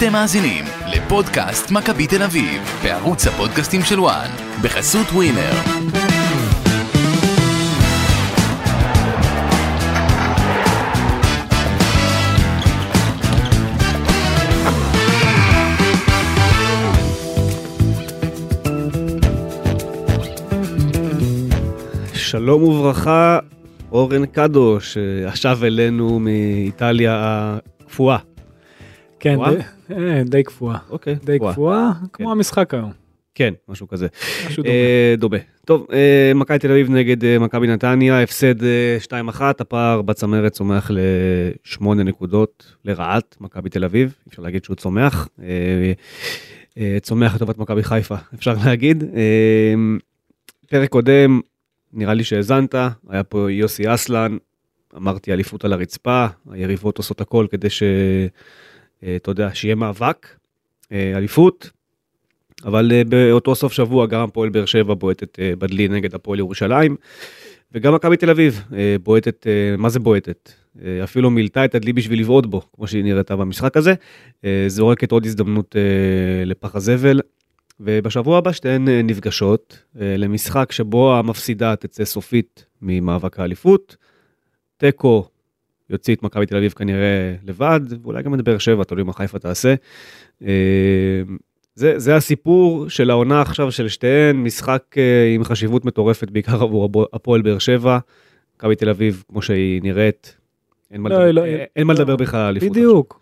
אתם 0.00 0.12
מאזינים 0.12 0.64
לפודקאסט 0.86 1.70
מכבי 1.70 2.06
תל 2.06 2.22
אביב, 2.22 2.62
בערוץ 2.82 3.26
הפודקאסטים 3.26 3.80
של 3.82 4.00
וואן, 4.00 4.30
בחסות 4.62 5.06
ווינר. 5.06 5.52
שלום 22.14 22.62
וברכה, 22.62 23.38
אורן 23.92 24.26
קאדו, 24.26 24.78
ששב 24.80 25.58
אלינו 25.64 26.18
מאיטליה 26.18 27.16
הקפואה. 27.82 28.29
כן? 29.20 29.36
די- 29.50 29.94
אה, 29.94 30.22
די 30.24 30.42
קפואה. 30.42 30.78
אוקיי, 30.90 31.16
די 31.24 31.38
קפואה, 31.38 31.90
כן. 32.00 32.06
כמו 32.12 32.30
המשחק 32.32 32.74
היום. 32.74 32.92
כן, 33.34 33.54
משהו 33.68 33.88
כזה. 33.88 34.06
משהו 34.46 34.62
דומה. 34.62 34.74
אה, 34.74 35.14
דומה. 35.18 35.36
טוב, 35.64 35.86
אה, 35.92 36.32
מכבי 36.34 36.58
תל 36.58 36.70
אביב 36.70 36.90
נגד 36.90 37.24
אה, 37.24 37.38
מכבי 37.38 37.66
נתניה, 37.66 38.22
הפסד 38.22 38.64
אה, 38.64 38.96
2-1, 39.00 39.10
הפער 39.60 40.02
בצמרת 40.02 40.52
צומח 40.52 40.90
לשמונה 40.94 42.02
נקודות 42.02 42.74
לרעת 42.84 43.36
מכבי 43.40 43.70
תל 43.70 43.84
אביב, 43.84 44.14
אפשר 44.28 44.42
להגיד 44.42 44.64
שהוא 44.64 44.76
צומח. 44.76 45.28
אה, 45.42 45.46
אה, 46.78 46.96
צומח 47.02 47.34
לטובת 47.34 47.58
מכבי 47.58 47.82
חיפה, 47.82 48.14
אפשר 48.34 48.54
להגיד. 48.64 49.04
אה, 49.04 49.74
פרק 50.70 50.88
קודם, 50.88 51.40
נראה 51.92 52.14
לי 52.14 52.24
שהאזנת, 52.24 52.74
היה 53.08 53.22
פה 53.22 53.52
יוסי 53.52 53.94
אסלן, 53.94 54.36
אמרתי 54.96 55.32
אליפות 55.32 55.64
על 55.64 55.72
הרצפה, 55.72 56.26
היריבות 56.50 56.98
עושות 56.98 57.20
הכל 57.20 57.46
כדי 57.50 57.70
ש... 57.70 57.82
אה, 59.04 59.16
אתה 59.16 59.30
יודע, 59.30 59.50
שיהיה 59.54 59.74
מאבק, 59.74 60.26
אה, 60.92 61.12
אליפות. 61.16 61.70
אבל 62.64 62.92
אה, 62.92 63.04
באותו 63.04 63.54
סוף 63.54 63.72
שבוע 63.72 64.06
גם 64.06 64.20
הפועל 64.20 64.48
באר 64.48 64.64
שבע 64.64 64.94
בועטת 64.94 65.38
בדלי 65.58 65.88
נגד 65.88 66.14
הפועל 66.14 66.38
ירושלים, 66.38 66.96
וגם 67.72 67.94
מכבי 67.94 68.16
תל 68.16 68.30
אביב 68.30 68.62
בועטת, 69.02 69.46
מה 69.78 69.88
זה 69.88 69.98
בועטת? 69.98 70.52
אפילו 71.04 71.30
מילתה 71.30 71.64
את 71.64 71.74
הדלי 71.74 71.92
בשביל 71.92 72.20
לבעוט 72.20 72.46
בו, 72.46 72.62
כמו 72.76 72.86
שהיא 72.86 73.04
נראתה 73.04 73.36
במשחק 73.36 73.76
הזה. 73.76 73.94
זורקת 74.66 75.12
עוד 75.12 75.26
הזדמנות 75.26 75.76
לפח 76.46 76.76
הזבל. 76.76 77.20
ובשבוע 77.80 78.38
הבא 78.38 78.52
שתיהן 78.52 78.88
נפגשות 78.88 79.82
למשחק 79.94 80.72
שבו 80.72 81.16
המפסידה 81.16 81.76
תצא 81.76 82.04
סופית 82.04 82.64
ממאבק 82.82 83.40
האליפות. 83.40 83.96
תיקו 84.76 85.28
יוציא 85.90 86.14
את 86.14 86.22
מכבי 86.22 86.46
תל 86.46 86.56
אביב 86.56 86.72
כנראה 86.72 87.34
לבד, 87.44 87.80
ואולי 88.02 88.22
גם 88.22 88.34
את 88.34 88.40
באר 88.40 88.58
שבע, 88.58 88.84
תלוי 88.84 89.04
מה 89.04 89.12
חיפה 89.12 89.38
תעשה. 89.38 89.74
אה, 90.46 91.22
זה, 91.74 91.98
זה 91.98 92.16
הסיפור 92.16 92.88
של 92.88 93.10
העונה 93.10 93.40
עכשיו 93.40 93.72
של 93.72 93.88
שתיהן, 93.88 94.36
משחק 94.36 94.82
אה, 94.96 95.34
עם 95.34 95.44
חשיבות 95.44 95.84
מטורפת 95.84 96.30
בעיקר 96.30 96.62
עבור 96.62 96.88
הפועל 97.12 97.42
באר 97.42 97.58
שבע. 97.58 97.98
מכבי 98.56 98.76
תל 98.76 98.88
אביב, 98.88 99.24
כמו 99.28 99.42
שהיא 99.42 99.82
נראית, 99.82 100.36
אין 100.90 101.00
מה, 101.00 101.08
לא, 101.08 101.16
לדבר, 101.16 101.30
לא, 101.30 101.44
אין, 101.44 101.58
אין 101.76 101.86
מה 101.86 101.92
לא. 101.92 102.00
לדבר 102.00 102.16
בכלל 102.16 102.40
על 102.40 102.46
אליפות. 102.46 102.70
בדיוק. 102.70 103.20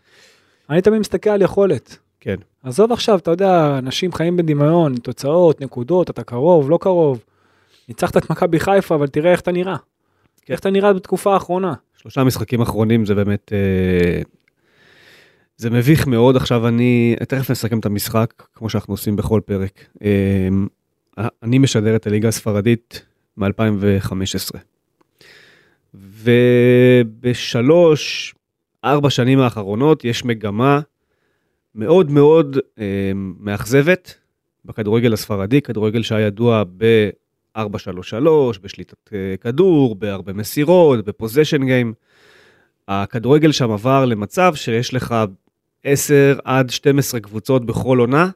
אני 0.70 0.82
תמיד 0.82 1.00
מסתכל 1.00 1.30
על 1.30 1.42
יכולת. 1.42 1.98
כן. 2.20 2.36
עזוב 2.62 2.92
עכשיו, 2.92 3.19
אתה 3.19 3.30
יודע, 3.30 3.78
אנשים 3.78 4.12
חיים 4.12 4.36
בדמיון, 4.36 4.94
תוצאות, 4.97 5.60
נקודות, 5.60 6.10
אתה 6.10 6.22
קרוב, 6.22 6.70
לא 6.70 6.78
קרוב. 6.80 7.25
ניצחת 7.88 8.16
את 8.16 8.30
מכבי 8.30 8.60
חיפה, 8.60 8.94
אבל 8.94 9.06
תראה 9.06 9.32
איך 9.32 9.41
אתה 9.41 9.53
נראה. 9.53 9.77
כן. 10.42 10.53
איך 10.53 10.60
אתה 10.60 10.70
נראה 10.70 10.92
בתקופה 10.92 11.34
האחרונה. 11.34 11.75
שלושה 12.02 12.24
משחקים 12.24 12.60
אחרונים 12.60 13.06
זה 13.06 13.14
באמת, 13.14 13.52
אה, 13.52 14.22
זה 15.56 15.70
מביך 15.70 16.06
מאוד. 16.06 16.36
עכשיו 16.36 16.68
אני, 16.68 17.16
תכף 17.28 17.50
נסכם 17.50 17.78
את 17.78 17.86
המשחק, 17.86 18.42
כמו 18.54 18.70
שאנחנו 18.70 18.94
עושים 18.94 19.16
בכל 19.16 19.41
פרק. 19.46 19.84
אה, 20.02 20.48
אני 21.42 21.58
משדר 21.58 21.96
את 21.96 22.06
הליגה 22.06 22.28
הספרדית 22.28 23.06
מ-2015. 23.37 24.58
ובשלוש, 27.14 28.34
ארבע 28.84 29.10
שנים 29.10 29.41
האחרונות 29.41 30.04
יש 30.04 30.25
מגמה 30.25 30.81
מאוד 31.75 32.10
מאוד 32.10 32.56
אה, 32.78 33.12
מאכזבת 33.14 34.14
בכדורגל 34.64 35.12
הספרדי, 35.12 35.62
כדורגל 35.62 36.03
שהיה 36.03 36.26
ידוע 36.26 36.64
ב... 36.76 37.08
4-3-3, 37.58 37.60
בשליטת 38.62 39.10
אה, 39.12 39.34
כדור, 39.41 39.94
בהרבה 39.94 40.32
מסירות, 40.32 41.04
בפוזיישן 41.04 41.64
גיים. 41.64 41.94
הכדורגל 42.88 43.52
שם 43.52 43.70
עבר 43.70 44.04
למצב 44.04 44.54
שיש 44.54 44.94
לך 44.94 45.14
10 45.84 46.38
עד 46.44 46.70
12 46.70 47.20
קבוצות 47.20 47.66
בכל 47.66 47.98
עונה, 47.98 48.30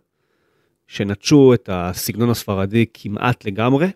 שנטשו 0.86 1.54
את 1.54 1.68
הסגנון 1.72 2.30
הספרדי 2.30 2.86
כמעט 2.94 3.44
לגמרי, 3.44 3.86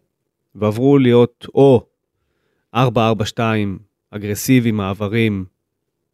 ועברו 0.54 0.98
להיות 0.98 1.46
או 1.54 1.86
4-4-2 2.76 2.78
אגרסיבי, 4.10 4.72
מעברים 4.72 5.44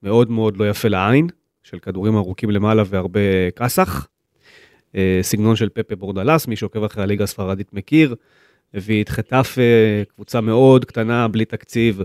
מאוד 0.03 0.31
מאוד 0.31 0.57
לא 0.57 0.69
יפה 0.71 0.89
לעין, 0.89 1.27
של 1.63 1.79
כדורים 1.79 2.17
ארוכים 2.17 2.51
למעלה 2.51 2.83
והרבה 2.87 3.51
כסח. 3.57 4.07
אה, 4.97 5.19
סגנון 5.23 5.57
של 5.57 5.69
פפה 5.69 5.97
בורדלס, 5.97 6.47
מי 6.47 6.57
שעוקב 6.57 6.85
אחרי 6.85 7.03
הליגה 7.03 7.25
הספרדית 7.25 7.73
מכיר. 7.73 8.15
הביא 8.75 9.03
את 9.03 9.09
חטף, 9.09 9.57
אה, 9.59 10.03
קבוצה 10.15 10.41
מאוד 10.41 10.85
קטנה, 10.85 11.29
בלי 11.29 11.45
תקציב, 11.45 12.01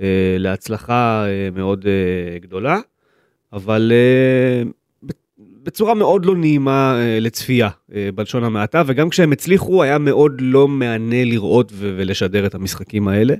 אה, 0.00 0.36
להצלחה 0.38 1.24
אה, 1.28 1.48
מאוד 1.54 1.86
גדולה, 2.40 2.78
אבל 3.52 3.92
בצורה 5.62 5.94
מאוד 5.94 6.24
לא 6.24 6.36
נעימה 6.36 7.00
לצפייה, 7.20 7.68
בלשון 8.14 8.44
המעטה, 8.44 8.82
וגם 8.86 9.08
כשהם 9.08 9.32
הצליחו 9.32 9.82
היה 9.82 9.98
מאוד 9.98 10.32
לא 10.40 10.68
מהנה 10.68 11.24
לראות 11.24 11.72
ולשדר 11.76 12.46
את 12.46 12.54
המשחקים 12.54 13.08
האלה. 13.08 13.34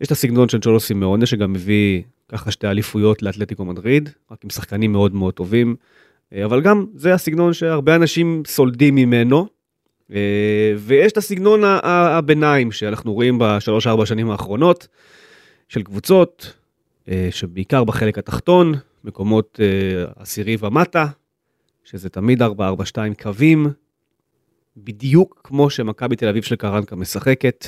יש 0.00 0.06
את 0.06 0.10
הסגנון 0.12 0.48
של 0.48 0.60
צ'ולו 0.60 0.80
סימאונה, 0.80 1.26
שגם 1.26 1.52
מביא 1.52 2.02
ככה 2.28 2.50
שתי 2.50 2.66
אליפויות 2.66 3.22
לאתלטיקו 3.22 3.64
מדריד, 3.64 4.10
רק 4.30 4.44
עם 4.44 4.50
שחקנים 4.50 4.92
מאוד 4.92 5.14
מאוד 5.14 5.34
טובים, 5.34 5.76
אבל 6.44 6.60
גם 6.60 6.86
זה 6.94 7.14
הסגנון 7.14 7.52
שהרבה 7.52 7.96
אנשים 7.96 8.42
סולדים 8.46 8.94
ממנו. 8.94 9.59
אה, 10.14 10.72
ויש 10.76 11.12
את 11.12 11.16
הסגנון 11.16 11.60
הביניים 11.82 12.72
שאנחנו 12.72 13.12
רואים 13.12 13.38
בשלוש-ארבע 13.40 14.06
שנים 14.06 14.30
האחרונות 14.30 14.88
של 15.68 15.82
קבוצות, 15.82 16.52
אה, 17.08 17.28
שבעיקר 17.30 17.84
בחלק 17.84 18.18
התחתון, 18.18 18.74
מקומות 19.04 19.60
אה, 19.62 20.04
עשירי 20.16 20.56
ומטה, 20.60 21.06
שזה 21.84 22.08
תמיד 22.08 22.42
4-4-2 22.42 22.46
קווים, 23.22 23.66
בדיוק 24.76 25.40
כמו 25.44 25.70
שמכבי 25.70 26.16
תל 26.16 26.28
אביב 26.28 26.42
של 26.42 26.56
קרנקה 26.56 26.96
משחקת, 26.96 27.66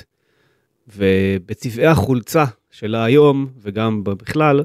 ובצבעי 0.97 1.87
החולצה 1.87 2.45
שלה 2.71 3.05
היום, 3.05 3.49
וגם 3.61 4.05
בכלל, 4.05 4.63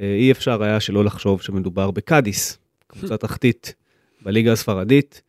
אי 0.00 0.32
אפשר 0.32 0.62
היה 0.62 0.80
שלא 0.80 1.04
לחשוב 1.04 1.42
שמדובר 1.42 1.90
בקאדיס, 1.90 2.58
קבוצה 2.86 3.16
תחתית 3.16 3.74
בליגה 4.22 4.52
הספרדית. 4.52 5.22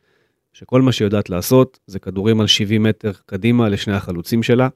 שכל 0.60 0.82
מה 0.82 0.92
שהיא 0.92 1.06
יודעת 1.06 1.30
לעשות 1.30 1.80
זה 1.88 2.00
כדורים 2.00 2.42
על 2.42 2.48
70 2.48 2.84
מטר 2.84 3.12
קדימה 3.26 3.70
לשני 3.70 3.94
החלוצים 3.94 4.44
שלה. 4.44 4.68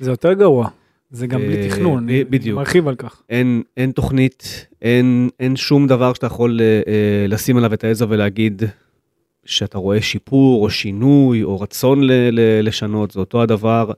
זה 0.00 0.10
יותר 0.10 0.32
גרוע. 0.32 0.68
זה 1.10 1.26
גם 1.26 1.40
אה, 1.40 1.46
בלי 1.46 1.68
תכנון. 1.68 2.06
ב- 2.06 2.10
אני 2.10 2.24
בדיוק. 2.24 2.58
מרחיב 2.58 2.88
על 2.88 2.94
כך. 2.94 3.22
אין, 3.28 3.62
אין 3.76 3.90
תוכנית, 3.90 4.66
אין, 4.82 5.28
אין 5.40 5.56
שום 5.56 5.86
דבר 5.86 6.14
שאתה 6.14 6.26
יכול 6.26 6.60
אה, 6.60 6.80
אה, 6.86 7.26
לשים 7.28 7.56
עליו 7.56 7.74
את 7.74 7.84
האצבע 7.84 8.06
ולהגיד 8.08 8.62
שאתה 9.44 9.78
רואה 9.78 10.00
שיפור 10.02 10.64
או 10.64 10.70
שינוי 10.70 11.42
או 11.42 11.60
רצון 11.60 12.02
ל, 12.02 12.12
ל, 12.12 12.68
לשנות, 12.68 13.10
זה 13.10 13.20
אותו 13.20 13.42
הדבר. 13.42 13.92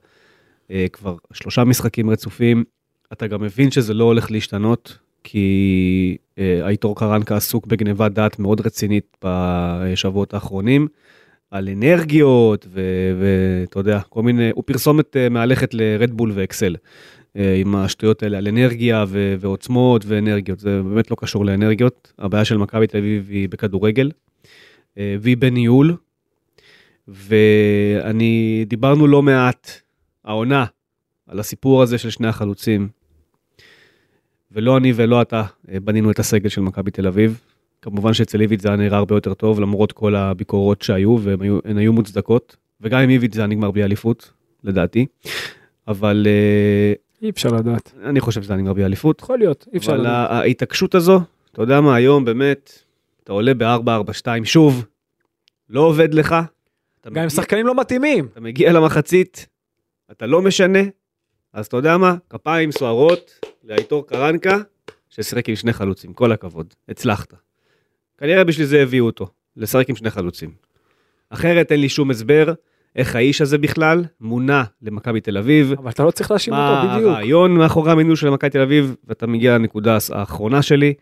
אה, 0.71 0.87
כבר 0.93 1.17
שלושה 1.33 1.65
משחקים 1.65 2.11
רצופים, 2.11 2.65
אתה 3.13 3.27
גם 3.27 3.43
מבין 3.43 3.71
שזה 3.71 3.95
לא 3.95 4.05
הולך 4.05 4.31
להשתנות, 4.31 4.99
כי 5.25 6.17
אה, 6.39 6.61
הייטור 6.67 6.97
קרנקה 6.97 7.37
עסוק 7.37 7.67
בגניבת 7.67 8.13
דעת 8.13 8.39
מאוד 8.39 8.61
רצינית 8.61 9.17
בשבועות 9.25 10.35
האחרונים. 10.35 10.89
על 11.51 11.69
אנרגיות 11.69 12.67
ואתה 13.19 13.79
יודע, 13.79 14.01
כל 14.01 14.23
מיני, 14.23 14.51
הוא 14.55 14.65
פרסומת 14.67 15.17
אה, 15.17 15.29
מהלכת 15.29 15.75
לרדבול 15.75 16.33
ואקסל. 16.35 16.77
אה, 17.37 17.55
עם 17.55 17.77
השטויות 17.77 18.23
האלה 18.23 18.39
על 18.39 18.49
אנרגיה 18.49 19.05
ו- 19.09 19.35
ועוצמות 19.41 20.05
ואנרגיות, 20.07 20.59
זה 20.59 20.83
באמת 20.83 21.11
לא 21.11 21.17
קשור 21.21 21.45
לאנרגיות. 21.45 22.13
הבעיה 22.19 22.45
של 22.45 22.57
מכבי 22.57 22.87
תל 22.87 22.99
אביב 22.99 23.29
היא 23.31 23.49
בכדורגל, 23.49 24.11
אה, 24.99 25.17
והיא 25.21 25.37
בניהול. 25.37 25.97
ואני, 27.09 28.65
דיברנו 28.69 29.07
לא 29.07 29.23
מעט, 29.23 29.71
העונה, 30.25 30.65
על 31.27 31.41
הסיפור 31.41 31.83
הזה 31.83 31.99
של 31.99 32.11
שני 32.11 32.29
החלוצים. 32.29 32.89
ולא 34.53 34.77
אני 34.77 34.93
ולא 34.97 35.23
אתה 35.23 35.43
בנינו 35.65 36.11
את 36.11 36.19
הסגל 36.19 36.49
של 36.49 36.61
מכבי 36.61 36.91
תל 36.91 37.07
אביב. 37.07 37.41
כמובן 37.83 38.13
שאצל 38.15 38.41
איביץ' 38.41 38.61
זה 38.63 38.69
היה 38.69 38.77
נראה 38.77 38.99
הרבה 38.99 39.15
יותר 39.17 39.35
טוב, 39.35 39.61
למרות 39.61 39.93
כל 39.93 40.15
הביקורות 40.17 40.83
שהיו, 40.83 41.17
והן 41.21 41.79
היו, 41.79 41.93
מוצדקות. 41.93 42.57
וגם 42.81 42.99
עם 43.01 43.11
איביץ' 43.11 43.35
זה 43.35 43.41
היה 43.41 43.47
נגמר 43.47 43.71
בלי 43.71 43.85
אליפות, 43.85 44.33
לדעתי. 44.65 45.07
אבל 45.89 46.27
אה, 46.27 46.93
אי 47.23 47.31
אפשר 47.31 47.49
לדעת. 47.49 47.93
אני 48.05 48.21
חושב 48.21 48.43
שזה 48.43 48.53
היה 48.53 48.61
נגמר 48.63 48.73
בלי 48.73 48.85
אליפות. 48.85 49.21
יכול 49.21 49.39
להיות, 49.39 49.67
אי 49.73 49.79
אפשר 49.79 49.93
אבל 49.93 50.01
לדעת. 50.01 50.31
ה- 50.31 50.35
ההתעקשות 50.39 50.95
הזו, 50.95 51.21
אתה 51.53 51.63
יודע 51.63 51.81
מה, 51.81 51.95
היום 51.95 52.25
באמת, 52.25 52.73
אתה 53.25 53.33
עולה 53.33 53.55
ב-4-4-2 53.55 54.27
שוב, 54.45 54.85
לא 55.69 55.81
עובד 55.81 56.15
לך. 56.15 56.31
גם 56.33 56.39
עם 57.07 57.13
מגיע- 57.13 57.31
שחקנים 57.31 57.67
לא 57.67 57.75
מתאימים. 57.81 58.27
אתה 58.33 58.41
מגיע 58.41 58.73
למחצית, 58.73 59.47
אתה 60.11 60.27
לא 60.27 60.43
משנה, 60.43 60.79
אז 61.53 61.67
אתה 61.67 61.77
יודע 61.77 61.97
מה? 61.99 62.15
כפיים 62.31 62.73
סוערות 62.73 63.31
לאייטור 63.65 64.07
קרנקה, 64.07 64.59
ששיחק 65.11 65.49
עם 65.49 65.57
שני 65.57 65.73
חלוצים, 65.73 66.13
כל 66.13 66.33
הכבוד, 66.33 66.75
הצלחת. 66.89 67.35
כנראה 68.21 68.45
בשביל 68.45 68.67
זה 68.67 68.83
הביאו 68.83 69.07
אותו, 69.07 69.29
לשחק 69.57 69.89
עם 69.89 69.97
שני 69.97 70.11
חלוצים. 70.11 70.51
אחרת 71.31 71.73
אין 71.73 71.81
לי 71.81 71.89
שום 71.89 72.11
הסבר 72.11 72.53
איך 72.97 73.17
האיש 73.17 73.41
הזה 73.41 73.59
בכלל 73.59 74.05
מונה 74.21 74.65
למכבי 74.83 75.21
תל 75.21 75.39
אביב, 75.39 75.73
אבל 75.73 75.91
אתה 75.91 76.05
לא 76.05 76.11
צריך 76.11 76.31
להאשים 76.31 76.55
מה 76.55 76.81
אותו, 76.81 76.95
בדיוק. 76.95 77.11
הרעיון 77.11 77.57
מאחורי 77.57 77.93
המינוי 77.93 78.17
של 78.17 78.31
מכבי 78.31 78.51
תל 78.51 78.61
אביב, 78.61 78.95
ואתה 79.05 79.27
מגיע 79.27 79.55
לנקודה 79.55 79.99
האחרונה 80.13 80.63
שלי. 80.63 80.95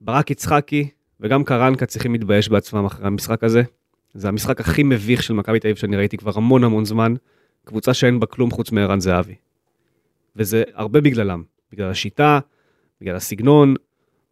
ברק 0.00 0.30
יצחקי 0.30 0.88
וגם 1.20 1.44
קרנקה 1.44 1.86
צריכים 1.86 2.12
להתבייש 2.12 2.48
בעצמם 2.48 2.84
אחרי 2.84 3.06
המשחק 3.06 3.44
הזה. 3.44 3.62
זה 4.14 4.28
המשחק 4.28 4.60
הכי 4.60 4.82
מביך 4.82 5.22
של 5.22 5.34
מכבי 5.34 5.60
תל 5.60 5.68
אביב 5.68 5.76
שאני 5.76 5.96
ראיתי 5.96 6.16
כבר 6.16 6.32
המון 6.34 6.64
המון 6.64 6.84
זמן. 6.84 7.14
קבוצה 7.64 7.94
שאין 7.94 8.20
בה 8.20 8.26
כלום 8.26 8.50
חוץ 8.50 8.72
מערן 8.72 9.00
זהבי. 9.00 9.34
וזה 10.36 10.62
הרבה 10.74 11.00
בגללם. 11.00 11.42
בגלל 11.72 11.90
השיטה, 11.90 12.38
בגלל 13.00 13.16
הסגנון, 13.16 13.74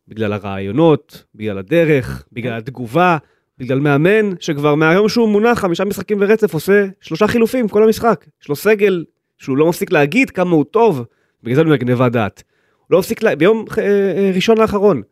בגלל 0.08 0.32
הרעיונות, 0.32 1.24
בגלל 1.34 1.58
הדרך, 1.58 2.24
בגלל 2.32 2.58
התגובה, 2.58 3.18
בגלל 3.58 3.80
מאמן 3.80 4.30
שכבר 4.40 4.74
מהיום 4.74 5.08
שהוא 5.08 5.28
מונח 5.28 5.58
חמישה 5.58 5.84
משחקים 5.84 6.18
ברצף 6.18 6.54
עושה 6.54 6.86
שלושה 7.00 7.26
חילופים 7.26 7.68
כל 7.68 7.84
המשחק. 7.84 8.24
יש 8.42 8.48
לו 8.48 8.56
סגל 8.56 9.04
שהוא 9.38 9.56
לא 9.56 9.68
מפסיק 9.68 9.92
להגיד 9.92 10.30
כמה 10.30 10.50
הוא 10.50 10.64
טוב, 10.64 11.04
בגלל 11.42 11.54
זה 11.54 11.60
אני 11.60 11.68
אומר 11.70 11.76
גניבת 11.76 12.12
דעת. 12.12 12.42
הוא 12.78 12.86
לא 12.90 12.98
מפסיק, 12.98 13.22
לה... 13.22 13.36
ביום 13.36 13.64
אה, 13.78 13.84
אה, 13.84 14.30
ראשון 14.34 14.60
האחרון. 14.60 15.02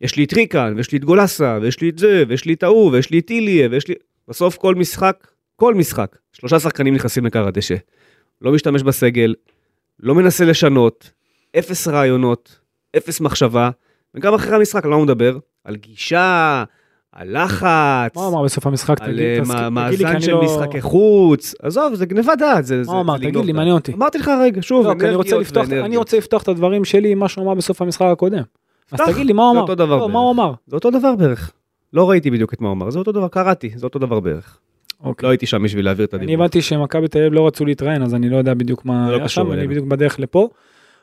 יש 0.00 0.16
לי 0.16 0.24
את 0.24 0.32
ריקן, 0.32 0.74
ויש 0.76 0.92
לי 0.92 0.98
את 0.98 1.04
גולסה, 1.04 1.58
ויש 1.62 1.80
לי 1.80 1.88
את 1.88 1.98
זה, 1.98 2.24
ויש 2.28 2.44
לי 2.44 2.54
את 2.54 2.62
ההוא, 2.62 2.92
ויש 2.92 3.10
לי 3.10 3.18
את 3.18 3.30
איליה, 3.30 3.68
ויש 3.70 3.88
לי... 3.88 3.94
בסוף 4.28 4.56
כל 4.56 4.74
משחק, 4.74 5.28
כל 5.56 5.74
משחק, 5.74 6.16
שלושה 6.32 6.60
שחקנים 6.60 6.94
נכנסים 6.94 7.26
לקר 7.26 7.48
הדשא. 7.48 7.74
לא 8.42 8.52
משתמש 8.52 8.82
בסגל, 8.82 9.34
לא 10.00 10.14
מנסה 10.14 10.44
לשנות, 10.44 11.10
אפס 11.58 11.88
רעיונות, 11.88 12.58
אפס 12.96 13.20
מחשבה, 13.20 13.70
וגם 14.14 14.34
אחרי 14.34 14.56
המשחק, 14.56 14.84
על 14.84 14.90
מה 14.90 14.96
הוא 14.96 15.04
מדבר? 15.04 15.38
על 15.64 15.76
גישה, 15.76 16.64
על 17.12 17.42
לחץ, 17.42 17.60
מה 18.16 18.22
הוא 18.22 18.28
אמר 18.28 18.42
בסוף 18.44 18.66
המשחק? 18.66 19.00
על 19.00 19.20
אה, 19.20 19.70
מאזן 19.70 20.06
אני 20.06 20.20
של 20.22 20.32
לא- 20.32 20.44
משחקי 20.44 20.80
חוץ, 20.80 21.54
עזוב, 21.62 21.94
זה 21.94 22.06
גניבת 22.06 22.38
דעת, 22.38 22.64
זה... 22.66 22.76
מה 22.76 22.84
זה- 22.84 22.90
הוא 22.90 23.00
אמר? 23.00 23.12
זה 23.18 23.18
תגיד 23.24 23.44
לי. 23.44 23.52
מעניין 23.52 23.74
אותי. 23.74 23.92
אמרתי 23.92 24.18
לך 24.18 24.30
רגע, 24.42 24.62
שוב, 24.62 24.86
לא, 24.86 24.92
אני 24.92 25.14
רוצה 25.14 25.38
לפתוח, 25.38 25.64
אני 25.70 25.96
את 26.42 26.48
הדברים 26.48 26.84
שלי 26.84 27.12
עם 27.12 27.18
מה 27.18 27.28
שהוא 27.28 27.44
אמר 27.44 27.54
בסוף 27.54 27.82
המשחק 27.82 28.06
הקודם. 28.12 28.42
אז 28.92 29.00
תגיד 29.06 29.26
לי, 29.26 29.32
מה 29.32 29.42
הוא 29.42 29.52
זה 29.52 29.58
אמר? 29.58 29.60
אותו 29.62 29.74
דבר 29.74 29.96
לא, 29.96 30.08
מה 30.08 30.18
הוא 30.18 30.30
אמר? 30.32 30.52
זה 30.66 30.76
אותו 30.76 30.90
דבר 30.90 31.14
בערך. 31.16 31.52
לא 31.92 32.10
ראיתי 32.10 32.30
בדיוק 32.30 32.54
את 32.54 32.60
מה 32.60 32.68
הוא 32.68 32.74
אמר, 32.74 32.90
זה 32.90 32.98
אותו 32.98 33.12
דבר, 33.12 33.28
קראתי, 33.28 33.70
זה 33.76 33.86
אותו 33.86 33.98
דבר 33.98 34.20
בערך. 34.20 34.58
אוקיי. 35.04 35.26
לא 35.26 35.30
הייתי 35.30 35.46
שם 35.46 35.62
בשביל 35.62 35.84
להעביר 35.84 36.06
את 36.06 36.14
אני 36.14 36.22
הדיבור. 36.22 36.44
הבנתי 36.44 36.62
שמכבי 36.62 37.08
תל 37.08 37.18
אביב 37.18 37.32
לא 37.32 37.46
רצו 37.46 37.64
להתראיין, 37.64 38.02
אז 38.02 38.14
אני 38.14 38.28
לא 38.30 38.36
יודע 38.36 38.54
בדיוק 38.54 38.84
מה 38.84 39.06
זה 39.08 39.14
היה 39.16 39.28
שם, 39.28 39.52
אני. 39.52 39.66
בדיוק 39.68 39.86
בדרך 39.86 40.20
לפה. 40.20 40.48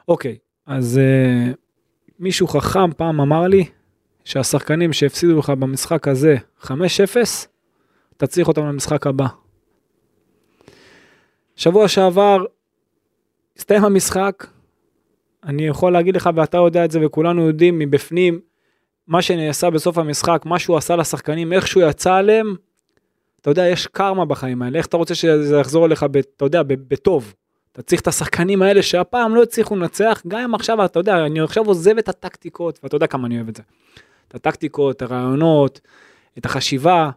אוקיי, 0.07 0.35
אז 0.67 0.97
אה, 0.97 1.51
מישהו 2.19 2.47
חכם 2.47 2.93
פעם 2.97 3.21
אמר 3.21 3.47
לי 3.47 3.65
שהשחקנים 4.23 4.93
שהפסידו 4.93 5.39
לך 5.39 5.49
במשחק 5.49 6.07
הזה 6.07 6.35
5-0, 6.61 6.69
אתה 8.17 8.27
צריך 8.27 8.47
אותם 8.47 8.65
למשחק 8.65 9.07
הבא. 9.07 9.25
שבוע 11.55 11.87
שעבר 11.87 12.45
הסתיים 13.57 13.85
המשחק, 13.85 14.47
אני 15.43 15.67
יכול 15.67 15.93
להגיד 15.93 16.15
לך 16.15 16.29
ואתה 16.35 16.57
יודע 16.57 16.85
את 16.85 16.91
זה 16.91 17.05
וכולנו 17.05 17.47
יודעים 17.47 17.79
מבפנים 17.79 18.39
מה 19.07 19.21
שנעשה 19.21 19.69
בסוף 19.69 19.97
המשחק, 19.97 20.41
מה 20.45 20.59
שהוא 20.59 20.77
עשה 20.77 20.95
לשחקנים, 20.95 21.53
איך 21.53 21.67
שהוא 21.67 21.83
יצא 21.83 22.13
עליהם, 22.13 22.55
אתה 23.41 23.49
יודע, 23.49 23.67
יש 23.67 23.87
קרמה 23.87 24.25
בחיים 24.25 24.61
האלה, 24.61 24.77
איך 24.77 24.85
אתה 24.85 24.97
רוצה 24.97 25.15
שזה 25.15 25.57
יחזור 25.59 25.85
אליך, 25.85 26.05
אתה 26.35 26.45
יודע, 26.45 26.63
ב- 26.63 26.73
בטוב. 26.73 27.33
אתה 27.75 27.83
צריך 27.83 28.01
את 28.01 28.07
השחקנים 28.07 28.61
האלה 28.61 28.83
שהפעם 28.83 29.35
לא 29.35 29.43
הצליחו 29.43 29.75
לנצח, 29.75 30.21
גם 30.27 30.39
אם 30.39 30.55
עכשיו, 30.55 30.85
אתה 30.85 30.99
יודע, 30.99 31.25
אני 31.25 31.39
עכשיו 31.39 31.65
עוזב 31.65 31.97
את 31.97 32.09
הטקטיקות, 32.09 32.79
ואתה 32.83 32.95
יודע 32.95 33.07
כמה 33.07 33.27
אני 33.27 33.35
אוהב 33.35 33.47
את 33.47 33.55
זה. 33.55 33.63
את 34.27 34.35
הטקטיקות, 34.35 35.01
הרעיונות, 35.01 35.81
את 36.37 36.45
החשיבה, 36.45 37.09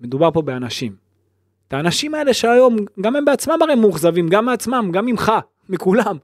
מדובר 0.00 0.30
פה 0.30 0.42
באנשים. 0.42 0.96
את 1.68 1.72
האנשים 1.72 2.14
האלה 2.14 2.34
שהיום, 2.34 2.76
גם 3.00 3.16
הם 3.16 3.24
בעצמם 3.24 3.58
הרי 3.62 3.74
מאוכזבים, 3.74 4.28
גם 4.28 4.44
מעצמם, 4.44 4.90
גם 4.92 5.06
ממך, 5.06 5.32
מכולם. 5.68 6.16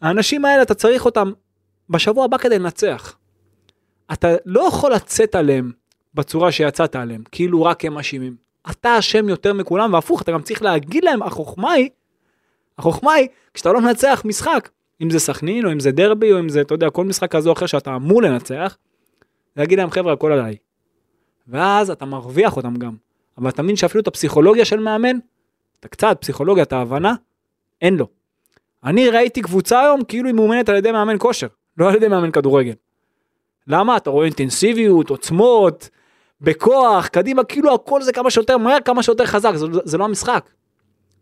האנשים 0.00 0.44
האלה, 0.44 0.62
אתה 0.62 0.74
צריך 0.74 1.04
אותם 1.04 1.32
בשבוע 1.90 2.24
הבא 2.24 2.36
כדי 2.38 2.58
לנצח. 2.58 3.16
אתה 4.12 4.28
לא 4.46 4.60
יכול 4.68 4.92
לצאת 4.92 5.34
עליהם 5.34 5.72
בצורה 6.14 6.52
שיצאת 6.52 6.96
עליהם, 6.96 7.22
כאילו 7.32 7.62
רק 7.62 7.84
הם 7.84 7.98
אשמים. 7.98 8.36
אתה 8.70 8.98
אשם 8.98 9.28
יותר 9.28 9.52
מכולם, 9.52 9.92
והפוך, 9.92 10.22
אתה 10.22 10.32
גם 10.32 10.42
צריך 10.42 10.62
להגיד 10.62 11.04
להם, 11.04 11.22
החוכמה 11.22 11.72
היא, 11.72 11.88
החוכמה 12.78 13.12
היא, 13.12 13.28
כשאתה 13.54 13.72
לא 13.72 13.80
מנצח 13.80 14.22
משחק, 14.24 14.68
אם 15.02 15.10
זה 15.10 15.18
סכנין, 15.18 15.66
או 15.66 15.72
אם 15.72 15.80
זה 15.80 15.90
דרבי, 15.90 16.32
או 16.32 16.38
אם 16.38 16.48
זה, 16.48 16.60
אתה 16.60 16.74
יודע, 16.74 16.90
כל 16.90 17.04
משחק 17.04 17.30
כזה 17.30 17.48
או 17.48 17.54
אחר 17.54 17.66
שאתה 17.66 17.96
אמור 17.96 18.22
לנצח, 18.22 18.76
להגיד 19.56 19.78
להם, 19.78 19.90
חבר'ה, 19.90 20.12
הכל 20.12 20.32
עליי. 20.32 20.56
ואז 21.48 21.90
אתה 21.90 22.04
מרוויח 22.04 22.56
אותם 22.56 22.76
גם. 22.76 22.94
אבל 23.38 23.48
אתה 23.48 23.62
מבין 23.62 23.76
שאפילו 23.76 24.02
את 24.02 24.06
הפסיכולוגיה 24.06 24.64
של 24.64 24.80
מאמן, 24.80 25.16
את 25.80 25.84
הקצת 25.84 26.16
פסיכולוגיה, 26.20 26.62
את 26.62 26.72
ההבנה, 26.72 27.14
אין 27.82 27.96
לו. 27.96 28.06
אני 28.84 29.10
ראיתי 29.10 29.42
קבוצה 29.42 29.80
היום 29.80 30.04
כאילו 30.04 30.26
היא 30.26 30.34
מאומנת 30.34 30.68
על 30.68 30.76
ידי 30.76 30.92
מאמן 30.92 31.16
כושר, 31.18 31.46
לא 31.78 31.88
על 31.88 31.94
ידי 31.96 32.08
מאמן 32.08 32.30
כדורגל. 32.30 32.74
למה? 33.66 33.96
אתה 33.96 34.10
רואה 34.10 34.24
אינטנסיביות, 34.24 35.10
עוצמות, 35.10 35.88
בכוח, 36.40 37.06
קדימה, 37.06 37.44
כאילו 37.44 37.74
הכל 37.74 38.02
זה 38.02 38.12
כמה 38.12 38.30
שיותר 38.30 38.58
מהר, 38.58 38.80
כמה 38.84 39.02
שיותר 39.02 39.26
חזק, 39.26 39.54
זה, 39.54 39.66
זה 39.84 39.98
לא 39.98 40.04
המשחק. 40.04 40.50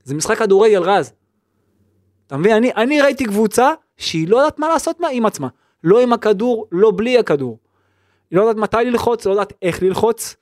זה 0.05 0.15
משחק 0.15 0.39
כדורגל 0.39 0.83
רז. 0.83 1.13
אתה 2.33 2.41
מבין? 2.41 2.57
אני, 2.57 2.73
אני 2.77 3.01
ראיתי 3.01 3.25
קבוצה 3.25 3.73
שהיא 3.97 4.29
לא 4.29 4.37
יודעת 4.37 4.59
מה 4.59 4.69
לעשות 4.69 5.01
מה- 5.01 5.09
עם 5.09 5.27
עצמה. 5.27 5.49
לא 5.85 6.01
עם 6.01 6.13
הכדור, 6.13 6.67
לא 6.73 6.93
בלי 6.97 7.19
הכדור. 7.19 7.59
היא 8.31 8.37
לא 8.37 8.43
יודעת 8.43 8.57
מתי 8.57 8.77
ללחוץ, 8.85 9.27
לא 9.27 9.31
יודעת 9.31 9.53
איך 9.63 9.83
ללחוץ. 9.83 10.37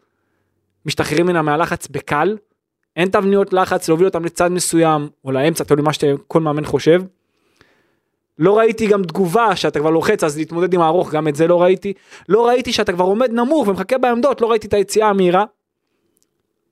משתחררים 0.87 1.27
ממנה 1.27 1.43
מהלחץ 1.43 1.89
בקל. 1.89 2.37
אין 2.97 3.09
תבניות 3.09 3.53
לחץ 3.53 3.89
להוביל 3.89 4.07
אותם 4.07 4.25
לצד 4.25 4.49
מסוים, 4.49 5.09
או 5.25 5.33
לאמצע, 5.33 5.65
תלוי 5.65 5.83
מה 5.83 5.93
שכל 5.93 6.41
מאמן 6.41 6.65
חושב. 6.65 7.03
לא 8.39 8.59
ראיתי 8.59 8.87
גם 8.87 9.03
תגובה 9.05 9.57
שאתה 9.57 9.79
כבר 9.79 9.91
לוחץ 9.91 10.25
אז 10.25 10.39
להתמודד 10.39 10.75
עם 10.75 10.81
הארוך, 10.81 11.13
גם 11.13 11.29
את 11.29 11.35
זה 11.37 11.47
לא 11.47 11.63
ראיתי. 11.63 11.93
לא 12.29 12.47
ראיתי 12.49 12.73
שאתה 12.73 12.93
כבר 12.93 13.05
עומד 13.05 13.31
נמוך 13.33 13.69
ומחכה 13.69 13.99
בעמדות, 13.99 14.41
לא 14.41 14.51
ראיתי 14.51 14.67
את 14.67 14.75
היציאה 14.75 15.09
המהירה. 15.09 15.45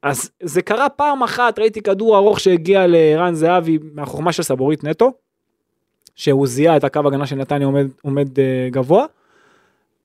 אז 0.02 0.30
זה 0.42 0.62
קרה 0.62 0.88
פעם 0.88 1.22
אחת, 1.22 1.58
ראיתי 1.58 1.82
כדור 1.82 2.16
ארוך 2.16 2.40
שהגיע 2.40 2.86
לערן 2.86 3.34
זהבי 3.34 3.78
מהחוכמה 3.94 4.32
של 4.32 4.42
סבורית 4.42 4.84
נטו, 4.84 5.12
שהוא 6.14 6.46
זיהה 6.46 6.76
את 6.76 6.84
הקו 6.84 7.00
הגנה 7.06 7.26
של 7.26 7.36
נתניה 7.36 7.66
עומד, 7.66 7.86
עומד 8.02 8.28
uh, 8.38 8.40
גבוה, 8.70 9.06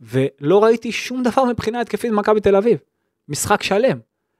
ולא 0.01 0.63
ראיתי 0.63 0.91
שום 0.91 1.23
דבר 1.23 1.43
מבחינה 1.43 1.81
התקפית 1.81 2.11
במכבי 2.11 2.41
תל 2.41 2.55
אביב. 2.55 2.77
משחק 3.29 3.63
שלם. 3.63 3.97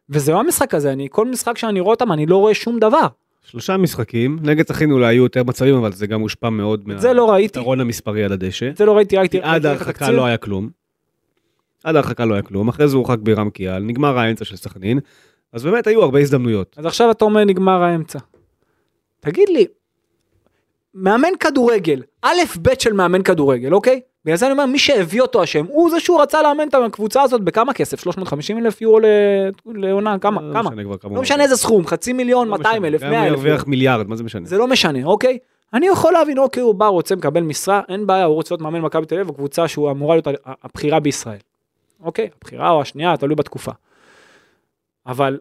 וזה 0.09 0.31
לא 0.31 0.39
המשחק 0.39 0.73
הזה, 0.73 0.91
אני, 0.91 1.07
כל 1.11 1.27
משחק 1.27 1.57
שאני 1.57 1.79
רואה 1.79 1.93
אותם 1.93 2.11
אני 2.11 2.25
לא 2.25 2.37
רואה 2.37 2.53
שום 2.53 2.79
דבר. 2.79 3.07
שלושה 3.45 3.77
משחקים, 3.77 4.39
נגד 4.41 4.67
סכנין 4.67 4.91
אולי 4.91 5.05
היו 5.05 5.23
יותר 5.23 5.43
מצבים, 5.43 5.75
אבל 5.75 5.91
זה 5.91 6.07
גם 6.07 6.19
מושפע 6.19 6.49
מאוד 6.49 6.87
לא 7.13 7.27
מהיתרון 7.27 7.79
המספרי 7.79 8.23
על 8.23 8.31
הדשא. 8.31 8.69
זה 8.75 8.85
לא 8.85 8.97
ראיתי, 8.97 9.17
ראיתי 9.17 9.39
עד 9.41 9.65
ההרחקה. 9.65 10.11
לא 10.11 10.25
היה 10.25 10.37
כלום. 10.37 10.69
עד 11.83 11.95
ההרחקה 11.95 12.25
לא 12.25 12.33
היה 12.33 12.43
כלום, 12.43 12.67
אחרי 12.67 12.87
זה 12.87 12.97
הורחק 12.97 13.19
בירם 13.19 13.49
קיאל, 13.49 13.83
נגמר 13.83 14.17
האמצע 14.17 14.45
של 14.45 14.55
סכנין, 14.55 14.99
אז 15.53 15.63
באמת 15.63 15.87
היו 15.87 16.03
הרבה 16.03 16.19
הזדמנויות. 16.19 16.75
אז 16.77 16.85
עכשיו 16.85 17.11
אתה 17.11 17.25
אומר 17.25 17.43
נגמר 17.43 17.83
האמצע. 17.83 18.19
תגיד 19.19 19.49
לי, 19.49 19.65
מאמן 20.93 21.29
כדורגל, 21.39 22.01
א' 22.21 22.37
ב' 22.61 22.69
של 22.79 22.93
מאמן 22.93 23.23
כדורגל, 23.23 23.73
אוקיי? 23.73 24.01
בגלל 24.25 24.37
זה 24.37 24.45
אני 24.45 24.51
אומר, 24.51 24.65
מי 24.65 24.79
שהביא 24.79 25.21
אותו 25.21 25.43
אשם, 25.43 25.65
הוא 25.65 25.89
זה 25.89 25.99
שהוא 25.99 26.21
רצה 26.21 26.41
לאמן 26.41 26.67
את 26.67 26.73
הקבוצה 26.73 27.21
הזאת 27.21 27.41
בכמה 27.41 27.73
כסף? 27.73 27.99
350 27.99 28.57
אלף 28.57 28.81
יורו 28.81 28.99
לעונה, 29.65 30.19
כמה? 30.19 30.41
לא 30.41 30.53
כמה? 30.53 30.69
כמה 30.97 31.15
לא 31.15 31.21
משנה 31.21 31.43
איזה 31.43 31.57
סכום, 31.57 31.87
חצי 31.87 32.13
מיליון, 32.13 32.47
לא 32.47 32.57
200 32.57 32.75
משנה. 32.75 32.87
אלף, 32.87 33.01
גם 33.01 33.09
100 33.09 33.19
אם 33.19 33.23
אלף. 33.23 33.33
ירוויח 33.33 33.67
מיליארד, 33.67 34.07
מה 34.07 34.15
זה 34.15 34.23
משנה? 34.23 34.45
זה 34.45 34.57
לא 34.57 34.67
משנה, 34.67 35.03
אוקיי? 35.05 35.37
אני 35.73 35.87
יכול 35.87 36.13
להבין, 36.13 36.37
אוקיי, 36.37 36.63
הוא 36.63 36.75
בא, 36.75 36.87
רוצה 36.87 37.15
לקבל 37.15 37.41
משרה, 37.41 37.81
אין 37.89 38.07
בעיה, 38.07 38.25
הוא 38.25 38.35
רוצה 38.35 38.53
להיות 38.53 38.61
מאמן 38.61 38.81
מכבי 38.81 39.05
תל 39.05 39.15
אביב, 39.15 39.29
הקבוצה 39.29 39.67
שהוא 39.67 39.91
אמורה 39.91 40.15
להיות 40.15 40.27
הבחירה 40.63 40.99
בישראל. 40.99 41.37
אוקיי, 42.03 42.29
הבחירה 42.37 42.69
או 42.69 42.81
השנייה, 42.81 43.17
תלוי 43.17 43.35
בתקופה. 43.35 43.71
אבל 45.07 45.39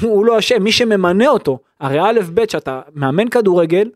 הוא 0.00 0.26
לא 0.26 0.38
אשם, 0.38 0.62
מי 0.62 0.72
שממנה 0.72 1.28
אותו, 1.28 1.58
הרי 1.80 2.00
א' 2.00 2.20
ב' 2.34 2.48
שאתה 2.50 2.80
מאמן 2.94 3.28
כדורגל, 3.28 3.90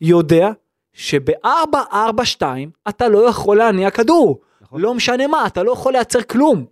יודע 0.00 0.50
שב-4-4-2 0.92 2.42
אתה 2.88 3.08
לא 3.08 3.28
יכול 3.28 3.56
להניע 3.56 3.90
כדור. 3.90 4.40
נכון. 4.60 4.80
לא 4.80 4.94
משנה 4.94 5.26
מה, 5.26 5.46
אתה 5.46 5.62
לא 5.62 5.72
יכול 5.72 5.92
לייצר 5.92 6.22
כלום. 6.22 6.64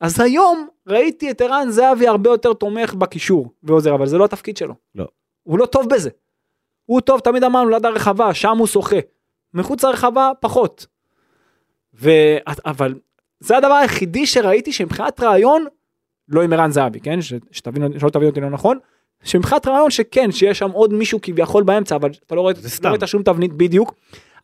אז 0.00 0.20
היום 0.20 0.68
ראיתי 0.86 1.30
את 1.30 1.40
ערן 1.40 1.70
זהבי 1.70 2.08
הרבה 2.08 2.30
יותר 2.30 2.52
תומך 2.52 2.94
בקישור 2.94 3.52
ועוזר, 3.62 3.94
אבל 3.94 4.06
זה 4.06 4.18
לא 4.18 4.24
התפקיד 4.24 4.56
שלו. 4.56 4.74
לא. 4.94 5.06
הוא 5.42 5.58
לא 5.58 5.66
טוב 5.66 5.88
בזה. 5.90 6.10
הוא 6.86 7.00
טוב, 7.00 7.20
תמיד 7.20 7.44
אמרנו, 7.44 7.70
ליד 7.70 7.86
הרחבה, 7.86 8.34
שם 8.34 8.58
הוא 8.58 8.66
שוחה. 8.66 8.96
מחוץ 9.54 9.84
לרחבה, 9.84 10.30
פחות. 10.40 10.86
ו... 11.94 12.10
אבל 12.46 12.94
זה 13.40 13.56
הדבר 13.56 13.74
היחידי 13.74 14.26
שראיתי 14.26 14.72
שמבחינת 14.72 15.20
רעיון, 15.20 15.66
לא 16.28 16.42
עם 16.42 16.52
ערן 16.52 16.70
זהבי, 16.70 17.00
כן? 17.00 17.22
ש- 17.22 17.32
שתבין, 17.50 17.98
שלא 17.98 18.10
תבין 18.10 18.28
אותי 18.28 18.40
לא 18.40 18.50
נכון, 18.50 18.78
שמבחינת 19.24 19.66
רעיון 19.68 19.90
שכן, 19.90 20.32
שיש 20.32 20.58
שם 20.58 20.70
עוד 20.70 20.92
מישהו 20.94 21.18
כביכול 21.22 21.62
באמצע, 21.62 21.96
אבל 21.96 22.10
אתה 22.26 22.34
לא 22.34 22.40
רואה, 22.40 22.52
לא 22.62 22.68
סתם. 22.68 22.88
ראית 22.88 23.02
שום 23.06 23.22
תבנית 23.22 23.52
בדיוק. 23.52 23.94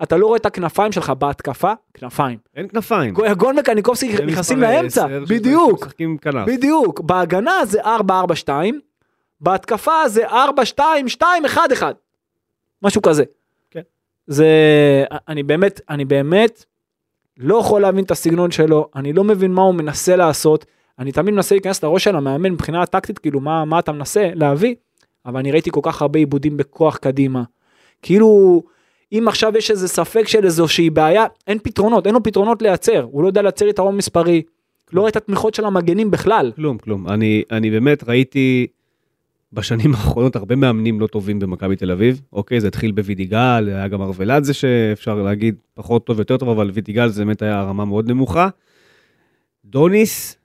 אתה 0.03 0.17
לא 0.17 0.27
רואה 0.27 0.37
את 0.37 0.47
הכנפיים 0.47 0.93
שלך 0.93 1.11
בהתקפה, 1.11 1.73
כנפיים. 1.95 2.39
אין 2.57 2.69
כנפיים. 2.69 3.15
גול 3.15 3.55
וקניקובסקי 3.61 4.13
נכנסים 4.27 4.61
לאמצע, 4.61 5.05
10, 5.07 5.25
שזה- 5.25 5.35
בדיוק. 5.35 5.87
בדיוק. 6.47 7.01
בהגנה 7.01 7.53
זה 7.67 7.81
4-4-2, 7.83 8.49
בהתקפה 9.41 10.09
זה 10.09 10.27
4-2-2-1-1. 10.29 11.83
משהו 12.83 13.03
כזה. 13.03 13.25
כן. 13.71 13.81
זה, 14.27 14.47
אני 15.29 15.43
באמת, 15.43 15.81
אני 15.91 16.05
באמת 16.05 16.65
לא 17.39 17.57
יכול 17.57 17.83
להבין 17.83 18.05
את 18.05 18.11
הסגנון 18.11 18.51
שלו, 18.51 18.89
אני 18.97 19.13
לא 19.13 19.25
מבין 19.25 19.53
מה 19.53 19.63
הוא 19.63 19.75
מנסה 19.75 20.17
לעשות, 20.17 20.67
אני 20.99 21.13
תמיד 21.13 21.35
מנסה 21.35 21.55
להיכנס 21.55 21.85
לראש 21.85 22.05
של 22.05 22.17
המאמן 22.17 22.53
מבחינה 22.53 22.87
טקטית, 22.87 23.19
כאילו 23.19 23.41
מה, 23.41 23.65
מה 23.65 23.79
אתה 23.79 23.93
מנסה 23.93 24.31
להביא, 24.35 24.75
אבל 25.27 25.41
אני 25.41 25.53
ראיתי 25.53 25.71
כל 25.71 25.81
כך 25.83 26.03
הרבה 26.03 26.19
עיבודים 26.19 26.57
בכוח 26.57 26.97
קדימה. 26.97 27.43
כאילו, 28.03 28.63
אם 29.13 29.25
עכשיו 29.29 29.57
יש 29.57 29.71
איזה 29.71 29.89
ספק 29.89 30.29
של 30.29 30.45
איזושהי 30.45 30.91
בעיה, 30.91 31.27
אין 31.47 31.59
פתרונות, 31.63 32.07
אין 32.07 32.15
לו 32.15 32.23
פתרונות 32.23 32.63
לייצר, 32.63 33.07
הוא 33.11 33.23
לא 33.23 33.29
יודע 33.29 33.43
לייצר 33.43 33.67
יתרון 33.67 33.97
מספרי, 33.97 34.43
לא 34.93 35.01
רואה 35.01 35.11
את 35.11 35.17
התמיכות 35.17 35.55
של 35.55 35.65
המגנים 35.65 36.11
בכלל. 36.11 36.53
כלום, 36.57 36.79
כלום. 36.79 37.09
אני, 37.09 37.43
אני 37.51 37.71
באמת 37.71 38.05
ראיתי 38.09 38.67
בשנים 39.53 39.95
האחרונות 39.95 40.37
הרבה 40.37 40.57
מאמנים 40.57 41.01
לא 41.01 41.07
טובים 41.07 41.39
במכבי 41.39 41.77
תל 41.77 41.91
אביב. 41.91 42.21
אוקיי, 42.33 42.61
זה 42.61 42.69
התחיל 42.69 42.93
בוידיגל, 42.93 43.69
היה 43.69 43.89
גם 43.89 44.03
ארוולדזה 44.03 44.55
שאפשר 44.55 45.15
להגיד 45.15 45.55
פחות 45.75 46.07
טוב, 46.07 46.19
יותר 46.19 46.37
טוב, 46.37 46.49
אבל 46.49 46.71
וידיגל 46.75 47.09
זה 47.09 47.25
באמת 47.25 47.43
היה 47.43 47.63
רמה 47.63 47.85
מאוד 47.85 48.09
נמוכה. 48.09 48.49
דוניס, 49.65 50.37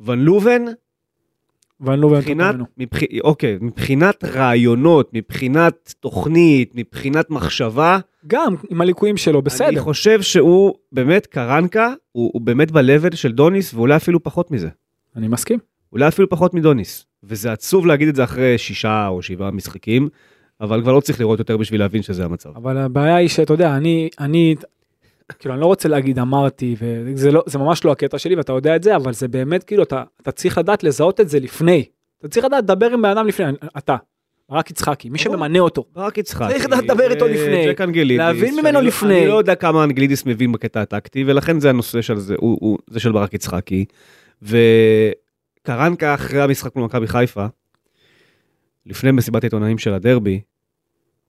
ון 0.00 0.18
לובן, 0.18 0.64
לא 1.80 2.08
מבין 2.08 2.18
מבחינת. 2.18 2.54
מבח... 2.78 2.98
אוקיי, 3.24 3.58
מבחינת 3.60 4.24
רעיונות, 4.24 5.10
מבחינת 5.12 5.94
תוכנית, 6.00 6.72
מבחינת 6.74 7.30
מחשבה, 7.30 7.98
גם 8.26 8.54
עם 8.70 8.80
הליקויים 8.80 9.16
שלו, 9.16 9.38
אני 9.38 9.44
בסדר. 9.44 9.80
חושב 9.80 10.22
שהוא 10.22 10.74
באמת 10.92 11.26
קרנקה, 11.26 11.94
הוא, 12.12 12.30
הוא 12.34 12.42
באמת 12.42 12.70
ב-level 12.70 13.16
של 13.16 13.32
דוניס, 13.32 13.74
ואולי 13.74 13.96
אפילו 13.96 14.22
פחות 14.22 14.50
מזה. 14.50 14.68
אני 15.16 15.28
מסכים. 15.28 15.58
אולי 15.92 16.08
אפילו 16.08 16.28
פחות 16.28 16.54
מדוניס. 16.54 17.06
וזה 17.22 17.52
עצוב 17.52 17.86
להגיד 17.86 18.08
את 18.08 18.16
זה 18.16 18.24
אחרי 18.24 18.58
שישה 18.58 19.08
או 19.08 19.22
שבעה 19.22 19.50
משחקים, 19.50 20.08
אבל 20.60 20.82
כבר 20.82 20.92
לא 20.92 21.00
צריך 21.00 21.20
לראות 21.20 21.38
יותר 21.38 21.56
בשביל 21.56 21.80
להבין 21.80 22.02
שזה 22.02 22.24
המצב. 22.24 22.48
אבל 22.56 22.78
הבעיה 22.78 23.16
היא 23.16 23.28
שאתה 23.28 23.54
יודע, 23.54 23.76
אני, 23.76 24.08
אני, 24.20 24.54
כאילו 25.38 25.54
אני 25.54 25.60
לא 25.60 25.66
רוצה 25.66 25.88
להגיד 25.88 26.18
אמרתי, 26.18 26.76
וזה 26.78 27.32
לא, 27.32 27.42
זה 27.46 27.58
ממש 27.58 27.84
לא 27.84 27.92
הקטע 27.92 28.18
שלי 28.18 28.36
ואתה 28.36 28.52
יודע 28.52 28.76
את 28.76 28.82
זה, 28.82 28.96
אבל 28.96 29.12
זה 29.12 29.28
באמת 29.28 29.64
כאילו 29.64 29.82
אתה, 29.82 30.02
אתה 30.22 30.32
צריך 30.32 30.58
לדעת 30.58 30.82
לזהות 30.82 31.20
את 31.20 31.28
זה 31.28 31.40
לפני. 31.40 31.84
אתה 32.18 32.28
צריך 32.28 32.46
לדעת 32.46 32.64
לדבר 32.64 32.90
עם 32.90 33.02
בן 33.02 33.08
אדם 33.08 33.26
לפני, 33.26 33.46
אתה, 33.78 33.96
רק 34.50 34.70
יצחקי, 34.70 35.08
מי. 35.08 35.18
שממנה 35.18 35.58
אותו. 35.58 35.84
רק 35.96 36.18
יצחקי. 36.18 36.52
צריך 36.52 36.66
לדבר 36.70 37.10
איתו 37.10 37.28
לפני, 37.28 37.66
ג'ק 37.66 37.80
אנגלידיס. 37.80 38.18
להבין 38.18 38.54
ממנו 38.54 38.80
לא- 38.80 38.86
לפני. 38.86 39.18
אני 39.18 39.28
לא 39.28 39.34
יודע 39.38 39.54
כמה 39.54 39.84
אנגלידיס 39.84 40.26
מבין 40.26 40.52
בקטע 40.52 40.82
הטקטי, 40.82 41.24
ולכן 41.26 41.60
זה 41.60 41.68
הנושא 41.70 42.02
של 42.02 42.18
זה, 42.18 42.34
הוא, 42.38 42.78
זה 42.90 43.00
של 43.00 43.12
ברק 43.12 43.34
יצחקי. 43.34 43.84
וקרנקה 44.42 46.14
אחרי 46.14 46.42
המשחק 46.42 46.76
מול 46.76 46.84
מכבי 46.84 47.06
חיפה, 47.06 47.46
לפני 48.86 49.10
מסיבת 49.10 49.44
העיתונאים 49.44 49.78
של 49.78 49.92
הדרבי, 49.94 50.40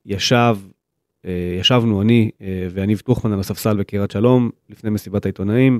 ישב, 0.06 0.58
אה, 0.62 0.75
ישבנו 1.60 2.02
אני 2.02 2.32
אה, 2.42 2.68
ויניב 2.72 3.00
טוחמן 3.00 3.34
על 3.34 3.40
הספסל 3.40 3.78
בקריית 3.78 4.12
שלום, 4.12 4.50
לפני 4.70 4.90
מסיבת 4.90 5.26
העיתונאים, 5.26 5.80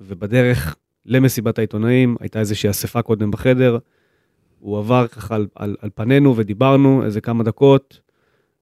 ובדרך 0.00 0.76
למסיבת 1.06 1.58
העיתונאים 1.58 2.16
הייתה 2.20 2.40
איזושהי 2.40 2.70
אספה 2.70 3.02
קודם 3.02 3.30
בחדר, 3.30 3.78
הוא 4.58 4.78
עבר 4.78 5.06
ככה 5.08 5.34
על, 5.34 5.46
על, 5.54 5.76
על 5.80 5.90
פנינו 5.94 6.36
ודיברנו 6.36 7.04
איזה 7.04 7.20
כמה 7.20 7.44
דקות, 7.44 8.00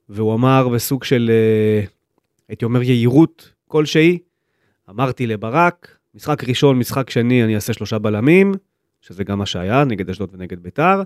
והוא 0.09 0.35
אמר 0.35 0.69
בסוג 0.69 1.05
של, 1.05 1.31
אה, 1.31 1.85
הייתי 2.49 2.65
אומר, 2.65 2.83
יהירות 2.83 3.53
כלשהי, 3.69 4.19
אמרתי 4.91 5.27
לברק, 5.27 5.97
משחק 6.15 6.45
ראשון, 6.45 6.79
משחק 6.79 7.11
שני, 7.11 7.45
אני 7.45 7.55
אעשה 7.55 7.73
שלושה 7.73 7.99
בלמים, 7.99 8.53
שזה 9.01 9.25
גם 9.25 9.39
מה 9.39 9.47
שהיה, 9.47 9.85
נגד 9.85 10.11
אשדוד 10.11 10.31
ונגד 10.33 10.63
ביתר. 10.63 11.03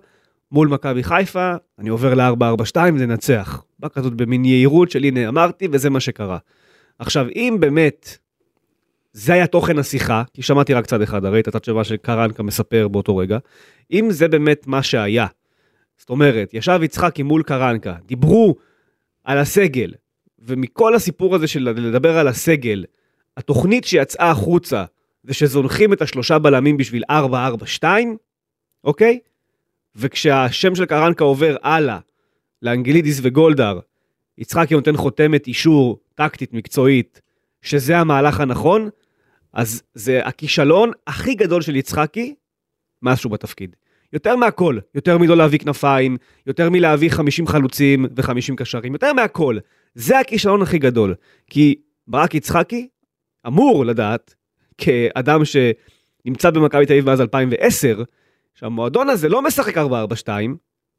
מול 0.52 0.68
מכבי 0.68 1.02
חיפה, 1.02 1.54
אני 1.78 1.88
עובר 1.88 2.14
ל-4-4-2 2.14 2.76
וננצח. 2.76 3.64
בא 3.78 3.88
כזאת 3.88 4.14
במין 4.14 4.44
יהירות 4.44 4.90
של 4.90 5.04
הנה 5.04 5.28
אמרתי 5.28 5.68
וזה 5.72 5.90
מה 5.90 6.00
שקרה. 6.00 6.38
עכשיו, 6.98 7.26
אם 7.34 7.56
באמת 7.60 8.18
זה 9.12 9.32
היה 9.32 9.46
תוכן 9.46 9.78
השיחה, 9.78 10.22
כי 10.34 10.42
שמעתי 10.42 10.74
רק 10.74 10.86
צד 10.86 11.02
אחד, 11.02 11.24
הרי 11.24 11.40
את 11.40 11.48
הצד 11.48 11.64
שבה 11.64 11.84
שקרנקה 11.84 12.42
מספר 12.42 12.88
באותו 12.88 13.16
רגע, 13.16 13.38
אם 13.92 14.10
זה 14.10 14.28
באמת 14.28 14.66
מה 14.66 14.82
שהיה, 14.82 15.26
זאת 15.98 16.10
אומרת, 16.10 16.54
ישב 16.54 16.80
יצחקי 16.82 17.22
מול 17.22 17.42
קרנקה, 17.42 17.94
דיברו 18.06 18.54
על 19.24 19.38
הסגל, 19.38 19.92
ומכל 20.38 20.94
הסיפור 20.94 21.34
הזה 21.34 21.46
של 21.46 21.60
לדבר 21.60 22.18
על 22.18 22.28
הסגל, 22.28 22.84
התוכנית 23.36 23.84
שיצאה 23.84 24.30
החוצה 24.30 24.84
זה 25.22 25.34
שזונחים 25.34 25.92
את 25.92 26.02
השלושה 26.02 26.38
בלמים 26.38 26.76
בשביל 26.76 27.02
4-4-2, 27.82 27.84
אוקיי? 28.84 29.18
וכשהשם 29.96 30.74
של 30.74 30.84
קרנקה 30.84 31.24
עובר 31.24 31.56
הלאה 31.62 31.98
לאנגלידיס 32.62 33.20
וגולדהר, 33.22 33.78
יצחקי 34.38 34.74
נותן 34.74 34.96
חותמת 34.96 35.46
אישור 35.46 35.98
טקטית 36.14 36.52
מקצועית 36.52 37.20
שזה 37.62 37.98
המהלך 37.98 38.40
הנכון, 38.40 38.88
אז 39.52 39.82
זה 39.94 40.26
הכישלון 40.26 40.90
הכי 41.06 41.34
גדול 41.34 41.62
של 41.62 41.76
יצחקי 41.76 42.34
מאז 43.02 43.18
שהוא 43.18 43.32
בתפקיד. 43.32 43.76
יותר 44.12 44.36
מהכל, 44.36 44.78
יותר 44.94 45.18
מלא 45.18 45.36
להביא 45.36 45.58
כנפיים, 45.58 46.16
יותר 46.46 46.70
מלהביא 46.70 47.10
50 47.10 47.46
חלוצים 47.46 48.06
ו-50 48.16 48.56
קשרים, 48.56 48.92
יותר 48.92 49.12
מהכל. 49.12 49.58
זה 49.94 50.18
הכישלון 50.18 50.62
הכי 50.62 50.78
גדול. 50.78 51.14
כי 51.50 51.74
ברק 52.08 52.34
יצחקי 52.34 52.88
אמור 53.46 53.86
לדעת, 53.86 54.34
כאדם 54.78 55.40
שנמצא 55.44 56.50
במכבי 56.50 56.86
תל 56.86 56.92
אביב 56.92 57.06
מאז 57.06 57.20
2010, 57.20 58.02
שהמועדון 58.56 59.08
הזה 59.08 59.28
לא 59.28 59.42
משחק 59.42 59.76
4-4-2, 59.76 59.80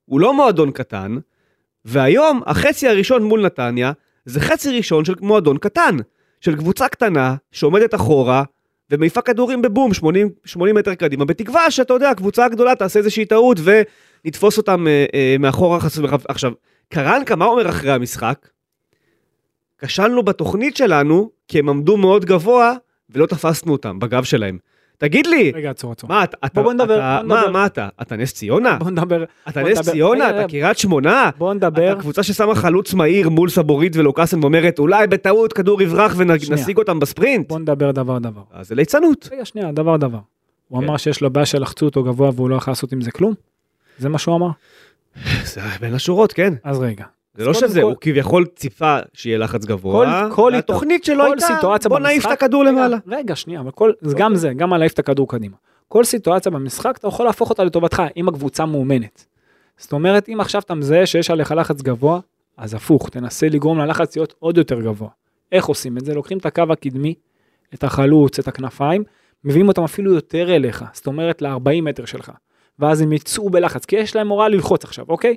הוא 0.05 0.19
לא 0.19 0.33
מועדון 0.33 0.71
קטן, 0.71 1.17
והיום 1.85 2.41
החצי 2.45 2.87
הראשון 2.87 3.23
מול 3.23 3.45
נתניה 3.45 3.91
זה 4.25 4.39
חצי 4.39 4.77
ראשון 4.77 5.05
של 5.05 5.13
מועדון 5.21 5.57
קטן, 5.57 5.97
של 6.41 6.55
קבוצה 6.55 6.87
קטנה 6.87 7.35
שעומדת 7.51 7.95
אחורה 7.95 8.43
ומעיפה 8.91 9.21
כדורים 9.21 9.61
בבום 9.61 9.93
80, 9.93 10.29
80 10.45 10.75
מטר 10.75 10.95
קדימה, 10.95 11.25
בתקווה 11.25 11.71
שאתה 11.71 11.93
יודע, 11.93 12.09
הקבוצה 12.09 12.45
הגדולה 12.45 12.75
תעשה 12.75 12.99
איזושהי 12.99 13.25
טעות 13.25 13.57
ונתפוס 13.63 14.57
אותם 14.57 14.87
אה, 14.87 15.05
אה, 15.13 15.35
מאחורה. 15.39 15.79
עכשיו, 16.27 16.51
קרנקה, 16.89 17.35
מה 17.35 17.45
אומר 17.45 17.69
אחרי 17.69 17.91
המשחק? 17.91 18.49
כשלנו 19.77 20.23
בתוכנית 20.23 20.77
שלנו, 20.77 21.29
כי 21.47 21.59
הם 21.59 21.69
עמדו 21.69 21.97
מאוד 21.97 22.25
גבוה 22.25 22.73
ולא 23.09 23.25
תפסנו 23.25 23.71
אותם 23.71 23.99
בגב 23.99 24.23
שלהם. 24.23 24.57
תגיד 24.97 25.27
לי, 25.27 25.51
רגע, 25.55 25.69
עצור, 25.69 25.91
עצור. 25.91 26.09
מה, 26.09 26.23
אתה, 26.23 26.37
אתה, 26.45 26.63
בוא 26.63 26.73
נדבר, 26.73 26.97
אתה, 26.97 27.19
בוא 27.21 27.27
מה, 27.29 27.41
נדבר. 27.41 27.51
מה 27.51 27.65
אתה? 27.65 27.89
אתה 28.01 28.15
נס 28.15 28.33
ציונה? 28.33 28.77
בוא 28.79 28.91
נדבר, 28.91 29.23
אתה 29.49 29.61
בוא 29.61 29.69
נס 29.69 29.77
נדבר. 29.77 29.91
ציונה? 29.91 30.29
אתה. 30.29 30.47
קריית 30.47 30.77
שמונה? 30.77 31.29
בוא 31.37 31.53
נדבר. 31.53 31.91
אתה 31.91 31.99
קבוצה 32.01 32.23
ששמה 32.23 32.55
חלוץ 32.55 32.93
מהיר 32.93 33.29
מול 33.29 33.49
סבורית 33.49 33.95
ולוקאסן 33.95 34.39
ואומרת, 34.43 34.79
אולי 34.79 35.07
בטעות 35.07 35.53
כדור 35.53 35.81
יברח. 35.81 36.13
ונשיג 36.17 36.77
אותם 36.77 36.99
בספרינט. 36.99 37.47
בוא 37.49 37.59
נדבר 37.59 37.91
דבר 37.91 38.19
דבר. 38.19 38.41
אז 38.53 38.67
זה 38.67 38.75
ליצנות. 38.75 39.29
רגע, 39.31 39.45
שנייה, 39.45 39.71
דבר 39.71 39.97
דבר. 39.97 40.19
הוא 40.67 40.79
כן. 40.81 40.87
אמר 40.87 40.97
שיש 40.97 41.21
לו 41.21 41.29
בעיה 41.29 41.45
שלחצו 41.45 41.85
אותו 41.85 42.03
גבוה 42.03 42.29
והוא 42.35 42.49
לא 42.49 42.55
יכול 42.55 42.71
לעשות 42.71 42.91
עם 42.91 43.01
זה 43.01 43.11
כלום? 43.11 43.33
זה 43.99 44.09
מה 44.09 44.17
שהוא 44.17 44.35
אמר? 44.35 44.49
זה 45.43 45.61
בין 45.81 45.93
השורות, 45.93 46.33
כן. 46.33 46.53
אז 46.63 46.79
רגע. 46.79 47.05
זה 47.37 47.45
לא 47.45 47.53
שזה, 47.53 47.81
כל- 47.81 47.85
הוא 47.87 47.95
כביכול 48.01 48.45
ציפה 48.55 48.97
שיהיה 49.13 49.37
לחץ 49.37 49.65
גבוה, 49.65 50.27
כל- 50.29 50.35
כל 50.35 50.51
והתוכנית 50.55 51.03
שלו 51.03 51.17
כל 51.23 51.31
הייתה, 51.31 51.47
סיטואציה 51.55 51.89
בוא 51.89 51.99
נעיף 51.99 52.25
את 52.25 52.31
הכדור 52.31 52.61
רגע, 52.63 52.71
למעלה. 52.71 52.97
רגע, 53.07 53.35
שנייה, 53.35 53.59
אבל 53.59 53.71
כל, 53.71 53.91
זה 54.01 54.15
גם 54.17 54.35
זה, 54.35 54.53
גם 54.53 54.73
להעיף 54.73 54.93
את 54.93 54.99
הכדור 54.99 55.27
קדימה. 55.29 55.55
כל 55.87 56.03
סיטואציה 56.03 56.51
במשחק 56.51 56.97
אתה 56.99 57.07
יכול 57.07 57.25
להפוך 57.25 57.49
אותה 57.49 57.63
לטובתך 57.63 58.03
אם 58.17 58.27
הקבוצה 58.27 58.65
מאומנת. 58.65 59.25
זאת 59.77 59.93
אומרת, 59.93 60.29
אם 60.29 60.39
עכשיו 60.41 60.61
אתה 60.61 60.75
מזהה 60.75 61.05
שיש 61.05 61.31
עליך 61.31 61.51
לחץ 61.51 61.81
גבוה, 61.81 62.19
אז 62.57 62.73
הפוך, 62.73 63.09
תנסה 63.09 63.49
לגרום 63.49 63.79
ללחץ 63.79 64.15
להיות 64.15 64.33
עוד 64.39 64.57
יותר 64.57 64.81
גבוה. 64.81 65.09
איך 65.51 65.65
עושים 65.65 65.97
את 65.97 66.05
זה? 66.05 66.13
לוקחים 66.13 66.37
את 66.37 66.45
הקו 66.45 66.63
הקדמי, 66.69 67.13
את 67.73 67.83
החלוץ, 67.83 68.39
את 68.39 68.47
הכנפיים, 68.47 69.03
מביאים 69.43 69.67
אותם 69.67 69.83
אפילו 69.83 70.13
יותר 70.13 70.55
אליך, 70.55 70.83
זאת 70.93 71.07
אומרת 71.07 71.41
ל-40 71.41 71.81
מטר 71.81 72.05
שלך. 72.05 72.31
ואז 72.79 73.01
הם 73.01 73.13
יצאו 73.13 73.49
בלחץ, 73.49 73.85
כי 73.85 73.95
יש 73.95 74.15
להם 74.15 74.27
הוראה 74.29 74.47
ללחוץ 74.49 74.83
עכשיו, 74.83 75.05
אוקיי? 75.09 75.35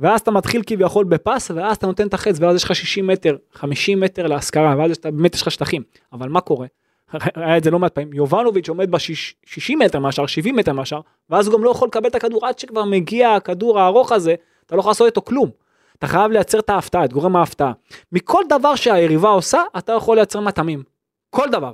ואז 0.00 0.20
אתה 0.20 0.30
מתחיל 0.30 0.62
כביכול 0.66 1.04
בפס, 1.04 1.50
ואז 1.50 1.76
אתה 1.76 1.86
נותן 1.86 2.06
את 2.06 2.14
החץ, 2.14 2.36
ואז 2.40 2.56
יש 2.56 2.64
לך 2.64 2.74
60 2.74 3.06
מטר, 3.06 3.36
50 3.52 4.00
מטר 4.00 4.26
להשכרה, 4.26 4.74
ואז 4.78 4.96
אתה, 4.96 5.10
באמת 5.10 5.34
יש 5.34 5.42
לך 5.42 5.50
שטחים. 5.50 5.82
אבל 6.12 6.28
מה 6.28 6.40
קורה? 6.40 6.66
היה 7.34 7.56
את 7.56 7.64
זה 7.64 7.70
לא 7.70 7.78
מעט 7.78 7.92
פעמים, 7.92 8.12
יובנוביץ' 8.12 8.68
עומד 8.68 8.90
ב-60 8.90 9.76
מטר 9.78 9.98
מהשאר, 9.98 10.26
70 10.26 10.56
מטר 10.56 10.72
מהשאר, 10.72 11.00
ואז 11.30 11.46
הוא 11.46 11.54
גם 11.54 11.64
לא 11.64 11.70
יכול 11.70 11.88
לקבל 11.88 12.06
את 12.06 12.14
הכדור 12.14 12.46
עד 12.46 12.58
שכבר 12.58 12.84
מגיע 12.84 13.34
הכדור 13.34 13.80
הארוך 13.80 14.12
הזה, 14.12 14.34
אתה 14.66 14.74
לא 14.74 14.80
יכול 14.80 14.90
לעשות 14.90 15.06
איתו 15.06 15.22
כלום. 15.22 15.50
אתה 15.98 16.06
חייב 16.06 16.30
לייצר 16.30 16.58
את 16.58 16.70
ההפתעה, 16.70 17.04
את 17.04 17.12
גורם 17.12 17.36
ההפתעה. 17.36 17.72
מכל 18.12 18.42
דבר 18.48 18.74
שהיריבה 18.74 19.28
עושה, 19.28 19.62
אתה 19.78 19.92
יכול 19.92 20.16
לייצר 20.16 20.40
מטעמים. 20.40 20.82
כל 21.30 21.48
דבר. 21.52 21.72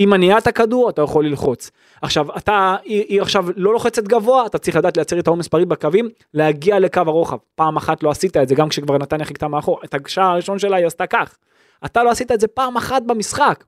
אם 0.00 0.10
מניעה 0.10 0.38
את 0.38 0.46
הכדור 0.46 0.90
אתה 0.90 1.02
יכול 1.02 1.26
ללחוץ. 1.26 1.70
עכשיו 2.02 2.36
אתה, 2.36 2.76
היא, 2.84 3.04
היא 3.08 3.22
עכשיו 3.22 3.46
לא 3.56 3.72
לוחצת 3.72 4.04
גבוה, 4.04 4.46
אתה 4.46 4.58
צריך 4.58 4.76
לדעת 4.76 4.96
לייצר 4.96 5.18
את 5.18 5.26
העומס 5.26 5.48
פריט 5.48 5.68
בקווים, 5.68 6.08
להגיע 6.34 6.78
לקו 6.78 7.00
הרוחב. 7.06 7.36
פעם 7.54 7.76
אחת 7.76 8.02
לא 8.02 8.10
עשית 8.10 8.36
את 8.36 8.48
זה, 8.48 8.54
גם 8.54 8.68
כשכבר 8.68 8.98
נתניה 8.98 9.24
חיכתה 9.24 9.48
מאחור. 9.48 9.80
את 9.84 9.94
השער 10.06 10.24
הראשון 10.24 10.58
שלה 10.58 10.76
היא 10.76 10.86
עשתה 10.86 11.06
כך. 11.06 11.36
אתה 11.84 12.02
לא 12.02 12.10
עשית 12.10 12.32
את 12.32 12.40
זה 12.40 12.46
פעם 12.46 12.76
אחת 12.76 13.02
במשחק. 13.02 13.64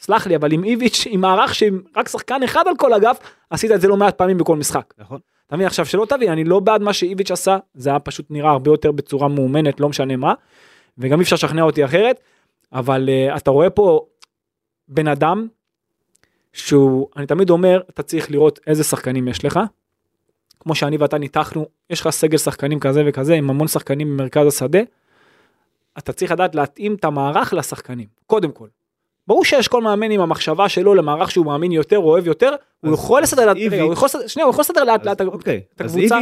סלח 0.00 0.26
לי, 0.26 0.36
אבל 0.36 0.52
עם 0.52 0.64
איביץ', 0.64 1.04
עם 1.10 1.20
מערך 1.20 1.54
שעם 1.54 1.80
רק 1.96 2.08
שחקן 2.08 2.42
אחד 2.42 2.64
על 2.68 2.76
כל 2.76 2.92
אגף, 2.92 3.18
עשית 3.50 3.72
את 3.72 3.80
זה 3.80 3.88
לא 3.88 3.96
מעט 3.96 4.18
פעמים 4.18 4.38
בכל 4.38 4.56
משחק. 4.56 4.94
נכון. 4.98 5.18
אתה 5.46 5.56
מבין 5.56 5.66
עכשיו 5.66 5.86
שלא 5.86 6.06
תבין 6.08 6.32
אני 6.32 6.44
לא 6.44 6.60
בעד 6.60 6.82
מה 6.82 6.92
שאיביץ' 6.92 7.30
עשה 7.30 7.58
זה 7.74 7.90
היה 7.90 7.98
פשוט 7.98 8.26
נראה 8.30 8.50
הרבה 8.50 8.70
יותר 8.70 8.92
בצורה 8.92 9.28
מאומנת 9.28 9.80
לא 9.80 9.88
משנה 9.88 10.16
מה 10.16 10.34
וגם 10.98 11.18
אי 11.18 11.22
אפשר 11.22 11.36
לשכנע 11.36 11.62
אותי 11.62 11.84
אחרת 11.84 12.20
אבל 12.72 13.08
uh, 13.08 13.36
אתה 13.36 13.50
רואה 13.50 13.70
פה 13.70 14.00
בן 14.88 15.08
אדם 15.08 15.46
שהוא 16.52 17.08
אני 17.16 17.26
תמיד 17.26 17.50
אומר 17.50 17.80
אתה 17.90 18.02
צריך 18.02 18.30
לראות 18.30 18.60
איזה 18.66 18.84
שחקנים 18.84 19.28
יש 19.28 19.44
לך. 19.44 19.60
כמו 20.60 20.74
שאני 20.74 20.96
ואתה 20.96 21.18
ניתחנו 21.18 21.66
יש 21.90 22.00
לך 22.00 22.10
סגל 22.10 22.38
שחקנים 22.38 22.80
כזה 22.80 23.02
וכזה 23.06 23.34
עם 23.34 23.50
המון 23.50 23.68
שחקנים 23.68 24.16
במרכז 24.16 24.46
השדה. 24.46 24.78
אתה 25.98 26.12
צריך 26.12 26.32
לדעת 26.32 26.54
להתאים 26.54 26.94
את 26.94 27.04
המערך 27.04 27.52
לשחקנים 27.56 28.06
קודם 28.26 28.52
כל. 28.52 28.68
ברור 29.26 29.44
שיש 29.44 29.68
כל 29.68 29.82
מאמן 29.82 30.10
עם 30.10 30.20
המחשבה 30.20 30.68
שלו 30.68 30.94
למערך 30.94 31.30
שהוא 31.30 31.46
מאמין 31.46 31.72
יותר 31.72 31.98
אוהב 31.98 32.26
יותר 32.26 32.50
הוא 32.80 32.94
יכול 32.94 33.22
לסדר 33.22 33.46
לאט- 33.46 33.56
הוא 33.82 33.92
יכול 34.50 34.60
לסדר- 34.60 34.84
לאט 34.84 35.06
לאט 35.06 35.20
אוקיי, 35.20 35.60
את 35.76 35.80
אז 35.80 35.96
הקבוצה 35.96 36.14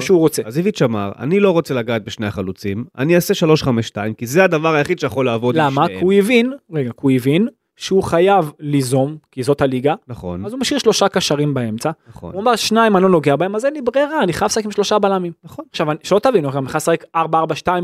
שהוא 0.00 0.18
רוצה. 0.18 0.42
אז 0.46 0.58
איביץ' 0.58 0.82
אמר, 0.82 1.12
אני 1.18 1.40
לא 1.40 1.50
רוצה 1.50 1.74
לגעת 1.74 2.04
בשני 2.04 2.26
החלוצים, 2.26 2.84
אני 2.98 3.16
אעשה 3.16 3.34
3-5-2, 3.34 4.14
כי 4.18 4.26
זה 4.26 4.44
הדבר 4.44 4.74
היחיד 4.74 4.98
שיכול 4.98 5.26
לעבוד 5.26 5.56
למה? 5.56 5.88
כי. 5.88 5.94
הוא 6.00 6.12
הבין, 6.12 6.52
רגע, 6.72 6.90
כי 6.90 6.96
הוא 7.00 7.10
הבין 7.10 7.48
שהוא 7.76 8.02
חייב 8.02 8.52
ליזום, 8.60 9.16
כי 9.30 9.42
זאת 9.42 9.60
הליגה, 9.60 9.94
נכון, 10.08 10.46
אז 10.46 10.52
הוא 10.52 10.60
משאיר 10.60 10.78
שלושה 10.78 11.08
קשרים 11.08 11.54
באמצע. 11.54 11.90
נכון, 12.08 12.32
הוא 12.32 12.40
אומר 12.40 12.56
שניים 12.56 12.96
אני 12.96 13.02
לא 13.02 13.08
נוגע 13.08 13.36
בהם, 13.36 13.54
אז 13.54 13.64
אין 13.64 13.74
לי 13.74 13.82
ברירה, 13.82 14.22
אני 14.22 14.32
חייב 14.32 14.48
לשחק 14.48 14.64
עם 14.64 14.70
שלושה 14.70 14.98
בלמים. 14.98 15.32
נכון. 15.44 15.64
עכשיו, 15.70 15.86
שלא 16.02 16.18
תבינו, 16.18 16.48
אני 16.48 16.52
חייב 16.52 16.76
לשחק 16.76 17.04
4-4-2 17.16 17.18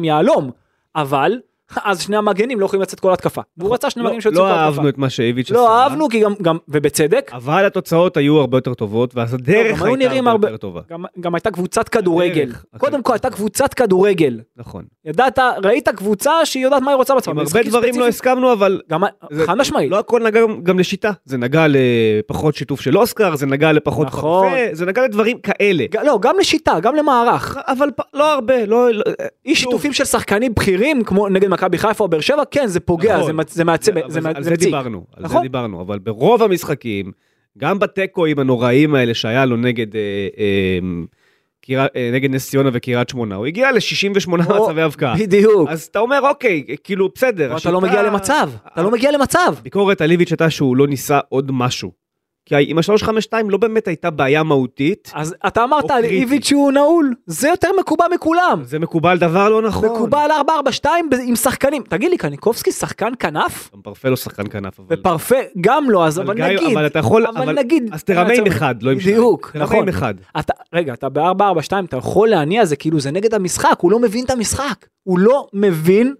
יהלום, 0.02 0.50
אבל 0.96 1.32
אז 1.84 2.00
שני 2.02 2.16
המגנים 2.16 2.60
לא 2.60 2.66
יכולים 2.66 2.82
לצאת 2.82 3.00
כל 3.00 3.12
התקפה. 3.12 3.40
והוא 3.56 3.74
רצה 3.74 3.90
שני 3.90 4.02
לא- 4.02 4.06
מגנים 4.08 4.20
שיוצאים 4.20 4.44
לא 4.44 4.48
כל 4.48 4.54
התקפה. 4.54 4.64
אהבנו 4.66 4.88
את 4.88 4.98
מה 4.98 5.10
שאיביץ' 5.10 5.50
עשה, 5.50 5.54
לא 5.60 5.78
אהבנו, 5.78 6.08
כי 6.08 6.22
גם- 6.42 6.58
ובצדק, 6.68 7.30
אבל 7.34 7.66
התוצאות 7.66 8.16
היו 8.16 8.36
הרבה 8.40 8.56
יותר 8.56 8.74
טובות, 8.74 9.14
ואז 9.14 9.34
הדרך 9.34 9.82
הייתה 9.82 10.30
הרבה 10.30 10.48
יותר 10.48 10.56
טובה. 10.56 10.80
גם- 11.20 11.34
הייתה 11.34 11.50
קבוצת 11.50 11.88
כדורגל. 11.88 12.52
קודם. 12.78 13.02
כל 13.02 13.12
הייתה 13.12 13.30
קבוצת 13.30 13.74
כדורגל. 13.74 14.40
נכון. 14.56 14.84
ידעת, 15.04 15.38
ראית 15.64 15.88
קבוצה 15.88 16.32
שהיא 16.46 16.62
יודעת 16.64 16.82
מה 16.82 16.90
היא 16.90 16.96
רוצה 16.96 17.14
בעצמה. 17.14 17.32
עם 17.32 17.38
הרבה 17.38 17.62
דברים 17.62 18.00
לא 18.00 18.08
הסכמנו, 18.08 18.52
אבל 18.52 18.80
חד 19.46 19.54
משמעית. 19.58 19.90
לא 19.90 19.98
הכל 19.98 20.22
נגע 20.22 20.40
גם- 20.62 20.78
לשיטה. 20.78 21.10
זה 21.24 21.36
נגע 21.38 21.66
לפחות 21.68 22.54
שיתוף 22.54 22.80
של 22.80 22.98
אוסקר, 22.98 23.36
זה 23.36 23.46
נגע 23.46 23.72
לפחות 23.72 24.06
נכון. 24.06 24.48
פרפה, 24.50 24.56
זה 24.72 24.86
נגע 24.86 25.02
לדברים 25.04 25.38
כאלה. 25.38 25.84
לא, 26.04 26.18
גם 26.22 26.38
לשיטה, 26.38 26.80
גם 26.80 26.94
למערך. 26.94 27.58
אבל 27.66 27.88
לא 28.14 28.32
הרבה, 28.34 28.66
לא... 28.66 28.90
לא- 28.92 29.02
אי 29.46 29.54
שיתופים 29.54 29.92
של 29.92 30.04
שחקנים 30.04 30.54
בכירים 30.54 31.04
כמו 31.04 31.28
נגד 31.28 31.48
מכבי 31.58 31.78
חיפה 31.78 32.04
או 32.04 32.08
באר 32.08 32.20
שבע, 32.20 32.42
כן, 32.50 32.66
זה 32.66 32.80
פוגע, 32.80 33.14
נכון. 33.16 33.26
זה 33.26 33.32
מצ- 33.32 33.54
זה 33.54 33.64
מעצב, 33.64 33.98
אבל 33.98 34.10
זה 34.10 34.20
על 34.34 34.42
זה 34.42 34.50
זה. 34.50 34.56
דיברנו, 34.56 35.04
על 35.16 35.22
זה 35.22 35.28
נכון. 35.28 35.42
דיברנו, 35.42 35.80
אבל 35.80 35.98
ברוב 35.98 36.42
המשחקים, 36.42 37.12
גם 37.58 37.78
בתיקואים 37.78 38.38
הנוראים 38.38 38.94
האלה 38.94 39.14
שהיה 39.14 39.44
לו 39.44 39.56
נגד, 39.56 39.96
אה, 39.96 40.00
אה, 40.38 40.78
קירה- 41.60 41.86
אה, 41.96 42.10
נגד 42.12 42.30
נס 42.30 42.50
ציונה 42.50 42.70
וקריית 42.72 43.08
שמונה, 43.08 43.34
הוא 43.34 43.46
הגיע 43.46 43.72
ל-68 43.72 44.28
או, 44.50 44.64
מצבי 44.66 44.82
הבקעה. 44.82 45.16
בדיוק. 45.16 45.68
אז 45.68 45.82
אתה 45.82 45.98
אומר, 45.98 46.20
אוקיי, 46.28 46.64
כאילו, 46.84 47.08
בסדר. 47.14 47.50
אבל 47.50 47.58
אתה 47.60 47.70
לא 47.70 47.80
מגיע 47.80 48.02
למצב, 48.02 48.50
אתה 48.72 48.82
לא 48.82 48.90
מגיע 48.90 49.12
למצב. 49.12 49.52
הביקורת 49.58 50.00
על 50.00 50.10
איביץ' 50.10 50.30
הייתה 50.30 50.50
שהוא 50.50 50.76
לא 50.76 50.86
ניסה 50.86 51.18
עוד 51.28 51.50
משהו. 51.52 52.07
כי 52.48 52.54
עם 52.58 52.78
ה-352 52.78 53.10
לא 53.48 53.58
באמת 53.58 53.88
הייתה 53.88 54.10
בעיה 54.10 54.42
מהותית, 54.42 55.12
אז 55.14 55.34
אתה 55.46 55.64
אמרת 55.64 55.90
על. 55.90 56.04
איביץ' 56.04 56.46
שהוא 56.48 56.72
נעול, 56.72 57.14
זה 57.26 57.48
יותר 57.48 57.68
מקובע 57.80 58.04
מכולם. 58.14 58.60
זה 58.64 58.78
מקובל 58.78 59.18
דבר 59.18 59.48
לא 59.48 59.62
נכון. 59.62 59.88
מקובל 59.88 60.28
442 60.36 61.10
ב- 61.10 61.14
עם 61.24 61.36
שחקנים. 61.36 61.82
תגיד 61.88 62.10
לי, 62.10 62.16
קניקובסקי 62.16 62.72
שחקן 62.72 63.12
כנף? 63.18 63.70
גם 63.74 63.80
פרפה 63.82 64.08
לא 64.08 64.16
שחקן 64.16 64.42
כנף, 64.50 64.80
אבל... 64.80 64.96
ופרפה 65.00 65.36
גם 65.60 65.90
לא, 65.90 66.06
אז 66.06 66.20
אבל 66.20 66.34
גיא- 66.34 66.44
נגיד. 66.44 66.76
אבל 66.76 66.86
אתה 66.86 66.98
יכול, 66.98 67.26
אבל 67.26 67.52
נגיד. 67.52 67.90
אז 67.92 68.04
תרמה 68.04 68.32
עם 68.32 68.46
אחד, 68.46 68.82
לא 68.82 68.90
עם 68.90 69.00
שניים. 69.00 69.16
בדיוק, 69.16 69.52
נכון. 69.56 69.88
אחד. 69.88 70.14
אתה, 70.38 70.52
רגע, 70.74 70.92
אתה 70.92 71.08
ב-442, 71.08 71.84
אתה 71.84 71.96
יכול 71.96 72.28
להניע 72.28 72.64
זה 72.64 72.76
כאילו 72.76 73.00
זה 73.00 73.10
נגד 73.10 73.34
המשחק, 73.34 73.76
הוא 73.80 73.90
לא 73.92 73.98
מבין 73.98 74.24
את 74.24 74.30
המשחק. 74.30 74.86
הוא 75.02 75.18
לא 75.18 75.46
מבין 75.52 76.14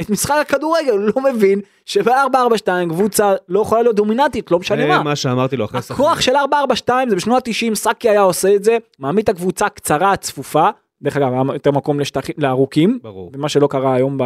את 0.00 0.10
משחק 0.10 0.34
הכדורגל, 0.40 0.90
הוא 0.90 1.10
לא 1.16 1.32
מבין 1.32 1.60
שב-442 1.84 2.68
קבוצה 2.88 3.34
לא 3.48 3.60
יכולה 3.60 3.82
להיות 3.82 3.96
דומיננטית, 3.96 4.50
לא 4.50 4.58
משנה 4.58 4.82
זה 4.82 4.88
מה. 4.88 5.02
מה 5.02 5.16
שאמרתי 5.16 5.56
לו 5.56 5.64
אחרי 5.64 5.80
הכוח 5.90 6.20
של 6.20 6.36
442 6.36 7.10
זה 7.10 7.16
בשנות 7.16 7.48
ה-90, 7.48 7.74
סאקי 7.74 8.08
היה 8.08 8.20
עושה 8.20 8.54
את 8.54 8.64
זה, 8.64 8.76
מעמיד 8.98 9.22
את 9.22 9.28
הקבוצה 9.28 9.68
קצרה, 9.68 10.16
צפופה, 10.16 10.68
דרך 11.02 11.16
אגב, 11.16 11.32
היה 11.32 11.42
יותר 11.52 11.70
מקום 11.70 12.00
לשטחים, 12.00 12.34
לארוכים, 12.38 12.98
ברור. 13.02 13.30
ומה 13.34 13.48
שלא 13.48 13.66
קרה 13.66 13.94
היום 13.94 14.18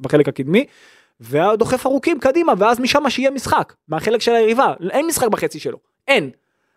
בחלק 0.00 0.28
הקדמי, 0.28 0.64
והיה 1.20 1.56
דוחף 1.56 1.86
ארוכים 1.86 2.18
קדימה, 2.20 2.52
ואז 2.58 2.80
משם 2.80 3.10
שיהיה 3.10 3.30
משחק, 3.30 3.72
מהחלק 3.88 4.20
של 4.20 4.32
היריבה, 4.32 4.74
אין 4.90 5.06
משחק 5.06 5.28
בחצי 5.28 5.58
שלו, 5.58 5.78
אין. 6.08 6.30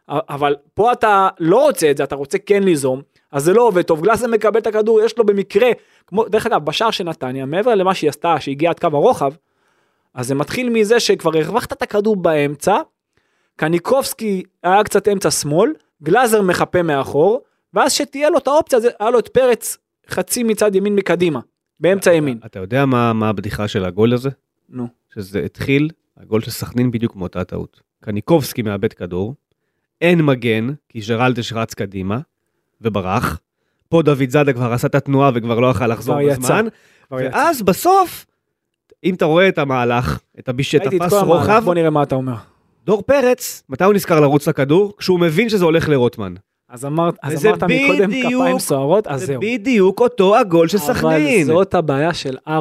אבל 0.10 0.56
פה 0.74 0.92
אתה 0.92 1.30
לא 1.40 1.62
רוצה 1.62 1.92
את 1.92 1.98
זה, 1.98 2.04
אתה 2.04 2.16
רוצה 2.16 2.38
כן 2.38 2.64
ליזום, 2.64 3.02
אז 3.34 3.44
זה 3.44 3.54
לא 3.54 3.62
עובד 3.62 3.82
טוב, 3.82 4.02
גלאזר 4.02 4.28
מקבל 4.28 4.60
את 4.60 4.68
הכדור, 4.68 5.02
יש 5.02 5.18
לו 5.18 5.26
במקרה, 5.26 5.68
כמו, 6.08 6.26
דרך 6.26 6.46
אגב, 6.46 6.66
בשער 6.66 6.92
של 6.92 7.04
נתניה, 7.04 7.46
מעבר 7.46 7.76
למה 7.76 7.96
שהיא 7.96 8.10
עשתה, 8.10 8.40
שהגיעה 8.40 8.72
עד 8.72 8.80
קו 8.80 8.88
הרוחב, 8.88 9.34
אז 10.14 10.28
זה 10.28 10.36
מתחיל 10.36 10.70
מזה 10.70 11.00
שכבר 11.00 11.32
הרווחת 11.38 11.74
את 11.74 11.82
הכדור 11.82 12.16
באמצע, 12.16 12.78
קניקובסקי 13.56 14.44
היה 14.64 14.84
קצת 14.84 15.08
אמצע 15.08 15.32
שמאל, 15.32 15.74
גלאזר 16.04 16.42
מחפה 16.42 16.84
מאחור, 16.84 17.42
ואז 17.74 17.94
שתהיה 17.94 18.30
לו 18.30 18.38
את 18.38 18.48
האופציה, 18.48 18.80
זה, 18.80 18.90
היה 19.00 19.10
לו 19.10 19.20
את 19.20 19.28
פרץ 19.28 19.78
חצי 20.10 20.44
מצד 20.44 20.76
ימין 20.76 20.96
מקדימה, 20.96 21.40
באמצע 21.80 22.14
ימין. 22.14 22.40
אתה 22.46 22.60
יודע 22.60 22.86
מה 22.86 23.14
מה 23.14 23.30
הבדיחה 23.30 23.68
של 23.68 23.86
הגול 23.86 24.14
הזה? 24.14 24.30
נו. 24.70 24.88
שזה 25.14 25.40
התחיל, 25.40 25.90
הגול 26.18 26.42
של 26.42 26.52
סכנין 26.52 26.92
בדיוק 26.92 27.16
מאותה 27.16 27.44
טעות. 27.44 27.82
קניקובסקי 28.04 28.62
מאבד 28.62 28.94
כדור, 28.94 29.36
אין 30.02 30.22
מגן, 30.22 30.70
כי 30.90 31.00
ג'רלדש 31.08 31.54
רץ 31.54 31.74
קדימה, 31.74 32.20
וברח. 32.84 33.40
פה 33.90 34.02
דוד 34.02 34.30
זאדה 34.30 34.54
כבר 34.54 34.74
עשה 34.74 34.88
את 34.88 34.96
התנועה 34.96 35.32
וכבר 35.34 35.60
לא 35.60 35.68
יכל 35.68 35.88
לחזור 35.88 36.22
יצא. 36.22 36.40
בזמן. 36.40 36.66
יצא. 36.66 37.30
ואז 37.32 37.62
בסוף, 37.62 38.26
אם 39.04 39.14
אתה 39.14 39.26
רואה 39.26 39.48
את 39.48 39.58
המהלך, 39.58 40.20
את 40.40 40.50
הביש, 40.50 40.76
את 40.76 40.82
הפס 40.88 41.14
רוחב, 41.14 41.62
בוא 41.66 41.74
נראה 41.74 41.90
מה 41.90 42.04
אתה 42.04 42.16
אומר. 42.16 42.34
דור 42.86 43.02
פרץ, 43.02 43.64
מתי 43.70 43.84
הוא 43.84 43.94
נזכר 43.94 44.20
לרוץ 44.20 44.48
לכדור? 44.48 44.94
כשהוא 44.98 45.20
מבין 45.20 45.50
שזה 45.50 45.66
הולך 45.66 45.90
לרוטמן. 45.90 46.34
אז 46.70 46.86
אמרת, 46.86 47.16
אז 47.24 47.46
אמרת 47.46 47.64
מקודם 47.64 48.10
בדיוק- 48.10 48.42
כפיים 48.42 48.60
סוערות, 48.60 49.08
אז 49.08 49.20
זה 49.20 49.26
זהו. 49.26 49.42
בדיוק 49.42 50.00
אותו 50.00 50.38
הגול 50.38 50.68
של 50.68 50.78
אבל 50.78 50.94
סכנין. 50.94 51.46
זאת 51.48 51.74
הבעיה 51.74 52.14
של 52.14 52.38
4-4-2, 52.48 52.52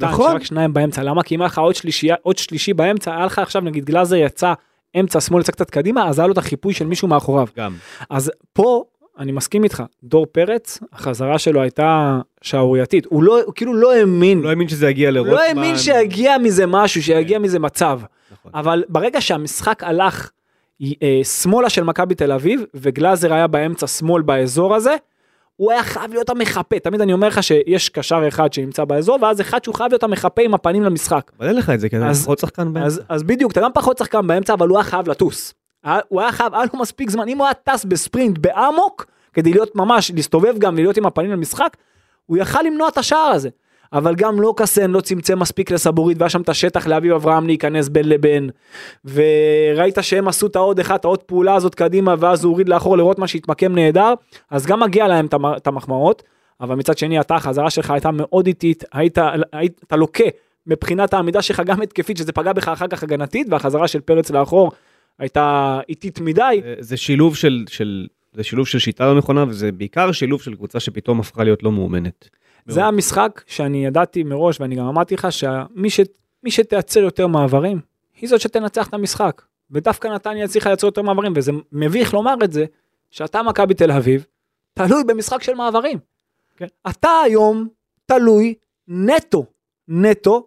נכון. 0.00 0.32
שרק 0.32 0.44
שניים 0.44 0.72
באמצע, 0.72 1.02
למה? 1.02 1.22
כי 1.22 1.34
אם 1.34 1.40
היה 1.40 1.46
לך 1.46 1.58
עוד 1.58 1.74
שלישייה, 1.74 2.14
עוד 2.22 2.38
שלישי 2.38 2.74
באמצע, 2.74 3.16
היה 3.16 3.26
לך 3.26 3.38
עכשיו 3.38 3.62
נגיד 3.62 3.84
גלאזר 3.84 4.16
יצא 4.16 4.52
אמצע 5.00 5.20
שמאל 5.20 5.40
יצא 5.40 5.52
קצת 5.52 5.70
קדימה, 5.70 6.08
אז 6.08 6.18
היה 6.18 6.26
לו 6.26 6.32
את 6.32 6.38
החיפוי 6.38 6.74
של 6.74 6.86
מישהו 6.86 7.08
מאחוריו. 7.08 7.46
גם. 7.56 7.74
אז 8.10 8.30
פה 8.52 8.84
אני 9.20 9.32
מסכים 9.32 9.64
איתך, 9.64 9.82
דור 10.04 10.26
פרץ, 10.26 10.78
החזרה 10.92 11.38
שלו 11.38 11.62
הייתה 11.62 12.20
שערורייתית, 12.42 13.06
הוא 13.06 13.22
לא, 13.22 13.42
הוא 13.42 13.54
כאילו 13.54 13.74
לא 13.74 13.94
האמין, 13.94 14.40
לא 14.40 14.48
האמין 14.48 14.68
שזה 14.68 14.90
יגיע 14.90 15.10
לרוטמן. 15.10 15.34
לא 15.34 15.40
האמין 15.40 15.78
שיגיע 15.78 16.38
מזה 16.38 16.66
משהו, 16.66 17.02
שיגיע 17.02 17.38
מזה 17.38 17.58
מצב. 17.58 18.00
נכון. 18.32 18.52
אבל 18.54 18.84
ברגע 18.88 19.20
שהמשחק 19.20 19.84
הלך 19.84 20.30
אה, 20.82 21.20
שמאלה 21.24 21.70
של 21.70 21.84
מכבי 21.84 22.14
תל 22.14 22.32
אביב, 22.32 22.64
וגלאזר 22.74 23.32
היה 23.32 23.46
באמצע 23.46 23.86
שמאל 23.86 24.22
באזור 24.22 24.74
הזה, 24.74 24.96
הוא 25.56 25.72
היה 25.72 25.82
חייב 25.82 26.12
להיות 26.12 26.30
המחפה. 26.30 26.78
תמיד 26.78 27.00
אני 27.00 27.12
אומר 27.12 27.28
לך 27.28 27.42
שיש 27.42 27.88
קשר 27.88 28.28
אחד 28.28 28.52
שנמצא 28.52 28.84
באזור, 28.84 29.18
ואז 29.22 29.40
אחד 29.40 29.64
שהוא 29.64 29.74
חייב 29.74 29.90
להיות 29.90 30.02
המחפה 30.02 30.42
עם 30.42 30.54
הפנים 30.54 30.82
למשחק. 30.82 31.30
אבל 31.38 31.48
אין 31.48 31.56
לך 31.56 31.70
את 31.70 31.80
זה, 31.80 31.88
כי 31.88 31.96
אתה 31.96 32.12
פחות 32.14 32.38
שחקן 32.38 32.72
באמצע. 32.72 32.86
אז, 32.86 33.00
אז 33.08 33.22
בדיוק, 33.22 33.52
אתה 33.52 33.60
גם 33.60 33.70
פחות 33.74 33.98
שחקן 33.98 34.26
באמצע, 34.26 34.54
אבל 34.54 34.68
הוא 34.68 34.78
היה 34.78 34.84
חייב 34.84 35.08
לטוס. 35.08 35.54
הוא 36.08 36.20
היה 36.20 36.32
חייב, 36.32 36.54
היה 36.54 36.64
לו 36.72 36.80
מספיק 36.80 37.10
זמן, 37.10 37.28
אם 37.28 37.38
הוא 37.38 37.46
היה 37.46 37.54
טס 37.54 37.84
בספרינט 37.84 38.38
באמוק, 38.38 39.06
כדי 39.32 39.52
להיות 39.52 39.76
ממש, 39.76 40.10
להסתובב 40.10 40.58
גם, 40.58 40.76
להיות 40.76 40.96
עם 40.96 41.06
הפנים 41.06 41.30
למשחק, 41.30 41.76
הוא 42.26 42.36
יכל 42.36 42.62
למנוע 42.62 42.88
את 42.88 42.98
השער 42.98 43.18
הזה. 43.18 43.48
אבל 43.92 44.14
גם 44.14 44.40
לא 44.40 44.54
קסן 44.56 44.90
לא 44.90 45.00
צמצם 45.00 45.38
מספיק 45.38 45.70
לסבורית 45.70 46.18
והיה 46.18 46.30
שם 46.30 46.40
את 46.40 46.48
השטח 46.48 46.86
לאביב 46.86 47.12
אברהם 47.12 47.46
להיכנס 47.46 47.88
בין 47.88 48.08
לבין 48.08 48.50
וראית 49.04 49.98
שהם 50.00 50.28
עשו 50.28 50.46
את 50.46 50.56
העוד 50.56 50.80
אחד 50.80 50.94
את 50.94 51.04
העוד 51.04 51.22
פעולה 51.22 51.54
הזאת 51.54 51.74
קדימה 51.74 52.14
ואז 52.18 52.44
הוא 52.44 52.50
הוריד 52.50 52.68
לאחור 52.68 52.96
לרוטמן 52.96 53.26
שהתמקם 53.26 53.74
נהדר 53.74 54.14
אז 54.50 54.66
גם 54.66 54.80
מגיע 54.80 55.08
להם 55.08 55.26
את 55.56 55.66
המחמאות 55.66 56.22
אבל 56.60 56.74
מצד 56.74 56.98
שני 56.98 57.20
אתה 57.20 57.34
החזרה 57.34 57.70
שלך 57.70 57.90
הייתה 57.90 58.10
מאוד 58.10 58.46
איטית 58.46 58.84
היית, 58.92 59.18
היית 59.52 59.80
אתה 59.86 59.96
לוקה 59.96 60.24
מבחינת 60.66 61.14
העמידה 61.14 61.42
שלך 61.42 61.60
גם 61.60 61.82
התקפית 61.82 62.16
שזה 62.16 62.32
פגע 62.32 62.52
בך 62.52 62.68
אחר 62.68 62.86
כך 62.86 63.02
הגנתית 63.02 63.46
והחזרה 63.50 63.88
של 63.88 64.00
פרץ 64.00 64.30
לאחור 64.30 64.70
הייתה 65.20 65.80
איטית 65.88 66.20
מדי 66.20 66.60
זה- 66.80 66.96
שילוב 66.96 67.36
של, 67.36 67.64
של, 67.68 68.06
זה 68.32 68.42
שילוב 68.44 68.66
של 68.66 68.78
שיטה 68.78 69.06
לא 69.06 69.18
נכונה, 69.18 69.44
וזה 69.48 69.72
בעיקר 69.72 70.12
שילוב 70.12 70.42
של 70.42 70.54
קבוצה 70.54 70.80
שפתאום 70.80 71.20
הפכה 71.20 71.44
להיות 71.44 71.62
לא 71.62 71.72
מאומנת. 71.72 72.28
זה 72.66 72.84
המשחק 72.84 73.42
שאני 73.46 73.86
ידעתי 73.86 74.22
מראש 74.22 74.60
ואני 74.60 74.76
גם 74.76 74.86
אמרתי 74.86 75.14
לך 75.14 75.32
שמי 75.32 75.90
ש... 75.90 76.00
מי 76.42 76.50
שתייצר 76.50 77.00
יותר 77.00 77.26
מעברים 77.26 77.80
היא 78.20 78.28
זאת 78.28 78.40
שתנצח 78.40 78.88
את 78.88 78.94
המשחק. 78.94 79.42
ודווקא 79.70 80.08
נתניה 80.08 80.44
הצליחה 80.44 80.68
לייצר 80.70 80.86
יותר 80.86 81.02
מעברים, 81.02 81.32
וזה 81.36 81.52
מביך 81.72 82.14
לומר 82.14 82.34
את 82.44 82.52
זה, 82.52 82.64
שאתה 83.10 83.42
מכבי 83.42 83.74
תל 83.74 83.92
אביב, 83.92 84.26
תלוי 84.74 85.04
במשחק 85.04 85.42
של 85.42 85.54
מעברים. 85.54 85.98
כן. 86.56 86.66
אתה 86.90 87.08
היום 87.24 87.68
תלוי 88.06 88.54
נטו, 88.88 89.46
נטו, 89.88 90.46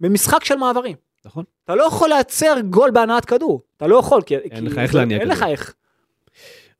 במשחק 0.00 0.44
של 0.44 0.56
מעברים. 0.56 0.96
נכון. 1.24 1.44
אתה 1.64 1.74
לא 1.74 1.82
יכול 1.82 2.08
לייצר 2.08 2.54
גול 2.70 2.90
בהנעת 2.90 3.24
כדור, 3.24 3.62
אתה 3.76 3.86
לא 3.86 3.96
יכול, 3.96 4.22
כי... 4.22 4.36
אין 4.36 4.50
כי 4.50 4.60
לך 4.60 4.78
איך 4.78 4.94
להניע 4.94 5.18
אין 5.18 5.26
כדור. 5.26 5.36
לך 5.36 5.42
איך. 5.42 5.74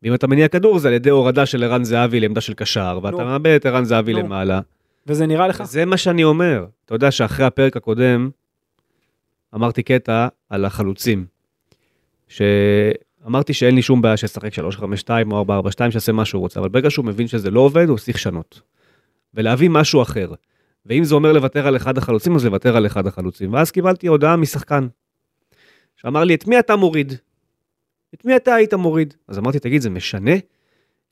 ואם 0.02 0.14
אתה 0.14 0.26
מניע 0.26 0.48
כדור 0.48 0.78
זה 0.78 0.88
על 0.88 0.94
ידי 0.94 1.10
הורדה 1.10 1.46
של 1.46 1.64
ערן 1.64 1.84
זהבי 1.84 2.20
לעמדה 2.20 2.40
של 2.40 2.54
קשר, 2.54 2.98
ואתה 3.02 3.16
נו. 3.16 3.24
מאבד 3.24 3.54
את 3.54 3.66
ערן 3.66 3.84
זהבי 3.84 4.12
נו. 4.12 4.18
למעלה. 4.18 4.60
וזה 5.06 5.26
נראה 5.26 5.48
לך? 5.48 5.62
זה 5.62 5.84
מה 5.84 5.96
שאני 5.96 6.24
אומר. 6.24 6.66
אתה 6.84 6.94
יודע 6.94 7.10
שאחרי 7.10 7.46
הפרק 7.46 7.76
הקודם, 7.76 8.30
אמרתי 9.54 9.82
קטע 9.82 10.28
על 10.50 10.64
החלוצים. 10.64 11.26
שאמרתי 12.28 13.52
שאין 13.52 13.74
לי 13.74 13.82
שום 13.82 14.02
בעיה 14.02 14.16
שישחק 14.16 14.54
352 14.54 15.32
או 15.32 15.38
442, 15.38 15.90
שיעשה 15.90 16.12
מה 16.12 16.24
שהוא 16.24 16.40
רוצה, 16.40 16.60
אבל 16.60 16.68
ברגע 16.68 16.90
שהוא 16.90 17.04
מבין 17.04 17.28
שזה 17.28 17.50
לא 17.50 17.60
עובד, 17.60 17.88
הוא 17.88 17.98
צריך 17.98 18.16
לשנות. 18.16 18.60
ולהביא 19.34 19.70
משהו 19.70 20.02
אחר. 20.02 20.32
ואם 20.86 21.04
זה 21.04 21.14
אומר 21.14 21.32
לוותר 21.32 21.66
על 21.66 21.76
אחד 21.76 21.98
החלוצים, 21.98 22.36
אז 22.36 22.44
לוותר 22.44 22.76
על 22.76 22.86
אחד 22.86 23.06
החלוצים. 23.06 23.52
ואז 23.52 23.70
קיבלתי 23.70 24.06
הודעה 24.06 24.36
משחקן, 24.36 24.86
שאמר 25.96 26.24
לי, 26.24 26.34
את 26.34 26.46
מי 26.46 26.58
אתה 26.58 26.76
מוריד? 26.76 27.12
את 28.14 28.24
מי 28.24 28.36
אתה 28.36 28.54
היית 28.54 28.74
מוריד? 28.74 29.14
אז 29.28 29.38
אמרתי, 29.38 29.58
תגיד, 29.58 29.82
זה 29.82 29.90
משנה? 29.90 30.32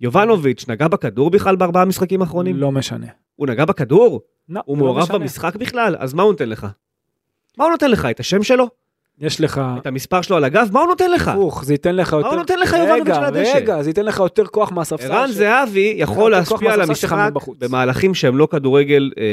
יובנוביץ' 0.00 0.68
נגע 0.68 0.88
בכדור 0.88 1.30
בכלל 1.30 1.56
בארבעה 1.56 1.84
משחקים 1.84 2.20
האחרונים? 2.20 2.56
לא 2.56 2.72
משנה. 2.72 3.06
הוא 3.36 3.46
נגע 3.46 3.64
בכדור? 3.64 4.20
לא, 4.48 4.60
הוא 4.64 4.78
לא 4.78 4.84
מעורב 4.84 5.02
משנה. 5.02 5.18
במשחק 5.18 5.56
בכלל? 5.56 5.96
אז 5.98 6.14
מה 6.14 6.22
הוא 6.22 6.32
נותן 6.32 6.48
לך? 6.48 6.66
מה 7.58 7.64
הוא 7.64 7.70
נותן 7.70 7.90
לך? 7.90 8.04
את 8.04 8.20
השם 8.20 8.42
שלו? 8.42 8.68
יש 9.20 9.40
לך... 9.40 9.60
את 9.80 9.86
המספר 9.86 10.22
שלו 10.22 10.36
על 10.36 10.44
הגב? 10.44 10.68
מה 10.72 10.80
הוא 10.80 10.88
נותן 10.88 11.10
לך? 11.10 11.28
הפוך, 11.28 11.64
זה 11.64 11.74
ייתן 11.74 11.96
לך 11.96 12.12
יותר... 12.12 12.28
הוא 12.28 12.36
נותן 12.36 12.58
לך 12.58 12.72
יובנוביץ' 12.72 13.02
רגע, 13.02 13.16
על 13.16 13.24
הדשא? 13.24 13.56
רגע, 13.56 13.82
זה 13.82 13.90
ייתן 13.90 14.04
לך 14.04 14.18
יותר 14.18 14.46
כוח 14.46 14.72
מהספסל. 14.72 15.12
ערן 15.12 15.30
זהבי 15.30 15.94
יכול 15.96 16.30
להשפיע 16.30 16.72
על 16.72 16.80
המשחק. 16.80 17.30
במהלכים 17.58 18.14
שהם 18.14 18.36
לא 18.36 18.48
כדורגל, 18.50 19.10
אה, 19.18 19.24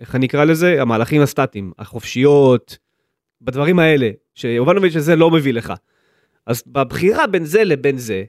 איך 0.00 0.14
אני 0.14 0.26
אקרא 0.26 0.44
לזה? 0.44 0.82
המהלכים 0.82 1.22
הסטטיים, 1.22 1.72
החופשיות, 1.78 2.78
בדברים 3.40 3.78
האלה, 3.78 4.10
שיובנוביץ' 4.34 4.96
הזה 4.96 5.16
לא 5.16 5.30
מביא 5.30 5.52
לך. 5.52 5.72
אז 6.46 6.62
בבחירה 6.66 7.26
בין 7.26 7.44
זה 7.44 7.64
לבין 7.64 7.98
זה, 7.98 8.24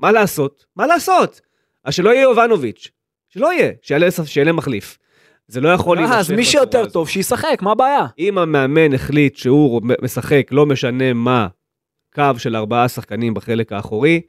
מה 0.00 0.12
לעשות? 0.12 0.64
מה 0.76 0.86
לעשות? 0.86 1.40
אז 1.84 1.94
שלא 1.94 2.10
יהיה 2.10 2.22
יובנוביץ', 2.22 2.90
שלא 3.28 3.52
יהיה, 3.52 3.72
שיעלה 4.26 4.52
מחליף. 4.52 4.98
זה 5.48 5.60
לא 5.60 5.68
יכול 5.68 5.98
אה, 5.98 6.02
להימשך 6.02 6.18
אז 6.18 6.30
מי 6.30 6.44
שיותר. 6.44 6.88
טוב, 6.88 7.08
שישחק, 7.08 7.58
מה 7.62 7.72
הבעיה? 7.72 8.06
אם 8.18 8.38
המאמן 8.38 8.94
החליט 8.94 9.36
שהוא 9.36 9.82
משחק 10.02 10.48
לא 10.50 10.66
משנה 10.66 11.12
מה 11.12 11.46
קו 12.14 12.22
של 12.38 12.56
ארבעה 12.56 12.88
שחקנים 12.88 13.34
בחלק 13.34 13.72
האחורי, 13.72 14.20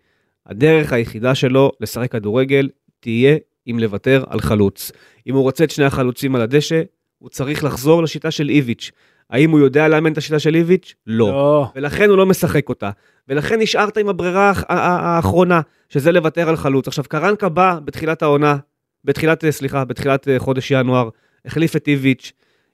הדרך 0.46 0.94
היחידה 0.94 1.36
שלו 1.36 1.72
לשחק 1.82 2.12
כדורגל 2.12 2.70
תהיה 3.00 3.38
אם 3.68 3.80
לוותר 3.80 4.24
על 4.28 4.42
חלוץ. 4.42 4.92
אם 5.28 5.36
הוא 5.36 5.42
רוצה 5.44 5.64
את 5.64 5.72
שני 5.72 5.86
החלוצים 5.86 6.36
על 6.36 6.42
הדשא, 6.42 6.82
הוא 7.20 7.30
צריך 7.30 7.64
לחזור 7.64 8.04
לשיטה 8.04 8.32
של 8.32 8.50
איביץ'. 8.50 8.92
האם 9.30 9.52
הוא 9.52 9.60
יודע 9.60 9.88
לאמן 9.88 10.12
את 10.12 10.18
השיטה 10.18 10.40
של 10.40 10.56
איביץ'? 10.56 10.96
לא. 11.08 11.28
לא. 11.28 11.66
ולכן 11.76 12.10
הוא 12.10 12.18
לא 12.18 12.26
משחק 12.26 12.70
אותה. 12.70 12.90
ולכן 13.28 13.60
נשארת 13.60 13.98
עם 13.98 14.10
הברירה 14.10 14.54
האחרונה, 14.70 15.62
שזה 15.90 16.12
לוותר 16.12 16.50
על 16.50 16.56
חלוץ. 16.56 16.88
עכשיו, 16.88 17.06
קרנקה 17.10 17.50
בא 17.50 17.80
בתחילת 17.86 18.22
העונה, 18.22 18.58
בתחילת, 19.06 19.46
אה, 19.46 19.52
סליחה, 19.52 19.86
בתחילת 19.86 20.28
אה, 20.28 20.40
חודש 20.40 20.72
ינואר, 20.72 21.10
החליף 21.46 21.76
את 21.76 21.88
איביץ', 21.88 22.32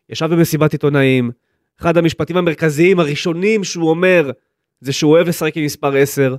ישב 0.10 0.26
במסיבת 0.26 0.72
עיתונאים, 0.72 1.32
אחד 1.82 1.98
המשפטים 1.98 2.38
המרכזיים 2.38 3.00
הראשונים 3.00 3.64
שהוא 3.64 3.90
אומר, 3.90 4.32
זה 4.82 4.94
שהוא 4.94 5.12
אוהב 5.12 5.28
לשחק 5.28 5.58
עם 5.58 5.66
מספר 5.66 5.98
10, 5.98 6.36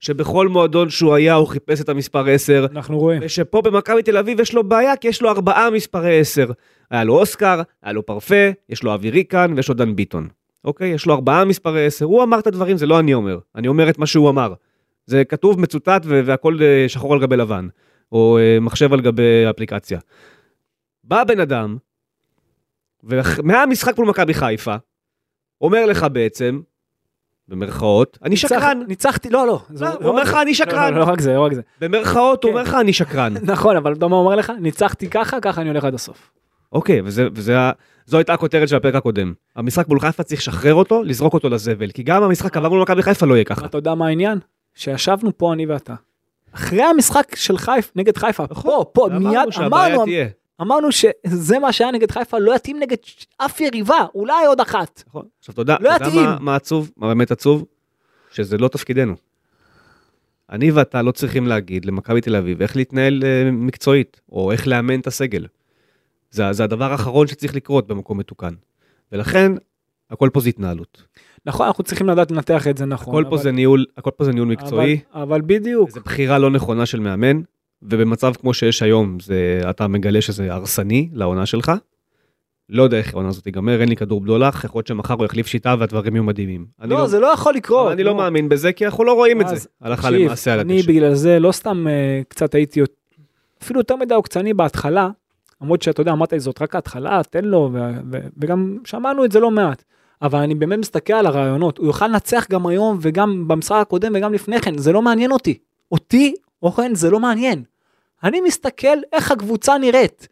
שבכל 0.00 0.48
מועדון 0.48 0.90
שהוא 0.90 1.14
היה 1.14 1.34
הוא 1.34 1.48
חיפש 1.48 1.80
את 1.80 1.88
המספר 1.88 2.28
10, 2.28 2.66
אנחנו 2.72 2.98
רואים. 2.98 3.22
ושפה 3.24 3.62
במכבי 3.62 4.02
תל 4.02 4.16
אביב 4.16 4.40
יש 4.40 4.54
לו 4.54 4.64
בעיה, 4.64 4.96
כי 4.96 5.08
יש 5.08 5.22
לו 5.22 5.30
ארבעה 5.30 5.70
מספרי 5.70 6.20
10. 6.20 6.46
היה 6.90 7.04
לו 7.04 7.18
אוסקר, 7.18 7.62
היה 7.82 7.92
לו 7.92 8.06
פרפה, 8.06 8.50
יש 8.68 8.82
לו 8.82 8.94
אבי 8.94 9.10
ריקן 9.10 9.52
ויש 9.56 9.68
לו 9.68 9.74
דן 9.74 9.96
ביטון. 9.96 10.28
אוקיי? 10.64 10.88
יש 10.88 11.06
לו 11.06 11.14
ארבעה 11.14 11.44
מספרי 11.44 11.86
10. 11.86 12.04
הוא 12.04 12.22
אמר 12.22 12.38
את 12.38 12.46
הדברים, 12.46 12.76
זה 12.76 12.86
לא 12.86 12.98
אני 12.98 13.14
אומר. 13.14 13.38
אני 13.56 13.68
אומר 13.68 13.90
את 13.90 13.98
מה 13.98 14.06
שהוא 14.06 14.30
אמר. 14.30 14.54
זה 15.06 15.24
כתוב, 15.24 15.60
מצוטט 15.60 16.02
והכל 16.06 16.58
אה, 16.62 16.88
שחור 16.88 17.14
על 17.14 17.20
גבי 17.20 17.36
לבן. 17.36 17.68
או 18.12 18.38
אה, 18.38 18.58
מחשב 18.60 18.92
על 18.92 19.00
גבי 19.00 19.22
אפליקציה. 19.50 19.98
בא 21.04 21.24
בן 21.24 21.40
אדם, 21.40 21.76
ומהמשחק 23.04 23.98
מול 23.98 24.06
מכבי 24.08 24.34
חיפה, 24.34 24.74
אומר 25.60 25.86
לך 25.86 26.06
בעצם, 26.12 26.60
במרכאות, 27.48 28.18
אני 28.22 28.30
ניצח- 28.30 28.38
שקרן. 28.48 28.82
ניצחתי, 28.88 29.30
לא, 29.30 29.46
לא. 29.46 29.60
לא, 29.70 29.80
לא 29.80 29.88
הוא 29.94 30.08
אומר 30.08 30.20
רק 30.22 30.26
לך. 30.28 30.34
אני 30.34 30.50
לא, 30.50 30.54
שקרן. 30.54 30.94
לא, 30.94 31.00
לא 31.00 31.04
רק 31.04 31.20
זה, 31.20 31.34
לא 31.34 31.40
רק 31.40 31.52
זה. 31.54 31.60
במרכאות, 31.80 32.44
הוא 32.44 32.52
כן. 32.52 32.58
אומר 32.58 32.68
לך, 32.68 32.74
אני 32.80 32.92
שקרן. 32.92 33.34
נכון, 33.52 33.76
אבל 33.76 33.92
אתה 33.92 34.04
אומר 34.04 34.36
לך? 34.36 34.52
ניצחתי 34.60 35.10
ככה, 35.10 35.40
ככה 35.40 35.60
אני 35.60 35.68
הולך 35.70 35.84
עד 35.84 35.94
הסוף. 35.94 36.30
אוקיי, 36.72 37.00
וזה, 37.04 37.28
וזה, 37.34 37.58
ה- 37.58 37.72
זו 38.06 38.16
הייתה 38.16 38.34
הכותרת 38.34 38.68
של 38.68 38.76
הפרק 38.76 38.94
הקודם. 38.94 39.32
המשחק 39.56 39.88
מול 39.88 40.00
חיפה 40.00 40.22
צריך 40.22 40.40
לשחרר 40.40 40.74
אותו, 40.74 41.02
לזרוק 41.02 41.34
אותו 41.34 41.48
לזבל, 41.48 41.90
כי 41.90 42.02
גם 42.02 42.22
המשחק 42.22 42.56
עבר 42.56 42.68
מול 42.68 42.82
מכבי 42.82 43.02
חיפה 43.02 43.26
לא 43.26 43.34
יהיה 43.34 43.44
ככה. 43.44 43.66
אתה 43.66 43.78
יודע 43.78 43.94
מה 43.94 44.06
העניין? 44.06 44.38
שישבנו 44.74 45.38
פה 45.38 45.52
אני 45.52 45.66
ואתה. 45.66 45.94
אחרי 46.52 46.82
המשחק 46.82 47.34
של 47.34 47.58
חיפה, 47.58 47.90
נגד 47.96 48.16
חיפה, 48.16 48.46
פה, 48.46 48.84
פה, 48.92 49.08
מיד 49.20 49.48
נכון. 49.48 49.64
אמרנו 49.64 50.04
אמרנו, 50.60 50.92
שזה 50.92 51.58
מה 51.58 51.72
שהיה 51.72 51.90
נגד 51.90 52.10
חיפה, 52.10 52.38
לא 52.38 52.56
יתאים 52.56 52.78
נגד 52.80 52.96
אף 53.38 53.60
יריבה, 53.60 54.06
אולי 54.14 54.46
עוד 54.46 54.60
אחת. 54.60 55.02
נכון. 55.08 55.26
עכשיו, 55.38 55.54
יודע, 55.58 55.76
לא 55.80 55.96
אתה 55.96 56.04
יודע. 56.04 56.22
מה, 56.22 56.36
מה 56.40 56.56
עצוב? 56.56 56.90
מה 56.96 57.06
באמת 57.06 57.30
עצוב? 57.30 57.64
שזה 58.30 58.58
לא 58.58 58.68
תפקידנו. 58.68 59.14
אני 60.50 60.70
ואתה 60.70 61.02
לא 61.02 61.12
צריכים 61.12 61.46
להגיד 61.46 61.84
למכבי 61.84 62.20
תל 62.20 62.36
אביב 62.36 62.62
איך 62.62 62.76
להתנהל 62.76 63.22
אה, 63.24 63.50
מקצועית, 63.50 64.20
או 64.32 64.52
איך 64.52 64.66
לאמן 64.66 65.00
את 65.00 65.06
הסגל. 65.06 65.46
זה, 66.30 66.52
זה 66.52 66.64
הדבר 66.64 66.92
האחרון 66.92 67.26
שצריך 67.26 67.54
לקרות 67.54 67.86
במקום 67.86 68.18
מתוקן. 68.18 68.54
ולכן, 69.12 69.52
הכל 70.12 70.30
פה 70.32 70.40
זה 70.40 70.48
התנהלות. 70.48 71.02
נכון, 71.46 71.66
אנחנו 71.66 71.84
צריכים 71.84 72.08
לדעת 72.08 72.30
לנתח 72.30 72.68
את 72.68 72.76
זה 72.78 72.84
נכון. 72.86 73.14
הכל 73.14 73.24
פה 73.30 73.34
אבל- 73.36 73.42
זה 73.44 73.52
ניהול, 73.52 73.84
הכל 73.96 74.10
פה 74.16 74.24
זה 74.24 74.32
ניהול 74.32 74.48
מקצועי. 74.48 74.98
אבל, 75.14 75.22
אבל 75.22 75.40
בדיוק. 75.46 75.90
זו 75.90 76.00
בחירה 76.04 76.38
לא 76.38 76.50
נכונה 76.50 76.86
של 76.86 77.00
מאמן, 77.00 77.40
ובמצב 77.82 78.32
כמו 78.40 78.54
שיש 78.54 78.82
היום, 78.82 79.20
זה, 79.20 79.60
אתה 79.70 79.88
מגלה 79.88 80.20
שזה 80.20 80.52
הרסני 80.52 81.08
לעונה 81.12 81.46
שלך. 81.46 81.72
לא 82.68 82.82
יודע 82.82 82.96
איך 82.98 83.12
העונה 83.14 83.28
הזאת 83.28 83.44
תיגמר, 83.44 83.80
אין 83.80 83.88
לי 83.88 83.96
כדור 83.96 84.20
בדולח, 84.20 84.64
יכול 84.64 84.78
להיות 84.78 84.86
שמחר 84.86 85.14
הוא 85.14 85.24
יחליף 85.24 85.46
שיטה 85.46 85.74
והדברים 85.78 86.14
יהיו 86.16 86.24
מדהימים. 86.24 86.66
אני 86.80 86.90
לא, 86.90 87.06
זה 87.06 87.20
לא 87.20 87.26
יכול 87.26 87.54
לקרות. 87.54 87.92
אני 87.92 88.04
לא 88.04 88.10
נו. 88.10 88.16
מאמין 88.16 88.48
בזה, 88.48 88.72
כי 88.72 88.86
אנחנו 88.86 89.04
לא 89.04 89.12
רואים 89.12 89.40
את 89.40 89.48
זה, 89.48 89.56
הלכה 89.80 90.08
תקשיב, 90.08 90.26
למעשה 90.26 90.52
על 90.52 90.60
אני 90.60 90.74
הדשא. 90.78 90.88
בגלל 90.88 91.14
זה 91.14 91.38
לא 91.38 91.52
סתם 91.52 91.86
אה, 91.88 92.20
קצת 92.28 92.54
הייתי 92.54 92.80
אפילו 93.62 93.80
יותר 93.80 93.96
מדי 93.96 94.14
עוקצני 94.14 94.54
בהתחלה, 94.54 95.08
למרות 95.62 95.82
שאתה 95.82 96.00
יודע, 96.00 96.12
אמרת 96.12 96.32
לי 96.32 96.40
זאת 96.40 96.62
רק 96.62 96.74
ההתחלה, 96.74 97.20
תן 97.30 97.44
לו, 97.44 97.70
ו- 97.72 97.78
ו- 98.12 98.26
וגם 98.36 98.78
שמענו 98.84 99.24
את 99.24 99.32
זה 99.32 99.40
לא 99.40 99.50
מעט. 99.50 99.84
אבל 100.22 100.38
אני 100.38 100.54
באמת 100.54 100.78
מסתכל 100.78 101.12
על 101.12 101.26
הרעיונות, 101.26 101.78
הוא 101.78 101.86
יוכל 101.86 102.06
לנצח 102.06 102.46
גם 102.50 102.66
היום 102.66 102.98
וגם 103.00 103.48
במשחק 103.48 103.76
הקודם 103.80 104.12
וגם 104.14 104.32
לפני 104.34 104.60
כן, 104.60 104.78
זה 104.78 104.92
לא 104.92 105.02
מעניין 105.02 105.32
אותי. 105.32 105.58
אותי, 105.92 106.34
אורן, 106.62 106.94
זה 106.94 107.10
לא 107.10 107.20
מעניין. 107.20 107.62
אני 108.24 108.40
מסתכל 108.40 108.98
איך 109.12 109.30
הקבוצה 109.32 109.78
נראית. 109.78 110.28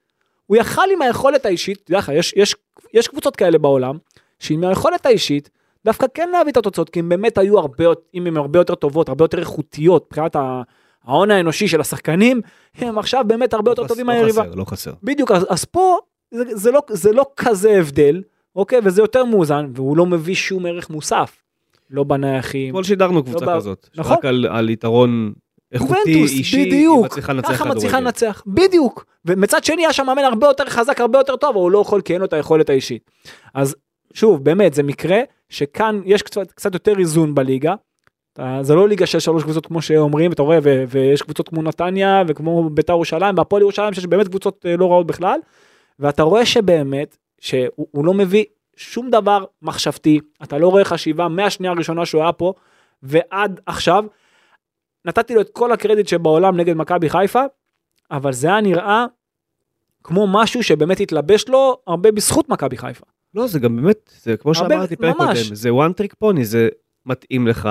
הוא 0.46 0.57
יכל 0.57 0.83
עם 0.92 1.03
היכולת 1.03 1.46
האישית, 1.46 1.79
תדע 1.85 1.98
לך, 1.98 2.11
יש, 2.14 2.35
יש, 2.37 2.55
יש 2.94 3.09
קבוצות 3.09 3.37
כאלה 3.37 3.59
בעולם, 3.59 3.98
שעם 4.38 4.64
היכולת 4.64 5.07
האישית, 5.07 5.50
דווקא 5.85 6.07
כן 6.14 6.29
להביא 6.33 6.53
את 6.53 6.57
התוצאות, 6.57 6.90
כי 6.90 6.98
הם 7.00 7.09
באמת 7.09 7.38
היו 7.38 7.59
הרבה, 7.59 7.85
אם 8.14 8.26
הם 8.26 8.37
הרבה 8.37 8.59
יותר 8.59 8.74
טובות, 8.74 9.09
הרבה 9.09 9.24
יותר 9.24 9.38
איכותיות, 9.38 10.07
מבחינת 10.07 10.37
ההון 11.05 11.31
האנושי 11.31 11.68
של 11.68 11.81
השחקנים, 11.81 12.40
הם 12.74 12.98
עכשיו 12.98 13.24
באמת 13.26 13.55
הרבה 13.55 13.70
יותר 13.70 13.83
לא 13.83 13.88
טובים 13.88 14.07
חס- 14.07 14.12
מהיריבה. 14.14 14.42
לא 14.42 14.48
חסר, 14.48 14.55
לא 14.59 14.64
חסר. 14.64 14.92
בדיוק, 15.03 15.31
אז, 15.31 15.46
אז 15.48 15.64
פה 15.64 15.98
זה, 16.31 16.44
זה, 16.53 16.70
לא, 16.70 16.81
זה 16.90 17.12
לא 17.12 17.26
כזה 17.37 17.70
הבדל, 17.79 18.22
אוקיי? 18.56 18.80
וזה 18.84 19.02
יותר 19.02 19.24
מאוזן, 19.24 19.70
והוא 19.74 19.96
לא 19.96 20.06
מביא 20.06 20.34
שום 20.34 20.66
ערך 20.66 20.90
מוסף. 20.90 21.42
לא 21.90 22.04
בנייחים. 22.04 22.68
אתמול 22.68 22.84
שידרנו 22.84 23.24
קבוצה 23.24 23.44
לא 23.46 23.56
כזאת, 23.56 23.88
נכון. 23.96 24.16
שרק 24.16 24.24
על 24.24 24.46
על 24.50 24.70
יתרון 24.70 25.32
איכותי, 25.72 26.14
אישי, 26.14 26.56
היא 26.56 26.66
בדיוק, 26.66 27.04
מצליחה 27.06 27.32
לנצח 27.32 27.52
ככה 27.52 27.64
מצליחה 27.64 27.88
כדורגל. 27.88 28.06
לנצח, 28.06 28.42
בדיוק. 28.46 29.04
ומצד 29.24 29.64
שני 29.64 29.82
היה 29.82 29.92
שם 29.92 30.06
מאמן 30.06 30.24
הרבה 30.24 30.46
יותר 30.46 30.64
חזק, 30.66 31.00
הרבה 31.00 31.18
יותר 31.18 31.36
טוב, 31.36 31.50
אבל 31.50 31.60
הוא 31.60 31.70
לא 31.70 31.78
יכול 31.78 32.00
כי 32.00 32.12
אין 32.12 32.20
לו 32.20 32.26
את 32.26 32.32
היכולת 32.32 32.70
האישית. 32.70 33.10
אז 33.54 33.76
שוב, 34.14 34.44
באמת, 34.44 34.74
זה 34.74 34.82
מקרה 34.82 35.18
שכאן 35.48 36.00
יש 36.04 36.22
קצת, 36.22 36.52
קצת 36.52 36.74
יותר 36.74 36.98
איזון 36.98 37.34
בליגה. 37.34 37.74
אתה- 38.32 38.58
זה 38.62 38.74
לא 38.74 38.88
ליגה 38.88 39.06
של 39.06 39.18
שלוש 39.18 39.42
קבוצות 39.42 39.66
כמו 39.66 39.82
שאומרים, 39.82 40.30
ואתה 40.30 40.42
רואה, 40.42 40.58
ו- 40.62 40.84
ויש 40.88 41.22
קבוצות 41.22 41.48
כמו 41.48 41.62
נתניה, 41.62 42.22
וכמו 42.28 42.70
בית"ר 42.70 42.92
ירושלים, 42.92 43.34
והפועל 43.38 43.62
ירושלים, 43.62 43.94
שיש 43.94 44.06
באמת 44.06 44.28
קבוצות 44.28 44.66
אה, 44.66 44.76
לא 44.76 44.90
רעות 44.90 45.06
בכלל. 45.06 45.38
ואתה 45.98 46.22
רואה 46.22 46.46
שבאמת, 46.46 47.16
שהוא 47.40 47.66
הוא 47.90 48.05
לא 48.05 48.14
מביא 48.14 48.44
שום 48.76 49.11
דבר 49.11 49.44
מחשבתי, 49.62 50.20
אתה 50.42 50.59
לא 50.59 50.68
רואה 50.68 50.85
חשיבה 50.85 51.29
מהשנייה 51.29 51.72
הראשונה 51.72 52.07
שהוא 52.07 52.22
היה 52.22 52.33
פה, 52.33 52.53
ועד 53.03 53.61
עכשיו. 53.66 54.05
נתתי 55.05 55.35
לו 55.35 55.40
את 55.40 55.50
כל 55.53 55.72
הקרדיט 55.72 56.09
שבעולם 56.09 56.57
נגד 56.57 56.76
מכבי 56.76 57.09
חיפה, 57.11 57.42
אבל 58.11 58.33
זה 58.33 58.46
היה 58.48 58.61
נראה 58.61 59.07
כמו 60.05 60.26
משהו 60.33 60.62
שבאמת 60.62 61.00
התלבש 61.00 61.48
לו 61.48 61.79
הרבה 61.87 62.12
בזכות 62.12 62.48
מכבי 62.48 62.76
חיפה. 62.76 63.07
לא, 63.35 63.46
זה 63.46 63.59
גם 63.59 63.76
באמת, 63.76 64.12
זה 64.22 64.37
כמו 64.37 64.53
הרבה- 64.57 64.68
שאמרתי 64.74 64.96
פרק. 64.96 65.16
קודם, 65.16 65.35
זה 65.53 65.68
one 65.70 66.03
trick 66.03 66.14
pony, 66.24 66.42
זה 66.42 66.68
מתאים 67.07 67.46
לך 67.46 67.68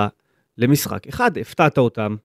למשחק 0.58 1.08
אחד, 1.08 1.38
הפתעת 1.38 1.78
אותם, 1.78 2.16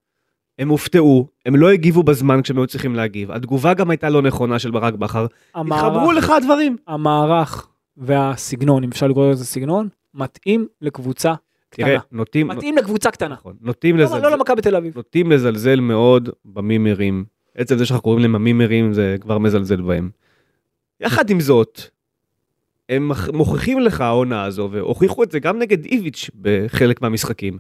הם 0.59 0.69
הופתעו, 0.69 1.29
הם 1.47 1.57
לא 1.57 1.71
הגיבו 1.71 2.03
בזמן 2.03 2.43
כשהם 2.43 2.59
היו 2.59 2.67
צריכים 2.67 2.95
להגיב, 2.95 3.31
התגובה 3.31 3.75
גם 3.75 3.91
הייתה 3.91 4.11
לא 4.11 4.23
נכונה 4.23 4.59
של 4.59 4.71
ברק 4.71 4.95
בכר, 4.95 5.27
התחברו 5.55 6.13
לך 6.13 6.31
הדברים. 6.31 6.77
המערך 6.87 7.69
והסגנון, 7.97 8.85
אם 8.85 8.91
אפשר 8.91 9.07
לקרוא 9.07 9.31
לזה 9.31 9.45
סגנון, 9.45 9.89
מתאים 10.15 10.67
לקבוצה 10.81 11.35
תראה, 11.71 11.89
קטנה. 11.89 11.99
נוטים, 12.13 12.49
מתאים 12.49 12.77
לקבוצה 12.77 13.11
קטנה. 13.11 13.35
נכון, 13.35 13.55
נוטים 13.61 13.97
לא 13.97 14.05
לזלזל, 14.05 14.23
לא 14.23 14.31
למכבי 14.31 14.63
תל 14.63 14.77
אביב. 14.77 14.97
נוטים 14.97 15.33
לזלזל 15.33 15.81
מאוד 15.81 16.29
במימרים. 16.45 17.25
עצם 17.55 17.79
זה 17.79 17.87
שאנחנו 17.87 18.03
קוראים 18.03 18.23
להם 18.23 18.35
המימרים 18.35 18.93
זה 18.93 19.17
כבר 19.21 19.39
מזלזל 19.39 19.81
בהם. 19.81 20.11
יחד 21.01 21.31
עם 21.31 21.41
זאת, 21.41 21.81
הם 22.89 23.11
מוכיחים 23.33 23.81
לך 23.81 24.01
העונה 24.01 24.45
הזו, 24.45 24.69
והוכיחו 24.73 25.23
את 25.23 25.31
זה 25.31 25.39
גם 25.39 25.59
נגד 25.59 25.85
איביץ' 25.85 26.31
בחלק 26.41 27.03
מהמשחקים, 27.03 27.59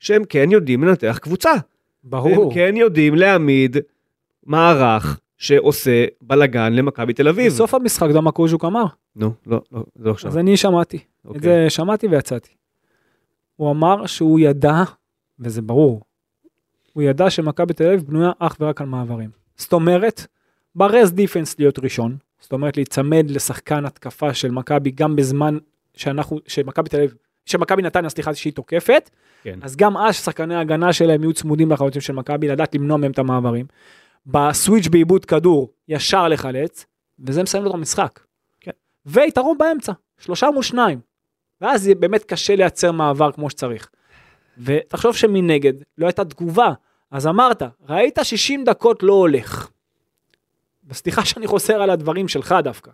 שהם 0.00 0.22
כן 0.28 0.50
יודעים 0.50 0.84
לנתח 0.84 1.18
קבוצה. 1.22 1.52
ברור. 2.04 2.44
הם 2.44 2.54
כן 2.54 2.74
יודעים 2.76 3.14
להעמיד 3.14 3.76
מערך 4.46 5.20
שעושה 5.38 6.04
בלאגן 6.22 6.72
למכבי 6.72 7.12
תל 7.12 7.28
אביב. 7.28 7.52
בסוף 7.52 7.74
המשחק 7.74 8.10
דמה 8.10 8.32
קוז'וק 8.32 8.64
אמר, 8.64 8.84
נו, 9.16 9.32
לא, 9.46 9.60
לא, 9.72 9.84
זה 9.96 10.04
לא 10.04 10.10
עכשיו. 10.10 10.30
אז 10.30 10.38
אני 10.38 10.56
שמעתי. 10.56 10.96
את 10.96 11.26
אוקיי. 11.26 11.40
זה 11.40 11.70
שמעתי 11.70 12.06
ויצאתי. 12.06 12.50
הוא 13.56 13.70
אמר 13.70 14.06
שהוא 14.06 14.40
ידע, 14.40 14.82
וזה 15.38 15.62
ברור, 15.62 16.02
הוא 16.92 17.02
ידע 17.02 17.30
שמכבי 17.30 17.74
תל 17.74 17.86
אביב 17.86 18.02
בנויה 18.02 18.30
אך 18.38 18.56
ורק 18.60 18.80
על 18.80 18.86
מעברים. 18.86 19.30
זאת 19.56 19.72
אומרת, 19.72 20.26
ברז 20.74 21.12
דיפנס 21.12 21.58
להיות 21.58 21.78
ראשון, 21.78 22.16
זאת 22.40 22.52
אומרת 22.52 22.76
להיצמד 22.76 23.26
לשחקן 23.30 23.84
התקפה 23.84 24.34
של 24.34 24.50
מכבי 24.50 24.90
גם 24.90 25.16
בזמן 25.16 25.58
שאנחנו, 25.94 26.38
שמכבי 26.46 26.88
תל 26.88 26.96
אביב, 26.96 27.14
שמכבי 27.46 27.82
נתניה, 27.82 28.10
סליחה, 28.10 28.34
שהיא 28.34 28.52
תוקפת, 28.52 29.10
כן. 29.42 29.58
אז 29.62 29.76
גם 29.76 29.96
אז 29.96 30.14
שחקני 30.14 30.54
ההגנה 30.54 30.92
שלהם 30.92 31.22
יהיו 31.22 31.32
צמודים 31.32 31.70
לחלוטין 31.70 32.00
של 32.00 32.12
מכבי, 32.12 32.48
לדעת 32.48 32.74
למנוע 32.74 32.96
מהם 32.96 33.10
את 33.10 33.18
המעברים. 33.18 33.66
בסוויץ' 34.26 34.88
בעיבוד 34.88 35.24
כדור, 35.24 35.70
ישר 35.88 36.28
לחלץ, 36.28 36.86
וזה 37.18 37.42
מסיים 37.42 37.64
לו 37.64 37.70
את 37.70 37.74
המשחק. 37.74 38.20
כן. 38.60 38.70
ויתרון 39.06 39.58
באמצע, 39.58 39.92
שלושה 40.18 40.50
מול 40.50 40.62
שניים. 40.62 41.00
ואז 41.60 41.82
זה 41.82 41.94
באמת 41.94 42.24
קשה 42.24 42.56
לייצר 42.56 42.92
מעבר 42.92 43.32
כמו 43.32 43.50
שצריך. 43.50 43.88
ותחשוב 44.58 45.16
שמנגד 45.16 45.72
לא 45.98 46.06
הייתה 46.06 46.24
תגובה, 46.24 46.72
אז 47.10 47.26
אמרת, 47.26 47.62
ראית 47.88 48.18
60 48.22 48.64
דקות 48.64 49.02
לא 49.02 49.12
הולך. 49.12 49.68
וסליחה 50.86 51.24
שאני 51.24 51.46
חוזר 51.46 51.82
על 51.82 51.90
הדברים 51.90 52.28
שלך 52.28 52.54
דווקא. 52.64 52.90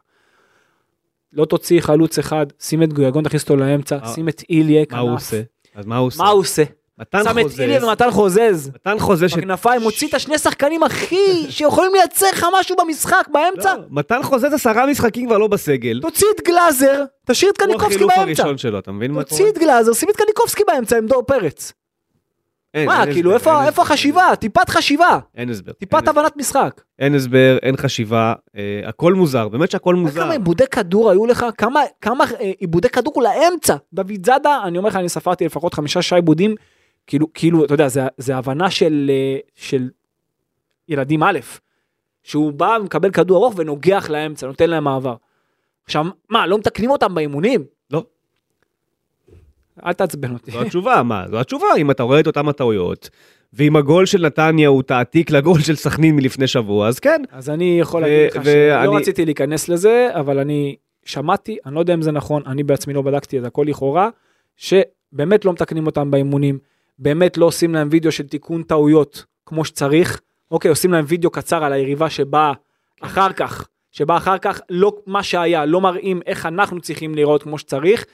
לא 1.33 1.45
תוציא 1.45 1.81
חלוץ 1.81 2.19
אחד, 2.19 2.47
שים 2.61 2.83
את 2.83 2.93
גויגון, 2.93 3.25
תכניס 3.25 3.43
אותו 3.43 3.57
לאמצע, 3.57 3.99
שים 4.15 4.29
את 4.29 4.43
איליה, 4.51 4.85
מה 4.91 4.99
הוא 4.99 5.11
כנף. 5.11 5.21
עושה? 5.21 5.41
אז 5.75 5.87
מה 5.87 5.97
הוא 5.97 6.07
עושה? 6.07 6.23
מה 6.23 6.29
הוא 6.29 6.41
עושה? 6.41 6.63
מתן 6.99 7.25
שם 7.25 7.39
את 7.39 7.43
חוזז, 7.43 7.61
איליה 7.61 7.87
ומתן 7.87 8.11
חוזז. 8.11 8.71
מתן 8.75 8.99
חוזז, 8.99 9.35
בכנפיים, 9.37 9.83
מוציא 9.83 10.09
את 10.09 10.15
השני 10.15 10.39
שחקנים 10.39 10.83
הכי 10.83 11.47
שיכולים 11.51 11.93
לייצר 11.95 12.27
לך 12.33 12.47
משהו 12.61 12.77
במשחק 12.77 13.29
באמצע. 13.33 13.77
לא, 13.77 13.83
מתן 13.91 14.23
חוזז 14.23 14.53
עשרה 14.55 14.87
משחקים 14.87 15.27
כבר 15.27 15.39
לא 15.39 15.47
בסגל. 15.47 16.01
תוציא 16.03 16.27
את 16.37 16.47
גלאזר, 16.47 17.05
תשאיר 17.27 17.51
את 17.51 17.61
הוא 17.61 17.67
קניקובסקי 17.67 17.95
החילוף 17.95 18.17
באמצע. 18.17 18.43
הראשון 18.43 18.59
שלו, 18.59 18.79
אתה 18.79 18.93
מבין 18.93 19.11
מה 19.11 19.25
קורה? 19.25 19.31
תוציא 19.31 19.49
את 19.49 19.59
גלאזר, 19.59 19.93
שים 19.93 20.09
את 20.11 20.17
קניקובסקי 20.17 20.63
באמצע 20.67 20.99
עם 20.99 21.07
דור 21.07 21.23
פרץ. 21.23 21.73
אין, 22.75 22.87
מה, 22.87 23.03
אין 23.05 23.13
כאילו, 23.13 23.31
הסבר, 23.37 23.51
איפה 23.51 23.59
אין 23.59 23.67
איפה 23.69 23.83
הסבר, 23.83 23.95
החשיבה? 23.95 24.37
טיפת 24.41 24.69
חשיבה. 24.69 25.19
אין 25.37 25.51
הסבר. 25.51 25.73
טיפת 25.73 25.95
אין 25.99 26.09
הבנת 26.09 26.37
משחק. 26.37 26.81
אין 26.99 27.15
הסבר, 27.15 27.59
אין 27.63 27.77
חשיבה, 27.77 28.35
אה, 28.57 28.81
הכל 28.85 29.15
מוזר, 29.15 29.49
באמת 29.49 29.71
שהכל 29.71 29.95
מוזר. 29.95 30.21
כמה 30.25 30.33
עיבודי 30.33 30.67
כדור 30.67 31.11
היו 31.11 31.27
לך? 31.27 31.47
כמה 31.59 31.81
כמה 32.01 32.25
אה, 32.41 32.53
עיבודי 32.59 32.89
כדור 32.89 33.23
לאמצע? 33.23 33.77
דוד 33.93 34.27
זאדה, 34.27 34.61
אני 34.65 34.79
אומר 34.79 34.89
לך, 34.89 34.97
אני 34.97 35.09
ספרתי 35.09 35.45
לפחות 35.45 35.75
חמישה 35.75 36.03
שעה 36.03 36.19
עיבודים. 36.19 36.55
כאילו, 37.07 37.27
כאילו, 37.35 37.65
אתה 37.65 37.75
יודע, 37.75 37.89
זה- 37.89 38.07
זה 38.19 38.37
הבנה 38.37 38.71
של 38.71 39.11
אה, 39.11 39.39
של 39.55 39.91
ילדים 40.89 41.23
א', 41.23 41.39
שהוא 42.23 42.53
בא 42.53 42.77
ומקבל 42.81 43.11
כדור 43.11 43.37
ארוך 43.45 43.55
ונוגח 43.57 44.11
לאמצע, 44.11 44.47
נותן 44.47 44.71
להם 44.71 44.85
מעבר. 44.85 45.15
עכשיו, 45.85 46.05
מה, 46.29 46.47
לא 46.47 46.59
מתקנים 46.59 46.91
אותם 46.91 47.15
באימונים? 47.15 47.65
אל 49.87 49.93
תעצבן 49.93 50.33
אותי. 50.33 50.51
זו 50.51 50.61
התשובה, 50.61 51.03
מה? 51.03 51.25
זו 51.31 51.41
התשובה, 51.41 51.67
אם 51.79 51.91
אתה 51.91 52.03
רואה 52.03 52.21
את 52.21 52.27
אותם 52.27 52.49
הטעויות, 52.49 53.11
ואם 53.53 53.77
הגול 53.77 54.07
של 54.07 54.27
נתניה 54.27 54.69
הוא 54.69 54.83
תעתיק 54.83 55.31
לגול 55.31 55.61
של 55.61 55.77
סכנין 55.77 56.17
מלפני 56.17 56.47
שבוע, 56.47 56.89
אז 56.89 56.99
כן. 56.99 57.23
אז 57.31 57.51
אני 57.51 57.81
יכול 57.81 58.01
להגיד 58.01 58.37
לך 58.37 58.45
שלא 58.45 58.97
רציתי 58.97 59.25
להיכנס 59.25 59.69
לזה, 59.69 60.09
אבל 60.13 60.39
אני 60.39 60.77
שמעתי, 61.05 61.57
אני 61.67 61.75
לא 61.75 61.81
יודע 61.81 61.95
אם 61.95 62.03
זה 62.03 62.13
נכון, 62.13 62.43
אני 62.47 62.63
בעצמי 62.63 62.95
לא 62.95 63.03
בדקתי 63.03 63.39
את 63.39 63.45
הכל 63.45 63.65
לכאורה, 63.69 64.09
שבאמת 64.57 65.45
לא 65.45 65.53
מתקנים 65.53 65.87
אותם 65.87 66.11
באימונים, 66.11 66.59
באמת 66.99 67.37
לא 67.37 67.45
עושים 67.45 67.75
להם 67.75 67.89
וידאו 67.91 68.13
של 68.13 68.27
תיקון 68.27 68.63
טעויות 68.63 69.25
כמו 69.47 69.65
שצריך, 69.65 70.21
אוקיי, 70.51 70.69
עושים 70.69 70.93
להם 70.93 71.05
וידאו 71.09 71.31
קצר 71.31 71.65
על 71.65 71.73
היריבה 71.73 72.11
שבאה 72.11 72.53
אחר 73.01 73.33
כך, 73.33 73.69
שבאה 73.93 74.17
אחר 74.17 74.39
כך, 74.39 74.61
לא 74.71 74.97
מה 75.07 75.23
שהיה, 75.23 75.67
לא 75.67 75.81
מראים 75.81 76.21
איך 76.27 76.47
אנחנו 76.47 76.81
צריכים 76.81 77.15
לראות 77.15 77.43
כמו 77.43 77.59
שצריך. 77.59 78.05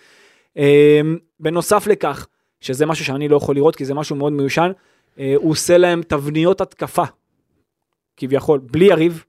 אמ, 0.56 1.18
בנוסף 1.40 1.86
לכך, 1.86 2.26
שזה 2.60 2.86
משהו 2.86 3.04
שאני 3.04 3.28
לא 3.28 3.36
יכול 3.36 3.54
לראות 3.54 3.76
כי 3.76 3.84
זה 3.84 3.94
משהו 3.94 4.16
מאוד 4.16 4.32
מיושן, 4.32 4.70
אה, 5.18 5.34
הוא 5.36 5.50
עושה 5.50 5.78
להם 5.78 6.02
תבניות 6.02 6.60
התקפה, 6.60 7.04
כביכול, 8.16 8.58
בלי 8.58 8.84
יריב, 8.84 9.24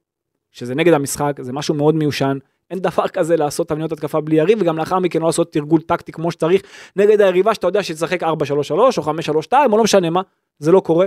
שזה 0.51 0.75
נגד 0.75 0.93
המשחק, 0.93 1.37
זה 1.41 1.53
משהו 1.53 1.75
מאוד 1.75 1.95
מיושן. 1.95 2.37
אין 2.71 2.79
דבר 2.79 3.07
כזה 3.07 3.35
לעשות 3.35 3.69
תבניות 3.69 3.91
התקפה 3.91 4.21
בלי 4.21 4.35
יריב, 4.35 4.57
וגם 4.61 4.77
לאחר 4.77 4.99
מכן 4.99 5.19
לא 5.19 5.25
לעשות 5.25 5.51
תרגול 5.51 5.81
טקטי 5.81 6.11
כמו 6.11 6.31
שצריך, 6.31 6.61
נגד 6.95 7.21
היריבה 7.21 7.53
שאתה 7.53 7.67
יודע 7.67 7.83
שתשחק 7.83 8.23
4-3-3 8.23 8.25
או 8.71 8.89
5-3-2 8.89 9.53
או 9.71 9.77
לא 9.77 9.83
משנה 9.83 10.09
מה, 10.09 10.21
זה 10.59 10.71
לא 10.71 10.79
קורה. 10.79 11.05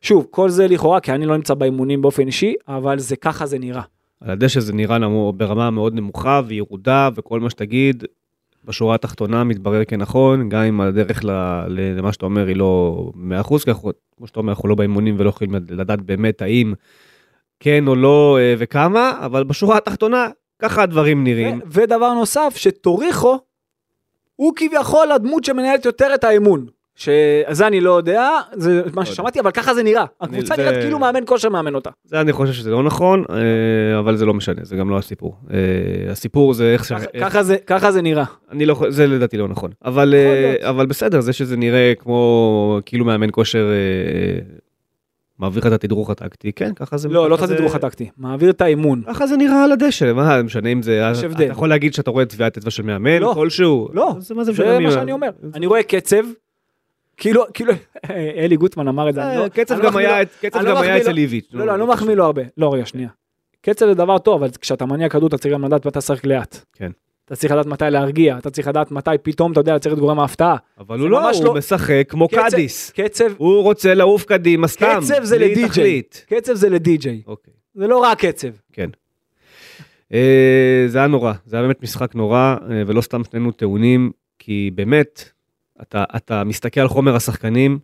שוב, 0.00 0.26
כל 0.30 0.48
זה 0.48 0.68
לכאורה, 0.68 1.00
כי 1.00 1.12
אני 1.12 1.26
לא 1.26 1.36
נמצא 1.36 1.54
באימונים 1.54 2.02
באופן 2.02 2.26
אישי, 2.26 2.54
אבל 2.68 2.98
זה 2.98 3.16
ככה 3.16 3.46
זה 3.46 3.58
נראה. 3.58 3.82
על 4.20 4.30
הדשא 4.30 4.60
זה 4.60 4.72
נראה 4.72 4.98
ברמה 5.36 5.70
מאוד 5.70 5.94
נמוכה 5.94 6.40
וירודה, 6.46 7.08
וכל 7.14 7.40
מה 7.40 7.50
שתגיד, 7.50 8.04
בשורה 8.66 8.94
התחתונה 8.94 9.44
מתברר 9.44 9.84
כנכון, 9.84 10.48
גם 10.48 10.62
אם 10.62 10.80
הדרך 10.80 11.24
למה 11.68 12.12
שאתה 12.12 12.26
אומר 12.26 12.46
היא 12.46 12.56
לא 12.56 13.12
100%, 13.42 13.58
כי 13.64 13.70
כמו 14.16 14.26
שאתה 14.26 14.40
אומר, 14.40 14.52
אנחנו 14.52 14.68
לא 14.68 14.74
באימונים 14.74 15.14
ולא 15.18 15.28
יכולים 15.28 15.54
לדעת 15.54 16.02
באמת 16.02 16.42
האם 16.42 16.74
כן 17.60 17.88
או 17.88 17.94
לא 17.94 18.38
אה, 18.40 18.54
וכמה, 18.58 19.12
אבל 19.24 19.44
בשורה 19.44 19.76
התחתונה, 19.76 20.28
ככה 20.58 20.82
הדברים 20.82 21.24
נראים. 21.24 21.58
ו- 21.58 21.62
ודבר 21.70 22.14
נוסף, 22.14 22.54
שטוריחו 22.56 23.38
הוא 24.36 24.52
כביכול 24.56 25.12
הדמות 25.12 25.44
שמנהלת 25.44 25.84
יותר 25.84 26.14
את 26.14 26.24
האמון. 26.24 26.66
שזה 26.96 27.66
אני 27.66 27.80
לא 27.80 27.96
יודע, 27.96 28.28
זה 28.52 28.82
מה 28.94 29.04
ששמעתי, 29.04 29.40
אבל 29.40 29.50
ככה 29.50 29.74
זה 29.74 29.82
נראה. 29.82 30.04
הקבוצה 30.20 30.54
זה- 30.56 30.62
נראית 30.62 30.76
כאילו 30.82 30.98
מאמן 30.98 31.20
כושר 31.26 31.48
מאמן 31.48 31.74
אותה. 31.74 31.90
זה 32.04 32.20
אני 32.20 32.32
חושב 32.32 32.52
שזה 32.52 32.70
לא 32.70 32.82
נכון, 32.82 33.24
אה, 33.30 33.98
אבל 33.98 34.16
זה 34.16 34.26
לא 34.26 34.34
משנה, 34.34 34.60
זה 34.62 34.76
גם 34.76 34.90
לא 34.90 34.98
הסיפור. 34.98 35.36
אה, 35.52 35.56
הסיפור 36.12 36.54
זה 36.54 36.72
איך 36.72 36.84
ש... 36.84 36.92
ככה- 37.20 37.42
זה- 37.42 37.56
זה 37.90 38.02
נראה. 38.02 38.24
אני 38.50 38.66
לא, 38.66 38.76
זה 38.88 39.06
לדעתי 39.06 39.36
לא 39.36 39.48
נכון, 39.48 39.70
אבל, 39.84 40.14
אה. 40.14 40.70
אבל 40.70 40.86
בסדר, 40.86 41.20
זה 41.20 41.32
שזה 41.32 41.56
נראה 41.56 41.92
כמו 41.98 42.78
כאילו 42.86 43.04
מאמן 43.04 43.28
כושר 43.32 43.68
מעביר 45.38 45.60
לך 45.60 45.66
את 45.66 45.72
התדרוך 45.72 46.10
הטקטי, 46.10 46.52
כן, 46.52 46.72
ככה 46.76 46.96
זה... 46.96 47.08
לא, 47.08 47.30
לא 47.30 47.34
את 47.34 47.48
זה- 47.48 47.54
התדרוך 47.54 47.74
הטקטי, 47.74 48.10
מעביר 48.18 48.50
את 48.50 48.60
האימון. 48.60 49.02
ככה 49.06 49.26
זה 49.26 49.36
נראה 49.36 49.64
על 49.64 49.72
הדשא, 49.72 50.12
מה 50.12 50.42
משנה 50.42 50.68
אם 50.68 50.82
זה... 50.82 51.08
יש 51.12 51.18
אתה 51.18 51.26
הבדל. 51.26 51.50
יכול 51.50 51.68
להגיד 51.68 51.94
שאתה 51.94 52.10
רואה 52.10 52.24
טביעת 52.24 52.56
אצבע 52.56 52.70
של 52.70 52.82
מאמן 52.82 53.18
לא. 53.18 53.32
כלשהו. 53.34 53.88
לא, 53.92 54.14
אז 54.18 54.32
מה 54.32 54.44
זה 54.44 54.52
זה 54.52 54.78
מה 54.80 54.90
שאני 54.90 55.12
אומר. 55.12 55.28
אני 55.54 55.66
רואה 55.66 55.82
קצב, 55.82 56.22
כאילו, 57.16 57.44
כאילו, 57.54 57.72
אלי 58.10 58.56
גוטמן 58.56 58.88
אמר 58.88 59.08
את 59.08 59.14
זה. 59.14 59.22
אני 59.24 59.36
אה, 59.36 59.42
לא- 59.42 59.48
קצב 59.48 59.78
לא 59.78 59.84
גם 59.84 59.96
היה 59.96 60.18
לא 60.54 60.70
גם 60.70 60.76
היה 60.76 60.96
אצל 60.98 61.16
איביץ'. 61.16 61.48
לא, 61.52 61.66
לא, 61.66 61.72
אני 61.72 61.80
לא 61.80 61.86
מחמיא 61.86 62.14
לו 62.14 62.24
הרבה. 62.24 62.42
לא, 62.56 62.74
רגע, 62.74 62.86
שנייה. 62.86 63.08
קצב 63.62 63.86
זה 63.86 63.94
דבר 63.94 64.18
טוב, 64.18 64.42
אבל 64.42 64.52
כשאתה 64.60 64.86
מניע 64.86 65.08
כדור 65.08 65.28
אתה 65.28 65.38
צריך 65.38 65.54
גם 65.54 65.64
לדעת 65.64 65.86
מתי 65.86 65.98
לשחק 65.98 66.24
לאט. 66.24 66.56
כן. 66.72 66.90
אתה 67.24 67.36
צריך 67.36 67.52
לדעת 67.52 67.66
מתי 67.66 67.84
להרגיע, 67.90 68.38
אתה 68.38 68.50
צריך 68.50 68.68
לדעת 68.68 68.90
מתי 68.90 69.10
פתאום, 69.22 69.52
אתה 69.52 69.60
יודע, 69.60 69.72
לייצר 69.72 69.92
את 69.92 69.98
גורם 69.98 70.20
ההפתעה. 70.20 70.56
אבל 70.78 70.98
הוא 71.00 71.08
לא, 71.10 71.30
הוא 71.30 71.44
לא- 71.44 71.54
משחק 71.54 72.04
כמו 72.08 72.28
קצב- 72.28 72.36
קאדיס. 72.50 72.90
קצב, 72.90 73.24
הוא 73.36 73.62
רוצה 73.62 73.94
לעוף 73.94 74.24
קדימה 74.24 74.68
סתם, 74.68 74.98
קצב 75.00 75.24
זה 75.24 75.38
לדי-ג'יי. 75.38 76.02
קצב 76.26 76.54
זה 76.54 76.68
לדי-ג'יי. 76.68 77.22
אוקיי. 77.26 77.54
זה 77.74 77.86
לא 77.86 77.98
רק 77.98 78.24
קצב. 78.24 78.48
כן. 78.72 78.90
אה, 80.14 80.84
זה 80.88 80.98
היה 80.98 81.06
נורא, 81.06 81.32
זה 81.46 81.56
היה 81.56 81.62
באמת 81.66 81.82
משחק 81.82 82.14
נורא, 82.14 82.36
אה, 82.70 82.82
ולא 82.86 83.00
סתם 83.00 83.22
שנינו 83.24 83.52
טעונים, 83.52 84.10
כי 84.38 84.70
באמת, 84.74 85.30
אתה, 85.82 86.04
אתה 86.16 86.44
מסתכל 86.44 86.80
על 86.80 86.88
חומר 86.88 87.16
השחקנים, 87.16 87.78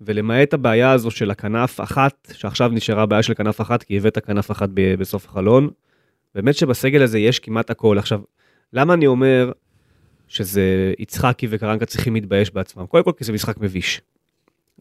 ולמעט 0.00 0.54
הבעיה 0.54 0.92
הזו 0.92 1.10
של 1.10 1.30
הכנף 1.30 1.80
אחת, 1.80 2.28
שעכשיו 2.32 2.68
נשארה 2.68 3.06
בעיה 3.06 3.22
של 3.22 3.34
כנף 3.34 3.60
אחת, 3.60 3.82
כי 3.82 3.96
הבאת 3.96 4.18
כנף 4.18 4.50
אחת 4.50 4.68
ב- 4.74 4.94
בסוף 4.94 5.26
החלון, 5.26 5.70
באמת 6.34 6.54
שבסגל 6.54 7.02
הזה 7.02 7.18
יש 7.18 7.38
כמעט 7.38 7.70
הכל. 7.70 7.98
עכשיו, 7.98 8.20
למה 8.72 8.94
אני 8.94 9.06
אומר 9.06 9.52
שזה 10.28 10.92
יצחקי 10.98 11.46
וקרנקה 11.50 11.86
צריכים 11.86 12.14
להתבייש 12.14 12.50
בעצמם? 12.50 12.86
קודם 12.86 13.04
כל 13.04 13.12
כי 13.18 13.24
זה 13.24 13.32
משחק 13.32 13.58
מביש. 13.60 14.00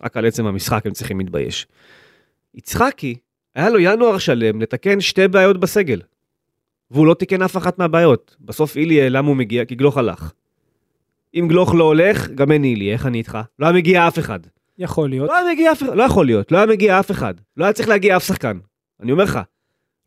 רק 0.03 0.17
על 0.17 0.25
עצם 0.25 0.45
המשחק 0.45 0.85
הם 0.85 0.91
צריכים 0.91 1.19
להתבייש. 1.19 1.67
יצחקי, 2.55 3.15
היה 3.55 3.69
לו 3.69 3.79
ינואר 3.79 4.17
שלם 4.17 4.61
לתקן 4.61 5.01
שתי 5.01 5.27
בעיות 5.27 5.59
בסגל. 5.59 6.01
והוא 6.91 7.07
לא 7.07 7.13
תיקן 7.13 7.41
אף 7.41 7.57
אחת 7.57 7.79
מהבעיות. 7.79 8.35
בסוף 8.39 8.77
איליה, 8.77 9.09
למה 9.09 9.27
הוא 9.27 9.35
מגיע? 9.35 9.65
כי 9.65 9.75
גלוך 9.75 9.97
הלך. 9.97 10.31
אם 11.35 11.47
גלוך 11.47 11.75
לא 11.75 11.83
הולך, 11.83 12.29
גם 12.29 12.51
אין 12.51 12.61
נילי, 12.61 12.93
איך 12.93 13.05
אני 13.05 13.17
איתך? 13.17 13.37
לא 13.59 13.65
היה 13.65 13.75
מגיע 13.75 14.07
אף 14.07 14.19
אחד. 14.19 14.39
יכול 14.77 15.09
להיות. 15.09 15.29
לא 15.29 15.37
היה 15.37 15.53
מגיע 15.53 15.71
אף 15.71 15.83
אחד, 15.83 15.95
לא 15.95 16.03
יכול 16.03 16.25
להיות, 16.25 16.51
לא 16.51 16.57
היה 16.57 16.65
מגיע 16.65 16.99
אף 16.99 17.11
אחד. 17.11 17.33
לא 17.57 17.65
היה 17.65 17.73
צריך 17.73 17.89
להגיע 17.89 18.17
אף 18.17 18.27
שחקן. 18.27 18.57
אני 19.01 19.11
אומר 19.11 19.23
לך, 19.23 19.39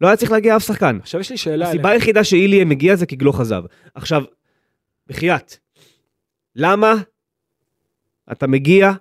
לא 0.00 0.06
היה 0.06 0.16
צריך 0.16 0.32
להגיע 0.32 0.56
אף 0.56 0.66
שחקן. 0.66 0.98
עכשיו 1.02 1.20
יש 1.20 1.30
לי 1.30 1.36
שאלה 1.36 1.54
אליך. 1.54 1.68
הסיבה 1.68 1.90
היחידה 1.90 2.24
שאיליה 2.24 2.64
מגיע 2.64 2.96
זה 2.96 3.06
כי 3.06 3.16
גלוך 3.16 3.40
עזב. 3.40 3.62
עכשיו, 3.94 4.24
בחייאת, 5.06 5.56
למה 6.56 6.94
אתה 8.32 8.46
מגיע 8.46 8.92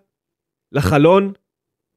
לחלון 0.72 1.34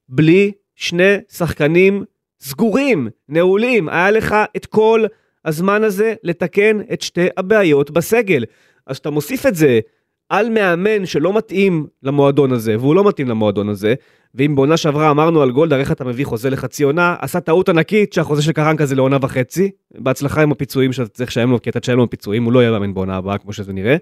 בלי 0.09 0.53
שני 0.75 1.15
שחקנים 1.33 2.05
סגורים, 2.41 3.09
נעולים? 3.29 3.89
היה 3.89 4.11
לך 4.11 4.35
את 4.57 4.67
כל 4.67 5.05
הזמן 5.45 5.85
הזה 5.85 6.15
לתקן 6.23 6.81
את 6.93 7.03
שתי 7.03 7.27
הבעיות 7.37 7.91
בסגל. 7.91 8.45
אז 8.87 8.97
אתה 8.97 9.11
מוסיף 9.11 9.47
את 9.47 9.55
זה 9.55 9.81
על 10.29 10.51
מאמן 10.51 11.07
שלא 11.07 11.33
מתאים 11.33 11.87
למועדון 12.03 12.53
הזה, 12.53 12.77
והוא 12.79 12.95
לא 12.95 13.05
מתאים 13.09 13.29
למועדון 13.29 13.69
הזה, 13.69 13.95
ואם 14.35 14.55
בעונה 14.55 14.77
שעברה 14.77 15.11
אמרנו 15.11 15.43
על 15.43 15.51
גולדהר 15.51 15.81
איך 15.81 15.93
אתה 15.93 16.05
מביא 16.05 16.25
חוזה 16.25 16.51
לחצי 16.51 16.83
עונה, 16.83 17.17
עשה 17.21 17.41
טעות 17.41 17.69
ענקית 17.69 18.13
שהחוזה 18.13 18.43
של 18.43 18.53
קרנקה 18.53 18.87
זה 18.87 18.95
לעונה 18.95 19.17
וחצי, 19.23 19.71
בהצלחה 19.95 20.43
עם 20.43 20.53
הפיצויים 20.53 20.93
שאתה 20.93 21.09
צריך 21.09 21.31
לשלם 21.31 21.51
לו, 21.51 21.63
כי 21.63 21.71
אתה 21.71 21.81
תשלם 21.81 21.99
לו 21.99 22.11
פיצויים, 22.11 22.45
הוא 22.45 22.53
לא 22.53 22.61
יהיה 22.61 22.71
מאמן 22.71 22.95
בעונה 22.95 23.17
הבאה 23.17 23.39
כמו 23.39 23.53
שזה 23.53 23.73
נראה. 23.73 23.97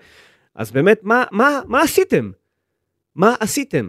אז 0.55 0.73
באמת, 0.73 1.01
מה, 1.03 1.25
מה, 1.33 1.61
מה 1.67 1.83
עשיתם? 1.83 2.31
מה 3.15 3.35
עשיתם? 3.41 3.89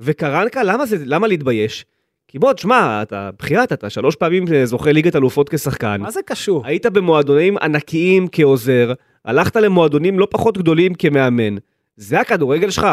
וקרנקה, 0.00 0.62
למה 0.62 0.86
זה, 0.86 0.96
למה 1.04 1.26
להתבייש? 1.26 1.84
כי 2.28 2.38
בוא, 2.38 2.52
תשמע, 2.52 3.02
אתה, 3.02 3.30
בחייאת, 3.38 3.72
אתה 3.72 3.90
שלוש 3.90 4.16
פעמים 4.16 4.44
זוכה 4.64 4.92
ליגת 4.92 5.16
אלופות 5.16 5.48
כשחקן. 5.48 6.00
מה 6.00 6.10
זה 6.10 6.20
קשור? 6.26 6.66
היית 6.66 6.86
במועדונים 6.86 7.58
ענקיים 7.58 8.26
כעוזר, 8.32 8.92
הלכת 9.24 9.56
למועדונים 9.56 10.18
לא 10.18 10.28
פחות 10.30 10.58
גדולים 10.58 10.94
כמאמן. 10.94 11.56
זה 11.98 12.20
הכדורגל 12.20 12.70
שלך. 12.70 12.86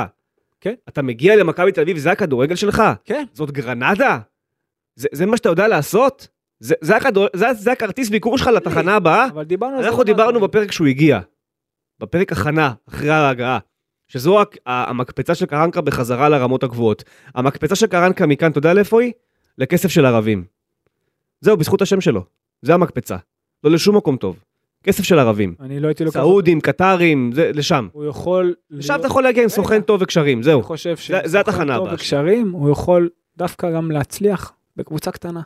כן. 0.62 0.74
אתה 0.89 1.02
מגיע 1.02 1.36
למכבי 1.36 1.72
תל 1.72 1.82
אביב, 1.82 1.98
זה 1.98 2.12
הכדורגל 2.12 2.56
שלך. 2.56 2.84
כן. 3.04 3.24
זאת 3.34 3.52
גרנדה? 3.52 4.20
זה, 4.96 5.08
זה 5.12 5.26
מה 5.26 5.38
שאתה 5.38 5.50
יודע 5.50 5.68
לעשות? 5.68 6.28
זה, 6.60 6.76
זה, 6.82 6.98
הכדור, 6.98 7.28
זה, 7.36 7.54
זה 7.54 7.72
הכרטיס 7.72 8.10
ביקור 8.10 8.38
שלך 8.38 8.48
לתחנה 8.48 8.96
הבאה? 9.00 9.26
אבל 9.26 9.44
דיברנו 9.44 9.76
על 9.76 9.84
זה. 9.84 9.89
אנחנו 9.89 10.04
דיברנו. 10.04 10.39
בפרק 10.39 10.72
שהוא 10.72 10.88
הגיע. 10.88 11.20
בפרק 12.00 12.32
הכנה, 12.32 12.74
אחרי 12.89 13.10
ההגעה. 13.10 13.60
שזו 14.08 14.39
המקפצה 14.65 15.36
של 15.36 15.46
קרנקה 15.46 15.82
בחזרה 15.82 16.30
לרמות 16.30 16.63
הגבוהות. 16.63 17.04
המקפצה 17.36 17.76
של 17.76 17.88
קרנקה 17.88 18.26
מכאן, 18.26 18.52
אתה 18.52 18.58
יודע 18.58 18.74
לאיפה 18.74 19.02
היא? 19.02 19.12
לכסף 19.58 19.89
של 19.89 20.06
ערבים. 20.06 20.46
זהו, 21.41 21.58
בזכות 21.58 21.82
השם 21.82 22.02
שלו. 22.02 22.26
זה 22.62 22.74
המקפצה. 22.74 23.18
לא 23.63 23.72
לשום 23.72 23.98
מקום 23.98 24.18
טוב. 24.18 24.39
כסף 24.86 25.04
של 25.04 25.19
ערבים. 25.19 25.56
אני 25.62 25.80
לא 25.80 25.88
הייתי 25.88 26.04
לוקח... 26.06 26.19
סעודים, 26.19 26.62
קטרים, 26.62 27.32
זה, 27.34 27.52
לשם. 27.54 27.88
הוא 27.91 28.06
יכול... 28.06 28.54
לשם 28.71 28.93
להיות- 28.93 29.00
אתה 29.00 29.08
יכול 29.08 29.24
להגיע 29.24 29.43
עם 29.43 29.50
סוכן. 29.50 29.82
טוב 29.82 30.02
וקשרים, 30.02 30.43
זהו. 30.43 30.60
אני 30.60 30.63
חושב 30.63 30.98
ש... 30.98 31.12
זה- 31.26 31.39
התחנה 31.39 31.76
הבאה 31.76 31.93
וקשרים, 31.93 32.52
הוא 32.52 32.69
יכול 32.69 33.10
דווקא 33.38 33.71
גם 33.71 33.91
להצליח 33.91 34.54
בקבוצה 34.78 35.12
קטנה. 35.12 35.41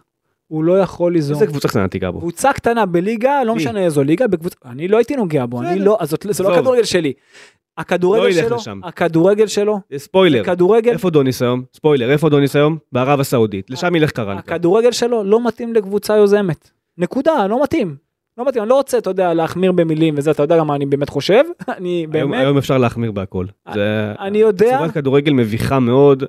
הוא 0.48 0.64
לא 0.64 0.80
יכול 0.80 1.14
ליזום. 1.14 1.34
איזה 1.36 1.48
קבוצה 1.48 1.68
קטנה 1.68 1.88
תיגע 1.88 2.12
בו? 2.12 2.20
קבוצה 2.20 2.54
קטנה 2.54 2.86
בליגה, 2.86 3.44
לא? 3.44 3.56
משנה 3.56 3.80
איזו 3.80 4.04
ליגה, 4.04 4.28
בקבוצה... 4.28 4.56
אני 4.66 4.88
לא 4.88 4.98
הייתי 4.98 5.16
נוגע 5.16 5.46
בו, 5.46 5.62
אני. 5.62 5.80
לא... 5.80 5.98
אז 6.00 6.16
זה 6.30 6.44
לא. 6.44 6.54
הכדורגל 6.58 6.84
שלי. 6.84 7.14
לא 7.18 7.82
הכדורגל 7.82 8.28
ילך 8.38 8.60
שלו. 8.62 8.76
הכדורגל 8.84 9.48
שלו, 9.48 9.80
ספוילר. 9.98 10.44
כדורגל, 10.44 10.92
איפה 10.92 11.10
דוניס 11.10 11.42
היום? 11.42 11.64
ספוילר, 11.74 12.12
איפה 12.12 12.30
דוניס 12.30 12.56
היום? 12.56 12.78
בערב 12.92 13.20
הסעודית. 13.20 13.70
לשם 13.70 13.96
ילך 13.96 14.12
קרנקה. 14.12 14.56
הכדורגל 14.56 14.92
שלו 14.92 15.24
לא 15.24 15.48
מתאים 15.48 15.74
לקבוצה 15.74 16.16
יוזמת. 16.18 16.70
נקודה, 16.98 17.48
לא 17.48 17.64
מתאים. 17.64 17.96
לא 18.40 18.46
מתאים, 18.46 18.64
אני 18.64 18.70
לא 18.70 18.76
רוצה, 18.76 18.98
אתה 18.98 19.10
יודע, 19.10 19.34
להחמיר 19.34 19.72
במילים 19.72 20.16
וזה, 20.18 20.32
אתה 20.32 20.44
יודע 20.44 20.58
גם 20.58 20.68
מה 20.68 20.76
אני 20.76 20.86
באמת 20.86 21.10
חושב. 21.10 21.44
אני 21.78 21.90
היום, 21.90 22.12
באמת, 22.12 22.40
היום 22.40 22.58
אפשר 22.58 22.78
להחמיר 22.78 23.12
בהכל. 23.12 23.46
זה 23.74 24.14
אני 24.20 24.38
יודע, 24.38 24.78
צורת 24.78 24.92
כדורגל 24.92 25.34
מביכה 25.34 25.80
מאוד, 25.80 26.24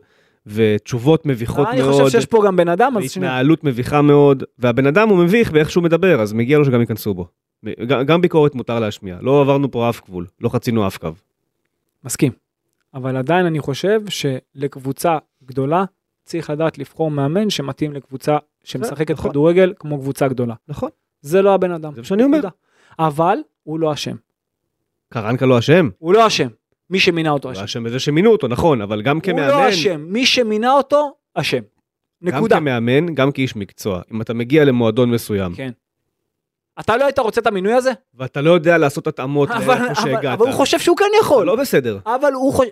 ותשובות 0.46 1.26
מביכות 1.26 1.68
אני 1.68 1.80
מאוד, 1.82 1.92
חושב 1.92 2.08
שיש 2.08 2.26
פה 2.26 2.42
גם 2.46 2.56
בן 2.56 2.68
אדם, 2.68 2.96
אז 2.96 3.10
שנייה. 3.10 3.30
והתנהלות 3.30 3.64
מביכה 3.64 4.02
מאוד, 4.02 4.44
והבן 4.58 4.86
אדם 4.86 5.08
הוא 5.08 5.18
מביך 5.18 5.52
באיך 5.52 5.70
שהוא 5.70 5.84
מדבר, 5.84 6.20
אז 6.20 6.32
מגיע 6.32 6.58
לו 6.58 6.64
שגם 6.64 6.80
ייכנסו 6.80 7.14
בו. 7.14 7.26
גם, 7.86 8.04
גם 8.04 8.20
ביקורת 8.20 8.54
מותר 8.54 8.80
להשמיע, 8.80 9.16
לא 9.20 9.40
עברנו 9.40 9.70
פה 9.70 9.88
אף 9.88 10.00
גבול, 10.04 10.26
לא 10.40 10.48
חצינו 10.48 10.86
אף 10.86 10.98
קו. 10.98 11.08
מסכים. 12.04 12.32
אבל 12.94 13.16
עדיין 13.16 13.46
אני 13.46 13.60
חושב 13.60 14.00
שלקבוצה 14.08 15.18
גדולה 15.44 15.84
צריך 16.24 16.50
לדעת 16.50 16.78
לבחור 16.78 17.10
מאמן 17.10 17.50
שמתאים 17.50 17.92
לקבוצה 17.92 18.36
שמשחקת 18.64 19.10
נכון. 19.10 19.30
כדורגל 19.30 19.72
כמו 19.78 19.98
קבוצה 19.98 20.28
גדולה. 20.28 20.54
נכון, 20.68 20.90
זה 21.22 21.42
לא 21.42 21.54
הבן 21.54 21.72
אדם. 21.72 21.94
זה 21.94 22.00
מה 22.00 22.04
שאני 22.04 22.22
אומר. 22.24 22.40
אבל 22.98 23.38
הוא 23.62 23.80
לא 23.80 23.92
אשם. 23.92 24.16
קרנקה 25.12 25.46
לא 25.46 25.58
אשם, 25.58 25.88
הוא 25.98 26.14
לא 26.14 26.26
אשם. 26.26 26.48
מי 26.90 27.00
שמינה 27.00 27.30
אותו 27.30 27.48
הוא 27.48 27.52
אשם. 27.52 27.60
לא 27.60 27.64
אשם 27.64 27.84
בזה 27.84 27.98
שמינו 27.98 28.30
אותו, 28.30 28.48
נכון, 28.48 28.80
אבל 28.80 29.02
גם 29.02 29.16
הוא 29.16 29.22
כמאמן, 29.22 29.48
לא 29.48 29.68
אשם. 29.68 30.00
מי 30.08 30.26
שמינה 30.26 30.72
אותו, 30.72 31.14
אשם. 31.34 31.62
גם 32.24 32.36
נקודה. 32.36 32.56
כמאמן, 32.56 33.14
גם 33.14 33.32
כאיש 33.32 33.56
מקצוע, 33.56 34.02
אם 34.12 34.20
אתה 34.22 34.34
מגיע 34.34 34.64
למועדון 34.64 35.10
מסוים, 35.10 35.54
כן. 35.54 35.70
אתה 36.80 36.96
לא 36.96 37.04
היית 37.04 37.18
רוצה 37.18 37.40
את 37.40 37.46
המינוי 37.46 37.72
הזה? 37.72 37.92
ואתה 38.14 38.40
לא 38.40 38.50
יודע 38.50 38.78
לעשות 38.78 39.06
התאמות 39.06 39.50
לאיפה 39.50 39.94
שהגעת, 39.94 40.38
אבל 40.38 40.46
הוא 40.46 40.54
חושב 40.54 40.78
שהוא 40.78 40.96
כן 40.96 41.04
יכול. 41.20 41.46
לא 41.46 41.56
בסדר. 41.56 41.98
אבל 42.06 42.32
הוא 42.32 42.52
חושב, 42.52 42.70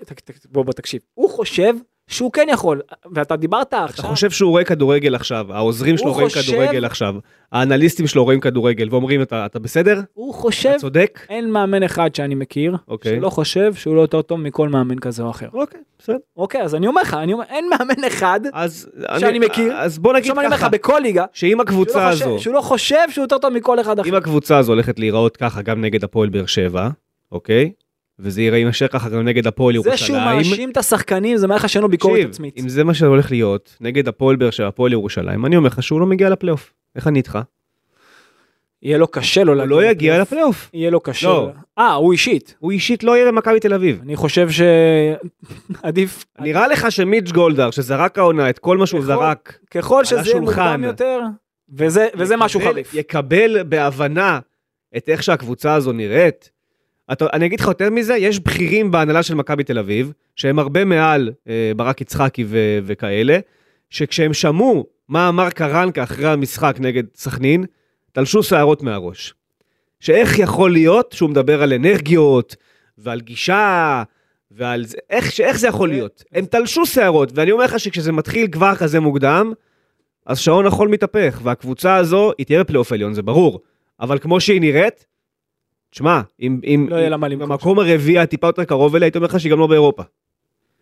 בוא 0.51 0.65
בוא 0.65 0.73
תקשיב, 0.73 1.01
הוא 1.15 1.31
חושב 1.31 1.75
שהוא 2.09 2.33
כן 2.33 2.47
יכול, 2.51 2.81
ואתה 3.15 3.37
דיברת 3.37 3.69
אתה 3.69 3.85
עכשיו, 3.85 4.05
חושב 4.05 4.31
שהוא 4.31 4.51
רואה 4.51 4.65
כדורגל 4.65 5.15
עכשיו, 5.15 5.47
העוזרים 5.53 5.97
שלו 5.99 6.13
רואים 6.13 6.29
חושב- 6.29 6.53
כדורגל 6.53 6.85
עכשיו, 6.85 7.15
האנליסטים 7.53 8.07
שלו 8.07 8.25
רואים 8.25 8.41
כדורגל 8.41 8.89
ואומרים 8.91 9.23
אתה 9.23 9.47
אתה 9.47 9.59
בסדר? 9.59 10.01
הוא 10.15 10.35
חושב, 10.35 10.69
אתה 10.69 10.79
צודק? 10.79 11.21
אין 11.29 11.51
מאמן 11.51 11.83
אחד 11.83 12.15
שאני 12.15 12.35
מכיר, 12.35 12.77
אוקיי. 12.89 13.17
שלא 13.17 13.31
חושב 13.31 13.75
שהוא 13.75 13.97
לא 13.97 14.01
יותר 14.01 14.23
טוב 14.23 14.41
מכל 14.41 14.69
מאמן 14.69 14.99
כזה 14.99 15.23
או 15.23 15.31
אחר. 15.31 15.49
אוקיי, 15.53 15.81
בסדר. 15.99 16.17
אוקיי, 16.37 16.63
אז 16.63 16.75
אני 16.75 16.87
אומר 16.87 17.03
לך, 17.03 17.15
אני 17.15 17.33
אומר, 17.33 17.45
אין 17.49 17.69
מאמן 17.71 18.05
אחד, 18.07 18.41
אז 18.53 18.89
שאני 19.19 19.39
מכיר. 19.39 19.73
אז 19.77 19.99
בוא 19.99 20.13
נגיד 20.13 20.23
עכשיו 20.31 20.39
אני 20.41 20.47
אומר 20.47 20.57
לך, 20.57 20.61
ככה, 20.61 20.69
בכל 20.69 20.99
ליגה, 21.03 21.25
שאם 21.33 21.51
שהוא 21.51 21.63
הקבוצה 21.63 22.07
לא 22.07 22.13
חושב- 22.13 22.27
הזו, 22.27 22.39
שהוא 22.39 22.55
לא 22.55 22.61
חושב 22.61 23.11
שהוא 23.11 23.23
יותר 23.25 23.39
טוב 23.39 23.53
מכל 23.53 23.81
אחד 23.81 23.99
אחר. 23.99 24.09
אם 24.09 24.15
הקבוצה 24.15 24.59
הזו 24.59 24.73
הולכת 24.73 24.99
להיראות 24.99 25.37
ככה 25.37 25.63
גם 25.63 25.81
נגד 25.81 26.05
הפועל 26.05 26.29
באר 26.29 26.47
שבע, 26.47 26.89
אוקיי? 27.33 27.71
וזה 28.21 28.43
יימשך 28.43 28.87
ככה 28.93 29.09
גם 29.09 29.21
נגד 29.29 29.47
הפועל 29.47 29.75
זה 29.83 29.97
שהוא 29.97 30.17
ירושלים. 30.17 30.37
מאשים 30.51 30.71
את 30.71 30.77
השחקנים, 30.77 31.37
זה 31.37 31.47
מראה 31.47 31.59
לך 31.59 31.69
שאין 31.69 31.83
לו 31.83 31.89
ביקורת 31.89 32.15
תקשיב, 32.17 32.31
עצמית. 32.31 32.55
אם 32.59 32.69
זה 32.69 32.85
מה 32.85 32.95
שהולך 32.95 33.31
להיות 33.31 33.77
נגד 33.81 34.09
הפועל 34.09 34.37
באר 34.37 34.51
שבע, 34.51 34.67
הפועל 34.69 34.93
ירושלים, 34.93 35.47
אני 35.47 35.57
אומר 35.57 35.67
לך 35.69 35.83
שהוא 35.83 36.01
לא 36.01 36.07
מגיע 36.07 36.31
לפלייאוף. 36.31 36.73
איך 36.97 37.07
אני 37.07 37.19
איתך? 37.19 37.39
יהיה 38.83 38.99
לו 38.99 39.07
קשה 39.09 39.45
לו 39.45 39.53
הוא 39.53 39.57
להגיע 39.59 39.77
לא 39.77 39.85
יגיע 39.85 40.19
לפלייאוף. 40.19 40.71
יהיה 40.75 40.91
לו 40.91 41.01
קשה. 41.01 41.29
לא. 41.29 41.51
אה, 41.79 41.93
הוא 41.95 42.13
אישית. 42.13 42.55
הוא 42.59 42.73
אישית 42.73 43.05
לא 43.05 43.17
יהיה 43.17 43.27
במכבי 43.33 43.61
תל 43.61 43.75
אביב. 43.75 44.01
אני 44.03 44.17
חושב 44.17 44.49
שעדיף, 44.51 46.25
נראה 46.41 46.69
לך 46.69 46.93
שמיץ' 46.93 47.33
גולדהר, 47.33 47.71
שזרק 47.71 48.19
העונה 48.19 48.51
את 48.51 48.59
כל 48.59 48.79
מה 48.79 48.87
שהוא 48.87 49.03
זרק, 49.03 49.59
ככל 49.71 50.05
שזה 50.05 50.31
יהיה. 50.31 50.41
מוקדם 50.41 50.85
יותר, 50.85 51.21
וזה 51.75 52.09
וזה 52.15 52.37
משהו 52.37 52.61
יקבל- 52.61 52.73
חריף. 52.73 52.95
יקבל 52.95 53.63
בהבנה 53.63 54.39
את 54.97 55.09
איך 55.09 55.23
שהקבוצה 55.23 55.75
הזו 55.75 55.93
נראית. 55.93 56.51
אתה, 57.13 57.27
אני 57.33 57.47
אגיד 57.47 57.61
לך 57.61 57.67
יותר 57.67 57.91
מזה, 57.91 58.17
יש 58.17 58.41
בכירים 58.41 58.91
בהנהלה 58.91 59.23
של 59.23 59.35
מכבי 59.35 59.65
תל 59.65 59.79
אביב, 59.79 60.13
שהם 60.37 60.59
הרבה 60.59 60.85
מעל 60.85 61.33
אה, 61.49 61.73
ברק 61.77 62.01
יצחקי 62.01 62.45
ו- 62.49 62.79
וכאלה, 62.85 63.39
שכשהם 63.91 64.35
שמעו 64.35 64.87
מה 65.09 65.29
אמר 65.29 65.51
קרנקה 65.51 66.03
אחרי 66.03 66.29
המשחק 66.29 66.77
נגד 66.81 67.05
סכנין, 67.15 67.65
תלשו 68.13 68.43
שערות 68.43 68.83
מהראש. 68.83 69.35
שאיך 70.01 70.39
יכול 70.39 70.73
להיות 70.73 71.13
שהוא 71.13 71.31
מדבר 71.31 71.63
על 71.63 71.73
אנרגיות 71.73 72.57
ועל 72.99 73.21
גישה 73.21 74.03
ועל 74.51 74.85
זה, 74.85 74.97
איך, 75.11 75.33
שאיך 75.33 75.59
זה 75.59 75.69
יכול 75.69 75.89
להיות? 75.89 76.25
הם 76.33 76.45
תלשו 76.45 76.87
שערות, 76.87 77.33
ואני 77.35 77.53
אומר 77.53 77.65
לך 77.65 77.81
שכשזה 77.81 78.13
מתחיל 78.13 78.47
כבר 78.49 78.75
כזה 78.75 79.01
מוקדם, 79.01 79.53
אז 80.27 80.39
שעון 80.39 80.67
החול 80.67 80.89
מתהפך, 80.89 81.41
והקבוצה 81.43 81.97
הזו, 81.97 82.33
היא 82.39 82.47
תהיה 82.47 82.65
בפלייאוף 82.65 82.93
עליון, 82.93 83.15
זה 83.15 83.23
ברור. 83.23 83.61
אבל 84.01 84.19
כמו 84.19 84.41
שהיא 84.41 84.61
נראית, 84.61 85.07
תשמע, 85.91 86.21
אם, 86.41 86.61
אם, 86.65 86.87
לא 86.91 86.97
יהיה 86.97 87.09
לה 87.09 87.17
מה 87.17 87.27
אם 87.27 87.33
למכור. 87.33 87.53
המקום 87.53 87.79
הרביעי 87.79 88.19
הטיפה 88.19 88.47
יותר 88.47 88.65
קרוב 88.65 88.95
אליה, 88.97 89.07
הייתי 89.07 89.19
אומר 89.19 89.27
לך 89.29 89.41
שהיא 89.41 89.53
גם 89.53 89.59
לא 89.59 89.67
באירופה. 89.67 90.03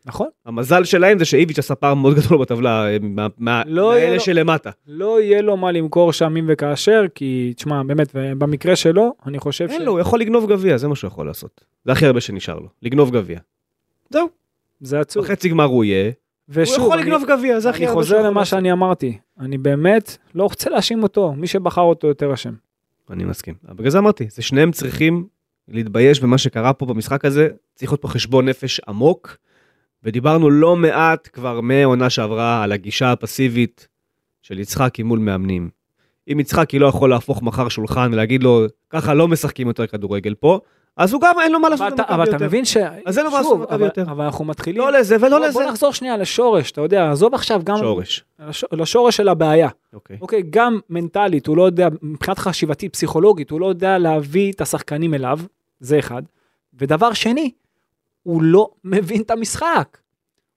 נכון. 0.06 0.26
המזל 0.46 0.84
שלהם 0.84 1.18
זה 1.18 1.24
שאיביץ' 1.24 1.58
עשה 1.58 1.74
פער 1.74 1.94
מאוד 1.94 2.14
גדול 2.16 2.38
בטבלה, 2.38 2.88
אה, 2.88 2.96
מה- 3.00 3.26
מה- 3.38 3.62
לא 3.66 3.90
מאלה 3.90 4.14
לו- 4.14 4.20
שלמטה. 4.20 4.70
לא 4.86 5.20
יהיה 5.20 5.42
לו 5.42 5.56
מה 5.56 5.72
למכור 5.72 6.12
שם 6.12 6.36
אם 6.36 6.44
וכאשר, 6.48 7.02
כי 7.14 7.52
תשמע, 7.56 7.82
באמת, 7.82 8.08
במקרה 8.14 8.76
שלו, 8.76 9.14
אני 9.26 9.38
חושב 9.38 9.68
ש... 9.68 9.72
אין 9.72 9.82
לו, 9.84 9.92
הוא 9.92 10.00
יכול 10.00 10.20
לגנוב 10.20 10.50
גביע, 10.52 10.76
זה 10.76 10.88
מה 10.88 10.96
שהוא 10.96 11.08
יכול 11.08 11.26
לעשות. 11.26 11.64
זה 11.84 11.92
הכי 11.92 12.06
הרבה 12.06 12.20
שנשאר 12.20 12.58
לו, 12.58 12.68
לגנוב 12.82 13.10
גביע. 13.16 13.38
זהו, 14.10 14.28
זה 14.80 15.00
עצוב. 15.00 15.24
בחצי 15.24 15.48
גמר 15.48 15.64
הוא 15.64 15.84
יהיה, 15.84 16.04
הוא 16.04 16.12
ושוב, 16.48 16.76
יכול 16.78 16.92
אני- 16.98 17.02
לגנוב 17.02 17.24
גביע, 17.28 17.60
זה 17.60 17.70
הכי 17.70 17.78
אני 17.78 17.86
הרבה 17.86 17.94
שהוא 17.94 18.02
חוזר 18.04 18.16
יכול 18.16 18.26
למה. 18.30 18.44
שאני 18.44 18.72
אמרתי. 18.72 19.18
אני 19.40 19.58
באמת 19.58 20.16
לא 20.34 20.42
רוצה 20.42 20.70
להאשים 20.70 21.02
אותו, 21.02 21.32
מי 21.36 21.46
שבחר 21.46 21.80
אותו 21.82 22.06
יותר 22.06 22.34
אשם. 22.34 22.52
אני 23.10 23.24
מסכים. 23.24 23.54
בגלל 23.64 23.90
זה 23.90 23.98
אמרתי, 23.98 24.26
זה 24.30 24.42
שניהם 24.42 24.72
צריכים 24.72 25.26
להתבייש 25.68 26.20
במה 26.20 26.38
שקרה 26.38 26.72
פה 26.72 26.86
במשחק 26.86 27.24
הזה, 27.24 27.48
צריך 27.74 27.92
להיות 27.92 28.02
פה 28.02 28.08
חשבון 28.08 28.48
נפש 28.48 28.80
עמוק, 28.88 29.36
ודיברנו 30.02 30.50
לא 30.50 30.76
מעט 30.76 31.28
כבר 31.32 31.60
מהעונה 31.60 32.10
שעברה 32.10 32.62
על 32.62 32.72
הגישה 32.72 33.12
הפסיבית 33.12 33.88
של 34.42 34.58
יצחקי 34.58 35.02
מול 35.02 35.18
מאמנים. 35.18 35.70
אם 36.32 36.40
יצחקי 36.40 36.78
לא 36.78 36.86
יכול 36.86 37.10
להפוך 37.10 37.42
מחר 37.42 37.68
שולחן 37.68 38.10
ולהגיד 38.12 38.42
לו, 38.42 38.66
ככה 38.90 39.14
לא 39.14 39.28
משחקים 39.28 39.68
יותר 39.68 39.86
כדורגל 39.86 40.34
פה, 40.34 40.60
אז 40.96 41.12
הוא 41.12 41.20
גם 41.20 41.40
אין 41.40 41.52
לו 41.52 41.60
מה 41.60 41.68
לעשות 41.68 41.86
אבל 41.86 41.94
אתה- 41.94 42.02
במכבי 42.02 42.14
אבל 42.14 42.24
אתה 42.24 42.34
יותר. 42.36 42.44
מבין 42.46 42.64
ש... 42.64 42.76
אז 43.06 43.18
אין 43.18 43.26
לו 43.26 43.32
מה 43.32 43.38
לעשות 43.38 43.58
במכבי 43.58 43.74
אבל- 43.74 43.84
יותר. 43.84 44.02
אבל 44.02 44.24
אנחנו 44.24 44.44
מתחילים... 44.44 44.82
לא 44.82 44.92
לזה 44.92 45.16
ולא 45.20 45.40
לזה. 45.40 45.52
בוא 45.52 45.70
נחזור 45.70 45.92
שנייה 45.92 46.16
לשורש, 46.16 46.70
אתה 46.70 46.80
יודע, 46.80 47.10
עזוב 47.10 47.34
עכשיו 47.34 47.60
גם... 47.64 47.76
שורש. 47.76 48.24
לש- 48.48 48.64
לשורש 48.72 49.16
של 49.16 49.28
הבעיה. 49.28 49.68
אוקיי. 49.94 50.18
אוקיי, 50.20 50.42
גם 50.50 50.78
מנטלית, 50.90 51.46
הוא 51.46 51.56
לא 51.56 51.62
יודע, 51.62 51.88
מבחינת 52.02 52.38
חשיבתית, 52.38 52.92
פסיכולוגית, 52.92 53.50
הוא 53.50 53.60
לא 53.60 53.66
יודע 53.66 53.98
להביא 53.98 54.52
את 54.52 54.60
השחקנים 54.60 55.14
אליו, 55.14 55.38
זה 55.80 55.98
אחד. 55.98 56.22
ודבר 56.78 57.12
שני, 57.12 57.50
הוא 58.22 58.42
לא 58.42 58.70
מבין 58.84 59.22
את 59.22 59.30
המשחק. 59.30 59.98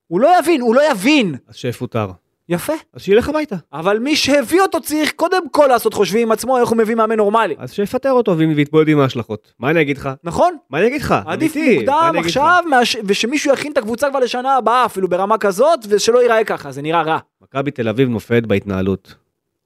הוא 0.08 0.20
לא 0.20 0.30
יבין, 0.40 0.62
הוא 0.62 0.76
לא 0.76 0.92
יבין. 0.92 1.36
אז 1.48 1.56
שיפוטר. 1.56 2.08
יפה. 2.50 2.74
אז 2.94 3.02
שילך 3.02 3.30
הביתה. 3.30 3.56
אבל 3.74 4.00
מי 4.00 4.16
שהביא 4.16 4.62
אותו 4.62 4.82
צריך 4.82 5.12
קודם 5.12 5.50
כל 5.50 5.66
לעשות 5.70 5.94
חושבים 5.94 6.22
עם 6.22 6.32
עצמו 6.32 6.58
איך 6.58 6.70
הוא 6.70 6.78
מביא 6.78 6.96
מאמן 6.96 7.16
נורמלי. 7.18 7.56
אז 7.58 7.74
שיפטר 7.74 8.12
אותו 8.12 8.38
ויתמודד 8.38 8.90
עם 8.90 9.00
ההשלכות. 9.00 9.54
מה 9.60 9.70
אני 9.70 9.82
אגיד 9.82 9.98
לך? 9.98 10.10
נכון? 10.24 10.58
מה 10.70 10.78
אני 10.80 10.88
אגיד 10.88 11.02
לך? 11.02 11.16
עדיף 11.26 11.56
אמיתי, 11.58 11.76
מוקדם? 11.76 12.14
עכשיו, 12.18 12.64
מאש- 12.70 12.98
ושמישהו 13.06 13.54
יכין 13.54 13.72
את 13.72 13.78
הקבוצה 13.78 14.10
כבר 14.10 14.20
לשנה 14.20 14.56
הבאה, 14.56 14.86
אפילו 14.86 15.08
ברמה 15.08 15.38
כזאת, 15.38 15.80
ושלא 15.90 16.22
ייראה 16.22 16.44
ככה, 16.44 16.72
זה 16.72 16.82
נראה 16.82 17.02
רע. 17.02 17.18
מכבי 17.42 17.72
תל 17.72 17.88
אביב 17.90 18.10
נופלת 18.10 18.46
בהתנהלות 18.46 19.16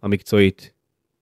המקצועית. 0.04 0.72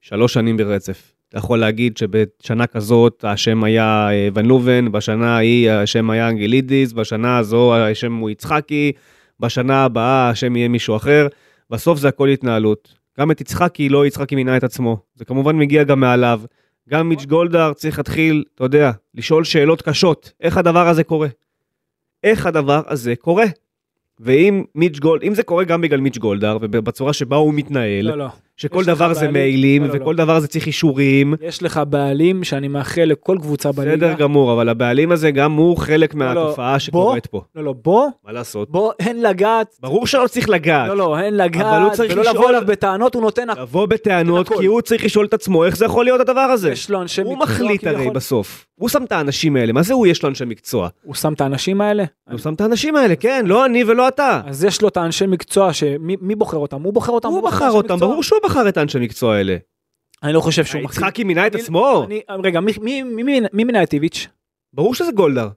שלוש 0.02 0.34
שנים 0.34 0.58
ברצף. 0.58 1.12
אתה 1.30 1.38
יכול 1.38 1.60
להגיד 1.60 1.98
שבשנה 1.98 2.68
כזאת 2.68 3.26
השם 3.28 3.64
היה 3.64 4.08
אה, 4.12 4.28
ון 4.34 4.46
לובן, 4.46 4.92
בשנה 4.92 5.36
ההיא 5.36 5.72
השם 5.72 6.10
היה 6.10 6.30
אנגלידיס, 6.30 6.94
בשנה 6.94 7.38
הזו 7.38 7.76
השם 7.76 8.16
הוא 8.16 8.30
יצחקי, 8.30 8.92
בשנה 9.40 9.84
הבאה 9.84 10.30
השם 10.30 10.56
יהיה 10.56 10.68
מישהו 10.68 10.96
אחר. 10.96 11.28
בסוף 11.72 12.00
זה 12.00 12.08
הכל 12.08 12.30
התנהלות. 12.30 12.96
גם 13.20 13.32
את 13.32 13.42
יצחקי 13.42 13.90
לא 13.90 14.06
יצחקי 14.06 14.36
מינה 14.36 14.58
את 14.58 14.64
עצמו. 14.64 14.98
זה 15.16 15.26
כמובן 15.26 15.58
מגיע 15.58 15.84
גם 15.84 16.00
מעליו. 16.00 16.42
גם 16.90 17.10
מיץ' 17.10 17.26
גולדהר 17.26 17.74
צריך 17.74 17.98
להתחיל, 17.98 18.44
אתה 18.56 18.64
יודע, 18.64 18.92
לשאול 19.16 19.44
שאלות 19.44 19.82
קשות. 19.82 20.32
איך 20.42 20.58
הדבר 20.58 20.88
הזה 20.88 21.04
קורה? 21.04 21.28
איך 22.24 22.46
הדבר 22.46 22.82
הזה 22.88 23.16
קורה? 23.16 23.46
ואם 24.20 24.64
מיץ' 24.76 25.00
גולד, 25.00 25.24
אם 25.24 25.36
זה 25.36 25.44
קורה 25.44 25.64
גם 25.64 25.82
בגלל 25.82 26.00
מיץ' 26.00 26.18
גולדהר 26.18 26.58
ובצורה 26.62 27.14
שבה 27.14 27.36
הוא 27.36 27.54
מתנהל, 27.54 28.06
לא, 28.06 28.18
לא. 28.18 28.28
שכל 28.62 28.84
דבר 28.86 29.14
זה 29.14 29.20
בעלים? 29.20 29.34
מיילים 29.34 29.84
לא, 29.84 29.88
לא, 29.88 29.94
וכל 30.02 30.12
לא. 30.12 30.18
דבר 30.26 30.40
זה 30.40 30.48
צריך 30.48 30.68
אישורים, 30.68 31.34
יש 31.42 31.64
לך 31.64 31.82
בעלים 31.90 32.44
שאני 32.44 32.68
מאחל 32.68 33.02
לכל 33.02 33.38
קבוצה 33.42 33.72
בליגה. 33.72 33.96
בסדר 34.08 34.14
גמור, 34.14 34.54
אבל 34.54 34.70
הבעלים 34.70 35.12
הזה 35.12 35.32
גם 35.32 35.52
הוא 35.54 35.78
חלק 35.78 36.14
לא, 36.14 36.20
מהתופעה. 36.20 36.80
שקורית 36.80 37.26
פה. 37.26 37.42
לא, 37.56 37.64
לא, 37.64 37.74
בוא, 37.84 38.08
מה 38.26 38.32
לעשות? 38.32 38.70
בוא, 38.72 38.92
אין 39.00 39.22
לגעת. 39.22 39.76
ברור 39.82 40.08
שלא 40.08 40.28
צריך 40.28 40.50
לגעת. 40.50 40.88
לא, 40.90 40.98
לא, 40.98 41.20
אין 41.20 41.34
אבל 41.34 41.42
הוא 41.42 41.46
לגעת, 41.46 41.92
צריך 41.92 42.14
ולא 42.14 42.22
לשאול- 42.22 42.36
לבוא 42.36 42.50
אליו 42.50 42.62
בטענות, 42.68 43.16
הוא 43.16 43.22
נותן... 43.22 43.48
לבוא 43.62 43.86
בטענות. 43.86 44.50
כי 44.60 44.66
הוא 44.66 44.82
צריך 44.82 45.06
לשאול 45.06 45.26
את 45.26 45.34
עצמו 45.34 45.66
איך 45.66 45.78
זה 45.78 45.86
יכול 45.86 46.06
להיות 46.06 46.22
הדבר 46.22 46.40
הזה. 46.42 46.72
יש 46.72 46.90
לו 46.90 47.02
אנשי 47.02 47.22
הוא 47.22 47.38
מקצוע 47.38 47.46
מחליט 47.56 47.88
הרי. 47.88 48.10
בסוף. 48.10 48.66
הוא 48.76 48.90
שם 48.90 49.04
את 49.04 49.12
האנשים 49.12 49.56
האלה, 49.56 49.74
מה 49.74 49.82
זה 49.84 49.94
הוא 49.94 50.08
יש 50.08 50.24
לו 50.24 50.30
אנשי 50.30 50.46
מקצוע? 50.46 50.90
הוא 51.04 51.16
שם 51.16 51.34
את 51.34 51.42
האנשים 51.42 51.82
האלה? 51.82 52.04
הוא 52.32 52.40
שם 52.40 52.54
את 52.54 52.62
האנשים 52.62 52.96
האלה, 52.96 53.16
כן, 53.16 53.44
לא 53.48 53.66
אני 53.66 53.84
ולא 53.84 54.08
אתה. 54.08 54.42
אז 54.46 54.64
יש 54.64 54.82
לו 54.82 54.88
את 54.88 54.98
האנשי 54.98 55.26
מקצוע, 55.28 55.74
שמי 55.74 56.16
מי 56.22 56.36
בוחר 56.36 56.58
אותם? 56.58 56.82
הוא 56.82 56.94
בוחר 56.94 57.12
אותם. 57.12 57.28
הוא 57.30 57.44
בחר 57.44 57.72
אותם. 57.72 58.00
ברור 58.00 58.24
שהוא 58.24 58.40
בחר 58.44 58.51
את 58.70 58.78
האנשי 58.78 59.00
מקצוע 59.00 59.36
האלה. 59.36 59.58
אני 60.24 60.34
לא 60.34 60.42
חושב 60.42 60.66
שהוא 60.66 60.82
מחליט. 60.82 61.02
יצחקי 61.04 61.24
מינה 61.24 61.48
את 61.48 61.56
עצמו? 61.56 62.08
רגע, 62.44 62.60
מי- 62.60 62.72
מי- 62.82 63.04
מי- 63.04 63.24
מי- 63.24 63.40
מי 63.54 63.64
מינה 63.64 63.84
את 63.84 63.94
איביץ'? 63.94 64.28
ברור 64.74 64.96
שזה 64.96 65.12
גולדהר. 65.12 65.50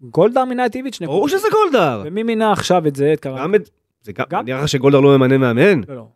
גולדהר 0.00 0.44
מינה 0.44 0.66
את 0.66 0.76
איביץ'? 0.76 1.02
ברור 1.02 1.28
שזה 1.28 1.48
גולדהר. 1.52 2.02
ומי 2.06 2.22
מינה 2.22 2.52
עכשיו 2.52 2.86
את 2.86 2.96
זה? 2.96 3.14
גם 3.24 3.54
את... 3.54 3.70
זה. 4.02 4.12
גם? 4.12 4.44
נראה 4.44 4.62
לך 4.62 4.68
שגולדהר 4.68 5.00
לא 5.00 5.18
ממנה 5.18 5.38
מאמן? 5.38 5.80
לא, 5.88 5.94
לא. 5.94 6.06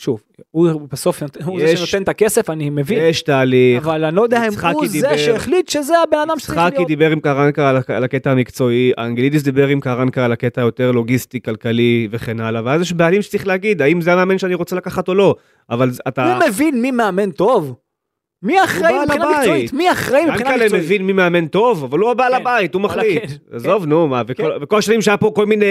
שוב, 0.00 0.22
הוא 0.50 0.70
בסוף 0.92 1.22
נות- 1.22 1.36
הוא 1.44 1.60
זה 1.60 1.64
יש- 1.66 1.80
שנותן 1.80 2.02
את 2.02 2.08
הכסף, 2.08 2.50
אני 2.50 2.70
מבין. 2.70 2.98
יש 3.02 3.22
תהליך. 3.22 3.82
אבל 3.86 4.04
אני 4.04 4.16
לא 4.16 4.22
יודע 4.22 4.38
אם 4.46 4.52
יצחקי 4.52 4.72
הוא 4.74 4.86
זה 4.86 4.92
דיבר- 4.92 5.16
שהחליט 5.16 5.68
שזה 5.68 5.94
הבן 6.08 6.18
אדם 6.28 6.38
שצריך 6.38 6.58
יצחקי 6.58 6.76
להיות. 6.76 6.88
דיבר 6.88 7.10
עם 7.10 7.20
קרנקה 7.20 7.70
על 7.70 7.76
על 7.88 8.04
הקטע 8.04 8.30
המקצועי, 8.30 8.92
האנגלידיס 8.98 9.42
דיבר 9.42 9.68
עם 9.68 9.80
קרנקה 9.80 10.24
על 10.24 10.32
הקטע 10.32 10.60
היותר 10.60 10.92
לוגיסטי, 10.92 11.40
כלכלי 11.40 12.08
וכן 12.10 12.40
הלאה, 12.40 12.62
ואז 12.64 12.80
יש 12.82 12.92
בעלים 12.92 13.22
שצריך 13.22 13.46
להגיד 13.46 13.82
האם 13.82 14.00
זה 14.00 14.12
המאמן 14.12 14.38
שאני 14.38 14.54
רוצה 14.54 14.76
לקחת 14.76 15.08
או 15.08 15.14
לא, 15.14 15.34
אבל 15.70 15.90
זה- 15.90 16.02
אתה... 16.08 16.34
הוא 16.38 16.48
מבין 16.48 16.82
מי 16.82 16.90
מאמן 16.90 17.30
טוב? 17.30 17.74
מי 18.42 18.64
אחראי 18.64 18.92
מבחינה. 19.04 19.30
מקצועית? 19.38 19.72
מי 19.72 19.92
אחראי 19.92 20.24
מבחינה 20.24 20.50
ינקלה 20.50 20.64
מקצועית? 20.64 20.84
מבין 20.84 21.06
מי 21.06 21.12
מאמן 21.12 21.46
טוב, 21.46 21.84
אבל 21.84 21.98
הוא 21.98 22.10
הבעל 22.10 22.32
כן. 22.34 22.40
הבית, 22.40 22.74
הוא 22.74 22.82
מחליט. 22.82 23.22
כן. 23.30 23.56
עזוב, 23.56 23.86
נו, 23.86 24.08
מה, 24.08 24.22
וכל- 24.26 24.42
כן. 24.70 24.76
השנים 24.76 25.02
שהיה 25.02 25.16
פה 25.16 25.32
כל 25.34 25.46
מיני 25.46 25.64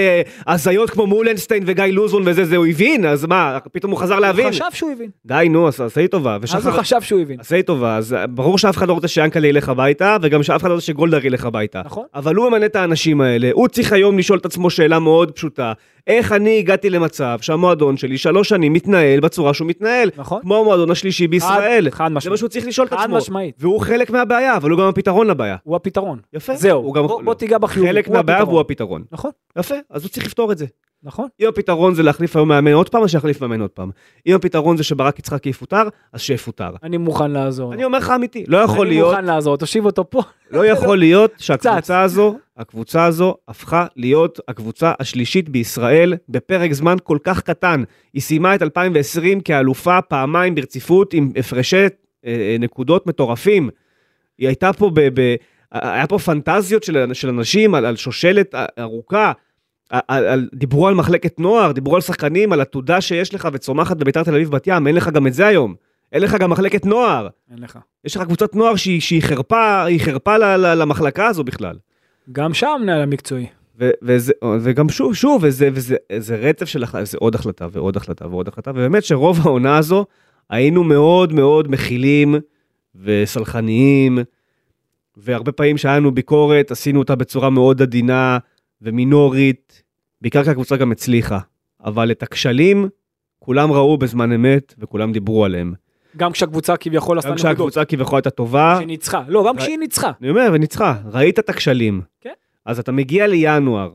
הזיות 0.47 0.89
כמו 0.89 1.07
מולנשטיין 1.07 1.63
וגיא 1.65 1.83
לוזון 1.85 2.23
וזה, 2.25 2.45
זה 2.45 2.55
הוא 2.55 2.65
הבין, 2.67 3.05
אז 3.05 3.25
מה, 3.25 3.57
פתאום 3.71 3.91
הוא 3.91 3.99
חזר 3.99 4.19
להבין? 4.19 4.45
הוא 4.45 4.51
חשב 4.53 4.63
שהוא 4.73 4.91
הבין. 4.91 5.09
די, 5.25 5.47
נו, 5.49 5.67
עשה 5.67 5.83
לי 6.01 6.07
טובה. 6.07 6.37
אז 6.53 6.67
הוא 6.67 6.73
חשב 6.75 7.01
שהוא 7.01 7.21
הבין. 7.21 7.39
עשה 7.39 7.55
לי 7.55 7.63
טובה, 7.63 7.95
אז 7.97 8.15
ברור 8.29 8.57
שאף 8.57 8.77
אחד 8.77 8.87
לא 8.87 8.93
רוצה 8.93 9.07
שיאנקלה 9.07 9.47
ילך 9.47 9.69
הביתה, 9.69 10.17
וגם 10.21 10.43
שאף 10.43 10.61
אחד 10.61 10.69
לא 10.69 10.73
רוצה 10.73 10.85
שגולדהר 10.85 11.25
ילך 11.25 11.45
הביתה. 11.45 11.81
נכון. 11.85 12.05
אבל 12.15 12.35
הוא 12.35 12.49
ממנה 12.49 12.65
את 12.65 12.75
האנשים 12.75 13.21
האלה, 13.21 13.49
הוא 13.53 13.67
צריך 13.67 13.93
היום 13.93 14.17
לשאול 14.17 14.39
את 14.39 14.45
עצמו 14.45 14.69
שאלה 14.69 14.99
מאוד 14.99 15.31
פשוטה, 15.31 15.73
איך 16.07 16.31
אני 16.31 16.59
הגעתי 16.59 16.89
למצב 16.89 17.37
שהמועדון 17.41 17.97
שלי 17.97 18.17
שלוש 18.17 18.49
שנים 18.49 18.73
מתנהל 18.73 19.19
בצורה 19.19 19.53
שהוא 19.53 19.67
מתנהל, 19.67 20.09
נכון. 20.17 20.41
כמו 20.41 20.57
המועדון 20.57 20.91
השלישי 20.91 21.27
בישראל. 21.27 21.87
חד 21.91 22.03
משמעית. 22.11 22.23
זה 22.23 22.29
מה 22.29 22.37
שהוא 22.37 22.49
צריך 22.49 22.67
לשאול 22.67 22.87
את 22.87 22.93
חד 22.93 23.03
עצמו. 23.03 23.17
משמעית. 23.17 23.55
והוא 23.59 23.81
חלק 23.81 24.09
מהבעיה, 24.09 24.55
אבל 24.57 24.69
הוא 24.69 24.79
גם 24.79 24.87
הפתרון 24.87 25.27
לבעיה. 25.27 25.55
הוא 25.63 25.75
הפתרון. 25.75 26.19
יפה. 26.33 26.55
זהו, 26.55 26.81
הוא 26.83 26.93
גם- 26.93 27.07
בוא- 27.07 27.21
בוא 27.21 27.33
תיגע 27.33 27.57
בחיובי, 27.57 27.89
חלק 27.89 28.07
מהבעיה. 28.07 28.43
והוא 28.43 28.59
הפתרון. 28.61 29.03
נכון, 29.11 29.31
יפה, 29.57 29.75
אז 29.89 30.03
הוא 30.03 30.09
צריך 30.09 30.25
לפתור 30.25 30.51
את 30.51 30.57
זה. 30.57 30.65
נכון. 31.03 31.27
אם 31.41 31.47
הפתרון 31.47 31.93
זה 31.93 32.03
להחליף 32.03 32.35
היום 32.35 32.47
מאמן 32.49 32.73
עוד 32.73 32.89
פעם, 32.89 33.03
אז 33.03 33.09
שיחליף 33.09 33.41
מאמן 33.41 33.61
עוד 33.61 33.69
פעם. 33.69 33.89
אם 34.27 34.35
הפתרון 34.35 34.77
זה 34.77 34.83
שברק 34.83 35.19
יצחקי 35.19 35.49
יפוטר, 35.49 35.83
אז 36.13 36.21
שיפוטר. 36.21 36.69
אני 36.83 36.97
מוכן 36.97 37.31
לעזור. 37.31 37.73
אני 37.73 37.83
אומר 37.83 37.97
לך 37.97 38.09
אמיתי, 38.15 38.43
לא 38.47 38.57
יכול 38.57 38.87
אני 38.87 38.95
להיות 38.95 39.11
מוכן 39.11 39.25
לעזור, 39.25 39.57
תושיב 39.57 39.85
אותו 39.85 40.09
פה. 40.09 40.21
לא 40.51 40.65
יכול 40.65 40.97
להיות 40.97 41.33
שהקבוצה 41.37 42.01
הזו, 42.01 42.37
הקבוצה 42.57 43.05
הזו 43.05 43.35
הפכה 43.47 43.85
להיות 43.95 44.39
הקבוצה 44.47 44.91
השלישית 44.99 45.49
בישראל 45.49 46.13
בפרק 46.29 46.73
זמן 46.73 46.97
כל 47.03 47.17
כך 47.23 47.41
קטן. 47.41 47.83
היא 48.13 48.21
סיימה 48.21 48.55
את 48.55 48.61
2020 48.61 49.41
כאלופה 49.41 50.01
פעמיים 50.01 50.55
ברציפות 50.55 51.13
עם 51.13 51.31
הפרשי 51.35 51.77
אה, 51.77 51.87
אה, 52.25 52.55
נקודות 52.59 53.07
מטורפים. 53.07 53.69
היא 54.37 54.47
הייתה 54.47 54.73
פה 54.73 54.91
ב... 54.93 55.21
ב 55.21 55.35
היה 55.71 56.07
פה 56.07 56.19
פנטזיות 56.19 56.83
של, 56.83 57.13
של 57.13 57.29
אנשים 57.29 57.75
על, 57.75 57.85
על 57.85 57.95
שושלת 57.95 58.55
ארוכה. 58.79 59.31
על, 59.89 60.25
על, 60.25 60.49
דיברו 60.55 60.87
על 60.87 60.93
מחלקת 60.95 61.39
נוער, 61.39 61.71
דיברו 61.71 61.95
על 61.95 62.01
שחקנים, 62.01 62.53
על 62.53 62.61
עתודה 62.61 63.01
שיש 63.01 63.33
לך 63.33 63.47
וצומחת 63.53 63.97
בביתר 63.97 64.23
תל 64.23 64.35
אביב 64.35 64.51
בת 64.51 64.63
ים, 64.67 64.87
אין 64.87 64.95
לך 64.95 65.07
גם 65.09 65.27
את 65.27 65.33
זה 65.33 65.47
היום. 65.47 65.75
אין 66.11 66.21
לך 66.21 66.35
גם 66.35 66.49
מחלקת 66.49 66.85
נוער. 66.85 67.27
אין 67.51 67.59
לך. 67.59 67.79
יש 68.05 68.15
לך 68.15 68.23
קבוצת 68.23 68.55
נוער 68.55 68.75
שהיא, 68.75 69.01
שהיא 69.01 69.21
חרפה, 69.21 69.83
היא 69.83 69.99
חרפה 70.01 70.37
ל, 70.37 70.43
ל, 70.43 70.81
למחלקה 70.81 71.27
הזו 71.27 71.43
בכלל. 71.43 71.75
גם 72.31 72.53
שם 72.53 72.79
מנהל 72.81 73.01
המקצועי. 73.01 73.45
ו, 73.79 73.89
וזה, 74.01 74.33
וגם 74.61 74.89
שוב, 74.89 75.15
שוב, 75.15 75.43
וזה, 75.43 75.69
וזה, 75.73 75.95
זה 76.17 76.35
רצף 76.35 76.65
של, 76.65 76.83
הח- 76.83 77.03
זה 77.03 77.17
עוד 77.21 77.35
החלטה 77.35 77.67
ועוד 77.71 77.97
החלטה 77.97 78.27
ועוד 78.27 78.47
החלטה, 78.47 78.71
ובאמת 78.71 79.03
שרוב 79.03 79.39
העונה 79.43 79.77
הזו 79.77 80.05
היינו 80.49 80.83
מאוד 80.83 81.33
מאוד 81.33 81.71
מכילים 81.71 82.35
וסלחניים, 83.03 84.19
והרבה 85.17 85.51
פעמים 85.51 85.77
שהיה 85.77 85.97
לנו 85.97 86.11
ביקורת, 86.11 86.71
עשינו 86.71 86.99
אותה 86.99 87.15
בצורה 87.15 87.49
מאוד 87.49 87.81
עדינה 87.81 88.37
ומינורית, 88.81 89.83
בעיקר 90.21 90.43
כי 90.43 90.49
הקבוצה 90.49 90.77
גם 90.77 90.91
הצליחה. 90.91 91.39
אבל 91.85 92.11
את 92.11 92.23
הכשלים, 92.23 92.89
כולם 93.39 93.71
ראו 93.71 93.97
בזמן 93.97 94.31
אמת 94.31 94.73
וכולם 94.77 95.11
דיברו 95.11 95.45
עליהם. 95.45 95.73
גם 96.17 96.31
כשהקבוצה 96.31 96.77
כביכול 96.77 97.17
עשתה 97.17 97.29
גם 97.29 97.33
נקודות. 97.35 97.47
כשהקבוצה 97.55 97.85
כביכול 97.85 98.17
הייתה 98.17 98.29
טובה, 98.29 98.73
שהיא 98.77 98.87
ניצחה. 98.87 99.23
לא, 99.27 99.45
גם 99.47 99.55
ר- 99.55 99.59
כשהיא 99.59 99.77
ניצחה. 99.77 100.11
אני 100.21 100.29
אומר, 100.29 100.49
וניצחה, 100.53 100.95
ראית 101.11 101.39
את 101.39 101.49
הכשלים. 101.49 102.01
כן. 102.21 102.33
אז 102.65 102.79
אתה 102.79 102.91
מגיע 102.91 103.27
לינואר, 103.27 103.91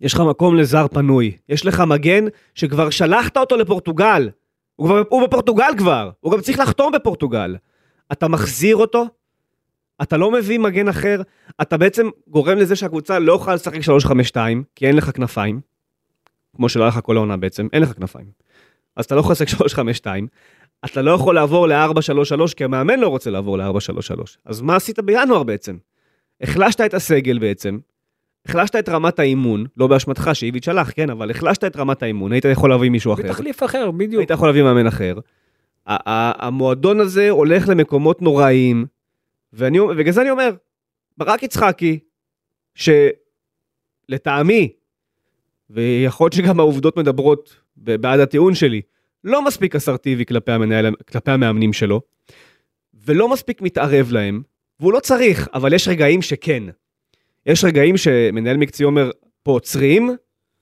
יש 0.00 0.14
לך 0.14 0.20
מקום 0.20 0.56
לזר 0.56 0.86
פנוי, 0.88 1.36
יש 1.48 1.66
לך 1.66 1.80
מגן 1.80 2.24
שכבר 2.54 2.90
שלחת 2.90 3.36
אותו 3.36 3.56
לפורטוגל, 3.56 4.30
הוא, 4.76 4.86
כבר, 4.86 5.02
הוא 5.08 5.22
בפורטוגל 5.26 5.70
כבר, 5.78 6.10
הוא 6.20 6.32
גם 6.32 6.40
צריך 6.40 6.58
לחתום 6.58 6.92
בפורטוגל. 6.92 7.56
אתה 8.12 8.28
מחזיר 8.28 8.76
אותו, 8.76 9.06
אתה 10.02 10.16
לא 10.16 10.30
מביא 10.30 10.58
מגן 10.58 10.88
אחר, 10.88 11.22
אתה 11.62 11.76
בעצם 11.76 12.08
גורם 12.28 12.58
לזה 12.58 12.76
שהקבוצה 12.76 13.18
לא 13.18 13.32
יכולה 13.32 13.54
לשחק 13.54 13.80
3-5-2, 14.34 14.36
כי 14.74 14.86
אין 14.86 14.96
לך 14.96 15.10
כנפיים, 15.10 15.60
כמו 16.56 16.68
שלא 16.68 16.82
היה 16.82 16.88
לך 16.88 16.98
כל 17.02 17.16
העונה 17.16 17.36
בעצם, 17.36 17.68
אין 17.72 17.82
לך 17.82 17.92
כנפיים. 17.92 18.26
אז 18.96 19.04
אתה 19.04 19.14
לא 19.14 19.20
יכול 19.20 19.32
לשחק 19.32 19.48
3-5-2, 19.48 20.06
אתה 20.84 21.02
לא 21.02 21.10
יכול 21.10 21.34
לעבור 21.34 21.68
ל-4-3-3, 21.68 22.54
כי 22.56 22.64
המאמן 22.64 23.00
לא 23.00 23.08
רוצה 23.08 23.30
לעבור 23.30 23.58
ל-4-3-3. 23.58 24.22
אז 24.44 24.60
מה 24.60 24.76
עשית 24.76 24.98
בינואר 24.98 25.42
בעצם? 25.42 25.76
החלשת 26.40 26.80
את 26.80 26.94
הסגל 26.94 27.38
בעצם, 27.38 27.78
החלשת 28.46 28.76
את 28.76 28.88
רמת 28.88 29.18
האימון, 29.18 29.64
לא 29.76 29.86
באשמתך 29.86 30.30
שאיביץ' 30.32 30.68
הלך, 30.68 30.90
כן, 30.96 31.10
אבל 31.10 31.30
החלשת 31.30 31.64
את 31.64 31.76
רמת 31.76 32.02
האימון, 32.02 32.32
היית 32.32 32.44
יכול 32.44 32.70
להביא 32.70 32.90
מישהו 32.90 33.12
אחר. 33.12 33.22
בתחליף 33.22 33.62
אחר, 33.62 33.90
בדיוק. 33.90 34.20
היית 34.20 34.30
יכול 34.30 34.48
להביא 34.48 34.62
מאמן 34.62 34.86
אחר. 34.86 35.18
המועדון 35.86 37.00
הזה 37.00 37.30
הולך 37.30 37.68
למקומות 37.68 38.22
נוראיים, 38.22 38.86
ואני, 39.52 39.80
ובגלל 39.80 40.12
זה 40.12 40.20
אני 40.20 40.30
אומר, 40.30 40.50
ברק 41.16 41.42
יצחקי, 41.42 41.98
שלטעמי, 44.10 44.72
ויכול 45.70 46.24
להיות 46.24 46.32
שגם 46.32 46.60
העובדות 46.60 46.96
מדברות 46.96 47.60
בעד 47.76 48.20
הטיעון 48.20 48.54
שלי, 48.54 48.82
לא 49.24 49.44
מספיק 49.44 49.76
אסרטיבי 49.76 50.26
כלפי, 50.26 50.52
המנהל, 50.52 50.94
כלפי 51.12 51.30
המאמנים 51.30 51.72
שלו, 51.72 52.00
ולא 52.94 53.28
מספיק 53.28 53.60
מתערב 53.60 54.12
להם, 54.12 54.42
והוא 54.80 54.92
לא 54.92 55.00
צריך, 55.00 55.48
אבל 55.54 55.72
יש 55.72 55.88
רגעים 55.88 56.22
שכן. 56.22 56.62
יש 57.46 57.64
רגעים 57.64 57.96
שמנהל 57.96 58.56
מקצועי 58.56 58.86
אומר, 58.86 59.10
פה 59.42 59.52
עוצרים, 59.52 60.10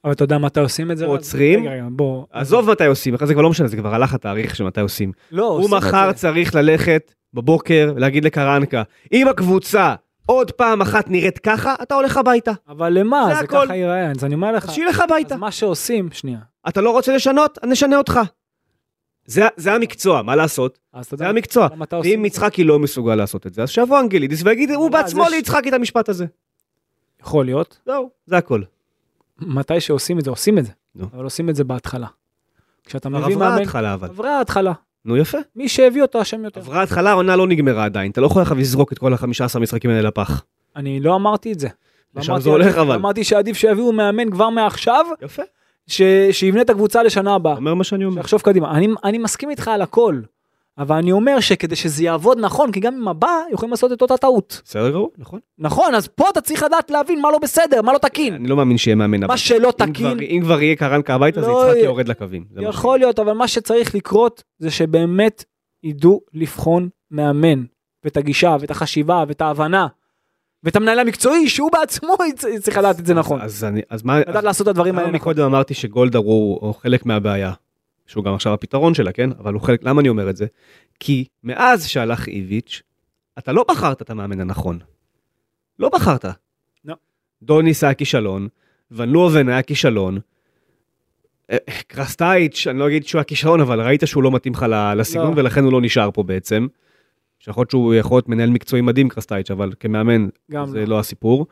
אבל 0.07 0.13
אתה 0.15 0.25
יודע 0.25 0.39
מתי 0.39 0.61
עושים 0.61 0.91
את 0.91 0.99
זה? 0.99 1.07
עוצרים. 1.07 1.61
רגע, 1.61 1.71
רגע, 1.71 1.85
בוא. 1.91 2.25
עזוב 2.31 2.71
מתי 2.71 2.87
עושים, 2.87 3.15
אחרי 3.15 3.27
זה 3.27 3.35
כבר 3.35 3.43
לא 3.43 3.51
משנה, 3.51 3.69
זה 3.69 3.77
כבר 3.77 3.95
הלך 3.95 4.15
התאריך 4.15 4.57
של 4.57 4.65
מתי 4.65 4.81
עושים. 4.81 5.13
לא, 5.33 5.49
הוא 5.49 5.59
עושים 5.59 5.77
את 5.77 5.83
מחר. 5.83 6.13
צריך 6.13 6.55
ללכת 6.55 7.15
בבוקר 7.35 7.93
ולהגיד 7.97 8.25
לקרנקה, 8.25 8.83
אם 9.13 9.29
הקבוצה 9.29 9.95
עוד 10.27 10.51
פעם 10.51 10.81
אחת 10.81 11.11
נראית 11.11 11.39
ככה, 11.39 11.75
אתה 11.83 11.95
הולך 11.95 12.17
הביתה. 12.17 12.53
אבל 12.69 12.99
למה? 12.99 13.25
זה 13.29 13.35
זה 13.35 13.41
הכל. 13.41 13.65
ככה 13.65 13.77
ייראה, 13.77 14.11
אז 14.11 14.25
אני 14.25 14.35
אומר 14.35 14.53
לך. 14.53 14.65
אז 14.65 14.71
שילך 14.71 15.01
הביתה. 15.01 15.35
אז 15.35 15.41
מה 15.41 15.51
שעושים, 15.51 16.09
שנייה. 16.13 16.39
אתה 16.69 16.81
לא 16.81 16.91
רוצה 16.91 17.17
לשנות? 17.17 17.59
נשנה 17.65 17.99
אותך. 17.99 18.21
זה, 19.27 19.43
זה 19.57 19.73
המקצוע, 19.73 20.23
מה 20.23 20.37
לעשות? 20.37 20.79
זה 21.13 21.29
המקצוע. 21.29 21.69
ואם? 22.03 22.25
יצחקי 22.25 22.65
לא 22.65 22.79
מסוגל 22.79 23.15
לעשות 23.15 23.47
את 23.47 23.55
זה, 23.55 23.63
אז 23.63 23.71
שיבוא 23.71 24.01
אנגלידיס 24.01 24.43
ויגיד, 24.45 24.71
הוא 24.71 24.91
בעצמו 24.91 25.25
ליצחקי 25.31 25.69
את 25.69 25.75
המשפט 25.75 26.09
הזה. 26.09 26.27
יכול 27.23 27.45
להיות. 27.45 27.81
זהו, 27.87 28.11
זה 28.27 28.37
הכל. 28.37 28.63
מתי 29.41 29.80
שעושים 29.80 30.18
את 30.18 30.24
זה, 30.24 30.30
עושים 30.30 30.59
את 30.59 30.64
זה. 30.66 30.72
נו. 30.95 31.07
אבל 31.14 31.24
עושים 31.24 31.51
את 31.51 31.57
זה 31.57 31.64
בהתחלה. 31.64 32.07
כשאתה 32.84 33.09
מביא 33.09 33.34
עברה 33.34 33.49
מאמן... 33.49 33.59
ההתחלה 33.59 33.95
אבל. 33.95 34.09
עברה 34.09 34.39
ההתחלה. 34.39 34.72
נו 35.05 35.16
יפה. 35.16 35.39
מי 35.57 35.68
שהביא 35.68 36.03
אותו 36.03 36.22
אשם 36.22 36.45
יותר. 36.45 36.61
עברה 36.61 36.80
ההתחלה, 36.80 37.11
העונה 37.11 37.37
לא 37.37 37.47
נגמרה 37.47 37.84
עדיין. 37.84 38.11
אתה 38.11 38.20
לא 38.20 38.26
יכול 38.26 38.43
עכשיו 38.43 38.59
לזרוק 38.59 38.93
את 38.93 38.99
כל 38.99 39.14
ה-15 39.14 39.59
משחקים 39.59 39.91
האלה 39.91 40.09
לפח. 40.09 40.45
אני 40.76 41.01
לא 41.01 41.14
אמרתי 41.14 41.53
את 41.53 41.61
זה. 41.61 41.68
לשם 42.14 42.32
אמרתי 42.32 42.45
זה 42.45 42.51
הולך 42.51 42.78
אבל. 42.78 42.95
אמרתי 42.95 43.24
שעדיף 43.24 43.57
שיביאו 43.57 43.93
מאמן 43.93 44.30
כבר 44.30 44.51
מעכשיו, 44.51 45.07
יפה. 45.22 45.43
ש... 45.87 46.03
שיבנה 46.30 46.62
את 46.62 46.70
הקבוצה 46.70 47.03
לשנה 47.03 47.34
הבאה. 47.34 47.57
אומר 47.57 47.74
מה 47.74 47.84
שאני 47.84 48.05
אומר. 48.05 48.16
שיחשוב 48.16 48.41
קדימה. 48.41 48.70
אני, 48.70 48.89
אני 49.05 49.18
מסכים 49.18 49.51
איתך 49.51 49.68
על 49.68 49.82
הכל, 49.82 50.20
אבל 50.79 50.97
אני 50.97 51.12
אומר 51.12 51.41
שכדי 51.41 51.77
שזה 51.77 52.05
יעבוד 52.05 52.39
נכון, 52.41 52.72
כי 52.72 52.81
גם 52.81 52.95
עם 52.95 53.09
הבא 53.09 53.41
יכולים 53.53 53.70
לעשות 53.70 53.93
את 53.93 54.03
אותה 54.03 54.16
טעות. 54.16 54.62
בסדר 54.64 54.91
גמור, 54.91 55.11
נכון. 55.18 55.41
נכון, 55.59 55.95
אז 55.95 56.09
פה 56.09 56.31
אתה 56.31 56.41
צריך 56.41 56.62
לדעת 56.62 56.91
להבין 56.91 57.20
מה 57.20 57.31
לא 57.33 57.39
בסדר, 57.39 57.83
מה 57.83 57.93
לא 57.93 57.99
תקין. 57.99 58.35
אני 58.35 58.49
לא 58.49 58.57
מאמין 58.57 58.79
שיהיה 58.79 58.95
מאמן 58.95 59.22
הבא. 59.22 59.33
מה 59.33 59.39
שלא 59.39 59.72
תקין, 59.77 60.18
אם 60.20 60.41
כבר 60.45 60.62
יהיה 60.62 60.77
קרנקה 60.77 61.14
הביתה, 61.14 61.41
זה 61.41 61.47
לא 61.47 61.72
יהיה. 61.72 61.85
יורד 61.85 62.09
לקווים. 62.09 62.45
יכול 62.61 62.99
להיות, 62.99 63.18
אבל 63.18 63.33
מה 63.33 63.49
שצריך 63.49 63.95
לקרות 63.95 64.43
זה 64.59 64.70
שבאמת 64.70 65.45
ידעו 65.83 66.20
לבחון 66.35 66.89
מאמן, 67.11 67.64
ואת 68.05 68.16
הגישה, 68.16 68.57
ואת 68.61 68.70
החשיבה, 68.70 69.24
ואת 69.29 69.41
ההבנה, 69.41 69.87
ואת 70.62 70.77
המנהל 70.77 70.99
המקצועי, 70.99 71.49
שהוא 71.49 71.70
בעצמו 71.72 72.16
צריך 72.61 72.79
לדעת 72.79 73.01
את 73.01 73.07
זה 73.07 73.14
נכון. 73.14 73.41
אז 73.41 73.64
אני, 73.64 73.81
אז 73.91 74.03
מה, 74.03 74.18
לדעת 74.18 74.45
לעשות 74.45 74.68
את 74.68 74.70
הדברים 74.70 74.95
האלה 74.99 75.09
נכון. 75.09 75.14
מקודם 75.16 75.45
אמרתי 75.45 75.74
שגולדהר 75.74 76.22
הוא, 76.22 76.59
הוא 76.61 76.74
חלק 76.74 77.07
מהבעיה, 77.07 77.53
שהוא 78.07 78.25
גם 78.25 78.35
עכשיו 78.35 78.53
הפתרון 78.53 78.95
שלה, 78.95 79.13
כן? 79.13 79.31
אבל 79.33 79.55
הוא 79.55 79.63
חלק, 79.63 79.83
למה 79.83 80.01
אני 80.01 80.09
אומר 80.09 80.31
את 80.31 80.37
זה? 80.37 80.47
כי 81.01 81.25
מאז 81.45 81.87
שהלך 81.87 82.29
איביץ', 82.29 82.83
אתה 83.39 83.53
לא 83.53 83.65
בחרת 83.69 84.03
את 84.03 84.11
המאמן 84.11 84.41
הנכון. 84.41 84.79
לא 85.79 85.89
בחרת. 85.89 86.25
לא. 86.85 86.95
דוניס 87.43 87.85
היה 87.85 87.95
כישלון, 87.95 88.49
ון 88.91 89.09
לובן 89.09 89.49
היה 89.49 89.63
כישלון. 89.63 90.19
אה, 91.51 91.57
קרסטייץ', 91.87 92.67
אני 92.67 92.79
לא 92.79 92.89
אגיד 92.89 93.07
שהוא 93.07 93.19
היה 93.19 93.25
כישלון, 93.25 93.61
אבל 93.61 93.81
ראית 93.81 94.03
שהוא 94.05 94.23
לא 94.23 94.31
מתאים 94.31 94.53
לך 94.53 94.67
לסגנון, 94.97 95.35
לא. 95.35 95.41
ולכן 95.41 95.65
הוא 95.65 95.73
לא 95.73 95.81
נשאר 95.81 96.11
פה 96.11 96.23
בעצם. 96.23 96.67
שיכול 97.39 97.61
להיות 97.61 97.71
שהוא 97.71 97.95
יכול 97.95 98.17
להיות 98.17 98.29
מנהל 98.29 98.51
מקצועי 98.51 98.83
מדהים, 98.83 99.09
קרסטייץ', 99.09 99.51
אבל 99.51 99.73
כמאמן 99.81 100.29
זה 100.49 100.81
לא. 100.81 100.85
לא 100.85 100.99
הסיפור. 100.99 101.47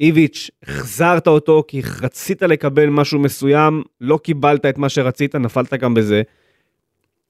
איביץ', 0.00 0.50
החזרת 0.62 1.26
אותו 1.26 1.64
כי 1.68 1.82
רצית 2.00 2.42
לקבל 2.42 2.86
משהו 2.86 3.18
מסוים, 3.18 3.82
לא 4.00 4.18
קיבלת 4.22 4.66
את 4.66 4.78
מה 4.78 4.88
שרצית, 4.88 5.34
נפלת 5.34 5.74
גם 5.74 5.94
בזה, 5.94 6.22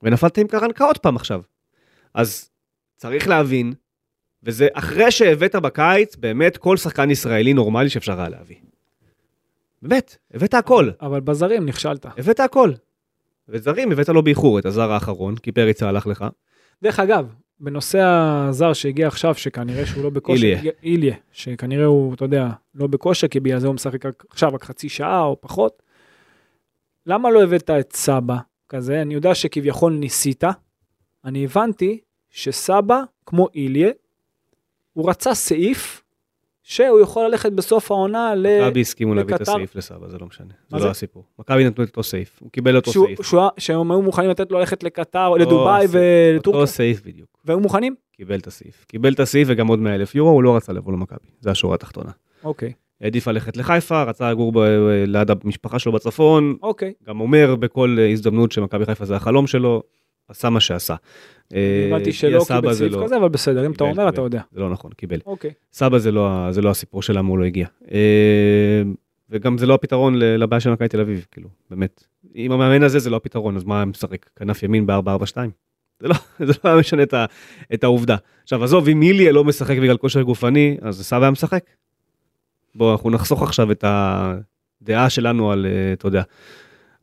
ונפלת 0.02 0.38
עם 0.38 0.46
קרנקה 0.46 0.84
עוד 0.84 0.98
פעם 0.98 1.16
עכשיו. 1.16 1.40
אז 2.14 2.50
צריך 2.96 3.28
להבין, 3.28 3.72
וזה 4.42 4.68
אחרי 4.72 5.10
שהבאת 5.10 5.56
בקיץ, 5.56 6.16
באמת 6.16 6.56
כל 6.56 6.76
שחקן 6.76 7.10
ישראלי 7.10 7.54
נורמלי 7.54 7.88
שאפשר 7.88 8.20
היה 8.20 8.28
להביא. 8.28 8.56
באמת, 9.82 10.16
הבאת 10.34 10.54
הכל, 10.54 10.90
אבל 11.00 11.20
בזרים 11.20 11.66
נכשלת. 11.66 12.06
הבאת 12.06 12.40
הכל. 12.40 12.72
וזרים 13.48 13.92
הבאת 13.92 14.08
לו 14.08 14.22
באיחור 14.22 14.58
את 14.58 14.66
הזר 14.66 14.92
האחרון, 14.92 15.36
כי 15.36 15.52
פריצה 15.52 15.88
הלך 15.88 16.06
לך. 16.06 16.24
דרך 16.82 17.00
אגב, 17.00 17.34
בנושא 17.60 17.98
הזר 17.98 18.72
שהגיע 18.72 19.06
עכשיו, 19.06 19.34
שכנראה 19.34 19.86
שהוא 19.86 20.04
לא 20.04 20.10
בכושר, 20.10 20.46
איליה. 20.46 20.72
איליה, 20.82 21.16
שכנראה 21.32 21.84
הוא, 21.84 22.14
אתה 22.14 22.24
יודע, 22.24 22.48
לא 22.74 22.86
בכושר, 22.86 23.28
כי 23.28 23.40
בגלל 23.40 23.58
זה 23.58 23.66
הוא 23.66 23.74
משחק 23.74 24.04
עכשיו 24.30 24.54
רק 24.54 24.64
חצי 24.64 24.88
שעה 24.88 25.22
או 25.22 25.40
פחות. 25.40 25.82
למה 27.06 27.30
לא 27.30 27.42
הבאת 27.42 27.70
את 27.70 27.92
סבא 27.92 28.36
כזה? 28.68 29.02
אני 29.02 29.14
יודע 29.14 29.34
שכביכול 29.34 29.92
ניסית. 29.92 30.44
אני 31.24 31.44
הבנתי 31.44 32.00
שסבא, 32.30 33.02
כמו 33.26 33.48
איליה, 33.54 33.90
הוא 34.92 35.10
רצה 35.10 35.34
סעיף 35.34 36.02
שהוא 36.68 37.00
יכול 37.00 37.24
ללכת 37.24 37.52
בסוף 37.52 37.90
העונה 37.90 38.34
ל... 38.34 38.60
מכבי 38.62 38.80
הסכימו 38.80 39.14
להביא 39.14 39.34
את. 39.34 39.40
הסעיף 39.40 39.76
לסבא, 39.76 40.08
זה 40.08 40.18
לא 40.18 40.26
משנה. 40.26 40.52
זה? 40.68 40.84
לא 40.84 40.90
הסיפור. 40.90 41.24
מכבי 41.38 41.64
נתנו 41.64 41.84
את 41.84 41.88
אותו 41.88 42.02
סעיף, 42.02 42.38
הוא 42.40 42.50
קיבל 42.50 42.76
אותו 42.76 42.92
סעיף. 42.92 43.20
שהם 43.58 43.90
היו 43.90 44.02
מוכנים 44.02 44.30
לתת 44.30 44.52
לו 44.52 44.58
ללכת 44.58 44.82
לקטר, 44.82 45.30
לדובאי 45.30 45.86
ולטורקיה, 45.90 46.60
אותו 46.60 46.66
סעיף 46.66 47.02
בדיוק. 47.06 47.28
והיו 47.44 47.60
מוכנים? 47.60 47.94
קיבל 48.12 48.38
את 48.38 48.46
הסעיף. 48.46 48.84
קיבל 48.88 49.12
את 49.12 49.20
הסעיף 49.20 49.48
וגם 49.50 49.66
עוד 49.66 49.78
100 49.78 49.94
אלף 49.94 50.14
יורו, 50.14 50.30
הוא 50.30 50.42
לא 50.42 50.56
רצה 50.56 50.72
לבוא 50.72 50.92
למכבי. 50.92 51.28
זה 51.40 51.50
השורה 51.50 51.74
התחתונה. 51.74 52.10
אוקיי, 52.44 52.72
העדיף 53.00 53.28
ללכת 53.28 53.56
לחיפה, 53.56 54.02
רצה 54.02 54.30
לגור 54.30 54.52
ב- 54.52 54.58
ליד 55.06 55.30
המשפחה 55.30 55.78
שלו 55.78 55.92
בצפון, 55.92 56.56
אוקיי. 56.62 56.92
גם 57.08 57.20
אומר 57.20 57.56
בכל 57.56 57.96
הזדמנות 58.12 58.52
שמכבי 58.52 58.86
חיפה 58.86 59.04
זה 59.04 59.16
החלום 59.16 59.46
שלו, 59.46 59.82
עשה 60.28 60.50
מה 60.50 60.60
שעשה. 60.60 60.94
אה, 61.54 61.86
הבנתי 61.88 62.04
כי 62.04 62.12
שלא 62.12 62.36
הסבא 62.36 62.60
קיבל 62.60 62.72
זה 62.72 62.78
סעיף 62.78 62.92
לא- 62.92 63.04
כזה, 63.04 63.16
אבל 63.16 63.28
בסדר, 63.28 63.66
אם 63.66 63.72
אתה 63.72 63.84
אומר, 63.84 64.08
אתה. 64.08 64.20
יודע. 64.20 64.40
זה 64.52 64.60
לא 64.60 64.70
נכון, 64.70 64.90
קיבל. 64.92 65.18
אוקיי. 65.26 65.50
סבא 65.72 65.98
זה 65.98 66.12
לא, 66.12 66.46
זה 66.50 66.62
לא 66.62 66.70
הסיפור 66.70 67.02
של 67.02 67.18
למה 67.18 67.28
הוא 67.28 67.38
לא 67.38 67.44
הגיע. 67.44 67.66
אה, 67.92 68.82
וגם 69.30 69.58
זה 69.58 69.66
לא 69.66 69.74
הפתרון 69.74 70.14
לבעיה 70.18 70.60
של 70.60 70.70
מכבי 70.70 70.88
תל 70.88 71.00
אביב, 71.00 71.26
כאילו, 71.30 71.48
באמת. 71.70 72.04
עם 72.34 72.52
המאמן 72.52 72.82
הזה 72.82 72.98
זה 72.98 73.10
לא 73.10 73.16
הפתרון, 73.16 73.56
אז 73.56 73.64
מה 73.64 73.84
משחק? 73.84 74.26
כנף 74.36 74.62
ימין 74.62 74.86
ב-4-4-2? 74.86 75.36
זה 76.00 76.08
לא, 76.08 76.14
זה 76.46 76.52
לא 76.64 76.70
היה 76.70 76.76
משנה 76.78 77.02
את, 77.02 77.14
ה, 77.14 77.24
את 77.74 77.84
העובדה. 77.84 78.16
עכשיו, 78.42 78.64
עזוב, 78.64 78.88
אם 78.88 79.02
איליה 79.02 79.32
לא 79.32 79.44
משחק 79.44 79.76
בגלל 79.78 79.96
כושר 79.96 80.22
גופני, 80.22 80.76
אז 80.82 81.02
סבא 81.02 81.22
היה 81.22 81.30
משחק. 81.30 81.64
בואו, 82.74 82.92
אנחנו 82.92 83.10
נחסוך 83.10 83.42
עכשיו 83.42 83.72
את 83.72 83.84
הדעה 83.86 85.10
שלנו 85.10 85.52
על, 85.52 85.66
אה, 85.66 85.92
אתה 85.92 86.06
יודע, 86.06 86.22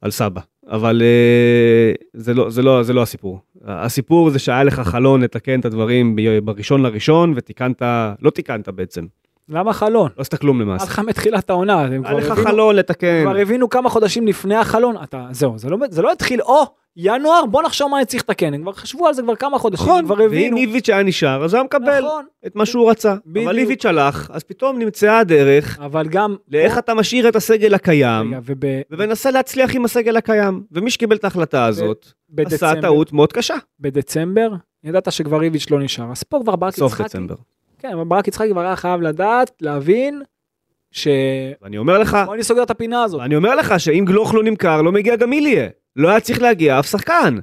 על 0.02 0.12
סבא. 0.12 0.42
אבל 0.70 1.02
אה, 1.02 1.92
זה 2.14 2.34
לא, 2.34 2.50
זה, 2.50 2.62
לא, 2.62 2.84
זה 2.84 2.94
לא 2.94 3.02
הסיפור. 3.02 3.40
הסיפור 3.66 4.30
זה 4.30 4.40
שהיה 4.40 4.64
לך 4.64 4.80
חלון 4.80 5.22
לתקן 5.22 5.60
את 5.60 5.66
הדברים 5.66 6.16
בראשון 6.44 6.82
לראשון, 6.84 7.34
ותיקנת, 7.36 7.82
לא 8.22 8.30
תיקנת 8.30 8.70
בעצם, 8.70 9.06
למה 9.50 9.74
חלון? 9.74 10.10
לא 10.18 10.22
עשית 10.22 10.36
כלום 10.36 10.58
היה 10.60 10.66
למעשה. 10.66 10.86
לך 10.86 11.00
מתחילת 11.00 11.50
העונה, 11.50 11.80
היה 11.86 12.00
כבר 12.00 12.14
לך 12.18 12.32
הבינו- 12.32 12.48
חלון 12.48 12.76
לתקן. 12.76 13.22
כבר 13.24 13.36
הבינו 13.38 13.70
כמה 13.70 13.90
חודשים 13.90 14.28
לפני 14.28 14.56
החלון, 14.56 14.96
אתה, 15.04 15.28
זהו, 15.32 15.58
זה 15.58 15.70
לא, 15.70 15.78
זה 15.90 16.02
לא 16.02 16.12
התחיל, 16.12 16.42
או, 16.42 16.64
ינואר, 16.98 17.46
בוא 17.46 17.64
נחשוב 17.64 17.92
מה 17.92 17.98
אני 17.98 18.06
צריך 18.06 18.24
לתקן, 18.24 18.54
הם 18.54 18.62
כבר 18.62 18.74
חשבו 18.74 19.08
על 19.08 19.14
זה 19.14 19.22
כבר 19.22 19.36
כמה 19.36 19.60
חודשים, 19.60 19.86
נכון, 19.86 20.06
כבר 20.06 20.16
ואם 20.16 20.26
הבינו. 20.26 20.58
איביץ' 20.58 20.90
היה 20.90 21.04
נשאר, 21.04 21.44
אז 21.44 21.54
הוא 21.54 21.60
היה 21.60 21.64
מקבל 21.64 22.00
נכון, 22.00 22.26
את 22.48 22.56
מה 22.56 22.66
שהוא 22.66 22.90
רצה. 22.92 23.16
בדיוק. 23.26 23.46
אבל 23.46 23.58
איביץ' 23.58 23.86
הלך, 23.86 24.32
אז 24.34 24.44
פתאום 24.44 24.80
נמצאה 24.80 25.20
הדרך 25.20 25.80
אבל 25.80 26.08
גם, 26.08 26.36
לאיך 26.48 26.78
אתה 26.78 26.94
משאיר 26.94 27.30
את 27.30 27.36
הסגל 27.36 27.74
הקיים, 27.74 28.34
וב, 28.44 28.64
ומנסה 28.92 29.32
להצליח 29.32 29.76
עם 29.76 29.86
הסגל 29.86 30.18
הקיים. 30.18 30.64
ומי 30.72 30.92
שקיבל 30.92 31.16
את 31.16 31.24
ההחלטה 31.24 31.66
הזאת, 31.66 32.02
עשה 32.06 32.14
בדצמבר, 32.30 32.82
טעות 32.82 33.14
מאוד 33.14 33.34
קשה. 33.34 33.56
בדצמבר, 33.80 34.50
ידעת 34.84 35.12
שכבר 35.12 35.44
איביץ' 35.44 35.70
לא 35.72 35.80
נשאר, 35.80 36.12
אז 36.12 36.24
פה 36.24 36.40
כבר 36.44 36.56
ברק 36.56 36.74
סוף 36.76 36.92
יצחקי, 36.92 37.04
דצמבר. 37.04 37.36
כן, 37.80 37.90
אבל 37.94 38.04
ברק 38.04 38.28
יצחקי 38.28 38.50
כבר 38.50 38.62
היה 38.62 38.76
חייב 38.76 39.02
לדעת, 39.02 39.52
להבין, 39.62 40.22
ש... 40.92 41.08
ואני 41.62 41.78
אומר 41.78 41.98
לך, 41.98 42.18
בוא 42.26 42.34
אני 42.34 42.44
סוגר 42.44 42.64
את 42.64 42.72
הפינה 42.72 43.04
הזאת. 43.04 43.22
ואני 43.22 43.36
אומר 43.36 43.56
לך 43.56 43.80
שאם 43.80 44.04
גלוך 44.08 44.34
לא 44.34 44.44
נמכר, 44.44 44.82
לא 44.82 44.92
מגיע 44.92 45.16
גם 45.16 45.34
איליה. 45.34 45.68
לא 45.96 46.10
היה 46.10 46.20
צריך 46.20 46.42
להגיע 46.42 46.80
אף 46.80 46.90
שחקן. 46.90 47.38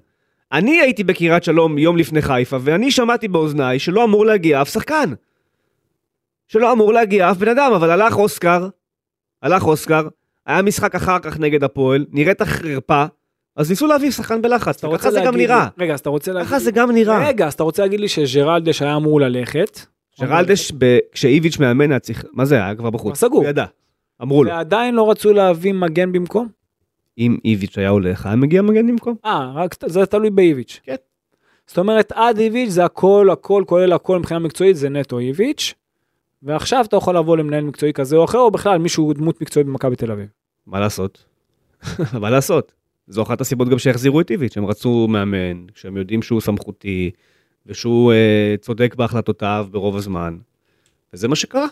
אני 0.52 0.80
הייתי 0.80 1.04
בקריית 1.04 1.44
שלום 1.44 1.78
יום 1.78 1.96
לפני 1.96 2.22
חיפה, 2.22 2.56
ואני 2.60 2.90
שמעתי 2.90 3.28
באוזניי 3.28 3.78
שלא 3.78 4.04
אמור 4.04 4.26
להגיע 4.26 4.62
אף 4.62 4.68
שחקן. 4.68 5.12
שלא 6.48 6.72
אמור 6.72 6.92
להגיע 6.92 7.30
אף 7.30 7.36
בן 7.36 7.48
אדם, 7.48 7.72
אבל 7.76 7.90
הלך 7.90 8.16
אוסקר, 8.18 8.68
הלך 9.42 9.64
אוסקר, 9.66 10.08
היה 10.46 10.62
משחק 10.62 10.94
אחר 10.94 11.18
כך 11.18 11.38
נגד 11.40 11.64
הפועל, 11.64 12.06
נראית 12.10 12.40
החרפה, 12.40 13.04
אז 13.56 13.70
ניסו 13.70 13.86
להביא 13.86 14.10
שחקן 14.10 14.42
בלחץ, 14.42 14.84
ככה 14.84 15.10
זה 15.10 15.20
גם 15.26 15.36
נראה. 15.36 15.68
רגע, 15.78 15.94
אז 15.94 16.00
אתה 16.00 16.10
רוצה 16.10 16.32
להגיד... 16.32 16.48
ככה 16.48 16.58
זה 16.58 16.70
גם 16.70 16.90
נראה. 16.90 17.28
רגע, 17.28 17.46
אז 17.46 17.52
אתה 17.54 17.62
רוצה 17.62 17.82
להגיד 17.82 18.00
לי 18.00 18.08
שג'רלדש 18.08 18.82
היה 18.82 18.96
אמור 18.96 19.20
ללכת. 19.20 19.80
ג'רלדש, 20.20 20.72
ב- 20.78 20.98
כשאיביץ' 21.12 21.58
מאמן 21.58 21.90
היה 21.90 21.98
צריך, 21.98 22.24
מה 22.32 22.44
זה 22.44 22.54
היה? 22.54 22.74
כבר 22.74 22.90
בחוץ. 22.90 23.18
סגור. 23.18 23.40
הוא 23.40 23.48
ידע. 23.48 23.64
אמרו 24.22 24.44
לו, 24.44 24.50
ועדיין 24.50 24.94
לא 24.94 25.10
רצו 25.10 25.32
להביא 25.32 25.72
מגן 25.72 26.12
במקום? 26.12 26.48
אם 27.18 27.36
איביץ' 27.44 27.78
היה 27.78 27.88
הולך, 27.88 28.26
היה 28.26 28.36
מגיע 28.36 28.62
מגן 28.62 28.86
במקום? 28.86 29.14
אה, 29.24 29.52
רק 29.54 29.74
זה 29.86 30.06
תלוי 30.06 30.30
באיביץ'. 30.30 30.80
כן. 30.82 30.94
זאת 31.66 31.78
אומרת, 31.78 32.12
עד 32.12 32.38
איביץ' 32.38 32.70
זה 32.70 32.84
הכל, 32.84 33.28
הכל, 33.32 33.64
כולל 33.66 33.92
הכל 33.92 34.18
מבחינה 34.18 34.40
מקצועית, 34.40 34.76
זה 34.76 34.88
נטו 34.88 35.18
איביץ', 35.18 35.74
ועכשיו 36.42 36.84
אתה 36.88 36.96
יכול 36.96 37.16
לבוא 37.16 37.36
למנהל 37.36 37.64
מקצועי 37.64 37.92
כזה 37.92 38.16
או 38.16 38.24
אחר, 38.24 38.38
או 38.38 38.50
בכלל 38.50 38.78
מישהו 38.78 39.12
דמות 39.12 39.40
מקצועית 39.40 39.66
במכבי 39.66 39.96
תל 39.96 40.12
אביב. 40.12 40.26
מה 40.66 40.80
לעשות? 40.80 41.24
מה 42.20 42.30
לעשות? 42.30 42.72
זו 43.06 43.22
אחת 43.22 43.40
הסיבות 43.40 43.68
גם 43.68 43.78
שהחזירו 43.78 44.20
את 44.20 44.30
איביץ', 44.30 44.56
הם 44.56 44.66
רצו 44.66 45.06
מאמן, 45.08 45.66
שהם 45.74 45.96
יודעים 45.96 46.22
שהוא 46.22 46.40
סמכותי, 46.40 47.10
ושהוא 47.66 48.12
אה, 48.12 48.54
צודק 48.60 48.94
בהחלטותיו 48.94 49.66
ברוב 49.70 49.96
הזמן. 49.96 50.38
וזה 51.12 51.28
מה 51.28 51.36
שקרה. 51.36 51.66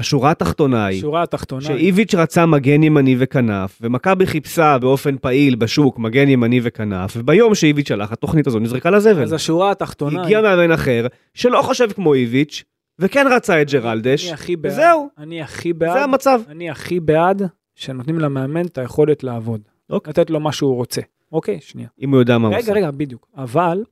השורה 0.00 0.30
התחתונה 0.30 0.86
היא, 0.86 1.00
שורה 1.00 1.22
התחתונה, 1.22 1.62
שאיביץ' 1.62 2.14
רצה 2.14 2.46
מגן 2.46 2.82
ימני 2.82 3.16
וכנף, 3.18 3.78
ומכבי 3.80 4.26
חיפשה 4.26 4.78
באופן 4.78 5.16
פעיל 5.18 5.54
בשוק 5.54 5.98
מגן 5.98 6.28
ימני 6.28 6.60
וכנף, 6.62 7.14
וביום 7.16 7.54
שאיביץ' 7.54 7.90
הלך, 7.90 8.12
התוכנית 8.12 8.46
הזו 8.46 8.58
נזרקה 8.58 8.90
לזבל. 8.90 9.22
אז 9.22 9.32
השורה 9.32 9.70
התחתונה, 9.70 10.22
הגיע 10.22 10.40
מאמן 10.40 10.72
אחר, 10.72 11.06
שלא 11.34 11.62
חושב 11.62 11.92
כמו 11.92 12.14
איביץ', 12.14 12.64
וכן 12.98 13.26
רצה 13.30 13.62
את 13.62 13.70
ג'רלדש, 13.70 14.24
אני 14.24 14.32
הכי 14.32 14.56
בעד, 14.56 14.72
וזהו, 14.72 15.08
אני 15.18 15.42
הכי 15.42 15.68
זה 15.68 15.78
בעד, 15.78 16.02
המצב. 16.02 16.40
אני 16.48 16.70
הכי 16.70 17.00
בעד 17.00 17.42
שנותנים 17.74 18.18
למאמן 18.18 18.66
את 18.66 18.78
היכולת 18.78 19.24
לעבוד. 19.24 19.60
אוקיי. 19.90 20.10
לתת 20.10 20.30
לו 20.30 20.40
מה 20.40 20.52
שהוא 20.52 20.74
רוצה. 20.74 21.00
אוקיי, 21.32 21.58
שנייה. 21.60 21.88
אם 22.02 22.10
הוא 22.10 22.18
יודע 22.20 22.38
מה 22.38 22.48
הוא 22.48 22.54
רגע, 22.54 22.62
עושה. 22.62 22.72
רגע, 22.72 22.90
בדיוק. 22.90 23.26
אבל, 23.36 23.84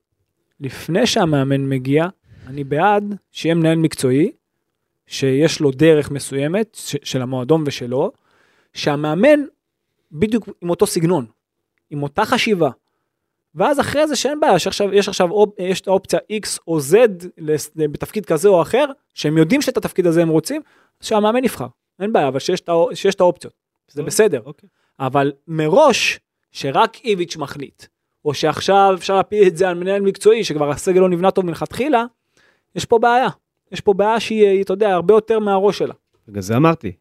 לפני 0.61 1.06
שהמאמן 1.06 1.68
מגיע, 1.68 2.06
אני 2.46 2.64
בעד 2.64 3.14
שיהיה 3.32 3.54
מנהל 3.54 3.78
מקצועי, 3.78 4.30
שיש 5.09 5.61
לו 5.61 5.70
דרך 5.70 6.11
מסוימת, 6.11 6.74
ש- 6.74 6.96
של 7.02 7.22
המועדון 7.22 7.64
ושלו, 7.66 8.12
שהמאמן 8.72 9.40
בדיוק 10.12 10.48
עם 10.61 10.70
אותו 10.70 10.86
סגנון, 10.86 11.26
עם 11.90 12.02
אותה 12.02 12.24
חשיבה. 12.24 12.70
ואז 13.54 13.80
אחרי 13.80 14.06
זה 14.06 14.16
שאין 14.16 14.40
בעיה, 14.40 14.59
שעכשיו, 14.59 14.94
יש 14.94 15.09
עכשיו 15.09 15.30
אופ, 15.30 15.54
יש 15.59 15.80
את 15.80 15.88
האופציה 15.88 16.18
X 16.32 16.59
או 16.68 16.78
Z 16.78 16.94
בתפקיד 17.76 18.26
כזה 18.26 18.48
או 18.48 18.62
אחר, 18.62 18.84
שהם 19.14 19.38
יודעים 19.38 19.62
שאת 19.62 19.76
התפקיד 19.76 20.06
הזה 20.06 20.22
הם 20.22 20.28
רוצים, 20.28 20.62
שהמאמן 21.00 21.44
יבחר. 21.44 21.66
אין 22.00 22.12
בעיה, 22.12 22.28
אבל 22.28 22.38
שיש 22.38 22.62
שיש 22.94 23.14
את 23.14 23.20
האופציות. 23.20 23.54
זה 23.88 24.02
בסדר. 24.02 24.42
אוקיי. 24.44 24.68
אבל 25.00 25.32
מראש, 25.48 26.20
שרק 26.52 26.96
איביץ' 27.04 27.36
מחליט, 27.36 27.84
או 28.24 28.34
שעכשיו 28.34 28.94
אפשר 28.94 29.16
להפיל 29.16 29.46
את 29.46 29.56
זה 29.56 29.68
על 29.68 29.74
מנהל 29.74 30.02
מקצועי, 30.02 30.44
שכבר 30.44 30.70
הסגל 30.70 31.00
לא 31.00 31.09
נבנה 31.09 31.30
טוב 31.30 31.46
מלכתחילה, 31.46 32.04
יש 32.74 32.84
פה 32.84 32.98
בעיה. 32.98 33.28
יש 33.72 33.80
פה 33.80 33.92
בעיה 33.94 34.20
שהיא, 34.20 34.62
אתה 34.62 34.72
יודע, 34.72 34.94
הרבה 34.94 35.14
יותר 35.14 35.38
מהראש 35.38 35.78
שלה. 35.78 35.94
בגלל 36.28 36.42
זה 36.42 36.56
אמרתי. 36.56 36.92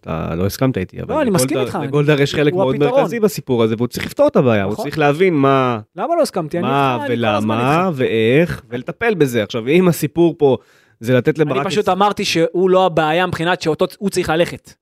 אתה 0.00 0.34
לא 0.34 0.46
הסכמת 0.46 0.78
איתי, 0.78 1.02
אבל 1.02 1.14
לא, 1.14 1.22
אני 1.22 1.30
מסכים 1.30 1.58
איתך, 1.58 1.76
אני- 1.76 1.86
לגולדהר 1.86 2.20
יש 2.20 2.34
חלק 2.34 2.52
הוא 2.52 2.62
מאוד 2.62 2.74
הפתרון. 2.74 3.00
מרכזי 3.00 3.20
בסיפור 3.20 3.62
הזה, 3.62 3.74
והוא 3.78 3.88
צריך 3.88 4.06
לפתור 4.06 4.26
את 4.26 4.36
הבעיה, 4.36 4.64
הוא 4.64 4.72
נכון. 4.72 4.84
צריך 4.84 4.98
להבין 4.98 5.34
מה 5.34 5.80
למה 5.96 6.16
לא 6.16 6.22
הסכמתי? 6.22 6.58
אני 6.58 6.66
מה 6.66 6.98
אני 7.06 7.14
ולמה. 7.14 7.90
ואיך, 7.94 8.62
ולטפל 8.68 9.14
בזה. 9.14 9.42
עכשיו, 9.42 9.68
אם 9.68 9.88
הסיפור 9.88 10.34
פה 10.38 10.56
זה 11.00 11.14
לתת 11.14 11.40
אני 11.40 11.50
לברק... 11.50 11.66
פשוט 11.66 11.88
אמרתי 11.88 12.24
שהוא 12.24 12.70
לא 12.70 12.86
הבעיה 12.86 13.26
מבחינת 13.26 13.62
שאותו 13.62 13.86
הוא 13.98 14.10
צריך 14.10 14.28
ללכת. 14.28 14.72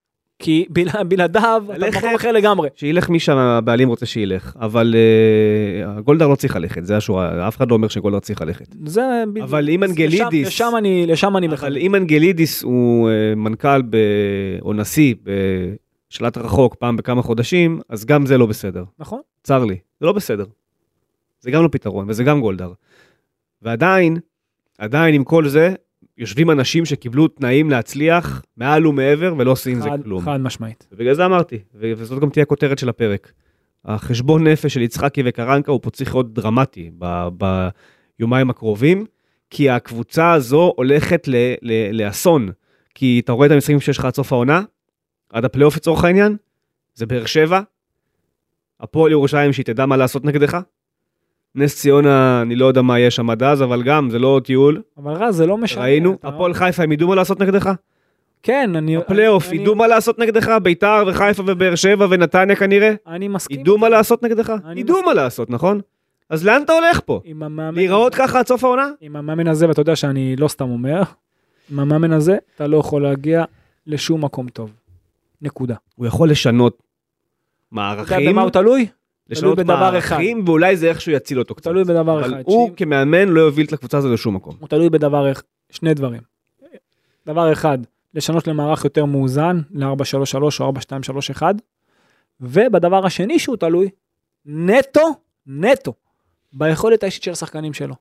כי 0.41 0.65
בל- 0.71 1.03
בלעדיו 1.09 1.65
אתה. 1.77 1.87
במקום 1.87 2.15
אחר 2.15 2.33
לגמרי. 2.33 2.69
שילך 2.75 3.09
מי 3.11 3.21
שהבעלים 3.21 3.89
רוצה 3.89 4.07
שילך, 4.07 4.57
אבל 4.61 4.95
אה, 5.97 6.01
גולדהר 6.01 6.29
לא 6.29 6.35
צריך 6.35 6.57
ללכת, 6.57 6.85
זה 6.87 6.97
השורה, 6.97 7.49
אף 7.49 7.57
אחד 7.57 7.71
לא 7.71 7.75
אומר 7.75 7.89
שגולדהר 7.89 8.21
צריך 8.21 8.43
ללכת. 8.43 8.67
זה 8.87 9.03
בדיוק. 9.33 9.45
אבל 9.49 9.69
אם 9.71 9.83
לשם- 9.83 9.93
אנגלידיס- 9.93 10.47
לשם 10.47 10.73
אני, 10.79 11.07
לשם 11.07 11.37
אני 11.37 11.47
אבל 11.47 11.55
מכוון. 11.55 11.77
אם 11.77 11.95
אנגלידיס 11.95 12.63
הוא 12.63 13.09
אה, 13.11 13.35
מנכ"ל 13.37 13.83
ב... 13.91 13.97
או 14.63 14.73
נשיא 14.73 15.15
בשלט 16.11 16.39
רחוק 16.39 16.75
פעם 16.75 16.97
בכמה 16.97 17.23
חודשים, 17.23 17.81
אז 17.89 18.05
גם 18.05 18.27
זה 18.27 18.39
לא 18.39 18.47
בסדר. 18.47 18.85
נכון? 18.99 19.21
צר 19.43 19.65
לי, 19.65 19.77
זה 20.01 20.07
לא 20.07 20.13
בסדר. 20.13 20.45
זה 21.41 21.51
גם 21.51 21.63
לא 21.63 21.69
פתרון, 21.73 22.07
וזה 22.09 22.25
גם 22.25 22.41
גולדהר. 22.41 22.73
ועדיין, 23.63 24.17
עדיין 24.79 25.15
עם 25.15 25.25
כל 25.25 25.49
זה, 25.49 25.75
יושבים 26.21 26.51
אנשים 26.51 26.85
שקיבלו 26.85 27.29
תנאים 27.29 27.71
להצליח 27.71 28.43
מעל 28.57 28.87
ומעבר 28.87 29.35
ולא 29.39 29.51
עושים 29.51 29.77
עם 29.77 29.83
זה 29.83 29.89
כלום. 30.05 30.23
חד 30.25 30.41
משמעית. 30.41 30.89
ובגלל 30.93 31.15
זה 31.15 31.27
אמרתי, 31.27 31.59
וזאת 31.75 32.21
גם 32.21 32.31
תהיה 32.31 32.43
הכותרת 32.43 32.79
של 32.79 32.89
הפרק. 32.89 33.33
החשבון 33.85 34.47
נפש 34.47 34.75
של 34.75 34.83
יצחקי 34.83 35.23
וקרנקה 35.25 35.73
הוא 35.73 35.81
פה 35.83 35.91
צריך 35.91 36.15
להיות 36.15 36.35
דרמטי 36.35 36.91
ביומיים 38.19 38.51
הקרובים, 38.51 39.07
כי 39.51 39.71
הקבוצה 39.71 40.33
הזו 40.33 40.73
הולכת 40.77 41.29
ל- 41.29 41.55
ל- 41.63 42.03
לאסון. 42.03 42.51
כי 42.95 43.21
אתה 43.25 43.33
רואה 43.33 43.47
את 43.47 43.53
המשחקים 43.53 43.81
שיש 43.81 43.99
לך 43.99 44.05
עד 44.05 44.15
סוף 44.15 44.33
העונה, 44.33 44.63
עד 45.33 45.45
הפלייאוף 45.45 45.77
לצורך 45.77 46.05
העניין, 46.05 46.37
זה 46.95 47.07
באר 47.07 47.27
שבע, 47.27 47.61
הפועל 48.81 49.13
ירושלים 49.13 49.53
שהיא 49.53 49.65
תדע 49.65 49.87
מה 49.87 49.97
לעשות 49.97 50.25
נגדך. 50.25 50.59
נס 51.55 51.77
ציונה, 51.77 52.43
אני 52.43 52.57
לא 52.57 52.67
יודע 52.67 52.83
מה 52.83 52.99
יש 52.99 53.17
שם 53.17 53.31
עד 53.31 53.43
אז, 53.43 53.63
אבל 53.63 53.83
גם, 53.83 54.11
זה 54.11 54.19
לא 54.19 54.41
טיול. 54.45 54.83
אבל 54.99 55.13
רז, 55.13 55.37
זה 55.37 55.47
לא 55.47 55.59
משנה. 55.59 55.83
ראינו, 55.83 56.19
הפועל 56.23 56.55
חיפה, 56.55 56.83
הם 56.83 56.93
ידעו 56.93 57.09
מה 57.09 57.15
לעשות 57.15 57.41
נגדך? 57.41 57.71
כן, 58.43 58.71
אני... 58.77 58.97
הפלייאוף, 58.97 59.53
ידעו 59.53 59.75
מה 59.75 59.87
לעשות 59.87 60.19
נגדך? 60.19 60.49
ביתר 60.63 61.05
וחיפה 61.07 61.43
ובאר 61.47 61.75
שבע 61.75 62.07
ונתניה 62.11 62.57
כנראה? 62.57 62.95
אני 63.07 63.29
מסכים. 63.29 63.61
ידעו 63.61 63.79
מה 63.79 63.89
לעשות 63.89 64.23
נגדך? 64.23 64.53
ידעו. 64.77 65.03
מה 65.03 65.15
לעשות, 65.15 65.51
נכון? 65.51 65.81
אז 66.31 66.47
לאן 66.47 66.63
אתה 66.63 66.73
הולך 66.73 67.01
פה? 67.05 67.21
עם 67.25 67.43
המאמן... 67.43 67.75
להיראות 67.75 68.15
ככה 68.15 68.39
עד 68.39 68.47
סוף 68.47 68.65
העונה? 68.65 68.89
עם 69.01 69.17
המאמן 69.17 69.49
הזה, 69.49 69.69
ואתה 69.69 69.81
יודע 69.81 69.97
שאני 69.97 70.37
לא 70.37 70.49
סתם 70.49 70.71
אומר, 70.71 71.03
עם 71.73 71.79
המאמן 71.79 72.13
הזה 72.13 72.37
אתה 72.57 72.67
לא 72.67 72.77
יכול 72.77 73.03
להגיע 73.03 73.45
לשום 73.87 74.25
מקום 74.25 74.49
טוב. 74.49 74.73
נקודה. 75.43 75.75
הוא 75.97 76.07
יכול 76.07 76.31
לשנות 76.31 76.75
אתה 77.71 77.81
יודע 77.81 77.95
מערכים, 77.97 78.33
במה 78.33 78.43
הוא 78.43 78.51
תלוי? 78.51 78.87
לשנות. 79.31 79.59
מערכים, 79.61 80.43
ואולי 80.47 80.77
זה 80.77 80.89
איכשהו 80.89 81.13
יציל 81.13 81.39
אותו 81.39 81.55
קצת. 81.55 81.71
תלוי 81.71 81.85
בדבר 81.85 82.21
אבל 82.21 82.31
אחד. 82.31 82.43
הוא 82.47 82.67
שאם- 82.69 82.75
כמאמן 82.75 83.29
לא 83.29 83.41
יוביל 83.41 83.67
את 83.67 83.73
הקבוצה 83.73 83.99
הזו 83.99 84.13
לשום 84.13 84.35
מקום. 84.37 84.55
הוא 84.61 84.69
תלוי 84.69 84.91
בדבר 84.91 85.33
אחד, 85.33 85.43
שני 85.71 85.95
דברים. 85.95 86.21
דבר 87.27 87.53
אחד, 87.53 87.79
לשנות 88.15 88.49
למערך 88.49 88.85
יותר 88.85 89.05
מאוזן, 89.05 89.61
ל-4-3-3 89.71 90.61
או 90.61 90.73
4-2-3-1, 91.41 91.43
ובדבר 92.41 93.07
השני 93.07 93.39
שהוא 93.39 93.57
תלוי, 93.57 93.89
נטו, 94.47 95.09
נטו, 95.47 95.93
ביכולת 96.53 97.03
האישית 97.03 97.23
של 97.23 97.31
השחקנים 97.31 97.73
שלו. 97.73 97.95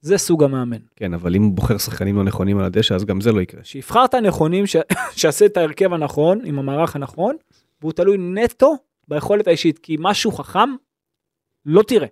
זה 0.00 0.18
סוג 0.18 0.44
המאמן. 0.44 0.76
כן, 0.96 1.14
אבל 1.14 1.34
אם 1.34 1.42
הוא 1.42 1.52
בוחר 1.52 1.78
שחקנים 1.78 2.16
לא 2.16 2.24
נכונים 2.24 2.58
על 2.58 2.64
הדשא, 2.64 2.94
אז 2.94 3.04
גם 3.04 3.20
זה 3.20 3.32
לא 3.32 3.40
יקרה. 3.40 3.60
שיבחר 3.64 4.04
את 4.04 4.14
הנכונים, 4.14 4.66
ש... 4.66 4.76
שיעשה 5.16 5.46
את 5.46 5.56
ההרכב 5.56 5.92
הנכון, 5.92 6.40
עם 6.44 6.58
המערך 6.58 6.96
הנכון, 6.96 7.36
והוא 7.80 7.92
תלוי 7.92 8.16
נטו 8.18 8.74
ביכולת 9.08 9.46
האישית, 9.46 9.78
כי 9.78 9.96
משהו 9.98 10.32
חכם, 10.32 10.68
לא 11.66 11.82
תראה. 11.82 12.08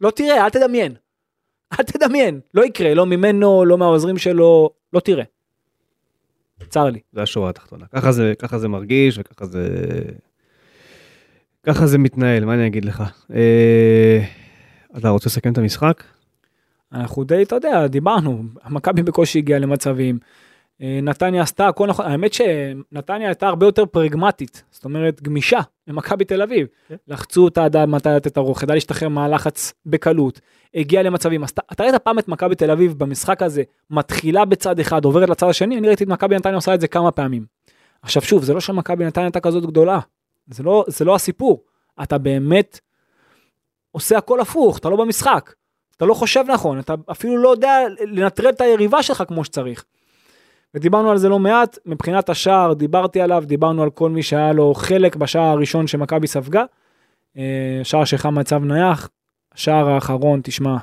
לא 0.00 0.10
תראה, 0.10 0.44
אל 0.44 0.50
תדמיין. 0.50 0.94
אל 1.72 1.84
תדמיין, 1.84 2.40
לא 2.54 2.64
יקרה, 2.64 2.94
לא 2.94 3.06
ממנו, 3.06 3.64
לא 3.64 3.78
מהעוזרים 3.78 4.18
שלו, 4.18 4.70
לא 4.92 5.00
תראה. 5.00 5.24
צר 6.68 6.84
לי. 6.84 7.00
זה 7.12 7.22
השורה 7.22 7.50
התחתונה. 7.50 7.86
ככה 7.86 8.12
זה, 8.12 8.32
ככה 8.38 8.58
זה 8.58 8.68
מרגיש 8.68 9.18
וככה 9.18 9.46
זה... 9.46 9.68
ככה 11.62 11.86
זה 11.86 11.98
מתנהל, 11.98 12.44
מה 12.44 12.54
אני 12.54 12.66
אגיד 12.66 12.84
לך? 12.84 13.02
אה, 13.34 14.24
אתה 14.98 15.08
רוצה 15.08 15.28
לסכם 15.28 15.52
את 15.52 15.58
המשחק? 15.58 16.04
אנחנו 16.92 17.24
די, 17.24 17.42
אתה 17.42 17.54
יודע, 17.54 17.86
דיברנו, 17.86 18.42
מכבי 18.70 19.02
בקושי 19.02 19.38
הגיעה 19.38 19.58
למצבים. 19.58 20.18
אה, 20.82 20.98
נתניה 21.02 21.42
עשתה 21.42 21.68
הכל 21.68 21.86
נכון, 21.86 22.06
האמת 22.06 22.32
שנתניה 22.32 23.28
הייתה 23.28 23.48
הרבה 23.48 23.66
יותר 23.66 23.86
פרגמטית, 23.86 24.62
זאת 24.70 24.84
אומרת 24.84 25.22
גמישה 25.22 25.60
ממכבי 25.86 26.24
תל 26.24 26.42
אביב. 26.42 26.66
כן. 26.88 26.96
לחצו 27.08 27.44
אותה, 27.44 27.60
ידעה 27.66 27.86
מתי 27.86 28.08
לתת 28.08 28.26
את 28.26 28.36
הרוח, 28.36 28.62
ידעה 28.62 28.74
להשתחרר 28.74 29.08
מהלחץ 29.08 29.72
בקלות, 29.86 30.40
הגיעה 30.74 31.02
למצבים. 31.02 31.44
אז 31.44 31.50
אתה 31.72 31.84
ראית 31.84 31.94
פעם 31.94 32.18
את 32.18 32.28
מכבי 32.28 32.54
תל 32.54 32.70
אביב 32.70 32.98
במשחק 32.98 33.42
הזה, 33.42 33.62
מתחילה 33.90 34.44
בצד 34.44 34.80
אחד, 34.80 35.04
עוברת 35.04 35.28
לצד 35.28 35.48
השני, 35.48 35.78
אני 35.78 35.88
ראיתי 35.88 36.04
את 36.04 36.08
מכבי 36.08 36.36
נתניה 36.36 36.56
עושה 36.56 36.74
את 36.74 36.80
זה 36.80 36.88
כמה 36.88 37.10
פעמים. 37.10 37.44
עכשיו 38.02 38.22
שוב, 38.22 38.44
זה 38.44 38.54
לא 38.54 38.60
שמכבי 38.60 39.04
נתניה 39.04 39.26
הייתה 39.26 39.40
כזאת 39.40 39.66
גדולה, 39.66 39.98
זה 40.46 40.62
לא, 40.62 40.84
זה 40.88 41.04
לא 41.04 41.14
הסיפור. 41.14 41.64
אתה 42.02 42.18
באמת 42.18 42.80
עושה 43.90 44.18
הכל 44.18 44.40
הפוך, 44.40 44.78
אתה 44.78 44.88
לא 44.88 44.96
במשחק. 44.96 45.52
אתה 45.96 46.04
לא 46.04 46.14
חושב 46.14 46.44
נכון, 46.48 46.78
אתה 46.78 46.94
אפילו 47.10 47.36
לא 47.36 47.48
יודע 47.48 47.78
לנטרל 48.00 48.48
את 48.48 48.60
היריבה 48.60 49.02
שלך 49.02 49.22
כמו 49.28 49.44
שצריך. 49.44 49.84
ודיברנו 50.74 51.10
על 51.10 51.18
זה 51.18 51.28
לא 51.28 51.38
מעט, 51.38 51.78
מבחינת 51.86 52.28
השער 52.28 52.72
דיברתי 52.72 53.20
עליו, 53.20 53.44
דיברנו 53.46 53.82
על 53.82 53.90
כל 53.90 54.10
מי 54.10 54.22
שהיה 54.22 54.52
לו 54.52 54.74
חלק 54.74 55.16
בשער 55.16 55.42
הראשון 55.42 55.86
שמכבי 55.86 56.26
ספגה. 56.26 56.64
אה, 57.36 57.80
שער 57.82 58.04
שחמד 58.04 58.42
צו 58.42 58.58
נייח, 58.58 59.08
השער 59.52 59.88
האחרון, 59.88 60.40
תשמע, 60.44 60.76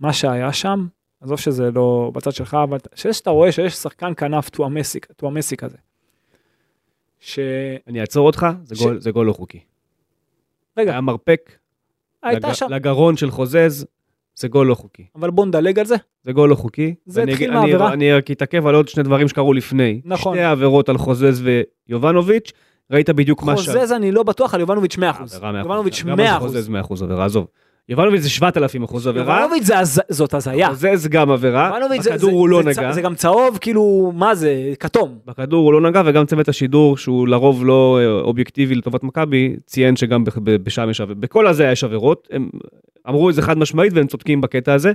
מה 0.00 0.12
שהיה 0.12 0.52
שם, 0.52 0.86
עזוב 1.20 1.38
שזה 1.38 1.70
לא 1.70 2.10
בצד 2.14 2.32
שלך, 2.32 2.56
אבל 2.62 2.78
שאתה 2.94 3.30
רואה 3.30 3.52
שיש 3.52 3.74
שחקן 3.74 4.12
כנף 4.16 4.48
טואמסי 5.16 5.56
כזה. 5.56 5.76
ש... 7.20 7.38
אני 7.86 8.00
אעצור 8.00 8.26
אותך, 8.26 8.46
זה 8.64 8.74
ש- 8.76 8.82
גול- 8.82 9.00
זה 9.00 9.10
גול 9.10 9.26
לא 9.26 9.32
חוקי. 9.32 9.60
רגע, 10.76 10.90
היה 10.90 11.00
מרפק 11.00 11.52
הייתה 12.22 12.48
לג- 12.48 12.54
שם, 12.54 12.66
לגרון 12.70 13.16
של 13.16 13.30
חוזז, 13.30 13.86
זה 14.38 14.48
גול 14.48 14.66
לא 14.66 14.74
חוקי. 14.74 15.06
אבל 15.14 15.30
בוא 15.30 15.46
נדלג 15.46 15.78
על 15.78 15.86
זה. 15.86 15.96
זה 16.24 16.32
גול 16.32 16.50
לא 16.50 16.54
חוקי. 16.54 16.94
זה 17.06 17.22
התחיל 17.22 17.50
מהעבירה. 17.50 17.92
אני 17.92 18.12
רק 18.12 18.30
אתעכב 18.30 18.66
על 18.66 18.74
עוד 18.74 18.88
שני 18.88 19.02
דברים 19.02 19.28
שקרו 19.28 19.52
לפני. 19.52 20.00
נכון. 20.04 20.34
שתי 20.34 20.42
העבירות 20.42 20.88
על 20.88 20.98
חוזז 20.98 21.42
ויובנוביץ', 21.88 22.52
ראית 22.90 23.10
בדיוק 23.10 23.42
מה 23.42 23.56
שם. 23.56 23.72
חוזז 23.72 23.92
אני 23.92 24.12
לא 24.12 24.22
בטוח 24.22 24.54
על 24.54 24.60
יובנוביץ' 24.60 24.96
100%. 24.96 25.00
עבירה 25.00 25.52
מאה 25.52 25.60
אחוז. 25.60 25.70
יובנוביץ' 25.70 26.02
גם 26.02 26.20
על 26.20 26.26
100%. 26.26 26.38
חוזז 26.38 26.68
100% 26.68 26.72
עבירה, 27.02 27.24
עזוב. 27.24 27.46
יובנוביץ' 27.88 28.20
זה 28.20 28.30
7,000 28.30 28.82
אחוז 28.84 29.06
עבירה, 29.06 29.40
יובנוביץ' 29.40 29.64
זה 29.64 29.74
זאת 30.08 30.34
הזיה. 30.34 30.68
חוזז 30.68 31.06
גם 31.08 31.30
עבירה, 31.30 31.70
זה- 32.02 32.10
בכדור 32.10 32.30
זה- 32.30 32.36
הוא 32.36 32.48
לא 32.48 32.62
זה 32.62 32.68
נגע. 32.80 32.92
זה 32.92 33.00
גם 33.00 33.14
צהוב, 33.14 33.58
כאילו, 33.60 34.12
מה 34.14 34.34
זה, 34.34 34.72
כתום. 34.80 35.18
בכדור 35.26 35.64
הוא 35.64 35.72
לא 35.72 35.90
נגע, 35.90 36.02
וגם 36.06 36.26
צוות 36.26 36.48
השידור, 36.48 36.96
שהוא 36.96 37.28
לרוב 37.28 37.64
לא 37.64 37.98
אה, 38.00 38.06
אובייקטיבי 38.20 38.74
לטובת 38.74 39.02
מכבי, 39.02 39.56
ציין 39.66 39.96
שגם 39.96 40.24
בשם 40.44 40.90
יש 40.90 41.00
עבירות. 41.00 41.20
בכל 41.20 41.46
הזה 41.46 41.64
יש 41.64 41.84
עבירות, 41.84 42.28
הם 42.30 42.50
אמרו 43.08 43.30
את 43.30 43.34
זה 43.34 43.42
חד 43.42 43.58
משמעית 43.58 43.92
והם 43.92 44.06
צודקים 44.06 44.40
בקטע 44.40 44.74
הזה. 44.74 44.92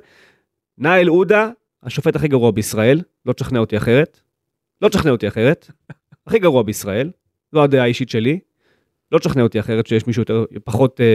נאיל 0.78 1.08
עודה, 1.08 1.50
השופט 1.84 2.16
הכי 2.16 2.28
גרוע 2.28 2.52
בישראל, 2.52 3.02
לא 3.26 3.34
תשכנע 3.34 3.60
אותי 3.60 3.78
אחרת. 3.78 4.20
לא 4.82 4.90
תשכנע 4.90 5.12
אותי 5.12 5.28
אחרת. 5.28 5.72
הכי 6.28 6.40
גרוע 6.40 6.64
בישראל, 6.64 7.12
זו 7.52 7.64
הדעה 7.64 7.84
האישית 7.84 8.10
שלי. 8.10 8.40
לא 9.12 9.20
תשכנע 9.20 9.44
אותי 9.44 9.60
אחרת 9.60 9.88
שיש 9.88 10.08
מישהו 10.08 10.22
יותר, 10.22 10.46
פחות 10.64 11.02
אה, 11.02 11.06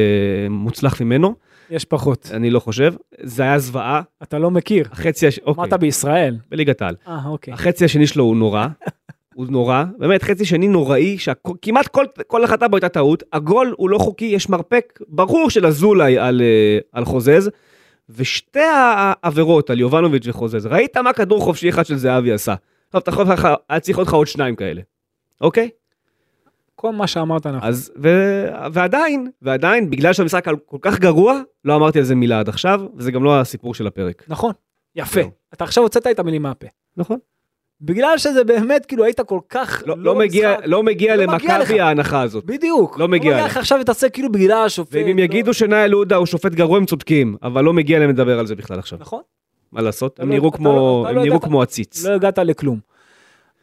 מוצלח 0.50 1.00
ממנו, 1.02 1.34
יש 1.70 1.84
פחות. 1.84 2.30
אני 2.32 2.50
לא 2.50 2.60
חושב. 2.60 2.94
זה 3.22 3.42
היה 3.42 3.58
זוועה. 3.58 4.02
אתה 4.22 4.38
לא 4.38 4.50
מכיר. 4.50 4.84
החצי, 4.92 5.26
הש... 5.26 5.38
אוקיי, 5.38 5.64
אמרת 5.64 5.80
בישראל. 5.80 6.36
בליגת 6.50 6.82
העל. 6.82 6.96
אה, 7.08 7.26
אוקיי. 7.26 7.54
החצי 7.54 7.84
השני 7.84 8.06
שלו 8.06 8.24
הוא 8.24 8.36
נורא. 8.36 8.66
הוא 9.36 9.46
נורא, 9.48 9.84
באמת 9.98 10.22
חצי 10.22 10.44
שני 10.44 10.68
נוראי, 10.68 11.18
שכמעט 11.18 11.88
כל, 11.88 12.04
כל 12.26 12.44
החלטה 12.44 12.68
בו 12.68 12.76
הייתה 12.76 12.88
טעות, 12.88 13.22
הגול 13.32 13.74
הוא 13.76 13.90
לא 13.90 13.98
חוקי, 13.98 14.24
יש 14.24 14.48
מרפק 14.48 14.98
ברור 15.08 15.50
של 15.50 15.66
אזולאי 15.66 16.18
על, 16.18 16.42
אה, 16.42 16.78
על 16.92 17.04
חוזז, 17.04 17.50
ושתי 18.10 18.60
העבירות 18.60 19.70
על 19.70 19.80
יובנוביץ' 19.80 20.26
וחוזז, 20.26 20.66
ראית 20.66 20.96
מה 20.96 21.12
כדור 21.12 21.40
חופשי 21.40 21.68
אחד 21.68 21.86
של 21.86 21.96
זהבי 21.96 22.32
עשה. 22.32 22.54
עכשיו 22.86 23.00
אתה 23.00 23.10
יכול, 23.10 23.26
היה 23.68 23.80
צריך 23.80 23.98
עוד 23.98 24.06
לך 24.06 24.14
עוד 24.14 24.26
שניים 24.26 24.56
כאלה, 24.56 24.80
אוקיי? 25.40 25.68
כל 26.76 26.92
מה 26.92 27.06
שאמרת 27.06 27.46
נכון. 27.46 27.68
אז, 27.68 27.92
ו, 28.02 28.08
ועדיין, 28.72 29.30
ועדיין, 29.42 29.90
בגלל 29.90 30.12
שהמשחק 30.12 30.44
כל 30.66 30.78
כך 30.80 30.98
גרוע, 30.98 31.40
לא 31.64 31.76
אמרתי 31.76 31.98
על 31.98 32.04
זה 32.04 32.14
מילה 32.14 32.40
עד 32.40 32.48
עכשיו, 32.48 32.80
וזה 32.96 33.12
גם 33.12 33.24
לא 33.24 33.40
הסיפור 33.40 33.74
של 33.74 33.86
הפרק. 33.86 34.24
נכון, 34.28 34.52
יפה. 34.96 35.20
אתה 35.54 35.64
עכשיו 35.64 35.82
הוצאת 35.84 36.06
את 36.06 36.18
המילים 36.18 36.42
מהפה. 36.42 36.66
נכון. 36.96 37.18
בגלל 37.80 38.18
שזה 38.18 38.44
באמת, 38.44 38.86
כאילו 38.86 39.04
היית 39.04 39.20
כל 39.20 39.40
כך... 39.48 39.82
לא, 39.86 39.94
לא, 39.98 40.14
מגיע, 40.14 40.52
משחק- 40.54 40.62
לא 40.66 40.82
מגיע 40.82 41.16
לא 41.16 41.22
מגיע 41.32 41.58
לך. 41.58 41.60
למכבי 41.62 41.80
ההנחה 41.80 42.22
הזאת. 42.22 42.44
בדיוק. 42.44 42.98
לא 42.98 43.08
מגיע 43.08 43.36
לא 43.36 43.44
לך. 43.44 43.50
לך 43.50 43.56
עכשיו 43.56 43.78
ותעשה 43.80 44.08
כאילו 44.08 44.32
בגלל 44.32 44.62
השופט. 44.66 44.94
ואם 44.94 45.06
הם 45.06 45.16
לא- 45.18 45.22
יגידו 45.22 45.54
שנאיל 45.54 45.92
עודה 45.92 46.16
הוא 46.16 46.26
שופט 46.26 46.52
גרוע 46.52 46.78
הם 46.78 46.86
צודקים, 46.86 47.36
אבל 47.42 47.64
לא 47.64 47.72
מגיע 47.72 47.98
להם 47.98 48.10
לדבר 48.10 48.38
על 48.38 48.46
זה 48.46 48.54
בכלל 48.56 48.78
עכשיו. 48.78 48.98
נכון. 49.00 49.20
מה 49.72 49.82
לעשות? 49.82 50.20
הם 50.20 50.28
לא- 50.28 50.34
נראו 50.34 50.52
כמו 50.52 50.68
לא- 50.76 51.06
הם 51.08 51.16
לא 51.16 51.22
נראו 51.22 51.34
הגעת- 51.36 51.48
כמו 51.48 51.62
עציץ. 51.62 52.04
לא 52.06 52.12
הגעת 52.14 52.38
לכלום. 52.38 52.78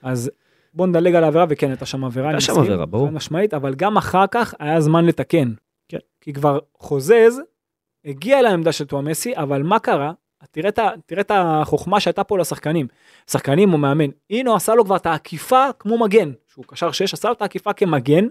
אז 0.03 0.31
בוא 0.73 0.87
נדלג 0.87 1.15
על 1.15 1.23
העבירה, 1.23 1.45
וכן, 1.49 1.69
הייתה 1.69 1.85
שם 1.85 2.03
עבירה. 2.03 2.27
הייתה 2.27 2.41
שם 2.41 2.59
עבירה, 2.59 2.85
ברור. 2.85 3.11
משמעית, 3.11 3.53
אבל 3.53 3.73
גם 3.73 3.97
אחר 3.97 4.27
כך 4.31 4.53
היה 4.59 4.81
זמן 4.81 5.05
לתקן. 5.05 5.53
כן. 5.89 5.97
כי 6.21 6.33
כבר 6.33 6.59
חוזז, 6.77 7.41
הגיע 8.05 8.41
לעמדה 8.41 8.71
של 8.71 8.85
טועמסי, 8.85 9.35
אבל 9.35 9.63
מה 9.63 9.79
קרה? 9.79 10.11
תראה 10.51 10.69
את, 10.69 10.79
תראה 11.05 11.21
את 11.21 11.31
החוכמה 11.35 11.99
שהייתה 11.99 12.23
פה 12.23 12.37
לשחקנים. 12.37 12.87
שחקנים 13.31 13.73
או 13.73 13.77
מאמן. 13.77 14.09
אינו 14.29 14.55
עשה 14.55 14.75
לו 14.75 14.85
כבר 14.85 14.95
את 14.95 15.05
העקיפה 15.05 15.65
כמו 15.79 15.99
מגן. 15.99 16.31
שהוא 16.47 16.65
קשר 16.67 16.91
6, 16.91 17.13
עשה 17.13 17.27
לו 17.27 17.33
את 17.33 17.41
העקיפה 17.41 17.73
כמגן, 17.73 18.27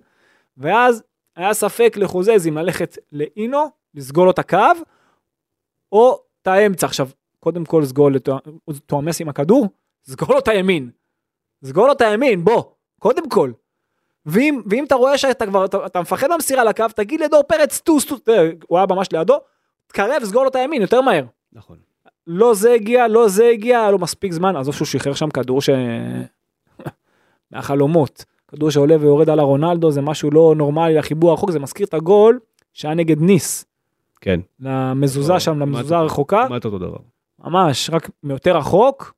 ואז 0.56 1.02
היה 1.36 1.54
ספק 1.54 1.94
לחוזז 1.96 2.48
אם 2.48 2.58
ללכת 2.58 2.98
לאינו, 3.12 3.64
לסגור 3.94 4.24
לו 4.24 4.30
את 4.30 4.38
הקו, 4.38 4.58
או 5.92 6.18
את 6.42 6.46
האמצע. 6.46 6.86
עכשיו, 6.86 7.08
קודם 7.40 7.64
כל 7.64 7.84
סגור 7.84 8.10
לטועמסי 8.68 9.22
עם 9.22 9.28
הכדור, 9.28 9.66
סגור 10.04 10.32
לו 10.32 10.38
את 10.38 10.48
הימין. 10.48 10.90
סגור 11.64 11.86
לו 11.86 11.92
את 11.92 12.00
הימין, 12.00 12.44
בוא, 12.44 12.62
קודם 12.98 13.28
כל. 13.28 13.52
ואם, 14.26 14.60
ואם 14.66 14.84
אתה 14.84 14.94
רואה 14.94 15.18
שאתה 15.18 15.46
כבר, 15.46 15.64
אתה, 15.64 15.86
אתה 15.86 16.00
מפחד 16.00 16.28
מהמסירה 16.28 16.64
לקו, 16.64 16.84
תגיד 16.94 17.20
לדור 17.20 17.42
פרץ, 17.42 17.80
טוס, 17.80 18.04
טוס, 18.04 18.20
הוא 18.68 18.78
היה 18.78 18.86
ממש 18.90 19.12
לידו, 19.12 19.38
תקרב, 19.86 20.24
סגור 20.24 20.42
לו 20.42 20.48
את 20.48 20.56
הימין, 20.56 20.82
יותר 20.82 21.00
מהר. 21.00 21.24
נכון. 21.52 21.76
לא 22.26 22.54
זה 22.54 22.72
הגיע, 22.72 23.08
לא 23.08 23.28
זה 23.28 23.48
הגיע, 23.48 23.80
היה 23.80 23.90
לו 23.90 23.98
מספיק 23.98 24.32
זמן, 24.32 24.56
עזוב 24.56 24.74
שהוא 24.74 24.86
שחרר 24.86 25.14
שם 25.14 25.30
כדור 25.30 25.62
ש... 25.62 25.70
מהחלומות. 27.50 28.24
כדור 28.48 28.70
שעולה 28.70 28.96
ויורד 29.00 29.30
על 29.30 29.38
הרונלדו, 29.40 29.90
זה 29.90 30.00
משהו 30.00 30.30
לא 30.30 30.54
נורמלי 30.56 30.94
לחיבור 30.94 31.30
הרחוק, 31.30 31.50
זה 31.50 31.58
מזכיר 31.58 31.86
את 31.86 31.94
הגול 31.94 32.38
שהיה 32.72 32.94
נגד 32.94 33.20
ניס, 33.20 33.64
כן. 34.20 34.40
למזוזה 34.60 35.32
לא, 35.32 35.38
שם, 35.38 35.58
למזוזה 35.58 35.96
הרחוקה, 35.96 36.44
כמעט 36.48 36.64
אותו 36.64 36.78
דבר. 36.78 36.96
ממש, 37.44 37.90
רק 37.92 38.10
מיותר 38.22 38.56
רחוק. 38.56 39.14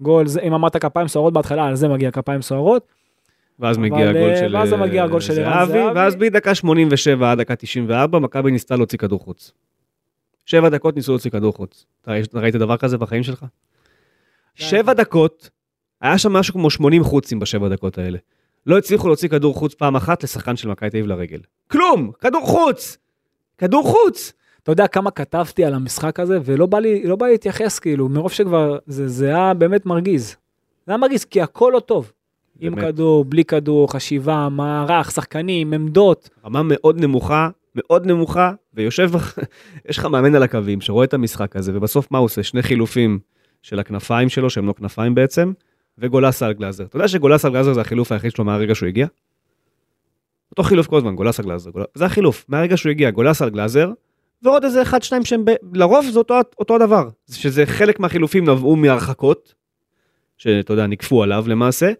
גול, 0.00 0.26
זה, 0.26 0.40
אם 0.40 0.54
אמרת 0.54 0.76
כפיים 0.76 1.08
סוערות 1.08 1.32
בהתחלה, 1.32 1.64
על 1.64 1.76
זה 1.76 1.88
מגיע 1.88 2.10
כפיים 2.10 2.42
סוערות. 2.42 2.86
ואז 3.58 3.76
אבל, 3.76 3.84
מגיע 3.84 4.08
הגול 4.08 4.30
אה, 4.30 4.36
של 4.36 4.56
ואז 4.56 4.72
אה, 4.72 4.78
מגיע 4.78 5.04
הגול 5.04 5.20
של 5.20 5.42
ערן 5.42 5.66
זהבי. 5.66 5.78
ואז 5.94 6.16
בדקה 6.16 6.54
87 6.54 7.32
עד 7.32 7.40
דקה 7.40 7.56
94 7.56 8.18
מכבי 8.18 8.50
ניסתה 8.50 8.76
להוציא 8.76 8.98
כדור 8.98 9.20
חוץ. 9.20 9.52
שבע 10.46 10.68
דקות 10.68 10.96
ניסו 10.96 11.12
להוציא 11.12 11.30
כדור 11.30 11.52
חוץ. 11.52 11.86
אתה 12.02 12.12
ראית 12.34 12.54
דבר 12.54 12.76
כזה 12.76 12.98
בחיים 12.98 13.22
שלך? 13.22 13.44
שבע 14.54 14.92
דקות, 14.92 15.50
היה 16.00 16.18
שם 16.18 16.32
משהו 16.32 16.54
כמו 16.54 16.70
80 16.70 17.04
חוצים 17.04 17.38
בשבע 17.38 17.68
דקות 17.68 17.98
האלה. 17.98 18.18
לא 18.66 18.78
הצליחו 18.78 19.06
להוציא 19.06 19.28
כדור 19.28 19.54
חוץ 19.54 19.74
פעם 19.74 19.96
אחת 19.96 20.22
לשחקן 20.22 20.56
של 20.56 20.68
מכבי 20.68 20.90
תל 20.90 20.96
אביב 20.96 21.06
לרגל. 21.06 21.40
כלום! 21.70 22.10
כדור 22.20 22.46
חוץ! 22.46 22.98
כדור 23.58 23.82
חוץ! 23.82 24.32
אתה 24.68 24.72
יודע 24.72 24.86
כמה 24.86 25.10
כתבתי 25.10 25.64
על 25.64 25.74
המשחק 25.74 26.20
הזה, 26.20 26.38
ולא 26.44 26.66
בא 26.66 26.78
לי, 26.78 27.04
לא 27.04 27.16
בא 27.16 27.26
לי 27.26 27.32
להתייחס, 27.32 27.78
כאילו, 27.78 28.08
מרוב 28.08 28.32
שכבר, 28.32 28.78
זה, 28.86 29.08
זה 29.08 29.26
היה 29.26 29.54
באמת 29.54 29.86
מרגיז. 29.86 30.28
זה 30.86 30.92
היה 30.92 30.96
מרגיז, 30.96 31.24
כי 31.24 31.42
הכל 31.42 31.70
לא 31.74 31.80
טוב. 31.80 32.12
עם 32.60 32.74
באמת. 32.74 32.86
כדור, 32.86 33.24
בלי 33.24 33.44
כדור, 33.44 33.92
חשיבה, 33.92 34.48
מערך, 34.48 35.10
שחקנים, 35.10 35.72
עמדות. 35.72 36.30
רמה 36.44 36.62
מאוד 36.64 37.00
נמוכה, 37.00 37.48
מאוד 37.74 38.06
נמוכה, 38.06 38.52
ויושב, 38.74 39.10
יש 39.88 39.98
לך 39.98 40.04
מאמן 40.04 40.34
על 40.34 40.42
הקווים 40.42 40.80
שרואה 40.80 41.04
את 41.04 41.14
המשחק 41.14 41.56
הזה, 41.56 41.72
ובסוף 41.74 42.10
מה 42.10 42.18
הוא 42.18 42.24
עושה? 42.24 42.42
שני 42.42 42.62
חילופים 42.62 43.18
של 43.62 43.78
הכנפיים 43.78 44.28
שלו, 44.28 44.50
שהם 44.50 44.66
לא 44.66 44.72
כנפיים 44.72 45.14
בעצם, 45.14 45.52
וגולסה 45.98 46.46
על 46.46 46.52
גלאזר. 46.52 46.84
אתה 46.84 46.96
יודע 46.96 47.08
שגולסה 47.08 47.48
על 47.48 47.54
גלאזר 47.54 47.72
זה 47.72 47.80
החילוף 47.80 48.12
היחיד 48.12 48.30
שלו 48.30 48.44
מהרגע 48.44 48.74
שהוא 48.74 48.86
הגיע? 48.86 49.06
אותו 50.50 50.62
חילוף 50.62 50.86
כל 50.86 50.96
הזמן, 50.96 51.16
גולסה 51.16 51.42
גלאזר. 51.42 51.70
גול... 51.70 51.84
זה 51.94 52.04
החילוף, 52.04 52.44
מהרגע 52.48 52.76
שהוא 52.76 52.90
הגיע, 52.90 53.10
גולסה 53.10 53.44
על 53.44 53.50
גלאזר, 53.50 53.92
ועוד 54.42 54.64
איזה 54.64 54.82
אחד, 54.82 55.02
שניים 55.02 55.24
שהם, 55.24 55.44
ב... 55.44 55.50
לרוב 55.72 56.06
זה 56.10 56.18
אותו, 56.18 56.34
אותו 56.58 56.76
הדבר. 56.76 57.08
שזה 57.30 57.66
חלק 57.66 58.00
מהחילופים 58.00 58.44
נבעו 58.44 58.76
מהרחקות, 58.76 59.54
שאתה 60.36 60.72
יודע, 60.72 60.86
נקפו 60.86 61.22
עליו 61.22 61.44
למעשה, 61.48 61.92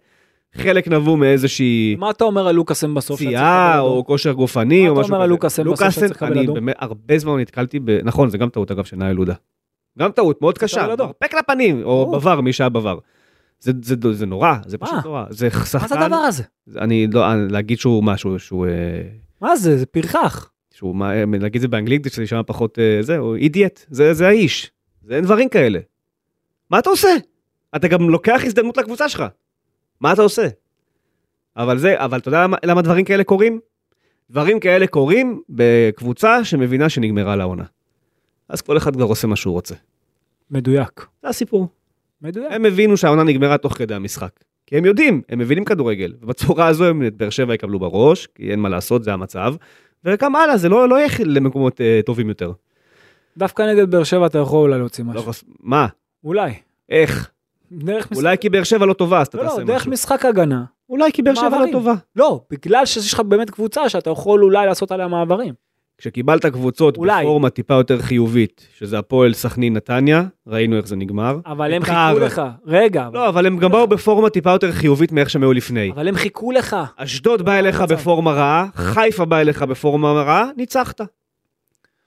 חלק 0.53 0.87
נבעו 0.87 1.17
מאיזושהי... 1.17 1.95
מה 1.99 2.09
אתה 2.09 2.23
אומר 2.23 2.47
על 2.47 2.55
לוקאסן 2.55 2.93
בסוף? 2.93 3.19
שהיה 3.19 3.29
צריך 3.29 3.41
פציעה 3.41 3.75
לקבל 3.75 3.87
או? 3.87 4.05
כושר 4.05 4.31
גופני 4.31 4.83
מה 4.83 4.89
או 4.89 4.93
אתה 4.93 5.01
משהו 5.01 5.13
אומר 5.13 5.23
על 5.23 5.29
לוקאסן 5.29 5.63
בסוף 5.63 5.89
שצריך 5.89 6.11
לקבל 6.11 6.39
אדום? 6.39 6.55
באמת 6.55 6.75
הרבה 6.79 7.17
זמן 7.17 7.39
נתקלתי 7.39 7.79
ב... 7.79 7.89
נכון, 8.03 8.29
זה 8.29 8.37
גם 8.37 8.49
טעות 8.49 8.71
אגב 8.71 8.83
של 8.83 8.97
נאי 8.97 9.13
לודה. 9.13 9.33
גם 9.99 10.11
טעות 10.11 10.41
מאוד 10.41 10.57
קשה. 10.57 10.87
מרפק 10.87 11.33
לפנים, 11.33 11.83
או. 11.83 12.11
בבר, 12.11 12.41
מי 12.41 12.53
שהיה 12.53 12.69
בבר. 12.69 12.97
זה, 13.59 13.71
זה, 13.81 13.95
זה 14.11 14.25
נורא, 14.25 14.53
זה 14.65 14.77
פשוט 14.77 14.95
מה? 14.95 15.01
נורא. 15.05 15.25
זה 15.29 15.49
מה 15.53 15.65
שחקן, 15.65 15.87
זה 15.87 15.99
הדבר 15.99 16.15
הזה? 16.15 16.43
אני 16.77 17.07
לא, 17.07 17.47
להגיד 17.49 17.79
שהוא 17.79 18.03
משהו, 18.03 18.39
שהוא, 18.39 18.65
אה, 18.65 18.71
מה 19.41 19.55
זה? 19.55 19.77
זה 19.77 19.85
פרחח. 19.85 20.49
שהוא, 20.79 20.95
מה, 20.95 21.13
אה, 21.13 21.23
את 21.55 21.61
זה 21.61 21.67
באנגלית, 21.67 22.07
שזה 22.11 22.23
יישמע 22.23 22.43
פחות, 22.43 22.79
אה, 22.79 22.97
זה, 23.01 23.17
הוא 23.17 23.35
אידיאט, 23.35 23.85
זה, 23.89 24.13
זה 24.13 24.27
האיש. 24.27 24.71
זה 25.03 25.15
אין 25.15 25.23
דברים 25.23 25.49
כאלה. 25.49 25.79
מה 26.69 26.79
אתה 26.79 26.89
עושה? 26.89 27.09
אתה 27.75 27.87
גם 27.87 28.09
לוקח 28.09 28.41
הזדמנות 28.45 28.77
לקבוצה 28.77 29.09
שלך. 29.09 29.23
מה 30.01 30.13
אתה 30.13 30.21
עושה? 30.21 30.47
אבל 31.57 31.77
זה, 31.77 32.05
אבל 32.05 32.19
אתה 32.19 32.27
יודע 32.27 32.43
למה, 32.43 32.57
למה 32.63 32.81
דברים 32.81 33.05
כאלה 33.05 33.23
קורים? 33.23 33.59
דברים 34.29 34.59
כאלה 34.59 34.87
קורים 34.87 35.41
בקבוצה 35.49 36.43
שמבינה 36.45 36.89
שנגמרה 36.89 37.35
לה 37.35 37.43
העונה. 37.43 37.65
אז 38.49 38.61
כל 38.61 38.77
אחד 38.77 38.95
כבר 38.95 39.05
עושה 39.05 39.27
מה 39.27 39.35
שהוא 39.35 39.53
רוצה. 39.53 39.75
מדויק. 40.51 41.05
זה 41.21 41.29
הסיפור. 41.29 41.67
מדויק. 42.21 42.51
הם 42.51 42.65
הבינו 42.65 42.97
שהעונה 42.97 43.23
נגמרה 43.23 43.57
תוך 43.57 43.73
כדי 43.73 43.95
המשחק. 43.95 44.31
כי 44.65 44.77
הם 44.77 44.85
יודעים, 44.85 45.21
הם 45.29 45.39
מבינים 45.39 45.65
כדורגל, 45.65 46.13
ובצורה 46.21 46.67
הזו 46.67 46.85
הם 46.85 47.07
את 47.07 47.15
באר 47.15 47.29
שבע 47.29 47.53
יקבלו 47.53 47.79
בראש, 47.79 48.27
כי 48.35 48.51
אין 48.51 48.59
מה 48.59 48.69
לעשות, 48.69 49.03
זה 49.03 49.13
המצב, 49.13 49.55
וגם 50.03 50.35
הלאה, 50.35 50.57
זה 50.57 50.69
לא, 50.69 50.89
לא 50.89 51.01
ילך 51.01 51.19
למקומות 51.25 51.81
אה, 51.81 51.99
טובים 52.05 52.29
יותר. 52.29 52.51
דווקא 53.37 53.63
נגד 53.63 53.91
באר 53.91 54.03
שבע 54.03 54.25
אתה 54.25 54.37
יכול 54.37 54.59
אולי 54.69 54.79
להוציא 54.79 55.03
לא, 55.03 55.09
משהו. 55.11 55.23
חס- 55.29 55.43
מה? 55.59 55.87
אולי. 56.23 56.51
איך? 56.89 57.29
דרך 57.71 58.11
משחק... 58.11 58.15
אולי 58.23 58.37
כי 58.37 58.49
באר 58.49 58.63
שבע 58.63 58.85
לא 58.85 58.93
טובה, 58.93 59.21
אז 59.21 59.27
אתה 59.27 59.37
לא, 59.37 59.43
תעשה 59.43 59.59
לא, 59.59 59.63
דרך 59.65 59.81
משהו. 59.81 59.91
משחק 59.91 60.25
הגנה. 60.25 60.63
אולי 60.89 61.11
כי 61.11 61.21
באר 61.21 61.35
שבע 61.35 61.49
לא. 61.65 61.71
טובה. 61.71 61.93
לא, 62.15 62.41
בגלל 62.51 62.85
שיש 62.85 63.13
לך 63.13 63.19
באמת 63.19 63.49
קבוצה 63.49 63.89
שאתה 63.89 64.09
יכול 64.09 64.43
אולי 64.43 64.65
לעשות 64.65 64.91
עליה 64.91 65.07
מעברים. 65.07 65.53
כשקיבלת 65.99 66.45
קבוצות 66.45 66.97
אולי. 66.97 67.23
בפורמה 67.23 67.49
טיפה 67.49 67.73
יותר 67.73 67.99
חיובית, 68.01 68.67
שזה 68.77 68.99
הפועל 68.99 69.33
סכנין 69.33 69.73
נתניה, 69.73 70.23
ראינו 70.47 70.77
איך 70.77 70.87
זה 70.87 70.95
נגמר. 70.95 71.39
אבל 71.45 71.73
הם 71.73 71.81
בית"ר. 71.81 72.07
חיכו 72.13 72.25
לך. 72.25 72.41
רגע, 72.67 73.07
לא, 73.13 73.29
אבל 73.29 73.45
הם 73.45 73.57
גם 73.57 73.71
באו 73.71 73.87
בפורמה 73.87 74.29
טיפה 74.29 74.49
יותר 74.51 74.71
חיובית 74.71 75.11
מאיך 75.11 75.29
שהם 75.29 75.43
היו 75.43 75.53
לפני. 75.53 75.91
אבל 75.91 76.07
הם 76.07 76.15
חיכו 76.15 76.51
לך. 76.51 76.75
אשדוד 76.97 77.41
בא 77.41 77.53
אליך. 77.59 77.81
בפורמה 77.81 78.31
רעה, 78.31 78.65
חיפה 78.75 79.25
בא 79.25 79.37
אליך 79.39 79.61
בפורמה 79.63 80.11
רעה, 80.11 80.49
ניצחת. 80.57 81.01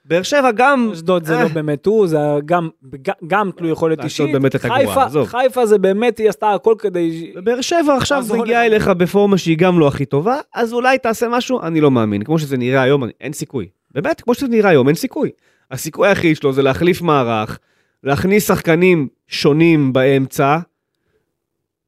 באר 0.05 0.23
שבע 0.23 0.51
גם... 0.53 0.91
אשדוד 0.93 1.25
זה 1.25 1.37
אה. 1.39 1.43
לא 1.43 1.49
באמת 1.49 1.87
הוא, 1.87 2.07
זה 2.07 2.19
גם- 2.47 2.69
גם- 3.03 3.15
גם 3.27 3.51
תלוי 3.57 3.71
יכולת 3.71 3.99
אשדוד 3.99 4.27
אישית. 4.27 4.33
באמת 4.43 4.55
הייתה 4.55 4.69
גרועה, 4.69 5.05
עזוב. 5.07 5.27
חיפה 5.29 5.67
זה 5.67 5.79
באמת, 5.79 6.19
היא 6.19 6.29
עשתה 6.29 6.51
הכל 6.53 6.75
כדי... 6.79 7.33
ובאר 7.37 7.61
שבע 7.61 7.97
עכשיו 7.97 8.25
מגיעה 8.39 8.67
לך. 8.67 8.73
אליך 8.73 8.89
בפורמה 8.89 9.39
שהיא 9.39 9.59
גם 9.59 9.79
לא 9.79 9.89
הכי 9.89 10.05
טובה, 10.05 10.37
אז 10.55 10.73
אולי 10.73 10.99
תעשה 10.99 11.29
משהו, 11.29 11.63
אני 11.63 11.81
לא 11.81 11.91
מאמין. 11.91 12.23
כמו 12.23 12.39
שזה 12.39 12.57
נראה 12.57 12.83
היום, 12.83 13.05
אני- 13.05 13.13
אין 13.21 13.33
סיכוי. 13.33 13.67
באמת, 13.95 14.21
כמו 14.21 14.35
שזה 14.35 14.49
נראה 14.49 14.71
היום, 14.71 14.89
אין 14.89 14.97
סיכוי. 14.97 15.31
הסיכוי 15.71 16.09
היחיד 16.09 16.37
שלו 16.37 16.53
זה 16.53 16.63
להחליף 16.63 17.03
מערך, 17.03 17.59
להכניס 18.03 18.49
שחקנים 18.49 19.09
שונים 19.27 19.93
באמצע, 19.93 20.59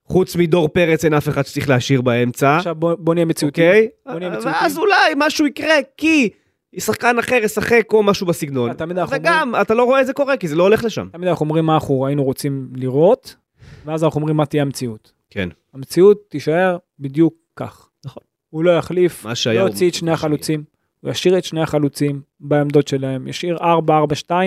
חוץ 0.07 0.37
מדור 0.37 0.69
פרץ 0.69 1.05
אין 1.05 1.15
אף 1.15 1.29
אחד 1.29 1.43
שצריך 1.43 1.69
להשאיר 1.69 2.01
באמצע, 2.01 2.57
עכשיו 2.57 2.75
בוא 2.75 2.95
בוא 2.99 3.15
נהיה 3.15 3.27
מציאותי. 3.27 3.61
אוקיי? 3.61 3.89
בוא 4.07 4.19
נהיה 4.19 4.31
מציאותי. 4.31 4.49
ואז 4.49 4.79
אולי 4.79 5.15
משהו 5.17 5.47
יקרה, 5.47 5.75
כי 5.97 6.31
שחקן 6.79 7.19
אחר 7.19 7.39
ישחק 7.43 7.93
או 7.93 8.03
משהו 8.03 8.27
בסגנון. 8.27 8.73
תמיד 8.73 8.99
אנחנו 8.99 9.17
וגם, 9.17 9.55
אתה 9.63 9.75
לא 9.75 9.85
רואה 9.85 10.01
את 10.01 10.07
זה 10.07 10.13
קורה, 10.13 10.37
כי 10.37 10.49
זה 10.49 10.57
לא 10.57 10.63
הולך 10.63 10.85
לשם. 10.85 11.09
תמיד 11.13 11.29
אנחנו 11.29 11.45
אומרים 11.45 11.67
מה 11.67 11.75
אנחנו 11.75 12.07
היינו 12.07 12.25
רוצים 12.25 12.69
לראות, 12.75 13.37
ואז 13.85 14.05
אנחנו 14.05 14.21
אומרים 14.21 14.37
מה 14.37 14.47
תהיה 14.47 14.63
המציאות. 14.63 15.13
כן. 15.31 15.49
המציאות 15.75 16.23
תישאר 16.29 16.77
בדיוק 16.99 17.35
כך. 17.57 17.89
נכון. 18.07 18.23
הוא 18.51 18.65
לא 18.65 18.71
יחליף, 18.71 19.27
לא 19.47 19.51
יוציא 19.51 19.89
את 19.89 19.95
שני. 19.95 20.11
החלוצים, 20.11 20.65
הוא 21.05 21.11
ישאיר 21.11 21.39
את 21.39 21.45
שני 21.45 21.61
החלוצים 21.63 22.21
בעמדות 22.41 22.89
שלהם, 22.89 23.29
ישאיר 23.29 23.57
4-4-2, 23.57 23.63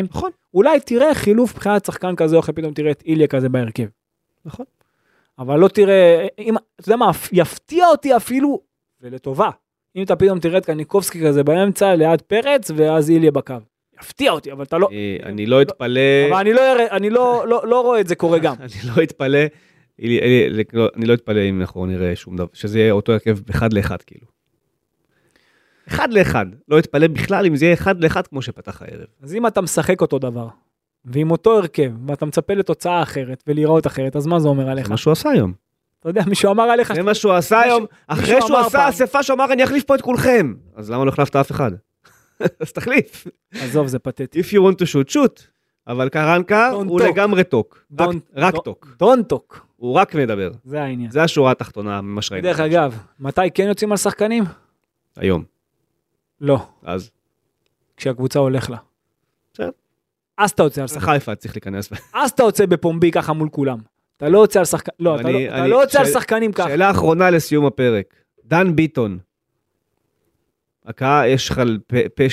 נכון. 0.10 0.32
אולי 0.54 0.80
תראה 0.80 1.16
חילוף 1.16 1.56
מבחינת 1.56 1.86
שחקן 1.86 2.16
כזה 2.16 2.36
או 2.36 2.40
אחר, 2.40 2.52
פתאום 2.52 2.74
תראה 2.74 2.92
את 2.92 3.04
איליה 3.06 3.28
כזה 3.28 3.50
בהרכב. 3.50 3.86
נכון. 4.46 4.66
אבל 5.40 5.60
לא 5.60 5.68
תראה, 5.68 6.28
אם, 6.40 6.56
אתה 6.58 6.90
יודע 6.90 6.96
מה, 6.96 7.12
יפתיע 7.32 7.88
אותי 7.88 8.16
אפילו, 8.16 8.62
ולטובה, 9.02 9.50
אם 9.96 10.04
אתה 10.04 10.16
פתאום 10.16 10.40
תראה 10.40 10.58
את 10.58 10.66
קניקובסקי 10.66 11.26
כזה 11.28 11.44
באמצע 11.44 11.96
ליד 11.96 12.22
פרץ, 12.22 12.72
ואז 12.76 13.10
איליה 13.10 13.32
בקו. 13.32 13.56
יפתיע 14.02 14.32
אותי, 14.32 14.52
אבל 14.52 14.64
אתה 14.64 14.78
לא, 14.78 14.90
אה, 14.92 15.18
אני 15.24 15.46
לא 15.46 15.62
אתפלא, 15.62 16.02
אבל 16.30 16.40
אני 16.40 16.54
לא, 16.54 16.78
לא, 16.92 17.48
לא, 17.48 17.68
לא 17.68 17.82
רואה 17.82 18.00
את 18.00 18.08
זה 18.08 18.16
קורה 18.16 18.40
גם. 18.40 18.56
אני 18.60 18.96
לא 18.96 19.04
אתפלא, 19.04 19.40
לא- 20.74 20.90
אני 20.96 21.06
לא 21.06 21.14
אתפלא 21.14 21.42
אם 21.50 21.62
אנחנו 21.62 21.86
נראה 21.86 22.16
שום 22.16 22.36
דבר, 22.36 22.48
שזה 22.54 22.80
יהיה 22.80 22.92
אותו 22.92 23.12
הרכב 23.14 23.38
אחד 23.50 23.74
לאחד 23.74 24.02
כאילו. 24.02 24.37
אחד 25.88 26.14
לאחד, 26.14 26.46
לא 26.68 26.80
אתפלא 26.80 27.08
בכלל 27.08 27.46
אם 27.46 27.56
זה 27.56 27.66
יהיה 27.66 27.74
אחד 27.74 28.04
לאחד 28.04 28.28
כמו 28.28 28.42
שפתח 28.42 28.82
הערב. 28.82 29.06
אז 29.24 29.36
אם 29.36 29.48
אתה 29.48 29.62
משחק 29.62 30.02
אותו 30.02 30.20
דבר, 30.20 30.48
ועם 31.06 31.32
אותו 31.32 31.58
הרכב, 31.58 31.92
ואתה 32.08 32.26
מצפה 32.26 32.54
לתוצאה 32.54 33.04
אחרת 33.04 33.44
ולהיראות 33.48 33.88
אחרת, 33.88 34.16
אז 34.16 34.28
מה 34.28 34.40
זה 34.40 34.48
אומר 34.48 34.70
עליך? 34.70 34.86
זה 34.86 34.92
מה 34.92 34.98
שהוא 34.98 35.12
עשה 35.12 35.30
היום. 35.30 35.54
אתה 36.00 36.10
יודע, 36.10 36.22
מישהו 36.28 36.52
אמר 36.52 36.64
עליך, 36.64 36.94
זה 36.94 37.04
מה 37.04 37.14
שהוא 37.14 37.34
עשה 37.34 37.60
היום, 37.62 37.86
אחרי 38.08 38.42
שהוא 38.42 38.58
עשה. 38.58 38.90
אספה 38.90 39.24
שהוא 39.24 39.36
אמר 39.36 39.54
אני 39.54 39.64
אחליף 39.64 39.84
פה 39.84 39.96
את 39.96 40.02
כולכם. 40.02 40.54
אז 40.76 40.92
למה 40.92 41.06
לא 41.06 41.10
החלפת 41.10 41.36
אף 41.36 41.52
אחד? 41.52 41.72
אז 42.62 42.72
תחליף. 42.72 43.28
עזוב, 43.62 43.88
זה 43.88 44.00
פתטי. 44.00 44.40
If 44.40 44.44
you 44.44 44.58
want 44.58 44.76
to 44.76 44.86
shoot, 44.86 45.14
shoot. 45.14 45.42
אבל 45.88 46.10
קרנקה 46.10 46.70
הוא. 46.70 47.02
לגמרי 47.02 47.44
טוק. 47.44 47.84
רק- 48.00 48.10
רק 48.36 48.54
don't- 48.56 49.24
טוק. 49.28 49.66
הוא 49.76 49.94
רק 49.94 50.16
מדבר. 50.16 50.52
זה 50.64 50.82
העניין. 50.82 51.12
זה 51.12 51.24
השורה 51.24 51.52
התחתונה 51.52 52.02
ממה 52.02 52.22
שראינו. 52.22 52.44
דרך 52.48 52.60
אגב, 52.60 52.98
מתי 53.20 53.42
כן 53.54 53.64
יוצאים 53.68 53.92
על 53.92 53.98
שחקנים? 53.98 54.44
היום. 55.18 55.44
לא, 56.42 56.60
אז 56.84 57.12
כשהקבוצה 57.98 58.40
הולך 58.40 58.70
לה. 58.70 58.78
בסדר. 59.54 59.70
אז 60.38 60.50
אתה 60.52 60.64
יוצא 60.64 60.82
על 60.82 60.88
שחקן. 60.88 61.00
חיפה 61.06 61.36
צריך 61.36 61.56
להיכנס. 61.56 61.90
אז 62.14 62.30
אתה 62.32 62.44
יוצא 62.44 62.66
בפומבי 62.66 63.12
ככה 63.12 63.34
מול 63.34 63.50
כולם. 63.50 63.78
אתה 64.18 64.30
לא 64.30 64.40
יוצא 64.40 64.60
על 64.60 64.66
שחקנים, 64.66 64.96
לא, 65.00 65.16
אתה 65.16 65.24
אני- 65.24 65.34
לא- 65.34 65.50
אתה 65.54 65.62
אני- 65.62 65.70
לא 65.70 65.82
יוצא 65.82 66.00
על 66.00 66.06
שחקנים 66.06 66.52
ככה. 66.54 66.70
שאלה 66.70 66.92
אחרונה 66.92 67.30
לסיום 67.30 67.66
הפרק. 67.66 68.16
דן 68.46 68.76
ביטון. 68.76 69.18
הקהל, 70.86 71.30
יש 71.30 71.50
לך 71.50 71.62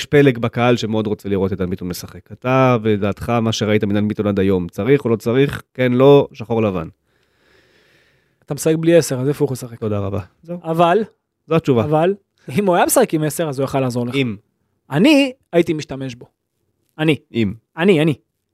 פלג 0.09 0.37
בקהל 0.37 0.77
שמאוד 0.77 1.07
רוצה 1.07 1.29
לראות 1.29 1.53
את 1.53 1.57
דן 1.57 1.69
ביטון 1.69 1.87
משחק. 1.87 2.31
אתה 2.31 2.77
ודעתך, 2.83 3.29
מה 3.29 3.51
שראית 3.51 3.83
מדן 3.83 4.07
ביטון 4.07 4.27
עד 4.27 4.39
היום, 4.39 4.67
צריך 4.67 5.05
או 5.05 5.09
לא 5.09 5.15
צריך, 5.15 5.61
כן, 5.73 5.91
לא, 5.93 6.27
שחור 6.33 6.61
לבן. 6.63 6.87
אתה 8.45 8.53
משחק 8.53 8.75
בלי 8.79 8.95
10, 8.97 9.19
אז 9.19 9.27
איפה 9.27 9.43
הוא 9.43 9.47
יכול 9.47 9.53
לשחק? 9.53 9.79
תודה 9.79 9.99
רבה. 9.99 10.19
זהו, 10.43 10.59
אבל, 10.63 10.97
זו 11.47 11.55
התשובה. 11.55 11.83
אבל, 11.83 12.13
אם 12.59 12.65
הוא 12.65 12.75
היה 12.75 12.85
משחק 12.85 13.13
עם 13.13 13.23
10, 13.23 13.49
אז 13.49 13.59
הוא 13.59 13.65
יכל 13.65 13.79
לעזור 13.79 14.07
לך. 14.07 14.15
אם, 14.15 14.35
אני 14.91 15.31
הייתי 15.53 15.73
משתמש 15.73 16.15
בו. 16.15 16.25
אני, 16.99 17.15
אם. 17.33 17.53
אני, 17.77 18.01
אני. 18.01 18.13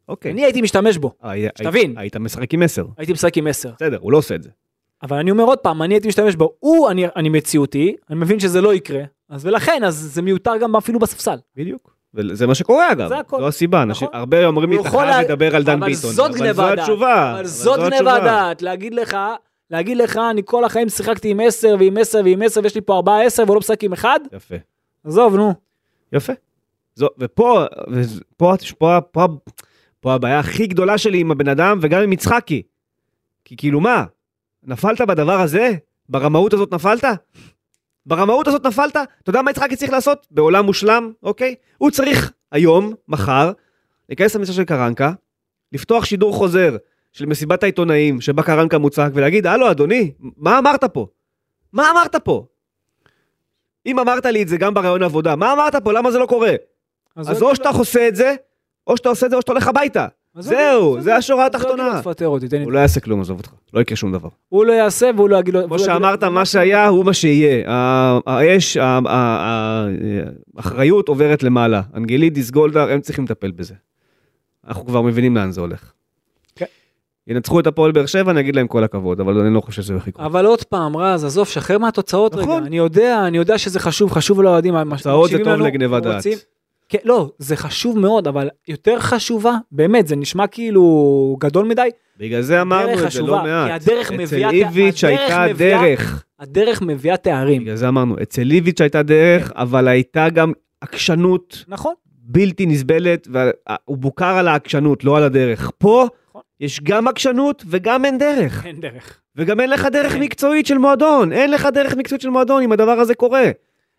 אוקיי. 0.09 0.31
אני 0.31 0.43
הייתי 0.43 0.61
משתמש 0.61 0.97
בו. 0.97 1.11
אה, 1.23 1.31
שתבין. 1.57 1.97
היית 1.97 2.15
משחק 2.17 2.53
עם 2.53 2.63
10. 2.63 2.85
הייתי 2.97 3.13
משחק 3.13 3.37
עם 3.37 3.47
10. 3.47 3.71
בסדר, 3.75 3.97
הוא 4.01 4.11
לא 4.11 4.17
עושה 4.17 4.35
את 4.35 4.43
זה. 4.43 4.49
אבל 5.03 5.17
אני 5.17 5.31
אומר 5.31 5.43
עוד 5.43 5.57
פעם, 5.57 5.81
אני 5.81 5.93
הייתי 5.93 6.07
משתמש 6.07 6.35
בו. 6.35 6.53
הוא, 6.59 6.89
אני, 6.89 7.05
אני 7.15 7.29
מציאותי, 7.29 7.95
אני 8.09 8.19
מבין 8.19 8.39
שזה 8.39 8.61
לא 8.61 8.73
יקרה, 8.73 9.03
אז 9.29 9.45
ולכן, 9.45 9.83
אז 9.83 9.95
זה 9.95 10.21
מיותר 10.21 10.57
גם 10.61 10.75
אפילו 10.75 10.99
בספסל. 10.99 11.37
בדיוק. 11.55 11.95
וזה 12.13 12.47
מה 12.47 12.55
שקורה 12.55 12.91
אגב. 12.91 13.09
זו 13.29 13.47
הסיבה. 13.47 13.85
נכון. 13.85 14.07
הרבה 14.13 14.45
אומרים 14.45 14.69
לי, 14.69 14.79
אתה 14.79 14.89
חייב 14.89 15.25
לדבר 15.25 15.55
על 15.55 15.63
דן 15.63 15.71
אבל 15.77 15.85
ביטון. 15.85 16.11
זאת 16.11 16.29
אבל 16.29 16.39
גניבה 16.39 16.69
זו 16.69 16.75
דעת. 16.75 16.89
אבל 16.89 17.45
זאת 17.45 17.79
גניבה. 17.79 18.19
דעת, 18.19 18.61
להגיד 18.61 18.93
לך, 18.93 19.17
להגיד 19.71 19.97
לך, 19.97 20.19
אני 20.31 20.41
כל 20.45 20.63
החיים 20.63 20.89
שיחקתי 20.89 21.29
עם 21.29 21.39
10 21.39 21.75
ועם 21.79 21.97
10 21.97 22.21
ועם 22.25 22.41
10 22.41 22.61
ויש 22.63 22.75
לי 22.75 22.81
פה 22.81 22.95
4 22.95 23.21
10 23.21 23.43
והוא 23.43 23.55
לא 23.55 23.59
משחק 23.59 23.83
עם 23.83 23.93
1? 23.93 24.09
יפה. 24.33 24.55
עזוב, 25.03 25.35
נו. 25.35 25.53
יפה. 26.13 26.33
זו, 26.95 27.07
ופה, 27.19 27.65
ופה, 27.91 28.53
פה, 28.77 28.97
פה, 29.11 29.27
פה 29.99 30.13
הבעיה 30.13 30.39
הכי 30.39 30.67
גדולה 30.67 30.97
שלי 30.97 31.19
עם 31.19 31.31
הבן 31.31 31.47
אדם 31.47 31.79
וגם 31.81 32.01
עם 32.01 32.13
יצחקי. 32.13 32.61
כי 33.45 33.57
כאילו 33.57 33.79
מה, 33.79 34.05
נפלת 34.63 35.01
בדבר 35.01 35.41
הזה? 35.41 35.71
ברמאות 36.09 36.53
הזאת 36.53 36.73
נפלת? 36.73 37.03
ברמאות 38.05 38.47
הזאת 38.47 38.65
נפלת? 38.65 38.95
אתה 38.95 39.29
יודע 39.29 39.41
מה 39.41 39.51
יצחקי 39.51 39.75
צריך 39.75 39.91
לעשות? 39.91 40.27
בעולם 40.31 40.65
מושלם, 40.65 41.11
אוקיי? 41.23 41.55
הוא 41.77 41.91
צריך 41.91 42.31
היום, 42.51 42.93
מחר, 43.07 43.51
להיכנס 44.09 44.35
למשרד 44.35 44.55
של 44.55 44.63
קרנקה, 44.63 45.11
לפתוח 45.71 46.05
שידור 46.05 46.33
חוזר 46.33 46.77
של 47.11 47.25
מסיבת 47.25 47.63
העיתונאים 47.63 48.21
שבה 48.21 48.43
קרנקה 48.43 48.77
מוצג 48.77 49.09
ולהגיד, 49.13 49.47
הלו 49.47 49.71
אדוני, 49.71 50.11
מה 50.37 50.59
אמרת 50.59 50.83
פה? 50.83 51.07
מה 51.73 51.91
אמרת 51.91 52.15
פה? 52.15 52.45
אם 53.85 53.99
אמרת 53.99 54.25
לי 54.25 54.41
את 54.43 54.47
זה 54.47 54.57
גם 54.57 54.73
בראיון 54.73 55.03
עבודה, 55.03 55.35
מה 55.35 55.53
אמרת 55.53 55.75
פה? 55.75 55.93
למה 55.93 56.11
זה 56.11 56.19
לא 56.19 56.25
קורה? 56.25 56.51
אז 57.15 57.27
הוא 57.29 57.35
או 57.35 57.45
יגיד 57.45 57.55
שאתה 57.55 57.71
לו- 57.71 57.77
עושה 57.77 58.07
את 58.07 58.15
זה, 58.15 58.35
או 58.87 58.97
שאתה 58.97 59.09
עושה 59.09 59.25
את 59.25 59.31
זה 59.31 59.35
או 59.37 59.41
שאתה 59.41 59.51
הולך 59.51 59.67
הביתה. 59.67 60.07
אז 60.35 60.47
הוא 60.47 60.55
זהו, 60.57 61.01
זה 61.01 61.15
השורה 61.15 61.45
אז 61.45 61.53
לו, 61.53 61.57
התחתונה. 61.59 61.99
תפטר 62.01 62.27
אותי, 62.27 62.47
תן 62.47 62.57
לי. 62.57 62.63
הוא 62.63 62.71
לא 62.71 62.79
יעשה 62.79 62.99
כלום, 62.99 63.21
עזוב 63.21 63.37
אותך. 63.37 63.51
לא 63.73 63.79
יקרה 63.81 63.95
שום 63.95 64.11
דבר. 64.11 64.29
הוא 64.49 64.65
לא 64.65 64.73
יעשה 64.73 65.09
והוא 65.15 65.29
לא 65.29 65.37
יגיד 65.37 65.53
לו... 65.53 65.63
כמו 65.67 65.79
שאמרת, 65.79 66.23
מה 66.23 66.45
שהיה 66.45 66.87
הוא 66.87 67.05
מה 67.05 67.13
שיהיה. 67.13 67.63
האש, 68.25 68.77
האחריות 70.57 71.07
עוברת 71.07 71.43
למעלה. 71.43 71.81
אנגלידיס, 71.95 72.51
גולדהר, 72.51 72.91
הם 72.91 73.01
צריכים 73.01 73.23
לטפל 73.25 73.51
בזה. 73.51 73.73
אנחנו 74.67 74.85
כבר 74.85 75.01
מבינים 75.01 75.35
לאן 75.37 75.51
זה 75.51 75.61
הולך. 75.61 75.91
כן. 77.31 77.35
ינצחו 77.35 77.59
את 77.59 77.67
הפועל 77.67 77.91
באר 77.91 78.05
שבע, 78.05 78.33
נגיד 78.33 78.55
להם 78.55 78.67
כל 78.67 78.83
הכבוד, 78.83 79.19
אבל 79.19 79.39
אני 79.39 79.53
לא 79.53 79.61
חושב 79.61 79.81
שזה 79.81 79.93
הולך 79.93 80.07
לקרות. 80.07 80.25
אבל 80.25 80.45
עוד 80.45 80.63
פעם, 80.63 80.97
רז, 80.97 81.23
עזוב, 81.25 81.47
שחרר 81.47 81.77
מהתוצאות 81.77 82.35
רגע. 82.35 82.43
נכון. 82.43 82.63
אני 82.65 82.77
יודע, 82.77 83.23
אני 83.27 83.37
יודע 83.37 83.57
שזה 83.57 83.79
חשוב, 83.79 84.11
חשוב 84.11 84.41
לאוהדים. 84.41 84.75
תוצאות 84.89 85.29
זה 85.29 85.37
טוב 85.37 85.47
לנו, 85.47 85.65
לגניבה 85.65 85.99
דעת. 85.99 86.23
כן, 86.89 86.97
לא, 87.03 87.29
זה 87.37 87.55
חשוב 87.55 87.99
מאוד, 87.99 88.27
אבל 88.27 88.49
יותר 88.67 88.99
חשובה, 88.99 89.55
באמת, 89.71 90.07
זה 90.07 90.15
נשמע 90.15 90.47
כאילו 90.47 91.37
גדול 91.39 91.65
מדי, 91.65 91.89
בגלל 92.19 92.41
זה 92.41 92.61
אמרנו 92.61 93.05
את 93.05 93.11
זה 93.11 93.21
לא 93.21 93.43
מעט. 93.43 93.67
כי 93.67 93.73
הדרך 93.73 94.11
אצל 94.11 94.17
מביאה- 94.17 94.49
איביץ' 94.49 95.03
הדרך 95.03 95.19
הייתה 95.19 95.45
מביאה- 95.53 95.81
דרך. 95.81 96.23
הדרך 96.39 96.81
מביאה 96.81 97.17
תארים. 97.17 97.61
בגלל 97.61 97.75
זה 97.75 97.87
אמרנו, 97.87 98.15
אצל 98.21 98.51
איביץ' 98.51 98.81
הייתה 98.81 99.03
דרך, 99.03 99.51
אבל 99.55 99.87
הייתה 99.87 100.29
גם 100.29 100.51
עקשנות 100.81 101.65
נכון, 101.67 101.93
בלתי 102.23 102.65
נסבלת, 102.65 103.27
והוא 103.31 103.97
בוקר 103.97 104.25
על 104.25 104.47
העקשנות, 104.47 105.03
לא 105.03 105.17
על 105.17 105.23
הדרך. 105.23 105.71
פה. 105.77 106.07
יש 106.61 106.81
גם 106.83 107.07
עקשנות 107.07 107.63
וגם 107.67 108.05
אין 108.05 108.17
דרך. 108.17 108.65
אין 108.65 108.79
דרך. 108.79 109.21
וגם 109.35 109.59
אין 109.59 109.69
לך 109.69 109.85
דרך 109.85 110.11
כן. 110.13 110.19
מקצועית 110.19 110.65
של 110.65 110.77
מועדון. 110.77 111.33
אין 111.33 111.51
לך 111.51 111.67
דרך 111.73 111.95
מקצועית 111.95 112.21
של 112.21 112.29
מועדון 112.29 112.63
אם 112.63 112.71
הדבר 112.71 112.91
הזה 112.91 113.15
קורה. 113.15 113.43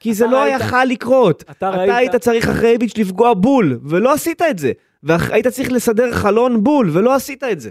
כי 0.00 0.14
זה 0.14 0.24
אתה 0.24 0.32
לא 0.32 0.48
יכל 0.48 0.84
לקרות. 0.84 1.42
אתה 1.42 1.50
אתה 1.52 1.70
ראית- 1.70 1.90
היית 1.94 2.16
צריך 2.16 2.48
אחרי 2.48 2.70
איביץ' 2.70 2.98
לפגוע 2.98 3.34
בול, 3.34 3.78
ולא 3.84 4.12
עשית 4.12 4.42
את 4.42 4.58
זה. 4.58 4.72
והיית 5.02 5.46
צריך 5.46 5.72
לסדר 5.72 6.12
חלון 6.12 6.64
בול, 6.64 6.90
ולא 6.92 7.14
עשית 7.14 7.44
את 7.44 7.60
זה. 7.60 7.70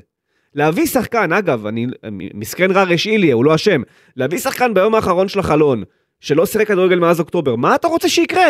להביא 0.56 0.86
שחקן, 0.86 1.34
אגב, 1.34 1.66
אני, 1.66 1.88
מסכן 2.34 2.72
רר 2.72 2.94
השאיליה, 2.94 3.34
הוא 3.36 3.46
לא 3.46 3.56
אשם. 3.56 3.82
להביא 4.16 4.38
שחקן 4.40 4.74
ביום 4.74 4.96
האחרון 4.96 5.28
של 5.28 5.40
החלון, 5.40 5.84
שלא 6.20 6.46
שיחק 6.46 6.68
כדורגל 6.68 7.00
מאז 7.00 7.20
אוקטובר, 7.20 7.56
מה 7.56 7.76
אתה 7.76 7.88
רוצה 7.88 8.10
שיקרה? 8.10 8.50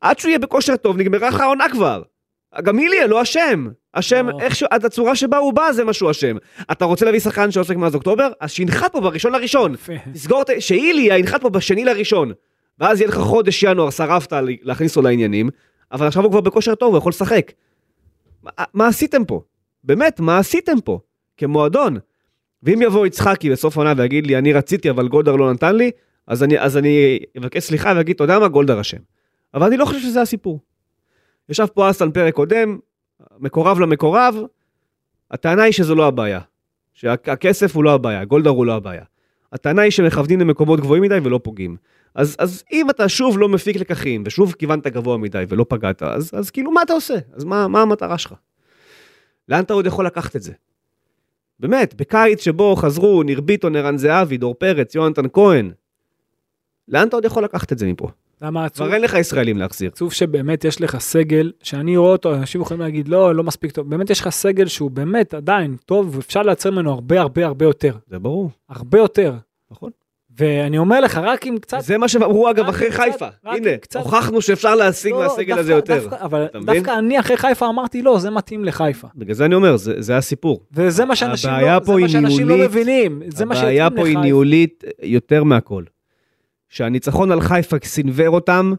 עד 0.00 0.18
שהוא 0.18 0.28
יהיה 0.28 0.38
בכושר 0.38 0.76
טוב, 0.76 0.96
נגמרה 0.96 1.28
לך 1.28 1.40
העונה 1.40 1.68
כבר. 1.68 2.02
גם 2.58 2.78
איליה 2.78 3.06
לא 3.06 3.22
אשם. 3.22 3.68
אשם. 3.92 4.26
איך 4.40 4.54
ש... 4.54 4.62
הצורה 4.70 5.16
שבה 5.16 5.38
הוא 5.38 5.52
בא 5.52 5.72
זה 5.72 5.84
מה 5.84 5.92
שהוא 5.92 6.10
אשם. 6.10 6.36
אתה 6.72 6.84
רוצה 6.84 7.04
להביא 7.04 7.20
שחקן 7.20 7.50
שעוסק 7.50 7.76
מאז 7.76 7.94
אוקטובר? 7.94 8.28
אז 8.40 8.50
שינחת 8.50 8.92
פה 8.92 9.00
בראשון 9.00 9.32
לראשון. 9.32 9.74
תסגור 10.12 10.42
את... 10.42 10.50
שאיליה 10.58 11.18
ינחת 11.18 11.40
פה 11.40 11.50
בשני 11.50 11.84
לראשון. 11.84 12.32
ואז 12.78 13.00
יהיה 13.00 13.08
לך 13.08 13.18
חודש 13.18 13.62
ינואר, 13.62 13.90
שרפת 13.90 14.32
להכניס 14.62 14.96
אותו 14.96 15.08
לעניינים, 15.08 15.50
אבל 15.92 16.06
עכשיו 16.06 16.22
הוא 16.22 16.30
כבר 16.30 16.40
בכושר 16.40 16.74
טוב, 16.74 16.90
הוא 16.90 16.98
יכול 16.98 17.10
לשחק. 17.10 17.52
מה, 18.42 18.50
מה 18.74 18.86
עשיתם 18.86 19.24
פה? 19.24 19.42
באמת, 19.84 20.20
מה 20.20 20.38
עשיתם 20.38 20.80
פה? 20.84 20.98
כמועדון. 21.36 21.96
ואם 22.62 22.82
יבוא 22.82 23.06
יצחקי 23.06 23.50
בסוף 23.50 23.76
העונה 23.76 23.92
ויגיד 23.96 24.26
לי, 24.26 24.38
אני 24.38 24.52
רציתי 24.52 24.90
אבל 24.90 25.08
גולדהר 25.08 25.36
לא 25.36 25.52
נתן 25.52 25.76
לי, 25.76 25.90
אז 26.26 26.42
אני, 26.42 26.58
אז 26.58 26.76
אני 26.76 27.18
אבקש 27.38 27.62
סליחה 27.62 27.92
ואגיד, 27.96 28.14
אתה 28.14 28.24
יודע 28.24 28.38
מה, 28.38 28.48
גולדהר 28.48 28.80
אשם. 28.80 28.98
אבל 29.54 29.66
אני 29.66 29.76
לא 29.76 29.84
חושב 29.84 30.00
שזה 30.00 30.20
הסיפור. 30.20 30.60
ישב 31.50 31.66
פה 31.66 31.90
אסטן 31.90 32.10
פרק 32.10 32.34
קודם, 32.34 32.78
מקורב 33.38 33.80
למקורב, 33.80 34.34
הטענה 35.30 35.62
היא 35.62 35.72
שזו 35.72 35.94
לא 35.94 36.06
הבעיה. 36.06 36.40
שהכסף 36.94 37.76
הוא 37.76 37.84
לא 37.84 37.94
הבעיה, 37.94 38.24
גולדהר 38.24 38.52
הוא 38.52 38.66
לא 38.66 38.74
הבעיה. 38.74 39.04
הטענה 39.52 39.82
היא 39.82 39.90
שמכוונים 39.90 40.40
למקומות 40.40 40.80
גבוהים 40.80 41.02
מדי 41.02 41.18
ולא 41.22 41.40
פוגעים. 41.42 41.76
אז, 42.14 42.36
אז 42.38 42.64
אם 42.72 42.90
אתה 42.90 43.08
שוב 43.08 43.38
לא 43.38 43.48
מפיק 43.48 43.76
לקחים, 43.76 44.22
ושוב 44.26 44.52
כיוונת 44.52 44.86
גבוה 44.86 45.16
מדי 45.16 45.44
ולא 45.48 45.66
פגעת, 45.68 46.02
אז, 46.02 46.30
אז 46.34 46.50
כאילו 46.50 46.70
מה 46.70 46.82
אתה 46.82 46.92
עושה? 46.92 47.14
אז 47.32 47.44
מה, 47.44 47.68
מה 47.68 47.82
המטרה 47.82 48.18
שלך? 48.18 48.34
לאן 49.48 49.64
אתה 49.64 49.72
עוד 49.72 49.86
יכול 49.86 50.06
לקחת 50.06 50.36
את 50.36 50.42
זה? 50.42 50.52
באמת, 51.60 51.94
בקיץ 51.94 52.42
שבו 52.42 52.76
חזרו 52.76 53.22
ניר 53.22 53.40
ביטון, 53.40 53.76
ערן 53.76 53.98
זהבי, 53.98 54.36
דור 54.36 54.54
פרץ, 54.54 54.94
יונתן 54.94 55.24
כהן, 55.32 55.70
לאן 56.88 57.08
אתה 57.08 57.16
עוד 57.16 57.24
יכול 57.24 57.44
לקחת 57.44 57.72
את 57.72 57.78
זה 57.78 57.86
מפה? 57.86 58.10
למה 58.42 58.64
עצוב? 58.64 58.86
כבר 58.86 58.94
אין 58.94 59.02
לך 59.02 59.14
ישראלים 59.14 59.58
להחזיר. 59.58 59.90
עצוב 59.94 60.12
שבאמת 60.12 60.64
יש 60.64 60.80
לך 60.80 60.98
סגל, 60.98 61.52
שאני 61.62 61.96
רואה 61.96 62.12
אותו, 62.12 62.34
אנשים 62.34 62.60
יכולים 62.60 62.80
להגיד, 62.80 63.08
לא, 63.08 63.34
לא 63.34 63.42
מספיק 63.44 63.72
טוב. 63.72 63.90
באמת 63.90 64.10
יש 64.10 64.20
לך 64.20 64.28
סגל 64.28 64.66
שהוא 64.66 64.90
באמת 64.90 65.34
עדיין 65.34 65.76
טוב, 65.86 66.16
ואפשר 66.16 66.42
לייצר 66.42 66.70
ממנו 66.70 66.92
הרבה 66.92 67.20
הרבה 67.20 67.46
הרבה 67.46 67.64
יותר. 67.64 67.94
זה 68.08 68.18
ברור, 68.18 68.50
הרבה 68.68 68.98
יותר. 68.98 69.34
נכון. 69.70 69.90
ואני 70.38 70.78
אומר 70.78 71.00
לך, 71.00 71.20
רק 71.22 71.46
אם 71.46 71.56
קצת... 71.60 71.80
זה 71.80 71.98
מה 71.98 72.08
שהם 72.08 72.22
אמרו 72.22 72.50
אגב 72.50 72.68
אחרי 72.68 72.90
קצת- 72.90 72.96
חיפה. 73.00 73.26
הנה, 73.44 73.76
קצת- 73.76 74.00
הוכחנו 74.00 74.42
שאפשר 74.42 74.74
להשיג 74.74 75.12
לא, 75.12 75.18
מהסגל 75.18 75.46
דווקא- 75.46 75.60
הזה 75.60 75.72
יותר. 75.72 75.98
דווקא, 76.08 76.24
אבל? 76.24 76.46
דווקא 76.64 76.98
אני 76.98 77.20
אחרי 77.20 77.36
חיפה 77.36 77.68
אמרתי, 77.68 78.02
לא, 78.02 78.18
זה 78.18 78.30
מתאים 78.30 78.64
לחיפה. 78.64 79.08
בגלל 79.14 79.34
זה 79.34 79.44
אני 79.44 79.54
אומר, 79.54 79.76
זה 79.76 79.94
זה 79.98 80.16
הסיפור. 80.16 80.60
וזה 80.72 81.04
מה 81.04 81.16
שאנשים 81.16 81.50
לא, 81.50 81.78
זה 81.86 81.92
מה 82.00 82.08
שאנשים 82.08 82.48
לא 82.48 82.54
ניהולית. 82.54 82.70
מבינים. 82.70 83.22
זה 83.28 83.44
מה 83.44 83.54
הבעיה 83.58 83.90
פה 83.90 83.96
היא 83.96 84.04
לחיפה. 84.04 84.20
ניהולית 84.20 84.84
יותר 85.02 85.44
מהכל. 85.44 85.84
שהניצחון 86.70 87.32
על 87.32 87.40
חיפה 87.40 87.76
סינוור 87.84 88.28
אותם 88.28 88.72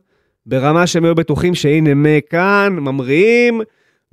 ברמה 0.46 0.88
שהם 0.88 1.06
היו 1.06 1.16
בטוחים 1.16 1.56
שהנה 1.56 1.94
מכאן, 1.96 2.78
ממריאים, 2.80 3.62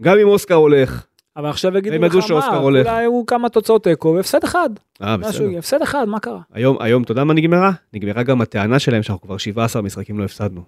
גם 0.01 0.18
אם 0.18 0.29
אוסקר 0.29 0.55
הולך. 0.55 1.05
אבל 1.37 1.49
עכשיו 1.49 1.76
יגידו 1.76 2.07
לך 2.07 2.31
מה. 2.31 2.59
אולי 2.59 2.89
היו 2.89 3.26
כמה 3.26 3.49
תוצאות 3.49 3.85
תיקו 3.85 4.14
והפסד 4.16 4.45
אחד. 4.45 4.70
אה, 5.03 5.16
בסדר. 5.16 5.59
הפסד 5.59 5.83
אחד, 5.83 6.05
מה 6.09 6.20
קרה? 6.20 6.41
היום, 6.53 6.76
היום, 6.81 7.03
אתה 7.03 7.12
יודע 7.12 7.24
מה 7.24 7.35
נגמרה? 7.35 7.72
נגמרה 7.95 8.22
גם 8.22 8.41
הטענה 8.41 8.79
שלהם 8.79 9.03
שאנחנו 9.03 9.22
כבר 9.22 9.37
17 9.37 9.83
משחקים 9.83 10.18
לא 10.18 10.24
הפסדנו. 10.24 10.62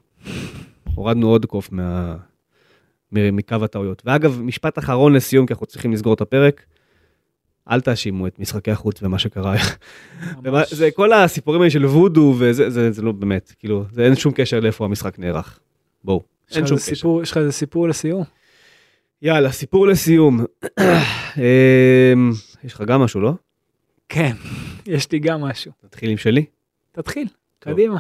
הורדנו 0.95 1.29
עוד 1.29 1.47
קוף 1.47 1.73
מה... 1.73 2.17
מקו 3.13 3.57
הטעויות. 3.63 4.03
ואגב, 4.07 4.41
משפט 4.43 4.79
אחרון 4.79 5.13
לסיום, 5.13 5.47
כי 5.47 5.53
אנחנו 5.53 5.67
צריכים 5.67 5.93
לסגור 5.93 6.15
את 6.15 6.21
הפרק. 6.21 6.65
אל 7.71 7.81
תאשימו 7.81 8.27
את 8.27 8.39
משחקי 8.39 8.71
החוץ 8.71 9.03
ומה 9.03 9.19
שקרה. 9.19 9.55
זה 10.71 10.89
כל 10.95 11.13
הסיפורים 11.13 11.61
האלה 11.61 11.71
של 11.71 11.87
וודו 11.87 12.35
וזה, 12.39 12.71
זה, 12.71 12.93
זה 12.93 13.03
לא 13.03 13.13
באמת, 13.13 13.53
כאילו, 13.59 13.85
זה 13.93 14.05
אין 14.05 14.17
שום 14.17 14.33
קשר 14.37 14.61
לאיפה 14.61 14.85
המשחק 14.85 15.19
נערך. 15.19 15.59
בואו, 16.05 16.23
אין 16.55 16.67
שום 16.67 16.77
קשר. 16.79 16.95
סיפור- 16.95 17.23
יש 17.23 17.31
לך 17.31 17.37
איזה 17.37 17.53
סיפור 17.53 17.89
לסיום? 17.89 18.25
יאללה, 19.23 19.53
סיפור 19.53 19.87
לסיום. 19.87 20.45
אמ, 21.37 22.31
יש 22.65 22.75
לך 22.75 22.81
גם 22.81 23.01
משהו, 23.01 23.21
לא? 23.21 23.33
כן, 24.09 24.33
יש 24.87 25.13
לי 25.13 25.19
גם 25.19 25.41
משהו. 25.41 25.73
נתחיל 25.85 26.11
עם 26.11 26.17
שלי. 26.17 26.45
תתחיל. 26.93 27.27
קדימה. 27.59 27.99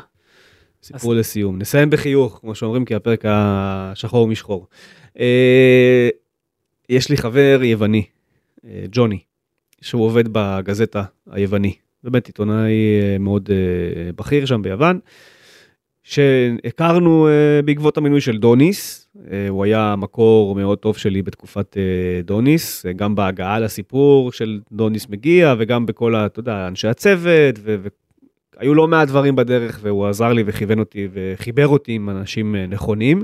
סיפור 0.82 1.14
לסיום. 1.14 1.58
נסיים 1.58 1.90
בחיוך, 1.90 2.38
כמו 2.40 2.54
שאומרים, 2.54 2.84
כי 2.84 2.94
הפרק 2.94 3.24
השחור 3.28 4.28
משחור. 4.28 4.66
אה, 5.20 6.08
יש 6.88 7.08
לי 7.10 7.16
חבר 7.16 7.60
יווני, 7.62 8.04
אה, 8.64 8.84
ג'וני, 8.92 9.18
שהוא 9.80 10.04
עובד 10.04 10.24
בגזטה 10.32 11.02
היווני. 11.30 11.74
באמת 12.04 12.26
עיתונאי 12.26 12.72
אה, 13.02 13.18
מאוד 13.18 13.50
אה, 13.50 14.12
בכיר 14.16 14.46
שם 14.46 14.62
ביוון, 14.62 14.98
שהכרנו 16.02 17.28
אה, 17.28 17.62
בעקבות 17.64 17.96
המינוי 17.96 18.20
של 18.20 18.38
דוניס. 18.38 18.96
הוא 19.48 19.64
היה 19.64 19.94
מקור 19.98 20.54
מאוד 20.54 20.78
טוב 20.78 20.96
שלי 20.96 21.22
בתקופת 21.22 21.76
דוניס, 22.24 22.86
גם 22.96 23.14
בהגעה 23.14 23.60
לסיפור 23.60 24.32
של 24.32 24.60
דוניס 24.72 25.08
מגיע, 25.08 25.54
וגם 25.58 25.86
בכל, 25.86 26.16
אתה 26.16 26.40
יודע, 26.40 26.68
אנשי 26.68 26.88
הצוות, 26.88 27.58
ו- 27.58 27.76
ו- 27.82 27.88
היו 28.58 28.74
לא 28.74 28.88
מעט 28.88 29.08
דברים 29.08 29.36
בדרך 29.36 29.78
והוא 29.82 30.06
עזר 30.06 30.32
לי 30.32 30.42
וכיוון 30.46 30.78
אותי 30.78 31.08
וחיבר 31.12 31.68
אותי 31.68 31.92
עם 31.92 32.10
אנשים 32.10 32.56
נכונים. 32.56 33.22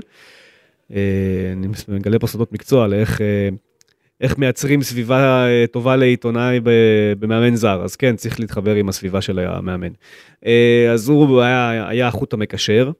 אני 0.91 1.67
מגלה 1.87 2.19
פה 2.19 2.27
סודות 2.27 2.53
מקצוע 2.53 2.87
לאיך 2.87 3.21
איך 4.21 4.37
מייצרים 4.37 4.81
סביבה 4.81 5.47
אה, 5.47 5.65
טובה 5.71 5.95
לעיתונאי 5.95 6.59
במאמן 7.19 7.55
זר, 7.55 7.81
אז 7.83 7.95
כן, 7.95 8.15
צריך 8.15 8.39
להתחבר 8.39 8.75
עם 8.75 8.89
הסביבה 8.89 9.21
של 9.21 9.39
המאמן. 9.39 9.91
אה, 10.45 10.87
אז 10.93 11.09
הוא 11.09 11.41
היה, 11.41 11.89
היה 11.89 12.07
החוט 12.07 12.33
המקשר, 12.33 12.91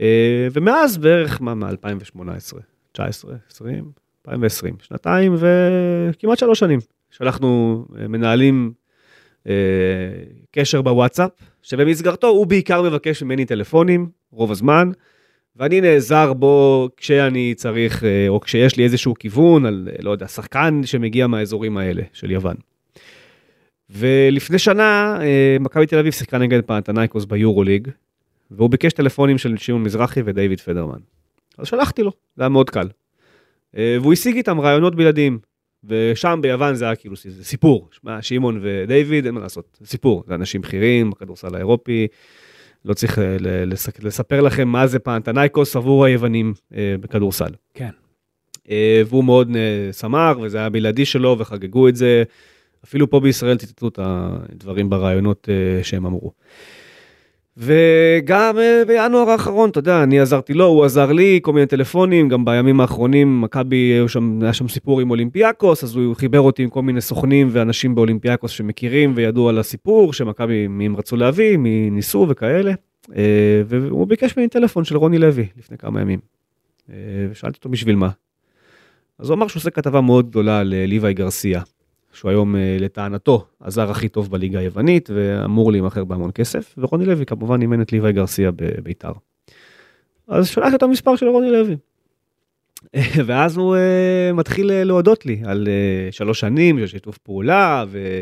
אה, 0.00 0.48
ומאז 0.52 0.98
בערך, 0.98 1.40
מה, 1.40 1.54
מ-2018, 1.54 2.58
19, 2.92 3.34
20, 3.50 3.90
2020, 4.26 4.76
שנתיים 4.82 5.34
וכמעט 5.38 6.38
שלוש 6.38 6.58
שנים, 6.58 6.78
שאנחנו 7.10 7.84
מנהלים 8.08 8.72
קשר 10.50 10.82
בוואטסאפ, 10.82 11.30
שבמסגרתו 11.62 12.26
הוא 12.26 12.46
בעיקר 12.46 12.82
מבקש 12.82 13.22
ממני 13.22 13.44
טלפונים, 13.44 14.08
רוב 14.32 14.50
הזמן, 14.50 14.90
ואני 15.58 15.80
נעזר 15.80 16.32
בו 16.32 16.88
כשאני 16.96 17.54
צריך, 17.54 18.04
אה, 18.04 18.28
או 18.28 18.40
כשיש 18.40 18.76
לי 18.76 18.84
איזשהו 18.84 19.14
כיוון 19.14 19.66
על, 19.66 19.88
אה, 19.92 19.96
לא 20.02 20.10
יודע, 20.10 20.28
שחקן 20.28 20.80
שמגיע 20.84 21.26
מהאזורים 21.26 21.76
האלה 21.76 22.02
של 22.12 22.30
יוון. 22.30 22.56
ולפני 23.90 24.58
שנה, 24.58 25.18
אה, 25.20 25.56
מכבי 25.60 25.86
תל 25.86 25.98
אביב 25.98 26.12
שיחקה 26.12 26.38
נגד 26.38 26.60
פנתנייקוס 26.66 27.24
ביורוליג, 27.24 27.88
והוא 28.50 28.70
ביקש 28.70 28.92
טלפונים 28.92 29.38
של 29.38 29.56
שמעון 29.56 29.82
מזרחי 29.82 30.20
ודייוויד 30.24 30.60
פדרמן. 30.60 30.98
אז 31.58 31.66
שלחתי 31.66 32.02
לו, 32.02 32.12
זה 32.36 32.42
היה 32.42 32.48
מאוד 32.48 32.70
קל. 32.70 32.88
והוא 33.74 34.12
השיג 34.12 34.36
איתם 34.36 34.60
רעיונות 34.60 34.94
בלעדיים. 34.94 35.38
ושם 35.84 36.38
ביוון 36.42 36.74
זה 36.74 36.84
היה 36.84 36.96
כאילו 36.96 37.16
סיפור, 37.42 37.88
שמע, 37.92 38.22
שמעון 38.22 38.60
ודייוויד, 38.62 39.26
אין 39.26 39.34
מה 39.34 39.40
לעשות, 39.40 39.78
סיפור, 39.84 40.24
זה 40.26 40.34
אנשים 40.34 40.60
בכירים 40.60 41.10
בכדורסל 41.10 41.54
האירופי, 41.54 42.06
לא 42.88 42.94
צריך 42.94 43.18
אה, 43.18 43.36
לספר 44.02 44.40
לכם 44.40 44.68
מה 44.68 44.86
זה 44.86 44.98
פנתנייקוס 44.98 45.76
עבור 45.76 46.04
היוונים 46.04 46.54
אה, 46.74 46.94
בכדורסל. 47.00 47.50
כן. 47.74 47.90
אה, 48.70 49.02
והוא 49.08 49.24
מאוד 49.24 49.50
שמח, 49.92 50.38
וזה 50.38 50.58
היה 50.58 50.68
בלעדי 50.68 51.04
שלו, 51.04 51.36
וחגגו 51.38 51.88
את 51.88 51.96
זה. 51.96 52.22
אפילו 52.84 53.10
פה 53.10 53.20
בישראל 53.20 53.56
ציטטו 53.56 53.88
את 53.88 53.98
הדברים 54.02 54.90
ברעיונות 54.90 55.48
שהם 55.82 56.06
אמרו. 56.06 56.32
וגם 57.58 58.58
אה, 58.58 58.82
בינואר 58.86 59.30
האחרון, 59.30 59.70
אתה 59.70 59.78
יודע, 59.78 60.02
אני 60.02 60.20
עזרתי 60.20 60.54
לו, 60.54 60.64
הוא 60.64 60.84
עזר 60.84 61.12
לי, 61.12 61.38
כל 61.42 61.52
מיני 61.52 61.66
טלפונים, 61.66 62.28
גם 62.28 62.44
בימים 62.44 62.80
האחרונים, 62.80 63.40
מכבי, 63.40 64.00
שם- 64.08 64.38
היה 64.42 64.52
שם 64.52 64.68
סיפור 64.68 65.00
עם 65.00 65.10
אולימפיאקוס, 65.10 65.84
אז 65.84 65.96
הוא 65.96 66.14
חיבר 66.16 66.40
אותי 66.40 66.62
עם 66.62 66.68
כל 66.68 66.82
מיני 66.82 67.00
סוכנים 67.00 67.48
ואנשים 67.52 67.94
באולימפיאקוס 67.94 68.50
שמכירים 68.50 69.12
וידעו 69.16 69.48
על 69.48 69.58
הסיפור, 69.58 70.12
שמכבי, 70.12 70.66
מי 70.68 70.86
הם 70.86 70.96
רצו 70.96 71.16
להביא, 71.16 71.56
מי 71.56 71.90
ניסו 71.90 72.26
וכאלה. 72.28 72.72
אה, 73.16 73.22
והוא 73.66 74.06
ביקש 74.06 74.36
ממני 74.36 74.48
טלפון 74.48 74.84
של 74.84 74.96
רוני 74.96 75.18
לוי 75.18 75.46
לפני 75.58 75.78
כמה 75.78 76.00
ימים. 76.00 76.18
אה, 76.92 76.96
ושאלתי 77.30 77.56
אותו 77.56 77.68
בשביל 77.68 77.96
מה. 77.96 78.08
אז 79.18 79.30
הוא 79.30 79.36
אמר 79.36 79.48
שהוא 79.48 79.60
עושה 79.60 79.70
כתבה 79.70 80.00
מאוד 80.00 80.30
גדולה 80.30 80.60
על 80.60 80.74
אה, 80.74 80.86
ליוואי 80.86 81.14
גרסיה, 81.14 81.62
שהוא 82.18 82.30
היום 82.30 82.56
אה, 82.56 82.76
לטענתו 82.80 83.46
הזר 83.62 83.90
הכי 83.90 84.08
טוב 84.08 84.30
בליגה 84.30 84.58
היוונית 84.58 85.10
ואמור 85.14 85.72
להימכר 85.72 86.04
בהמון 86.04 86.30
כסף, 86.34 86.74
ורוני 86.78 87.06
לוי 87.06 87.26
כמובן 87.26 87.62
אימן 87.62 87.82
את 87.82 87.92
ליוואי 87.92 88.12
גרסיה 88.12 88.50
בביתר. 88.50 89.12
אז 90.28 90.48
שלחתי 90.48 90.76
את 90.76 90.82
המספר 90.82 91.16
של 91.16 91.26
רוני 91.26 91.50
לוי. 91.50 91.76
ואז 93.26 93.56
הוא 93.56 93.76
uh, 93.76 94.36
מתחיל 94.36 94.70
uh, 94.70 94.72
להודות 94.84 95.26
לי 95.26 95.40
על 95.44 95.68
uh, 95.68 96.12
שלוש 96.12 96.40
שנים 96.40 96.78
של 96.78 96.86
שיתוף 96.86 97.18
פעולה 97.18 97.84
ו... 97.88 98.20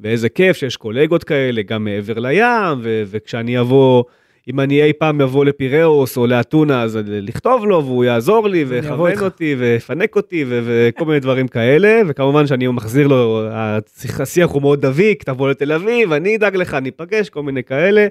ואיזה 0.00 0.28
כיף 0.28 0.56
שיש 0.56 0.76
קולגות 0.76 1.24
כאלה 1.24 1.62
גם 1.62 1.84
מעבר 1.84 2.18
לים 2.18 2.78
ו... 2.82 3.02
וכשאני 3.06 3.60
אבוא 3.60 4.04
אם 4.48 4.60
אני 4.60 4.82
אי 4.82 4.92
פעם 4.92 5.20
אבוא 5.20 5.44
לפיראוס 5.44 6.16
או 6.16 6.26
לאתונה 6.26 6.82
אז 6.82 6.98
לכתוב 7.06 7.64
לו 7.64 7.84
והוא 7.84 8.04
יעזור 8.04 8.48
לי 8.48 8.64
ויכוון. 8.64 9.18
אותי 9.24 9.56
ויפנק 9.58 10.16
אותי. 10.16 10.44
וכל 10.48 11.04
מיני 11.04 11.20
דברים 11.20 11.48
כאלה 11.48 12.02
וכמובן 12.08 12.46
שאני 12.46 12.66
מחזיר 12.66 13.06
לו 13.06 13.48
השיח 13.50 14.20
השיח 14.20 14.50
הוא 14.50 14.62
מאוד 14.62 14.86
דביק 14.86 15.22
תבוא 15.22 15.50
לתל 15.50 15.72
אביב 15.72 16.12
אני 16.12 16.36
אדאג 16.36 16.56
לך 16.56 16.74
ניפגש 16.74 17.28
כל 17.28 17.42
מיני 17.42 17.62
כאלה. 17.62 18.06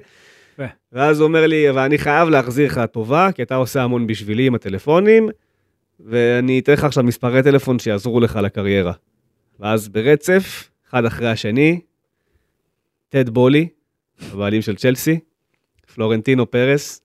ו- 0.58 0.64
ואז 0.92 1.20
הוא 1.20 1.28
אומר 1.28 1.46
לי 1.46 1.70
ואני 1.70 1.98
חייב 1.98 2.28
להחזיר 2.28 2.66
לך 2.66 2.80
טובה 2.92 3.32
כי 3.34 3.42
אתה 3.42 3.54
עושה 3.54 3.82
המון 3.82 4.06
בשבילי 4.06 4.46
עם 4.46 4.54
הטלפונים 4.54 5.28
ואני 6.00 6.58
אתן 6.58 6.72
לך 6.72 6.84
עכשיו 6.84 7.04
מספרי 7.04 7.42
טלפון 7.42 7.78
שיעזרו 7.78 8.20
לך 8.20 8.36
לקריירה. 8.42 8.92
ואז 9.60 9.88
ברצף, 9.88 10.70
אחד 10.90 11.04
אחרי 11.04 11.28
השני, 11.30 11.80
טד 13.08 13.28
בולי, 13.28 13.68
הבעלים 14.32 14.62
של 14.62 14.76
צ'לסי, 14.76 15.18
פלורנטינו 15.94 16.50
פרס, 16.50 17.02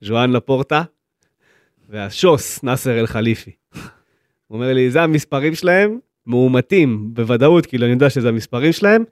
ז'ואן 0.00 0.32
לפורטה, 0.32 0.82
והשוס, 1.88 2.62
נאסר 2.62 3.00
אל 3.00 3.06
חליפי. 3.06 3.50
הוא 4.46 4.56
אומר 4.56 4.72
לי, 4.72 4.90
זה 4.90 5.02
המספרים 5.02 5.54
שלהם, 5.54 5.98
מאומתים 6.26 7.14
בוודאות, 7.14 7.66
כאילו 7.66 7.84
אני 7.84 7.92
יודע 7.92 8.10
שזה 8.10 8.28
המספרים 8.28 8.72
שלהם. 8.72 9.04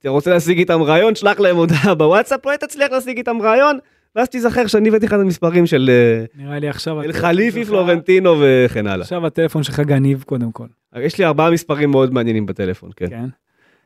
אתה 0.00 0.08
רוצה 0.08 0.30
להשיג 0.30 0.58
איתם 0.58 0.82
רעיון, 0.82 1.14
שלח 1.14 1.40
להם 1.40 1.56
הודעה 1.56 1.94
בוואטסאפ, 1.94 2.44
אולי 2.46 2.58
תצליח 2.58 2.92
להשיג 2.92 3.16
איתם 3.16 3.42
רעיון, 3.42 3.78
ואז 4.16 4.28
תיזכר 4.28 4.66
שאני 4.66 4.88
הבאתי 4.88 5.06
לך 5.06 5.14
את 5.14 5.18
המספרים 5.18 5.66
של 5.66 5.90
אה, 5.92 6.24
נראה 6.44 6.58
לי 6.58 6.68
עכשיו... 6.68 7.02
אל 7.02 7.12
חליפי, 7.12 7.64
פלורנטינו 7.64 8.36
וכן 8.40 8.86
הלאה. 8.86 9.02
עכשיו 9.02 9.26
הטלפון 9.26 9.62
שלך 9.62 9.80
גניב 9.80 10.22
קודם 10.26 10.52
כל, 10.52 10.66
יש 10.96 11.18
לי 11.18 11.24
ארבעה 11.24 11.50
מספרים 11.50 11.90
מאוד 11.90 12.14
מעניינים 12.14 12.46
בטלפון, 12.46 12.90
כן. 12.96 13.10
כן? 13.10 13.24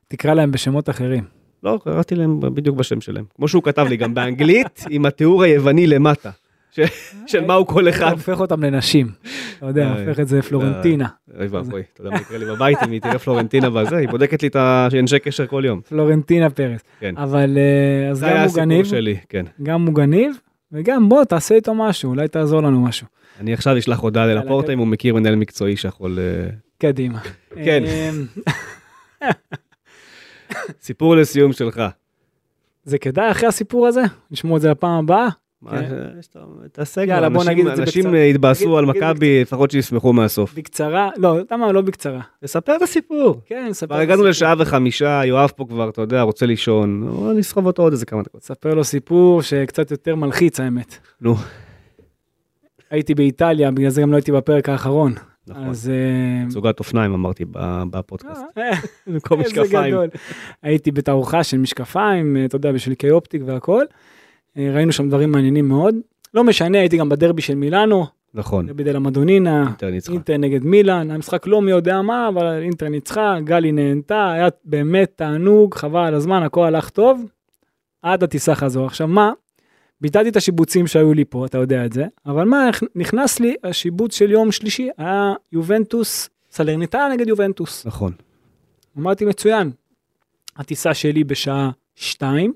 תקרא 0.08 0.34
להם 0.34 0.50
בשמות 0.50 0.90
אחרים. 0.90 1.24
לא, 1.64 1.78
קראתי 1.84 2.14
להם 2.14 2.40
בדיוק 2.40 2.76
בשם 2.76 3.00
שלהם. 3.00 3.24
כמו 3.36 3.48
שהוא 3.48 3.62
כתב 3.62 3.86
לי, 3.88 3.96
גם 3.96 4.14
באנגלית, 4.14 4.84
עם 4.90 5.06
התיאור 5.06 5.42
היווני 5.42 5.86
למטה. 5.86 6.30
של 7.26 7.44
מהו 7.46 7.66
כל 7.66 7.88
אחד. 7.88 8.12
הופך 8.12 8.40
אותם 8.40 8.62
לנשים. 8.62 9.08
אתה 9.58 9.66
יודע, 9.66 9.86
אה, 9.86 10.00
הופך 10.00 10.20
את 10.20 10.28
זה 10.28 10.42
פלורנטינה. 10.42 11.06
אוי 11.38 11.46
ואבוי, 11.46 11.82
אתה 11.92 12.00
יודע 12.00 12.10
מה 12.10 12.20
יקרה 12.20 12.38
לי 12.38 12.44
בבית 12.44 12.78
אם 12.86 12.90
היא 12.90 13.00
תראה 13.00 13.18
פלורנטינה 13.18 13.70
בזה, 13.70 13.96
היא 13.96 14.08
בודקת 14.08 14.42
לי 14.42 14.48
את 14.48 14.56
האנשי 14.56 15.18
קשר 15.18 15.46
כל 15.46 15.62
יום. 15.66 15.80
פלורנטינה 15.88 16.50
פרס. 16.50 16.80
כן. 17.00 17.14
אבל 17.16 17.58
אה, 17.58 18.10
אז 18.10 18.18
זה 18.18 18.26
גם 18.26 18.32
היה 18.32 18.40
הוא 18.40 18.46
הסיפור 18.46 18.64
גניב, 18.64 18.84
שלי, 18.84 19.16
כן. 19.28 19.44
גם 19.62 19.86
הוא 19.86 19.94
גניב, 19.94 20.36
וגם 20.72 21.08
בוא, 21.08 21.24
תעשה 21.24 21.54
איתו 21.54 21.74
משהו, 21.74 22.10
אולי 22.10 22.28
תעזור 22.28 22.62
לנו 22.62 22.80
משהו. 22.80 23.06
אני 23.40 23.52
עכשיו 23.52 23.78
אשלח 23.78 23.98
הודעה 23.98 24.26
ללפורטה. 24.26 24.72
אם 24.72 24.78
הוא 24.78 24.86
מכיר 24.86 25.14
מנהל 25.14 25.36
מקצועי 25.36 25.76
שיכול... 25.76 26.18
אה, 26.18 26.50
קדימה. 26.78 27.18
כן. 27.64 27.82
סיפור 30.82 31.16
לסיום 31.16 31.52
שלך. 31.52 31.82
זה 32.84 32.98
כדאי 32.98 33.30
אחרי 33.30 33.48
הסיפור 33.48 33.86
הזה? 33.86 34.02
נשמור 34.30 34.56
את 34.56 34.62
זה 34.62 34.70
לפעם 34.70 35.04
הבאה? 35.04 35.28
כן. 35.70 35.94
תעשה 36.72 37.04
יאללה, 37.04 37.18
כבר, 37.20 37.28
בוא 37.28 37.42
אנשים- 37.42 37.52
נגיד 37.52 37.66
את 37.66 37.76
זה 37.76 37.82
אנשים 37.82 38.04
בקצרה. 38.04 38.18
אה, 38.20 38.24
יתבאסו 38.26 38.78
על 38.78 38.84
מכבי, 38.86 39.42
לפחות 39.42 39.70
שישמחו 39.70 40.12
מהסוף. 40.12 40.54
בקצרה, 40.54 41.10
לא, 41.16 41.38
למה 41.50 41.72
לא 41.72 41.80
בקצרה? 41.80 42.20
תספר 42.44 42.76
את 42.76 42.82
הסיפור. 42.82 43.40
כן, 43.46 43.66
נספר 43.70 43.86
כבר 43.86 43.96
לו 43.96 44.02
הגענו 44.02 44.16
סיפור. 44.18 44.28
לשעה 44.30 44.54
וחמישה, 44.58 45.20
יואב 45.24 45.50
פה 45.56 45.64
כבר, 45.68 45.88
אתה 45.88 46.00
יודע, 46.02 46.22
רוצה 46.22 46.46
לישון. 46.46 47.06
בוא 47.10 47.32
נסחוב 47.32 47.66
אותו 47.66 47.82
עוד 47.82 47.92
איזה 47.92 48.06
כמה 48.06 48.22
דקות. 48.22 48.42
ספר 48.42 48.74
לו 48.74 48.84
סיפור 48.84 49.42
שקצת 49.42 49.90
יותר 49.90 50.14
מלחיץ 50.16 50.60
האמת. 50.60 50.98
נו. 51.20 51.34
הייתי 52.90 53.14
באיטליה, 53.14 53.70
בגלל 53.70 53.90
זה 53.90 54.02
גם 54.02 54.10
לא 54.10 54.16
הייתי 54.16 54.32
בפרק 54.32 54.68
האחרון. 54.68 55.12
נכון. 55.48 55.68
אז... 55.68 55.90
אה, 55.90 56.50
זוגת 56.50 56.78
אופניים 56.78 57.14
אמרתי 57.14 57.44
בפודקאסט. 57.90 58.42
אה, 58.58 58.70
במקום 59.06 59.40
איזה 59.40 59.62
משקפיים. 59.62 59.94
גדול. 59.94 60.08
הייתי 60.62 60.90
בתערוכה 60.90 61.44
של 61.44 61.58
משקפיים, 61.58 62.36
אה, 62.36 62.44
אתה 62.44 62.56
יודע, 62.56 62.72
בשביל 62.72 62.94
קי 62.94 63.10
אופטיק 63.10 63.42
והכל. 63.46 63.84
אה, 64.56 64.70
ראינו 64.74 64.92
שם 64.92 65.08
דברים 65.08 65.32
מעניינים 65.32 65.68
מאוד. 65.68 65.94
לא 66.34 66.44
משנה, 66.44 66.78
הייתי 66.78 66.96
גם 66.96 67.08
בדרבי 67.08 67.42
של 67.42 67.54
מילאנו, 67.54 68.06
נכון. 68.34 68.66
דרבי 68.66 68.84
דלה 68.84 68.98
מדונינה, 68.98 69.62
אינטר 69.66 69.90
ניצחה. 69.90 70.12
אינטר 70.12 70.36
נגד 70.36 70.64
מילאן, 70.64 71.10
המשחק 71.10 71.46
לא 71.46 71.62
מי 71.62 71.70
יודע 71.70 72.02
מה, 72.02 72.28
אבל 72.28 72.62
אינטר 72.62 72.88
ניצחה, 72.88 73.40
גלי 73.44 73.72
נהנתה, 73.72 74.32
היה 74.32 74.48
באמת 74.64 75.12
תענוג, 75.16 75.74
חבל 75.74 76.00
על 76.00 76.14
הזמן, 76.14 76.42
הכל 76.42 76.64
הלך 76.64 76.90
טוב, 76.90 77.24
עד 78.02 78.22
הטיסה 78.22 78.54
חזור. 78.54 78.86
עכשיו 78.86 79.08
מה, 79.08 79.32
ביטלתי 80.04 80.28
את 80.28 80.36
השיבוצים 80.36 80.86
שהיו 80.86 81.14
לי 81.14 81.24
פה, 81.24 81.46
אתה 81.46 81.58
יודע 81.58 81.86
את 81.86 81.92
זה, 81.92 82.06
אבל 82.26 82.44
מה, 82.44 82.70
נכנס 82.94 83.40
לי 83.40 83.54
השיבוץ 83.64 84.16
של 84.16 84.30
יום 84.30 84.52
שלישי, 84.52 84.88
היה 84.98 85.32
יובנטוס, 85.52 86.28
סלרניטה 86.50 87.08
נגד 87.12 87.28
יובנטוס. 87.28 87.86
נכון. 87.86 88.12
אמרתי 88.98 89.24
מצוין, 89.24 89.70
הטיסה 90.56 90.94
שלי 90.94 91.24
בשעה 91.24 91.70
2, 91.94 92.52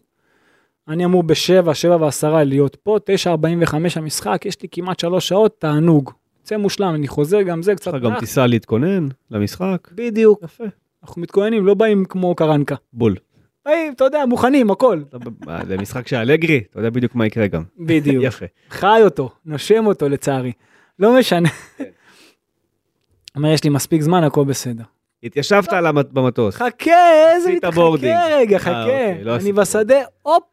אני 0.89 1.05
אמור 1.05 1.23
בשבע, 1.23 1.75
שבע 1.75 1.97
ועשרה 1.97 2.45
להיות 2.45 2.77
פה, 2.77 2.99
9.45 3.25 3.77
המשחק, 3.97 4.43
יש 4.47 4.63
לי 4.63 4.69
כמעט 4.71 5.01
שלוש 5.01 5.29
שעות, 5.29 5.61
תענוג. 5.61 6.11
יוצא 6.41 6.57
מושלם, 6.57 6.95
אני 6.95 7.09
חוזר 7.09 7.43
גם 7.43 7.63
זה, 7.63 7.73
יש 7.73 7.77
קצת 7.77 7.95
לך 7.95 8.03
גם. 8.03 8.19
טיסה 8.19 8.47
להתכונן 8.47 9.09
למשחק. 9.31 9.89
בדיוק, 9.95 10.41
יפה. 10.43 10.65
אנחנו 11.03 11.23
מתכוננים, 11.23 11.67
לא 11.67 11.75
באים 11.75 12.05
כמו 12.05 12.35
קרנקה. 12.35 12.75
בול. 12.93 13.17
באים, 13.69 13.93
אתה 13.93 14.05
יודע, 14.05 14.27
מוכנים, 14.27 14.71
הכל. 14.71 15.03
מה, 15.47 15.61
זה 15.67 15.77
משחק 15.77 16.09
של 16.09 16.17
אלגרי, 16.17 16.63
אתה 16.71 16.79
יודע 16.79 16.91
בדיוק 16.91 17.15
מה 17.15 17.27
יקרה 17.27 17.47
גם. 17.47 17.63
בדיוק. 17.79 18.25
יפה. 18.29 18.47
חי 18.71 19.01
אותו, 19.05 19.31
נושם 19.45 19.87
אותו 19.87 20.09
לצערי. 20.09 20.53
לא 20.99 21.19
משנה. 21.19 21.49
כן. 21.77 21.85
אומר, 23.37 23.49
יש 23.49 23.65
לי 23.65 23.71
מספיק 23.71 24.03
זמן, 24.03 24.25
הכל 24.25 24.45
בסדר. 24.45 24.85
התיישבת 25.23 25.73
על 25.73 25.93
במטוס. 25.93 26.55
חכה, 26.55 27.33
איזה 27.35 27.53
מתחכה. 27.53 27.81
רגע, 28.31 28.57
אה, 28.57 28.61
חכה. 28.61 28.83
אוקיי, 28.83 29.25
לא 29.25 29.37
אני 29.37 29.53
בשדה, 29.53 29.99
הופ, 30.23 30.45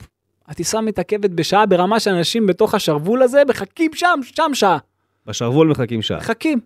הטיסה 0.47 0.81
מתעכבת 0.81 1.29
בשעה 1.29 1.65
ברמה 1.65 1.99
שאנשים 1.99 2.47
בתוך 2.47 2.75
השרוול 2.75 3.21
הזה 3.21 3.41
מחכים 3.49 3.91
שם, 3.93 4.19
שם 4.23 4.51
שעה. 4.53 4.77
בשרוול 5.25 5.67
מחכים 5.67 6.01
שעה. 6.01 6.17
מחכים, 6.17 6.59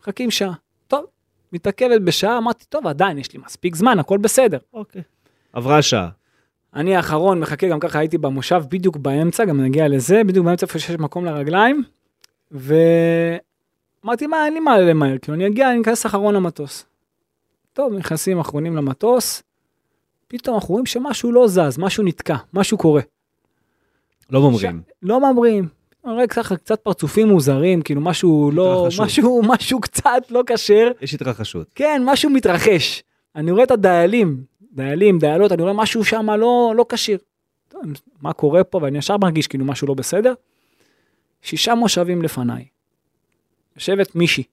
מחכים 0.00 0.30
שעה. 0.30 0.52
טוב, 0.86 1.04
מתעכבת 1.52 2.00
בשעה, 2.00 2.38
אמרתי, 2.38 2.64
טוב, 2.68 2.86
עדיין 2.86 3.18
יש 3.18 3.32
לי 3.32 3.40
מספיק 3.46 3.74
זמן, 3.74 3.98
הכל 3.98 4.18
בסדר. 4.18 4.58
אוקיי. 4.72 5.02
עברה 5.54 5.82
שעה. 5.82 6.08
אני 6.74 6.96
האחרון 6.96 7.40
מחכה, 7.40 7.68
גם 7.68 7.80
ככה 7.80 7.98
הייתי 7.98 8.18
במושב 8.18 8.62
בדיוק 8.68 8.96
באמצע, 8.96 9.44
גם 9.44 9.60
נגיע 9.60 9.88
לזה, 9.88 10.24
בדיוק 10.24 10.46
באמצע 10.46 10.66
איפה 10.66 10.78
שיש 10.78 10.96
מקום 10.98 11.24
לרגליים. 11.24 11.82
ואמרתי, 12.50 14.26
מה, 14.26 14.44
אין 14.44 14.54
לי 14.54 14.60
מה 14.60 14.78
למהר, 14.78 15.18
כאילו 15.18 15.34
אני 15.34 15.46
אגיע, 15.46 15.70
אני 15.72 15.82
אכנס 15.82 16.06
אחרון 16.06 16.34
למטוס. 16.34 16.86
טוב, 17.72 17.92
נכנסים 17.92 18.38
אחרונים 18.38 18.76
למטוס, 18.76 19.42
פתאום 20.28 20.54
אנחנו 20.54 20.72
רואים 20.72 20.86
שמשהו 20.86 21.32
לא 21.32 21.48
זז, 21.48 21.78
משהו 21.78 22.04
נתקע, 22.04 22.36
משהו 22.54 22.78
קורה. 22.78 23.02
לא 24.30 24.50
ממרים. 24.50 24.82
לא 25.02 25.32
ממריאים. 25.32 25.68
אני 26.04 26.12
רואה 26.12 26.26
ככה 26.26 26.56
קצת 26.56 26.80
פרצופים 26.80 27.28
מוזרים, 27.28 27.82
כאילו 27.82 28.00
משהו 28.00 28.50
לא. 28.54 28.88
משהו, 28.98 29.42
משהו 29.46 29.80
קצת 29.80 30.22
לא 30.30 30.42
כשר. 30.46 30.90
יש 31.00 31.14
התרחשות. 31.14 31.66
כן, 31.74 32.02
משהו 32.04 32.30
מתרחש. 32.30 33.02
אני 33.36 33.50
רואה 33.50 33.64
את 33.64 33.70
הדיילים, 33.70 34.44
דיילים, 34.74 35.18
דיילות, 35.18 35.52
אני 35.52 35.62
רואה 35.62 35.72
משהו 35.72 36.04
שם 36.04 36.30
לא, 36.30 36.72
לא 36.76 36.86
כשיר. 36.88 37.18
מה 38.22 38.32
קורה 38.32 38.64
פה? 38.64 38.78
ואני 38.82 38.98
ישר 38.98 39.16
מרגיש 39.16 39.46
כאילו 39.46 39.64
משהו 39.64 39.88
לא 39.88 39.94
בסדר. 39.94 40.34
שישה 41.42 41.74
מושבים 41.74 42.22
לפניי. 42.22 42.64
יושבת 43.76 44.14
מישהי. 44.14 44.44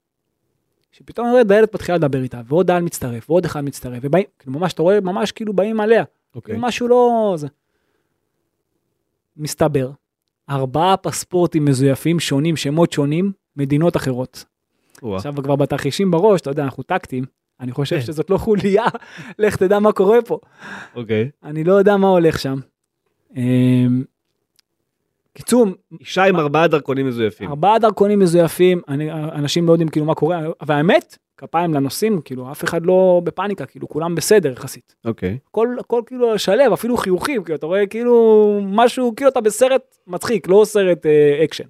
שפתאום 0.92 1.26
אני 1.26 1.32
רואה 1.32 1.44
דיילת 1.44 1.74
מתחילה 1.74 1.98
לדבר 1.98 2.22
איתה, 2.22 2.40
ועוד 2.46 2.66
דייל 2.66 2.84
מצטרף, 2.84 3.30
ועוד 3.30 3.44
אחד 3.44 3.60
מצטרף, 3.60 3.98
ובאים, 4.02 4.24
כאילו 4.38 4.52
ממש, 4.52 4.72
אתה 4.72 4.82
רואה, 4.82 5.00
ממש 5.00 5.32
כאילו 5.32 5.52
באים 5.52 5.80
עליה. 5.80 6.04
אוקיי. 6.34 6.54
משהו 6.58 6.88
לא... 6.88 7.34
זה. 7.38 7.48
מסתבר, 9.36 9.90
ארבעה 10.50 10.96
פספורטים 10.96 11.64
מזויפים 11.64 12.20
שונים, 12.20 12.56
שמות 12.56 12.92
שונים, 12.92 13.32
מדינות 13.56 13.96
אחרות. 13.96 14.44
וואה. 15.02 15.16
עכשיו 15.16 15.34
כבר 15.42 15.56
בתרחישים 15.56 16.10
בראש, 16.10 16.40
אתה 16.40 16.50
יודע, 16.50 16.64
אנחנו 16.64 16.82
טקטיים, 16.82 17.24
אני 17.60 17.72
חושב 17.72 17.96
כן. 17.96 18.02
שזאת 18.02 18.30
לא 18.30 18.38
חוליה, 18.38 18.84
לך 19.38 19.56
תדע 19.56 19.78
מה 19.78 19.92
קורה 19.92 20.22
פה. 20.22 20.38
אוקיי. 20.94 21.30
אני 21.44 21.64
לא 21.64 21.72
יודע 21.72 21.96
מה 21.96 22.08
הולך 22.08 22.38
שם. 22.38 22.58
אמ, 23.36 24.02
קיצור, 25.34 25.66
אישה 26.00 26.24
עם 26.24 26.36
ארבעה 26.36 26.68
דרכונים 26.68 27.06
מזויפים. 27.06 27.48
ארבעה 27.48 27.78
דרכונים 27.78 28.18
מזויפים, 28.18 28.80
אני, 28.88 29.12
אנשים 29.12 29.66
לא 29.66 29.72
יודעים 29.72 29.88
כאילו 29.88 30.06
מה 30.06 30.14
קורה, 30.14 30.40
והאמת, 30.66 31.18
כפיים 31.36 31.74
לנוסעים, 31.74 32.20
כאילו 32.20 32.52
אף 32.52 32.64
אחד 32.64 32.86
לא 32.86 33.20
בפאניקה, 33.24 33.66
כאילו 33.66 33.88
כולם 33.88 34.14
בסדר 34.14 34.52
יחסית. 34.52 34.94
אוקיי. 35.04 35.38
הכל, 35.48 35.76
הכל 35.80 36.02
כאילו 36.06 36.38
שלב, 36.38 36.72
אפילו 36.72 36.96
חיוכים, 36.96 37.44
כאילו 37.44 37.56
אתה 37.56 37.66
רואה 37.66 37.86
כאילו 37.86 38.60
משהו, 38.64 39.12
כאילו 39.16 39.30
אתה 39.30 39.40
בסרט 39.40 39.96
מצחיק, 40.06 40.48
לא 40.48 40.62
סרט 40.66 41.06
אה, 41.06 41.44
אקשן. 41.44 41.64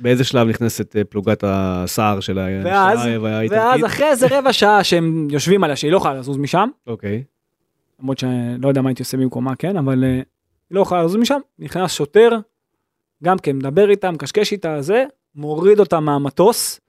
באיזה 0.00 0.24
שלב 0.24 0.48
נכנסת 0.48 0.96
אה, 0.96 1.04
פלוגת 1.04 1.44
הסער 1.46 2.20
של 2.20 2.38
ואז, 2.64 2.98
ואז? 3.50 3.84
אחרי 3.84 4.06
איזה 4.06 4.26
רבע 4.38 4.52
שעה 4.52 4.84
שהם 4.84 5.28
יושבים 5.30 5.64
עליה, 5.64 5.76
שהיא 5.76 5.92
לא 5.92 5.96
יכולה 5.96 6.14
לזוז 6.14 6.36
משם, 6.36 6.68
אוקיי. 6.86 7.24
למרות 8.00 8.18
שאני 8.18 8.58
לא 8.58 8.68
יודע 8.68 8.82
מה 8.82 8.88
הייתי 8.90 9.02
עושה 9.02 9.16
במקומה, 9.16 9.56
כן, 9.56 9.76
אבל 9.76 10.04
אה, 10.04 10.10
היא 10.10 10.22
לא 10.70 10.80
יכולה 10.80 11.02
לזוז 11.02 11.16
משם, 11.16 11.38
נכנס 11.58 11.92
שוטר, 11.92 12.30
גם 13.24 13.38
כן 13.38 13.56
מדבר 13.56 13.90
איתה, 13.90 14.10
מקשקש 14.10 14.52
איתה, 14.52 14.82
זה, 14.82 15.04
מוריד 15.34 15.80
אותה 15.80 16.00
מהמטוס, 16.00 16.80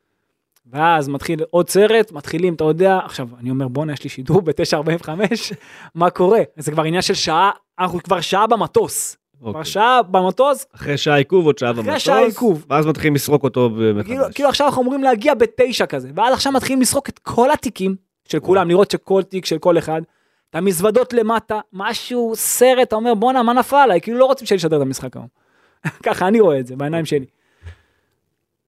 ואז 0.71 1.09
מתחיל 1.09 1.39
עוד 1.49 1.69
סרט, 1.69 2.11
מתחילים, 2.11 2.53
אתה 2.53 2.63
יודע, 2.63 2.99
עכשיו, 3.05 3.27
אני 3.39 3.49
אומר, 3.49 3.67
בואנה, 3.67 3.93
יש 3.93 4.03
לי 4.03 4.09
שידור 4.09 4.41
ב-9.45, 4.41 5.09
מה 5.95 6.09
קורה? 6.09 6.39
זה 6.57 6.71
כבר 6.71 6.83
עניין 6.83 7.01
של 7.01 7.13
שעה, 7.13 7.51
אנחנו 7.79 8.03
כבר 8.03 8.21
שעה 8.21 8.47
במטוס. 8.47 9.17
אוקיי. 9.41 9.65
שעה 9.65 10.03
במטוס, 10.03 10.65
אחרי 10.75 10.97
שעה 10.97 11.17
עיכוב 11.17 11.45
עוד 11.45 11.57
שעה 11.57 11.73
במטוס. 11.73 11.97
שעה 11.97 12.19
עיכוב. 12.19 12.65
ואז 12.69 12.85
מתחילים 12.85 13.15
לסרוק 13.15 13.43
אותו 13.43 13.69
מחדש. 13.69 14.07
כאילו, 14.07 14.23
כאילו 14.35 14.49
עכשיו 14.49 14.67
אנחנו 14.67 14.81
אמורים 14.81 15.03
להגיע 15.03 15.33
בתשע 15.33 15.85
כזה, 15.85 16.09
ואז 16.15 16.33
עכשיו 16.33 16.53
מתחילים 16.53 16.81
לסרוק 16.81 17.09
את 17.09 17.19
כל 17.19 17.51
התיקים 17.51 17.95
של 18.27 18.39
כולם, 18.39 18.69
לראות 18.69 18.91
שכל 18.91 19.23
תיק 19.23 19.45
של 19.45 19.57
כל 19.57 19.77
אחד, 19.77 20.01
את 20.49 20.55
המזוודות 20.55 21.13
למטה, 21.13 21.59
משהו, 21.73 22.31
סרט, 22.35 22.87
אתה 22.87 22.95
אומר 22.95 23.13
בואנה 23.13 23.43
מה 23.43 23.53
נפל 23.53 23.75
עליי, 23.75 24.01
כאילו 24.01 24.17
לא 24.17 24.25
רוצים 24.25 24.47
שנשדר 24.47 24.77
את 24.77 24.81
המשחק 24.81 25.15
היום. 25.15 25.27
ככה 26.05 26.27
אני 26.27 26.39
רואה 26.39 26.59
את 26.59 26.67
זה 26.67 26.75
בעיניים 26.75 27.05
שלי. 27.05 27.25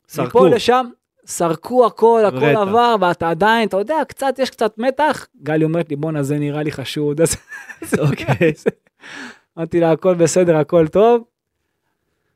סרקו. 0.08 0.40
מפה 0.40 0.56
לשם, 0.56 0.86
סרקו 1.26 1.86
הכל, 1.86 2.24
הכל 2.28 2.38
רטח. 2.38 2.60
עבר, 2.60 2.96
ואתה 3.02 3.30
עדיין, 3.30 3.68
אתה 3.68 3.78
יודע, 3.78 3.98
קצת, 4.08 4.40
יש 4.40 4.50
קצת 4.50 4.78
מתח. 4.78 5.28
גלי 5.44 5.64
אומרת 5.64 5.90
לי, 5.90 5.96
בואנה, 5.96 6.24
זה 6.24 6.40
נראה 6.40 6.64
לי 6.64 6.72
חשוד. 6.72 7.22
אז 7.24 7.36
אוקיי. 8.00 8.54
אמרתי 9.58 9.80
לה, 9.80 9.92
הכל 9.92 10.16
בסדר, 10.16 10.58
הכל 10.58 10.88
טוב. 10.88 11.24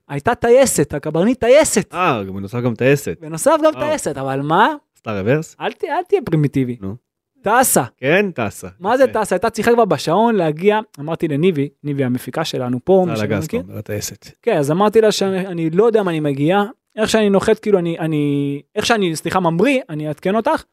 הייתה 0.09 0.35
טייסת, 0.35 0.93
הקברניט 0.93 1.39
טייסת. 1.39 1.93
אה, 1.93 2.23
בנוסף 2.23 2.59
גם 2.61 2.75
טייסת. 2.75 3.17
בנוסף 3.21 3.55
גם. 3.63 3.73
טייסת, 3.73 4.17
אבל 4.17 4.41
מה? 4.41 4.73
עשתה 4.95 5.19
רוורס? 5.19 5.55
אל, 5.61 5.71
תהיה 5.71 6.21
פרימיטיבי. 6.25 6.77
נו. 6.81 6.95
טסה. 7.41 7.83
כן, 7.97 8.31
טסה. 8.31 8.67
מה 8.79 8.97
זה. 8.97 9.07
טסה? 9.13 9.35
הייתה 9.35 9.49
צריכה 9.49 9.73
כבר 9.73 9.85
בשעון 9.85 10.35
להגיע, 10.35 10.79
אמרתי 10.99 11.27
לניבי, 11.27 11.69
ניבי 11.83 12.03
המפיקה 12.03 12.45
שלנו 12.45 12.79
פה, 12.83 13.03
מי 13.05 13.11
על 13.11 13.25
אתה 13.25 13.39
מכיר. 13.39 13.61
אומר, 13.61 13.77
הטייסת. 13.77 14.29
כן, 14.41 14.57
אז 14.57 14.71
אמרתי 14.71 15.01
לה 15.01 15.11
שאני 15.11 15.69
לא 15.69 15.83
יודע 15.85 16.03
מה 16.03 16.11
אני 16.11 16.19
מגיע, 16.19 16.63
איך 16.95 17.09
שאני 17.09 17.29
נוחת, 17.29 17.59
כאילו 17.59 17.79
אני, 17.79 17.99
אני, 17.99 18.61
איך 18.75 18.85
שאני, 18.85 19.15
סליחה, 19.15 19.39
ממריא, 19.39 19.81
אני 19.89 20.07
אעדכן 20.07 20.35
אותך, 20.35 20.63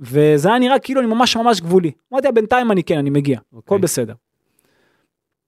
וזה 0.00 0.48
היה 0.48 0.58
נראה 0.58 0.78
כאילו 0.78 1.00
אני 1.00 1.08
ממש 1.08 1.36
ממש 1.36 1.60
גבולי. 1.60 1.90
אמרתי 2.12 2.26
לה, 2.26 2.32
בינתיים 2.32 2.72
אני 2.72 2.82
כן, 2.82 2.98
אני 2.98 3.10
מגיע, 3.10 3.38
הכל 3.38 3.56
אוקיי. 3.56 3.78
בסדר. 3.78 4.14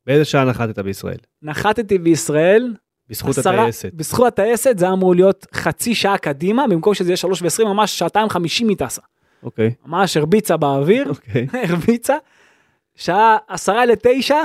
באיזה 0.08 0.24
שעה 0.24 0.44
נחתת 0.44 0.78
בישראל? 0.78 1.16
נחתתי 1.42 1.98
בישראל, 1.98 2.74
בזכות 3.08 3.38
עשרה- 3.38 3.60
הטייסת. 3.60 3.90
בזכות 3.94 4.26
הטייסת 4.26 4.78
זה 4.78 4.88
אמור 4.92 5.14
להיות 5.14 5.46
חצי 5.54 5.94
שעה 5.94 6.18
קדימה, 6.18 6.64
במקום 6.70 6.94
שזה 6.94 7.10
יהיה 7.10 7.16
שלוש 7.16 7.42
ועשרים, 7.42 7.68
ממש 7.68 7.98
שעתיים 7.98 8.28
חמישים 8.28 8.68
מטסה. 8.68 9.02
אוקיי. 9.42 9.74
ממש 9.86 10.16
הרביצה 10.16 10.56
באוויר, 10.56 11.08
אוקיי. 11.08 11.46
הרביצה, 11.68 12.16
שעה 12.94 13.36
עשרה 13.48 13.86
לתשע, 13.86 14.36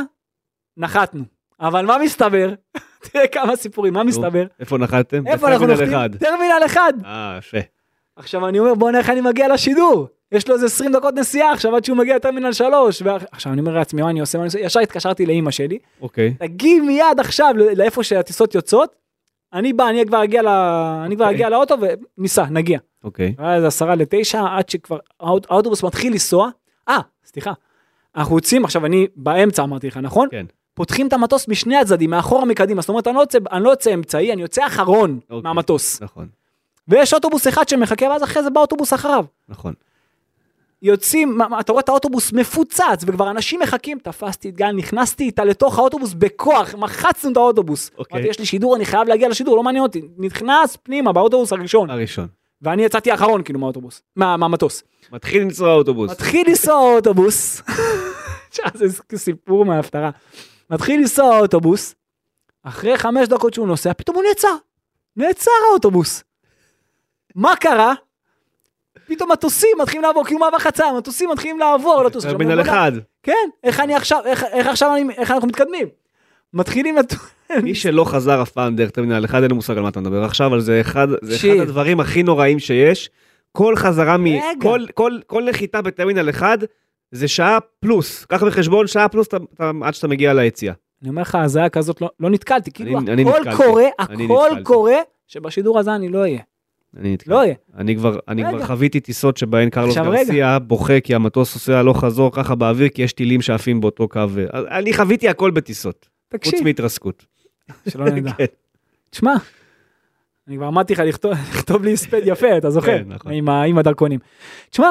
נחתנו. 0.78 1.24
אבל 1.60 1.86
מה 1.86 1.98
מסתבר? 2.04 2.54
תראה 3.12 3.28
כמה 3.28 3.56
סיפורים, 3.56 3.94
מה 3.94 4.04
מסתבר? 4.04 4.46
איפה 4.60 4.78
נחתתם? 4.78 5.28
איפה 5.28 5.48
אנחנו? 5.52 5.74
אחד. 5.84 6.10
טרמינל 6.20 6.62
אחד. 6.66 6.94
אה, 7.06 7.36
יפה. 7.38 7.58
עכשיו 8.16 8.48
אני 8.48 8.60
אומר, 8.60 8.74
בוא'נה, 8.76 8.98
איך 8.98 9.10
אני 9.10 9.22
מגיע 9.22 9.48
לשידור? 9.54 10.08
יש 10.34 10.48
לו 10.48 10.56
איזה 10.56 10.66
20 10.66 10.92
דקות 10.92 11.14
נסיעה 11.16 11.52
עכשיו 11.54 11.76
עד 11.76 11.86
שהוא 11.86 11.98
מגיע 11.98 12.16
לטרמינל 12.16 12.52
3. 12.54 13.02
ועכשיו 13.02 13.52
אני 13.54 13.62
אומר 13.62 13.74
לעצמי, 13.74 14.02
מה 14.02 14.10
אני 14.10 14.20
עושה? 14.20 14.38
מה 14.38 14.44
אני 14.44 14.48
עושה? 14.48 14.60
ישר 14.60 14.80
התקשרתי 14.80 15.26
לאימא 15.26 15.52
שלי, 15.52 15.78
אוקיי. 16.02 16.34
תגיעי 16.40 16.80
מיד 16.80 17.20
עכשיו 17.20 17.54
לאיפה 17.76 18.04
שהטיסות 18.04 18.56
יוצאות. 18.56 18.96
אני 19.54 19.74
בא, 19.74 19.90
אני 19.90 20.06
כבר 20.06 20.24
אגיע, 20.24 20.42
ל... 20.42 20.48
אני 21.06 21.16
כבר 21.16 21.26
אוקיי. 21.26 21.36
אגיע 21.36 21.50
לאוטו 21.50 21.76
וניסע, 22.18 22.46
נגיע. 22.52 22.80
אוקיי. 23.04 23.36
היה 23.38 23.56
איזה 23.56 23.68
עשרה 23.68 23.96
לתשע, 23.96 24.42
עד 24.58 24.70
שכבר 24.70 24.98
האוט- 25.20 25.48
האוטובוס 25.50 25.84
מתחיל 25.84 26.12
לנסוע. 26.14 26.50
אה, 26.90 26.98
סליחה. 27.26 27.52
אנחנו 28.16 28.36
יוצאים, 28.36 28.66
עכשיו 28.66 28.86
אני 28.86 29.08
באמצע 29.16 29.64
אמרתי 29.64 29.88
לך, 29.88 29.98
נכון? 29.98 30.28
כן. 30.32 30.46
פותחים 30.74 31.08
את 31.08 31.14
המטוס 31.14 31.48
משני 31.48 31.78
הצדדים, 31.78 32.10
מאחורה 32.10 32.46
מקדימה. 32.46 32.82
זאת 32.82 32.90
אומרת, 32.90 33.08
אני 33.08 33.16
לא 33.16 33.22
יוצא, 33.22 33.38
אני 33.52 33.64
לא 33.64 33.70
יוצא 33.70 33.94
אמצעי, 33.94 34.34
אני 34.34 34.42
יוצא 34.42 34.68
אחרון 34.68 35.20
אוקיי. 35.30 35.42
מהמטוס. 35.44 36.02
נכון. 36.02 36.28
ויש 36.88 37.14
אוטובוס 37.14 37.48
אחד 37.48 37.70
שמחכה, 37.70 38.06
ואז 38.06 38.24
אחרי 38.24 38.44
זה 38.44 38.50
בא 38.50 38.62
אוטובוס 38.62 38.94
אחריו. 38.94 39.26
נכון. 39.50 39.74
יוצאים, 40.84 41.38
אתה 41.60 41.72
רואה 41.72 41.82
את 41.84 41.90
האוטובוס 41.90 42.34
מפוצץ, 42.34 43.04
וכבר 43.08 43.30
אנשים 43.32 43.60
מחכים, 43.60 43.98
תפסתי 44.00 44.50
את 44.50 44.56
גל, 44.56 44.72
נכנסתי 44.72 45.24
איתה 45.24 45.44
לתוך 45.44 45.80
האוטובוס 45.80 46.14
בכוח, 46.14 46.76
מחצנו 46.76 47.32
את 47.32 47.38
האוטובוס. 47.38 47.92
אוקיי. 47.98 48.16
אמרתי, 48.18 48.30
יש 48.30 48.40
לי 48.40 48.46
שידור, 48.46 48.76
אני 48.76 48.86
חייב 48.86 49.08
להגיע 49.08 49.30
לשידור, 49.30 49.56
לא 49.56 49.64
מעניין 49.64 49.84
אותי. 49.84 50.02
נכנס 50.18 50.78
פנימה 50.84 51.14
באוטובוס 51.14 51.54
הראשון, 51.54 51.90
הראשון. 51.90 52.28
ואני 52.62 52.84
יצאתי 52.86 53.14
אחרון 53.14 53.44
כאילו 53.44 53.60
מהאוטובוס, 53.60 54.02
מה- 54.16 54.38
מהמטוס. 54.38 54.84
מתחיל 55.12 55.42
לנסוע 55.42 55.70
האוטובוס. 55.72 56.12
מתחיל 56.12 56.48
לנסוע 56.48 56.74
האוטובוס, 56.76 57.62
זה 59.10 59.18
סיפור 59.18 59.66
מההפטרה. 59.66 60.10
מתחיל 60.70 61.00
לנסוע 61.00 61.36
האוטובוס, 61.36 61.96
אחרי 62.64 62.98
חמש 62.98 63.28
דקות 63.28 63.54
שהוא 63.54 63.68
נוסע, 63.68 63.94
פתאום 63.94 64.16
הוא 64.18 64.24
נעצר. 64.24 64.56
נעצר 65.16 65.52
האוטובוס. 65.72 66.24
מה 67.36 67.56
קרה? 67.56 67.94
פתאום 69.08 69.32
מטוסים 69.32 69.70
מתחילים 69.82 70.02
לעבור, 70.04 70.26
כאילו 70.26 70.40
מעבר 70.40 70.60
חצה, 70.60 70.86
מטוסים 70.98 71.30
מתחילים 71.30 71.60
לעבור 71.60 72.04
לטוס. 72.04 72.26
עכשיו, 72.26 72.32
טרמינל 72.40 72.56
בוא'נה, 72.56 72.70
אחד. 72.72 72.92
כן, 73.24 73.50
איך 73.64 73.80
אני 73.80 73.96
עכשיו, 73.96 74.20
איך, 74.26 74.44
איך 74.44 74.68
עכשיו 74.68 74.96
אני, 74.96 75.14
איך 75.18 75.32
אנחנו 75.32 75.48
מתקדמים? 75.48 75.88
מתחילים 76.54 76.96
לטוס. 76.98 77.20
מי 77.64 77.76
שלא 77.76 78.04
חזר 78.06 78.42
אף 78.42 78.52
פעם 78.52 78.76
דרך 78.76 78.90
טרמינל 78.90 79.26
אחד, 79.26 79.42
אין 79.42 79.50
לו 79.50 79.56
מושג 79.56 79.78
על 79.78 79.84
מה 79.84 79.90
אתה 79.90 80.00
מדבר 80.00 80.24
עכשיו, 80.24 80.48
אבל 80.48 80.60
זה 80.60 80.82
אחד 80.82 81.08
זה 81.10 81.16
אחד 81.16 81.36
תקשיב. 81.36 81.62
הדברים 81.62 82.00
הכי 82.00 82.24
נוראים 82.24 82.60
שיש. 82.60 83.10
כל 83.52 83.76
חזרה 83.76 84.18
מ... 84.18 84.26
כל- 84.62 84.86
כל- 84.94 85.20
כל 85.28 85.44
נחיתה 85.50 85.82
בטרמינל 85.82 86.30
אחד, 86.30 86.58
זה 87.12 87.28
שעה 87.28 87.58
פלוס. 87.80 88.26
קח 88.26 88.44
בחשבון 88.44 88.88
שעה 88.88 89.08
פלוס 89.10 89.28
עד 89.84 89.94
שאתה 89.94 90.08
מגיע 90.08 90.34
ליציאה. 90.34 90.74
אני 91.02 91.10
אומר 91.10 91.22
לך, 91.22 91.36
הזיה 91.36 91.70
כזאת 91.70 92.02
לא, 92.02 92.10
לא 92.20 92.30
נתקלתי, 92.30 92.72
כאילו 92.72 93.00
אני- 93.00 93.12
אני 93.14 93.22
הכל 93.30 93.40
נתקלתי. 93.40 93.58
קורה, 93.64 93.84
הכל 94.00 94.14
נתקלתי. 94.48 94.64
קורה, 94.64 94.96
שבשידור 95.28 95.80
הזה 95.80 95.96
אני 95.96 96.10
לא 96.10 96.20
אהיה. 96.20 96.40
אני 96.98 97.14
נתקע. 97.14 97.32
לא 97.32 97.40
אהיה. 97.40 97.54
אני 97.78 97.96
כבר, 97.96 98.20
אני 98.28 98.44
כבר. 98.50 98.66
חוויתי 98.66 99.00
טיסות 99.00 99.38
שבהן 99.38 99.70
קרלוס. 99.70 99.98
גרסיה 99.98 100.60
בוכה 100.60 101.00
כי 101.00 101.16
המטוס 101.16 101.54
עושה 101.54 101.80
הלוך 101.80 102.06
חזור 102.06 102.32
ככה 102.32 102.56
באוויר 102.56 102.90
כי 102.90 103.02
יש 103.02 103.14
טילים 103.14 103.42
שעפים 103.42 103.82
באותו 103.82 104.08
קו. 104.08 104.22
אני 104.54 104.94
חוויתי 104.94 105.30
הכל 105.30 105.52
בטיסות, 105.52 106.10
חוץ 106.34 106.42
תקשיב, 106.42 106.64
מהתרסקות. 106.64 107.26
שלא 107.90 108.06
נדע. 108.06 108.32
כן. 108.38 108.46
תשמע, 109.10 109.34
אני 110.48 110.58
כבר 110.58 110.68
אמרתי 110.68 110.94
לך 110.94 111.00
לכתוב, 111.00 111.84
לי 111.84 111.94
הספד 111.94 112.22
יפה, 112.26 112.58
אתה 112.58 112.70
זוכר? 112.70 112.98
כן, 112.98 113.04
נכון. 113.08 113.32
עם 113.68 113.78
הדרכונים. 113.78 114.20
תשמע, 114.70 114.90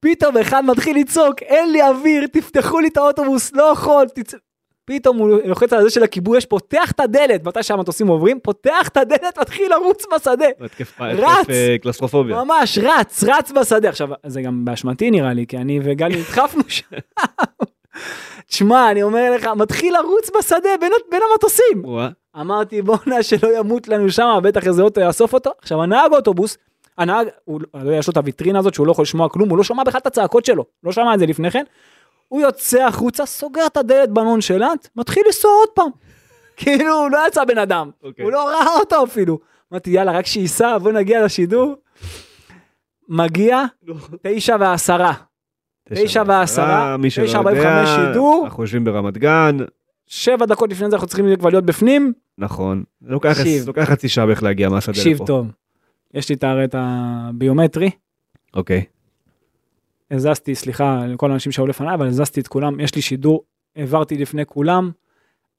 פתאום 0.00 0.36
אחד 0.36 0.64
מתחיל 0.64 0.96
לצעוק, 0.96 1.42
אין 1.42 1.72
לי 1.72 1.82
אוויר, 1.82 2.26
תפתחו 2.26 2.80
לי 2.80 2.88
את 2.88 2.96
האוטובוס, 2.96 3.52
לא 3.52 3.62
יכול, 3.72 4.06
תצא. 4.14 4.36
פתאום 4.84 5.16
הוא 5.16 5.38
לוחץ 5.44 5.72
על 5.72 5.82
זה 5.82 5.90
של 5.90 6.02
הכיבוי 6.02 6.38
אש, 6.38 6.44
פותח 6.44 6.90
את 6.90 7.00
הדלת, 7.00 7.44
מתי 7.44 7.62
שהמטוסים 7.62 8.06
עוברים, 8.06 8.40
פותח 8.40 8.88
את 8.88 8.96
הדלת, 8.96 9.38
מתחיל 9.40 9.70
לרוץ 9.70 10.04
בשדה. 10.14 10.46
רץ. 11.00 11.50
אה, 11.50 11.76
קלסטרופוביה. 11.82 12.44
ממש, 12.44 12.78
רץ, 12.82 13.24
רץ 13.24 13.52
בשדה. 13.52 13.88
עכשיו, 13.88 14.08
זה 14.26 14.42
גם 14.42 14.64
באשמתי 14.64 15.10
נראה 15.10 15.32
לי, 15.32 15.46
כי 15.46 15.56
אני 15.56 15.80
וגלי 15.82 16.16
נדחפנו 16.16 16.62
שם. 16.68 16.86
תשמע, 18.48 18.90
אני 18.90 19.02
אומר 19.02 19.30
לך, 19.34 19.46
מתחיל 19.56 19.94
לרוץ 19.94 20.30
בשדה 20.38 20.68
בין, 20.80 20.92
בין 21.10 21.20
המטוסים. 21.30 21.82
אמרתי 22.40 22.82
בואנה 22.82 23.22
שלא 23.22 23.58
ימות 23.58 23.88
לנו 23.88 24.10
שם 24.10 24.38
בטח 24.42 24.66
איזה 24.66 24.82
אוטו 24.82 25.00
יאסוף 25.00 25.34
אותו 25.34 25.50
עכשיו 25.62 25.82
הנהג 25.82 26.12
אוטובוס 26.12 26.58
הנהג 26.98 27.28
הוא 27.44 27.60
לא 27.74 27.92
יש 27.92 28.06
לו 28.06 28.10
את 28.10 28.16
הוויטרינה 28.16 28.58
הזאת 28.58 28.74
שהוא 28.74 28.86
לא 28.86 28.92
יכול 28.92 29.02
לשמוע 29.02 29.28
כלום 29.28 29.48
הוא 29.48 29.58
לא 29.58 29.64
שמע 29.64 29.84
בכלל 29.84 29.98
את 29.98 30.06
הצעקות 30.06 30.44
שלו 30.44 30.64
לא 30.82 30.92
שמע 30.92 31.14
את 31.14 31.18
זה 31.18 31.26
לפני 31.26 31.50
כן. 31.50 31.64
הוא 32.34 32.40
יוצא 32.40 32.84
החוצה 32.84 33.26
סוגר 33.26 33.66
את 33.66 33.76
הדלת 33.76 34.10
בנונשלנט 34.10 34.88
מתחיל 34.96 35.22
לנסוע 35.26 35.50
עוד 35.50 35.68
פעם. 35.74 35.90
כאילו 36.56 36.94
הוא 36.94 37.10
לא 37.10 37.18
יצא 37.28 37.44
בן 37.44 37.58
אדם 37.58 37.90
אוקיי. 38.02 38.24
הוא 38.24 38.32
לא 38.32 38.48
ראה 38.48 38.74
אותו 38.80 39.04
אפילו. 39.04 39.38
אמרתי 39.72 39.90
יאללה 39.90 40.12
רק 40.12 40.26
שייסע 40.26 40.78
בוא 40.78 40.92
נגיע 40.92 41.24
לשידור. 41.24 41.74
מגיע 43.08 43.64
תשע 44.22 44.56
ועשרה 44.60 45.12
תשע 45.88 46.22
ועשרה, 46.26 46.96
תשע 47.08 47.38
ארבעים 47.38 47.56
יודע, 47.56 47.82
וחמש 47.84 48.06
שידור. 48.06 48.42
אנחנו 48.44 48.62
יושבים 48.62 48.84
ברמת 48.84 49.18
גן, 49.18 49.56
שבע 50.06 50.46
דקות 50.46 50.70
לפני 50.70 50.90
זה 50.90 50.96
אנחנו 50.96 51.08
צריכים 51.08 51.36
כבר 51.36 51.48
להיות 51.48 51.64
בפנים 51.64 52.12
נכון. 52.38 52.84
לוקח 53.02 53.84
חצי 53.84 54.08
שעה 54.08 54.26
בערך 54.26 54.42
להגיע 54.42 54.68
מהשדה 54.68 54.92
לפה. 54.92 55.00
תקשיב 55.00 55.26
טוב. 55.26 55.46
יש 56.14 56.28
לי 56.28 56.34
את 56.34 56.44
הרי 56.44 56.64
את 56.64 56.74
הביומטרי 56.78 57.90
אוקיי. 58.54 58.84
הזזתי, 60.14 60.54
סליחה 60.54 61.06
לכל 61.06 61.30
האנשים 61.30 61.52
שהיו 61.52 61.66
לפניי, 61.66 61.94
אבל 61.94 62.06
הזזתי 62.06 62.40
את 62.40 62.48
כולם, 62.48 62.80
יש 62.80 62.94
לי 62.94 63.02
שידור, 63.02 63.44
העברתי 63.76 64.18
לפני 64.18 64.46
כולם. 64.46 64.90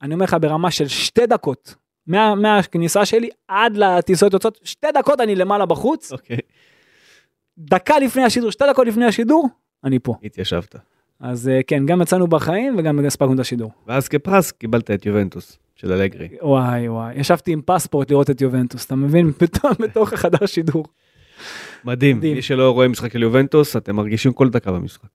אני 0.02 0.14
אומר 0.14 0.23
לך 0.23 0.38
ברמה 0.41 0.72
של 0.72 0.88
שתי 0.88 1.26
דקות, 1.26 1.76
מה, 2.07 2.36
מהכניסה 2.36 3.06
שלי 3.06 3.30
עד 3.48 3.77
לטיסות 3.77 4.34
יוצאות, 4.34 4.60
שתי 4.64 4.88
דקות 4.94 5.22
אני 5.22 5.36
למעלה 5.36 5.65
בחוץ, 5.65 6.11
אוקיי. 6.11 6.38
דקה 7.57 7.99
לפני 7.99 8.23
השידור, 8.23 8.52
שתי 8.52 8.64
דקות 8.69 8.88
לפני 8.88 9.06
השידור, 9.06 9.49
אני 9.84 9.99
פה. 9.99 10.15
התיישבת. 10.23 10.76
אז 11.19 11.49
אה, 11.49 11.60
כן, 11.68 11.86
גם 11.86 12.02
יצאנו 12.02 12.27
בחיים 12.27 12.76
וגם 12.77 13.06
הספקנו 13.06 13.34
את 13.34 13.40
השידור. 13.40 13.72
ואז 13.88 14.07
כפרס 14.07 14.52
קיבלת 14.52 14.91
את 14.91 15.06
יובנטוס 15.06 15.57
של 15.76 15.91
אלגרי. 15.91 16.27
וואי 16.41 16.90
וואי, 16.90 17.19
ישבתי 17.19 17.52
עם 17.52 17.61
פספורט 17.65 18.11
לראות 18.11 18.30
את 18.30 18.41
יובנטוס, 18.41 18.86
אתה 18.86 18.95
מבין? 18.95 19.32
פתאום 19.40 19.73
בתוך 19.80 20.14
החדר 20.14 20.45
שידור. 20.45 20.86
מדהים. 21.85 22.17
מדהים. 22.17 22.35
מי 22.35 22.41
שלא 22.41 22.71
רואה 22.71 22.87
משחק 22.87 23.13
של 23.13 23.21
יובנטוס, 23.23 23.75
אתם 23.77 23.95
מרגישים 23.95 24.33
כל 24.33 24.49
דקה 24.49 24.71
במשחק. 24.71 25.07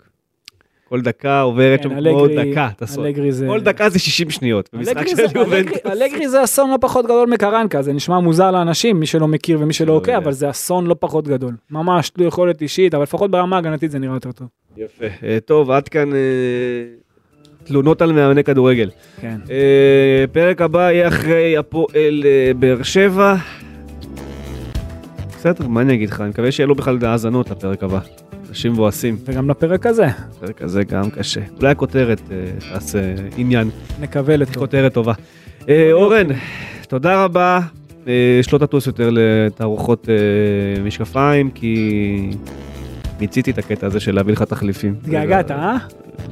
כל 0.88 1.00
דקה 1.00 1.40
עוברת 1.40 1.82
כן, 1.82 1.88
שם 1.88 2.00
כמו 2.00 2.26
דקה. 2.28 2.68
תעשו. 2.76 3.04
אלגרי 3.04 3.32
זה... 3.32 3.46
כל 3.48 3.60
דקה 3.60 3.88
זה 3.90 3.98
60 3.98 4.30
שניות. 4.30 4.70
במשחק 4.72 5.06
של 5.06 5.16
יובנטוס. 5.38 5.78
אלגרי- 5.86 6.28
זה 6.28 6.44
אסון 6.44 6.70
לא 6.70 6.78
פחות 6.80 7.04
גדול 7.04 7.28
מקרנקה, 7.28 7.82
זה 7.82 7.92
נשמע 7.92 8.20
מוזר 8.20 8.50
לאנשים, 8.50 9.00
מי 9.00 9.06
שלא 9.06 9.28
מכיר 9.28 9.58
ומי 9.60 9.72
שלא 9.72 9.86
לא 9.86 9.92
עוקב, 9.92 10.08
יודע. 10.08 10.18
אבל 10.18 10.32
זה 10.32 10.50
אסון 10.50 10.86
לא 10.86 10.96
פחות 11.00 11.28
גדול. 11.28 11.54
ממש 11.70 12.10
תלוי 12.10 12.28
יכולת 12.28 12.62
אישית, 12.62 12.94
אבל 12.94 13.02
לפחות 13.02 13.30
ברמה 13.30 13.58
הגנתית 13.58 13.90
זה 13.90 13.98
נראה 13.98 14.14
יותר 14.14 14.32
טוב. 14.32 14.48
יפה. 14.76 15.04
אה, 15.22 15.38
טוב, 15.44 15.70
עד 15.70 15.88
כאן 15.88 16.12
אה, 16.12 16.18
תלונות 17.64 18.02
על 18.02 18.12
מאמני 18.12 18.44
כדורגל. 18.44 18.90
כן. 19.20 19.36
אה, 19.50 20.24
פרק 20.32 20.60
הבא 20.62 20.90
יהיה 20.90 21.08
אחרי 21.08 21.56
הפועל 21.56 22.24
באר 22.58 22.82
שבע. 22.82 23.34
בסדר, 25.40 25.68
מה 25.68 25.80
אני 25.80 25.94
אגיד 25.94 26.10
לך? 26.10 26.20
אני 26.20 26.28
מקווה 26.28 26.52
שיהיה 26.52 26.66
לו 26.66 26.74
בכלל 26.74 26.98
האזנות 27.02 27.50
לפרק 27.50 27.82
הבא. 27.82 27.98
אנשים 28.48 28.72
מבואסים. 28.72 29.16
וגם 29.24 29.50
לפרק 29.50 29.86
הזה, 29.86 30.06
הפרק 30.06 30.62
הזה 30.62 30.84
גם 30.84 31.10
קשה. 31.10 31.40
אולי 31.58 31.70
הכותרת 31.70 32.20
אה, 32.30 32.36
תעשה 32.72 33.14
עניין. 33.36 33.70
נקווה 34.00 34.36
לטוב. 34.36 34.54
כותרת 34.54 34.94
טובה. 34.94 35.12
אה, 35.68 35.92
אורן, 35.92 36.26
תודה 36.88 37.24
רבה. 37.24 37.60
אה, 38.08 38.40
שלא 38.42 38.58
תטוס 38.58 38.86
יותר 38.86 39.10
לתערוכות 39.12 40.08
אה, 40.08 40.82
משקפיים, 40.82 41.50
כי 41.50 42.30
מיציתי 43.20 43.50
את 43.50 43.58
הקטע 43.58 43.86
הזה 43.86 44.00
של 44.00 44.14
להביא 44.14 44.32
לך 44.32 44.42
תחליפים. 44.42 44.94
התגעגעת, 45.02 45.50
אה? 45.50 45.76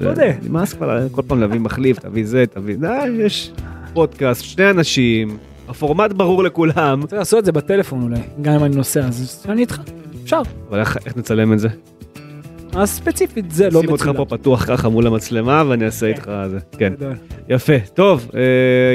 מודה. 0.03 0.33
נמאס 0.43 0.73
כבר 0.73 1.09
כל 1.11 1.23
פעם 1.27 1.41
להביא 1.41 1.61
מחליף, 1.61 1.99
תביא 1.99 2.27
זה, 2.27 2.45
תביא... 2.47 2.77
יש 3.19 3.53
פודקאסט, 3.93 4.45
שני 4.45 4.71
אנשים, 4.71 5.39
הפורמט 5.69 6.13
ברור 6.13 6.45
לכולם, 6.45 7.03
צריך 7.07 7.19
לעשות 7.19 7.39
את 7.39 7.45
זה 7.45 7.53
בטלפון 7.53 8.03
אולי, 8.03 8.21
גם 8.43 8.55
אם 8.55 8.65
אני 8.65 8.77
נוסע, 8.77 9.01
אז 9.01 9.47
אני 9.49 9.61
איתך, 9.61 9.81
אפשר. 10.25 10.43
אבל 10.71 10.81
איך 10.81 10.97
איך 11.07 11.17
נצלם 11.17 11.53
את 11.53 11.59
זה? 11.59 11.69
אז 12.73 12.91
ספציפית 12.91 13.51
זה 13.51 13.71
לא 13.71 13.81
שים 13.81 13.91
אותך 13.91 14.03
מצולם. 14.03 14.17
פה 14.17 14.37
פתוח 14.37 14.65
ככה 14.65 14.89
מול 14.89 15.07
המצלמה 15.07 15.63
ואני 15.69 15.85
אעשה 15.87 16.07
כן. 16.07 16.13
איתך 16.13 16.31
זה. 16.51 16.59
כן, 16.79 16.93
יפה. 17.49 17.73
טוב, 17.95 18.31
אה, 18.35 18.41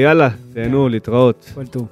יאללה, 0.03 0.29
תהנו, 0.53 0.89
להתראות. 0.89 1.51
כל 1.55 1.65
טוב. 1.65 1.87